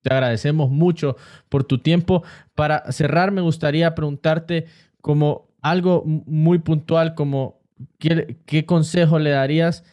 agradecemos 0.09 0.69
mucho 0.69 1.15
por 1.49 1.63
tu 1.63 1.77
tiempo. 1.79 2.23
Para 2.55 2.91
cerrar, 2.91 3.31
me 3.31 3.41
gustaría 3.41 3.93
preguntarte 3.93 4.65
como 5.01 5.47
algo 5.61 6.03
muy 6.05 6.59
puntual, 6.59 7.13
como 7.13 7.59
qué 7.99 8.65
consejo 8.65 9.19
le 9.19 9.31
darías 9.31 9.83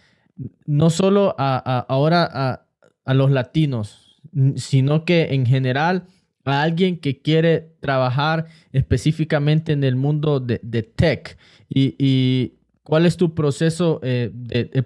no 0.67 0.91
solo 0.91 1.35
a, 1.39 1.81
ahora 1.89 2.67
a, 3.05 3.15
los 3.15 3.31
latinos, 3.31 4.21
sino 4.57 5.05
que 5.05 5.35
en 5.35 5.47
general 5.47 6.05
a 6.45 6.63
alguien 6.63 6.99
que 6.99 7.21
quiere 7.21 7.73
trabajar 7.81 8.47
específicamente 8.73 9.73
en 9.73 9.85
el 9.85 9.97
mundo 9.97 10.41
de, 10.41 10.83
tech. 10.83 11.39
Y, 11.69 12.55
cuál 12.83 13.07
es 13.07 13.17
tu 13.17 13.35
proceso, 13.35 14.01
eh, 14.03 14.33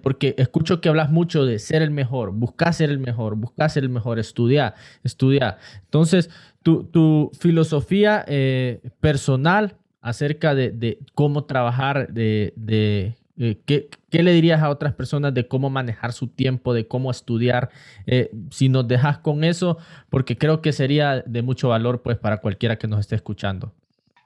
porque 0.02 0.34
escucho 0.38 0.80
que 0.80 0.88
hablas 0.88 1.10
mucho 1.10 1.46
de 1.46 1.58
ser 1.58 1.82
el 1.82 1.90
mejor, 1.90 2.32
buscar 2.32 2.74
ser 2.74 2.90
el 2.90 2.98
mejor, 2.98 3.36
buscar 3.36 3.70
ser 3.70 3.84
el 3.84 3.88
mejor, 3.88 4.18
estudiar, 4.18 4.74
estudiar. 5.02 5.58
Entonces, 5.84 6.30
tu, 6.62 7.30
filosofía 7.38 8.24
eh, 8.28 8.80
personal 9.00 9.76
acerca 10.00 10.54
de, 10.54 10.98
cómo 11.14 11.44
trabajar 11.44 12.12
de, 12.12 13.16
eh, 13.38 13.60
¿qué, 13.66 13.88
le 14.22 14.32
dirías 14.32 14.62
a 14.62 14.70
otras 14.70 14.94
personas 14.94 15.34
de 15.34 15.46
cómo 15.46 15.68
manejar 15.68 16.12
su 16.12 16.28
tiempo, 16.28 16.72
de 16.72 16.88
cómo 16.88 17.10
estudiar? 17.10 17.70
Eh, 18.06 18.30
si 18.50 18.68
nos 18.68 18.88
dejas 18.88 19.18
con 19.18 19.44
eso, 19.44 19.78
porque 20.10 20.38
creo 20.38 20.62
que 20.62 20.72
sería 20.72 21.22
de 21.26 21.42
mucho 21.42 21.68
valor 21.68 22.02
pues 22.02 22.16
para 22.16 22.38
cualquiera 22.38 22.76
que 22.76 22.88
nos 22.88 23.00
esté 23.00 23.14
escuchando. 23.14 23.74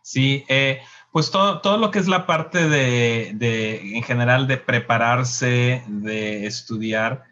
Sí, 0.03 0.45
eh, 0.49 0.81
pues 1.13 1.31
todo, 1.31 1.61
todo, 1.61 1.77
lo 1.77 1.91
que 1.91 1.99
es 1.99 2.09
la 2.09 2.27
parte 2.27 2.69
de, 2.69 3.33
de, 3.35 3.97
en 3.97 4.03
general, 4.03 4.47
de 4.47 4.57
prepararse, 4.57 5.83
de 5.89 6.47
estudiar, 6.47 7.25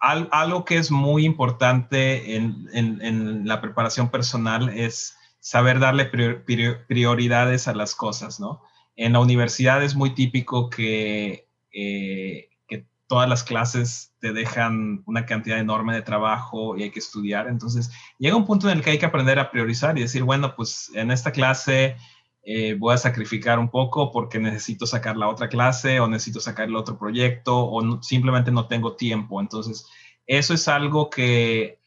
algo 0.00 0.64
que 0.64 0.76
es 0.76 0.90
muy 0.90 1.24
importante 1.24 2.36
en, 2.36 2.68
en, 2.72 3.02
en, 3.02 3.46
la 3.46 3.60
preparación 3.60 4.10
personal 4.10 4.68
es 4.68 5.16
saber 5.40 5.80
darle 5.80 6.06
prioridades 6.86 7.68
a 7.68 7.74
las 7.74 7.94
cosas, 7.94 8.38
¿no? 8.38 8.62
En 8.98 9.12
la 9.12 9.20
universidad 9.20 9.80
es 9.84 9.94
muy 9.94 10.12
típico 10.12 10.68
que, 10.70 11.46
eh, 11.72 12.50
que 12.66 12.84
todas 13.06 13.28
las 13.28 13.44
clases 13.44 14.12
te 14.18 14.32
dejan 14.32 15.04
una 15.06 15.24
cantidad 15.24 15.60
enorme 15.60 15.94
de 15.94 16.02
trabajo 16.02 16.76
y 16.76 16.82
hay 16.82 16.90
que 16.90 16.98
estudiar. 16.98 17.46
Entonces, 17.46 17.92
llega 18.18 18.34
un 18.34 18.44
punto 18.44 18.68
en 18.68 18.76
el 18.76 18.82
que 18.82 18.90
hay 18.90 18.98
que 18.98 19.06
aprender 19.06 19.38
a 19.38 19.52
priorizar 19.52 19.96
y 19.96 20.00
decir, 20.00 20.24
bueno, 20.24 20.56
pues 20.56 20.90
en 20.94 21.12
esta 21.12 21.30
clase 21.30 21.94
eh, 22.42 22.74
voy 22.74 22.92
a 22.92 22.98
sacrificar 22.98 23.60
un 23.60 23.70
poco 23.70 24.10
porque 24.10 24.40
necesito 24.40 24.84
sacar 24.84 25.16
la 25.16 25.28
otra 25.28 25.48
clase 25.48 26.00
o 26.00 26.08
necesito 26.08 26.40
sacar 26.40 26.66
el 26.66 26.74
otro 26.74 26.98
proyecto 26.98 27.56
o 27.56 28.02
simplemente 28.02 28.50
no 28.50 28.66
tengo 28.66 28.96
tiempo. 28.96 29.40
Entonces, 29.40 29.86
eso 30.26 30.54
es 30.54 30.66
algo 30.66 31.08
que 31.08 31.78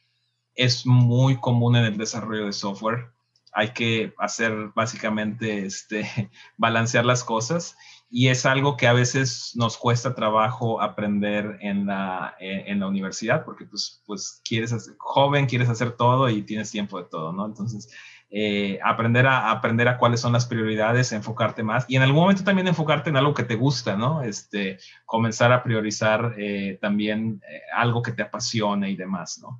es 0.55 0.85
muy 0.85 1.35
común 1.41 1.75
en 1.75 1.83
el 1.83 1.97
desarrollo 1.97 2.45
de 2.45 2.53
software 2.53 3.11
hay 3.53 3.69
que 3.69 4.14
hacer 4.18 4.72
básicamente 4.76 5.65
este, 5.65 6.06
balancear 6.57 7.06
las 7.06 7.23
cosas 7.23 7.76
y 8.14 8.28
es 8.28 8.45
algo 8.45 8.76
que 8.76 8.88
a 8.88 8.94
veces 8.94 9.53
nos 9.56 9.78
cuesta 9.78 10.14
trabajo 10.14 10.82
aprender 10.82 11.57
en 11.61 11.86
la, 11.86 12.36
eh, 12.41 12.65
en 12.68 12.82
la 12.82 12.88
universidad 12.88 13.45
porque 13.45 13.65
pues, 13.65 14.03
pues 14.06 14.41
quieres 14.44 14.72
ser 14.72 14.95
joven, 14.98 15.45
quieres 15.45 15.69
hacer 15.69 15.94
todo 15.94 16.30
y 16.30 16.41
tienes 16.44 16.72
tiempo 16.72 17.02
de 17.02 17.07
todo, 17.10 17.32
¿no? 17.32 17.45
Entonces, 17.45 17.90
eh, 18.30 18.80
aprender, 18.84 19.28
a, 19.28 19.52
aprender 19.52 19.88
a 19.88 19.98
cuáles 19.98 20.19
son 20.19 20.34
las 20.34 20.45
prioridades, 20.45 21.14
enfocarte 21.14 21.64
más 21.64 21.86
y 21.88 21.95
en 21.95 22.02
algún 22.02 22.22
momento 22.22 22.44
también 22.44 22.68
enfocarte 22.68 23.10
en 23.10 23.18
algo 23.18 23.34
que 23.34 23.44
te 23.44 23.56
gusta, 23.56 23.95
¿no? 23.95 24.22
Este, 24.23 24.78
comenzar 25.06 25.53
a 25.53 25.64
priorizar 25.64 26.36
eh, 26.38 26.78
también 26.82 27.41
algo 27.73 28.02
que 28.02 28.11
te 28.11 28.23
apasione 28.23 28.90
y 28.90 28.98
demás, 28.98 29.40
¿no? 29.41 29.60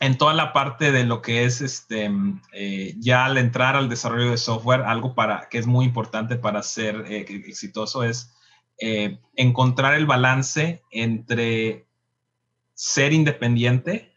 En 0.00 0.18
toda 0.18 0.34
la 0.34 0.52
parte 0.52 0.92
de 0.92 1.04
lo 1.04 1.22
que 1.22 1.44
es 1.44 1.60
este, 1.60 2.10
eh, 2.52 2.94
ya 2.98 3.24
al 3.24 3.38
entrar 3.38 3.76
al 3.76 3.88
desarrollo 3.88 4.30
de 4.30 4.36
software, 4.36 4.82
algo 4.82 5.14
para, 5.14 5.48
que 5.48 5.58
es 5.58 5.66
muy 5.66 5.86
importante 5.86 6.36
para 6.36 6.62
ser 6.62 7.04
eh, 7.08 7.24
exitoso 7.46 8.04
es 8.04 8.34
eh, 8.78 9.18
encontrar 9.36 9.94
el 9.94 10.06
balance 10.06 10.82
entre 10.90 11.86
ser 12.74 13.12
independiente 13.12 14.12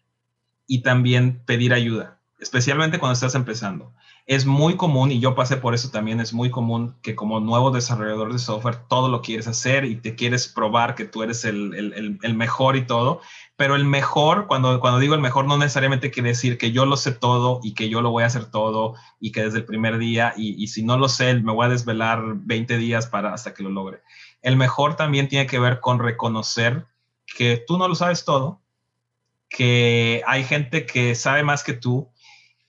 y 0.67 0.81
también 0.81 1.43
pedir 1.45 1.73
ayuda, 1.73 2.19
especialmente 2.39 2.99
cuando 2.99 3.13
estás 3.13 3.35
empezando 3.35 3.93
es 4.29 4.45
muy 4.45 4.75
común, 4.77 5.11
y 5.11 5.19
yo 5.19 5.33
pasé 5.33 5.57
por 5.57 5.73
eso 5.73 5.89
también, 5.89 6.19
es 6.19 6.33
muy 6.33 6.51
común 6.51 6.95
que 7.01 7.15
como 7.15 7.39
nuevo 7.39 7.71
desarrollador 7.71 8.31
de 8.31 8.37
software 8.37 8.75
todo 8.87 9.09
lo 9.09 9.23
quieres 9.23 9.47
hacer 9.47 9.85
y 9.85 9.95
te 9.95 10.13
quieres 10.13 10.47
probar 10.47 10.93
que 10.93 11.05
tú 11.05 11.23
eres 11.23 11.45
el, 11.45 12.19
mejor 12.35 12.75
y 12.75 12.85
todo, 12.85 13.21
pero 13.55 13.75
el 13.75 13.85
mejor, 13.85 14.45
cuando, 14.45 14.79
cuando 14.81 14.99
digo 14.99 15.15
el 15.15 15.19
mejor, 15.19 15.45
no 15.45 15.57
necesariamente 15.57 16.11
quiere 16.11 16.29
decir 16.29 16.59
que 16.59 16.71
yo 16.71 16.85
lo 16.85 16.95
sé 16.95 17.11
todo 17.11 17.59
y 17.63 17.73
que 17.73 17.89
yo 17.89 18.01
lo 18.03 18.11
voy 18.11 18.21
a 18.21 18.27
hacer 18.27 18.45
todo 18.45 18.93
y 19.19 19.31
que 19.31 19.41
desde 19.41 19.57
el 19.57 19.65
primer 19.65 19.97
día, 19.97 20.35
y, 20.37 20.63
y 20.63 20.67
si 20.67 20.83
no 20.83 20.99
lo 20.99 21.09
sé, 21.09 21.33
me 21.33 21.51
voy 21.51 21.65
a 21.65 21.69
desvelar 21.69 22.21
20 22.23 22.77
días 22.77 23.07
para 23.07 23.33
hasta 23.33 23.55
que 23.55 23.63
lo 23.63 23.71
logre. 23.71 24.03
El 24.43 24.57
mejor 24.57 24.95
también 24.95 25.27
tiene 25.27 25.47
que 25.47 25.57
ver 25.57 25.79
con 25.79 25.97
reconocer 25.97 26.85
que 27.25 27.63
tú 27.65 27.79
no 27.79 27.87
lo 27.87 27.95
sabes 27.95 28.25
todo, 28.25 28.61
que 29.49 30.21
hay 30.27 30.43
gente 30.43 30.85
que 30.85 31.15
sabe 31.15 31.41
más 31.41 31.63
que 31.63 31.73
tú 31.73 32.11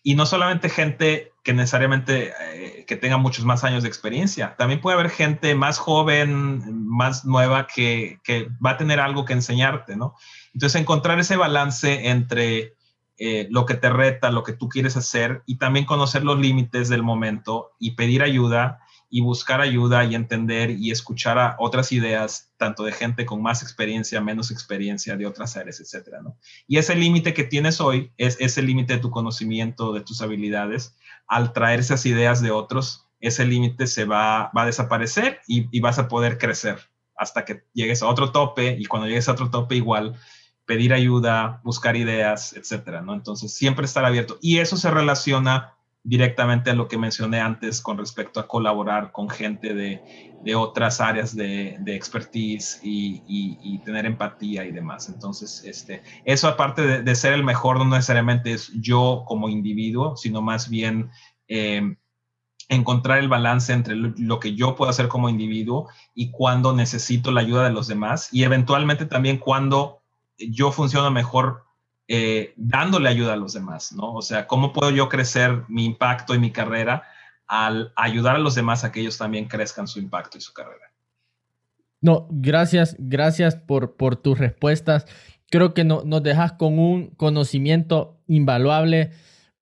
y 0.03 0.15
no 0.15 0.25
solamente 0.25 0.71
gente 0.71 1.33
que 1.51 1.55
necesariamente 1.55 2.33
eh, 2.53 2.85
que 2.87 2.95
tenga 2.95 3.17
muchos 3.17 3.45
más 3.45 3.65
años 3.65 3.83
de 3.83 3.89
experiencia, 3.89 4.55
también 4.57 4.81
puede 4.81 4.97
haber 4.97 5.11
gente 5.11 5.57
más 5.57 5.79
joven, 5.79 6.87
más 6.87 7.25
nueva 7.25 7.67
que, 7.67 8.21
que 8.23 8.49
va 8.65 8.71
a 8.71 8.77
tener 8.77 9.01
algo 9.01 9.25
que 9.25 9.33
enseñarte, 9.33 9.97
¿no? 9.97 10.15
Entonces 10.55 10.81
encontrar 10.81 11.19
ese 11.19 11.35
balance 11.35 12.09
entre 12.09 12.75
eh, 13.19 13.49
lo 13.51 13.67
que 13.67 13.75
te 13.75 13.91
reta, 13.91 14.31
lo 14.31 14.45
que 14.45 14.53
tú 14.53 14.69
quieres 14.69 14.97
hacer 14.97 15.43
y 15.45 15.59
también 15.59 15.87
conocer 15.87 16.23
los 16.23 16.39
límites 16.39 16.89
del 16.89 17.03
momento 17.03 17.73
y 17.81 17.97
pedir 17.97 18.23
ayuda 18.23 18.79
y 19.11 19.21
buscar 19.21 19.61
ayuda 19.61 20.05
y 20.05 20.15
entender 20.15 20.71
y 20.71 20.93
escuchar 20.93 21.37
a 21.37 21.57
otras 21.59 21.91
ideas, 21.91 22.53
tanto 22.59 22.85
de 22.85 22.93
gente 22.93 23.27
con 23.27 23.43
más 23.43 23.61
experiencia, 23.65 24.21
menos 24.21 24.53
experiencia, 24.53 25.17
de 25.17 25.27
otras 25.27 25.57
áreas, 25.57 25.81
etcétera, 25.81 26.23
¿no? 26.23 26.39
Y 26.69 26.79
ese 26.79 26.95
límite 26.95 27.35
que 27.35 27.43
tienes 27.43 27.81
hoy 27.81 28.13
es 28.19 28.37
ese 28.39 28.63
límite 28.63 28.95
de 28.95 28.99
tu 29.01 29.11
conocimiento, 29.11 29.93
de 29.93 30.03
tus 30.03 30.23
habilidades. 30.23 30.95
Al 31.31 31.55
traer 31.55 31.81
esas 31.81 32.05
ideas 32.05 32.43
de 32.43 32.51
otros, 32.51 33.09
ese 33.21 33.47
límite 33.47 33.87
se 33.87 34.05
va, 34.05 34.51
va 34.55 34.63
a 34.63 34.67
desaparecer 34.67 35.41
y, 35.47 35.67
y 35.75 35.81
vas 35.81 35.99
a 35.99 36.09
poder 36.09 36.37
crecer 36.37 36.79
hasta 37.17 37.47
que 37.47 37.65
llegues 37.73 38.03
a 38.03 38.09
otro 38.09 38.33
tope 38.33 38.77
y 38.79 38.85
cuando 38.85 39.07
llegues 39.07 39.29
a 39.29 39.33
otro 39.33 39.51
tope 39.51 39.77
igual 39.77 40.17
pedir 40.71 40.95
ayuda, 40.95 41.61
buscar 41.65 41.97
ideas, 41.97 42.53
etcétera, 42.53 43.01
¿no? 43.03 43.13
Entonces, 43.13 43.53
siempre 43.53 43.85
estar 43.85 44.05
abierto. 44.05 44.39
Y 44.41 44.59
eso 44.59 44.77
se 44.77 44.91
relaciona 44.91 45.75
directamente 46.03 46.71
a 46.71 46.75
lo 46.75 46.89
que 46.89 46.97
mencioné 46.97 47.41
antes 47.41 47.83
con 47.83 47.99
respecto 47.99 48.41
a 48.41 48.49
colaborar 48.49 49.13
con 49.13 49.29
gente 49.29 49.75
de, 49.75 50.03
de 50.43 50.55
otras 50.55 51.01
áreas 51.01 51.37
de, 51.37 51.77
de 51.81 51.95
expertise 51.95 52.81
y, 52.83 53.23
y, 53.27 53.79
tener 53.81 54.07
empatía 54.07 54.65
y 54.65 54.73
demás. 54.73 55.09
Entonces, 55.09 55.63
este, 55.65 56.03
eso 56.25 56.49
aparte 56.49 57.03
de, 57.03 57.15
ser 57.15 57.35
el 57.35 57.45
mejor, 57.45 57.79
no 57.79 57.85
necesariamente 57.85 58.53
es 58.53 58.73
yo 58.81 59.25
como 59.27 59.49
individuo, 59.49 60.17
sino 60.17 60.41
más 60.41 60.71
bien 60.71 61.11
em, 61.49 61.97
encontrar 62.69 63.19
el 63.19 63.29
balance 63.29 63.73
entre 63.73 63.95
lo, 63.97 64.41
que 64.41 64.55
yo 64.55 64.77
puedo 64.77 64.91
hacer 64.91 65.09
como 65.09 65.29
individuo 65.29 65.89
y 66.15 66.31
cuando 66.31 66.73
necesito 66.73 67.31
la 67.31 67.41
ayuda 67.41 67.65
de 67.65 67.73
los 67.73 67.89
demás 67.89 68.29
y 68.33 68.45
eventualmente 68.45 69.07
también 69.07 69.39
cuando 69.39 70.03
yo 70.39 70.73
funciono 70.73 71.11
mejor 71.11 71.65
eh, 72.13 72.55
dándole 72.57 73.09
ayuda 73.09 73.35
a 73.35 73.37
los 73.37 73.53
demás, 73.53 73.93
¿no? 73.93 74.15
O 74.15 74.21
sea, 74.21 74.49
¿cómo 74.49 74.73
puedo 74.73 74.91
yo 74.91 75.09
crecer 75.09 75.63
mi 75.69 75.85
impacto 75.85 76.35
y 76.35 76.41
mi 76.41 76.51
carrera 76.51 77.05
al 77.47 77.93
ayudar 77.95 78.35
a 78.35 78.41
los 78.41 78.57
demás 78.57 78.83
a 78.83 78.91
que 78.91 78.99
ellos 78.99 79.17
también 79.17 79.47
crezcan 79.47 79.87
su 79.87 80.01
impacto 80.01 80.37
y 80.37 80.41
su 80.41 80.53
carrera? 80.53 80.93
No, 82.01 82.27
gracias, 82.29 82.97
gracias 82.99 83.55
por, 83.55 83.95
por 83.95 84.17
tus 84.17 84.41
respuestas. 84.41 85.07
Creo 85.51 85.73
que 85.73 85.85
no, 85.85 86.03
nos 86.05 86.21
dejas 86.25 86.55
con 86.55 86.81
un 86.81 87.11
conocimiento 87.11 88.19
invaluable. 88.27 89.13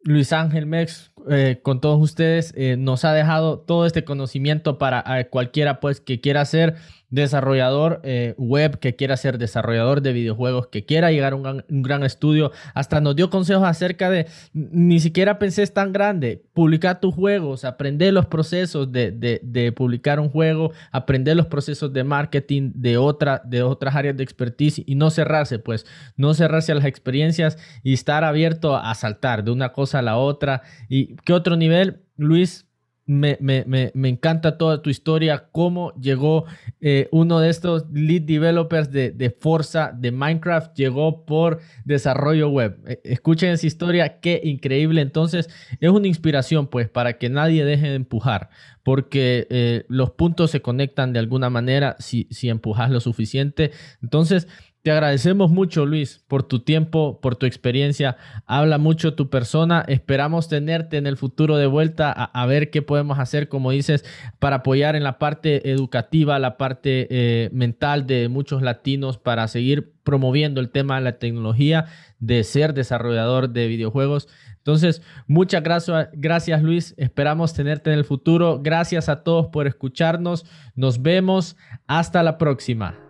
Luis 0.03 0.33
Ángel 0.33 0.65
Mex, 0.65 1.13
eh, 1.29 1.61
con 1.63 1.83
todos 1.83 2.01
ustedes, 2.01 2.55
eh, 2.57 2.77
nos 2.79 3.05
ha 3.05 3.13
dejado 3.13 3.59
todo 3.59 3.85
este 3.85 4.05
conocimiento 4.05 4.79
para 4.79 5.29
cualquiera 5.29 5.81
pues 5.81 6.01
que 6.01 6.23
quiera 6.23 6.41
hacer 6.41 6.77
desarrollador 7.11 8.01
eh, 8.05 8.35
web, 8.37 8.79
que 8.79 8.95
quiera 8.95 9.17
ser 9.17 9.39
desarrollador 9.39 10.03
de 10.03 10.13
videojuegos, 10.13 10.67
que 10.69 10.85
quiera 10.85 11.11
llegar 11.11 11.33
a 11.33 11.37
un 11.37 11.83
gran, 11.83 12.05
estudio. 12.05 12.53
Hasta 12.75 13.01
nos 13.01 13.17
dio 13.17 13.31
consejos 13.31 13.65
acerca 13.67 14.11
de, 14.11 14.27
ni 14.53 15.01
siquiera 15.01 15.39
pensé 15.39 15.63
es 15.63 15.73
tan 15.73 15.93
grande, 15.93 16.45
publicar 16.53 17.01
tus 17.01 17.15
juegos, 17.15 17.65
aprender 17.65 18.13
los 18.13 18.27
procesos 18.27 18.93
de, 18.93 19.73
publicar 19.75 20.21
un 20.21 20.29
juego, 20.29 20.73
aprender 20.93 21.37
los 21.37 21.47
procesos 21.47 21.93
de 21.93 22.05
marketing 22.05 22.73
de, 22.75 22.99
otra, 22.99 23.43
de 23.45 23.63
otras 23.63 23.97
áreas 23.97 24.17
de 24.17 24.23
expertise 24.23 24.83
y 24.85 24.95
no 24.95 25.11
cerrarse, 25.11 25.59
pues, 25.59 25.87
no 26.17 26.35
cerrarse 26.35 26.73
a 26.73 26.77
las 26.77 26.85
experiencias 26.85 27.59
y 27.83 27.95
estar 27.95 28.23
abierto 28.23 28.77
a 28.77 28.95
saltar 28.95 29.45
de 29.45 29.51
una 29.51 29.73
cosa 29.73 30.01
a 30.01 30.03
la 30.03 30.17
otra. 30.17 30.63
¿Y 30.89 31.17
qué 31.25 31.33
otro 31.33 31.57
nivel? 31.57 32.03
Luis, 32.17 32.68
me, 33.09 33.39
me, 33.41 33.65
me, 33.67 33.91
me, 33.95 34.11
encanta 34.11 34.59
toda 34.59 34.83
tu 34.83 34.91
historia, 34.91 35.49
cómo 35.51 35.95
llegó 35.95 36.45
eh, 36.83 37.09
uno 37.11 37.41
de 37.41 37.49
estos 37.49 37.87
lead 37.91 38.23
developers 38.23 38.93
de, 38.93 39.13
de, 39.13 39.31
Forza, 39.31 39.93
de 39.97 40.13
Minecraft, 40.13 40.77
llegó 40.77 41.25
por 41.25 41.61
desarrollo 41.87 42.51
web. 42.51 42.79
E, 42.87 43.01
escuchen 43.05 43.49
esa 43.51 43.67
historia, 43.67 44.21
qué 44.21 44.43
increíble. 44.45 45.01
Entonces, 45.01 45.49
es 45.81 45.91
una 45.91 46.07
inspiración, 46.07 46.67
pues, 46.67 46.91
para 46.91 47.15
que 47.15 47.31
nadie 47.31 47.65
deje 47.65 47.89
de 47.89 47.95
empujar, 47.95 48.51
porque 48.83 49.47
eh, 49.49 49.87
los 49.89 50.11
puntos 50.11 50.51
se 50.51 50.61
conectan 50.61 51.15
de 51.15 51.19
alguna 51.19 51.49
manera 51.49 51.97
si, 52.01 52.29
si 52.31 52.51
empujas 52.51 52.91
lo 52.91 53.01
suficiente. 53.01 53.71
Entonces, 54.03 54.49
te 54.89 54.93
agradecemos 54.93 55.51
mucho, 55.51 55.85
Luis, 55.85 56.25
por 56.29 56.45
tu 56.45 56.61
tiempo, 56.61 57.21
por 57.21 57.37
tu 57.37 57.45
experiencia. 57.45 58.17
Habla 58.47 58.79
mucho 58.79 59.13
tu 59.13 59.29
persona. 59.29 59.85
Esperamos 59.87 60.49
tenerte 60.49 60.97
en 60.97 61.07
el 61.07 61.19
futuro 61.19 61.59
de 61.59 61.67
vuelta 61.67 62.11
a, 62.11 62.47
ver 62.47 62.71
qué 62.71 62.81
podemos 62.81 63.19
hacer, 63.19 63.51
como 63.51 63.71
dices, 63.71 64.07
para 64.39 64.57
apoyar 64.57 64.97
en 64.97 65.05
la 65.05 65.19
parte 65.19 65.71
educativa, 65.71 66.39
la 66.39 66.57
parte 66.57 67.07
eh, 67.11 67.51
mental 67.53 68.07
de 68.07 68.31
muchos 68.31 68.63
latinos, 68.63 69.19
para 69.19 69.47
seguir 69.49 69.93
promoviendo 70.05 70.59
el 70.59 70.71
tema 70.71 70.97
de 70.97 71.03
la 71.03 71.19
tecnología, 71.19 71.85
de 72.19 72.43
ser 72.43 72.73
desarrollador 72.73 73.51
de 73.51 73.67
videojuegos. 73.67 74.27
Entonces, 74.57 75.03
muchas 75.27 75.63
gracias, 75.63 76.09
gracias 76.15 76.63
Luis. 76.63 76.95
Esperamos 76.97 77.53
tenerte 77.53 77.93
en 77.93 77.99
el 77.99 78.07
futuro. 78.07 78.61
Gracias 78.63 79.11
a 79.11 79.23
todos 79.23 79.49
por 79.49 79.67
escucharnos. 79.67 80.47
Nos 80.75 81.03
vemos. 81.03 81.59
Hasta 81.87 82.23
la 82.23 82.39
próxima. 82.39 83.08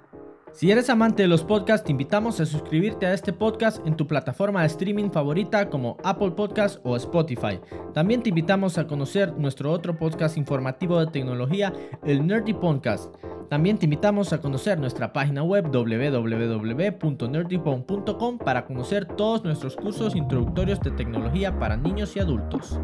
Si 0.59 0.71
eres 0.73 0.91
amante 0.91 1.23
de 1.23 1.29
los 1.29 1.45
podcasts, 1.45 1.85
te 1.85 1.93
invitamos 1.93 2.41
a 2.41 2.45
suscribirte 2.45 3.07
a 3.07 3.15
este 3.15 3.33
podcast 3.33 3.87
en 3.87 3.97
tu 3.97 4.09
plataforma 4.09 4.63
de 4.63 4.67
streaming 4.67 5.13
favorita 5.13 5.71
como 5.71 5.97
Apple 6.03 6.33
Podcasts 6.33 6.81
o 6.83 6.97
Spotify. 6.97 7.61
También 7.95 8.25
te 8.25 8.31
invitamos 8.31 8.77
a 8.77 8.89
conocer 8.89 9.33
nuestro 9.35 9.71
otro 9.71 9.97
podcast 9.97 10.37
informativo 10.37 10.99
de 10.99 11.13
tecnología, 11.13 11.73
el 12.03 12.27
Nerdy 12.27 12.55
Podcast. 12.55 13.15
También 13.49 13.79
te 13.79 13.87
invitamos 13.87 14.33
a 14.33 14.41
conocer 14.41 14.81
nuestra 14.81 15.13
página 15.13 15.45
web 15.45 15.71
www.nerdypon.com 15.71 18.39
para 18.39 18.67
conocer 18.67 19.05
todos 19.05 19.45
nuestros 19.45 19.77
cursos 19.77 20.17
introductorios 20.17 20.81
de 20.81 20.91
tecnología 20.91 21.57
para 21.57 21.77
niños 21.77 22.17
y 22.17 22.19
adultos. 22.19 22.81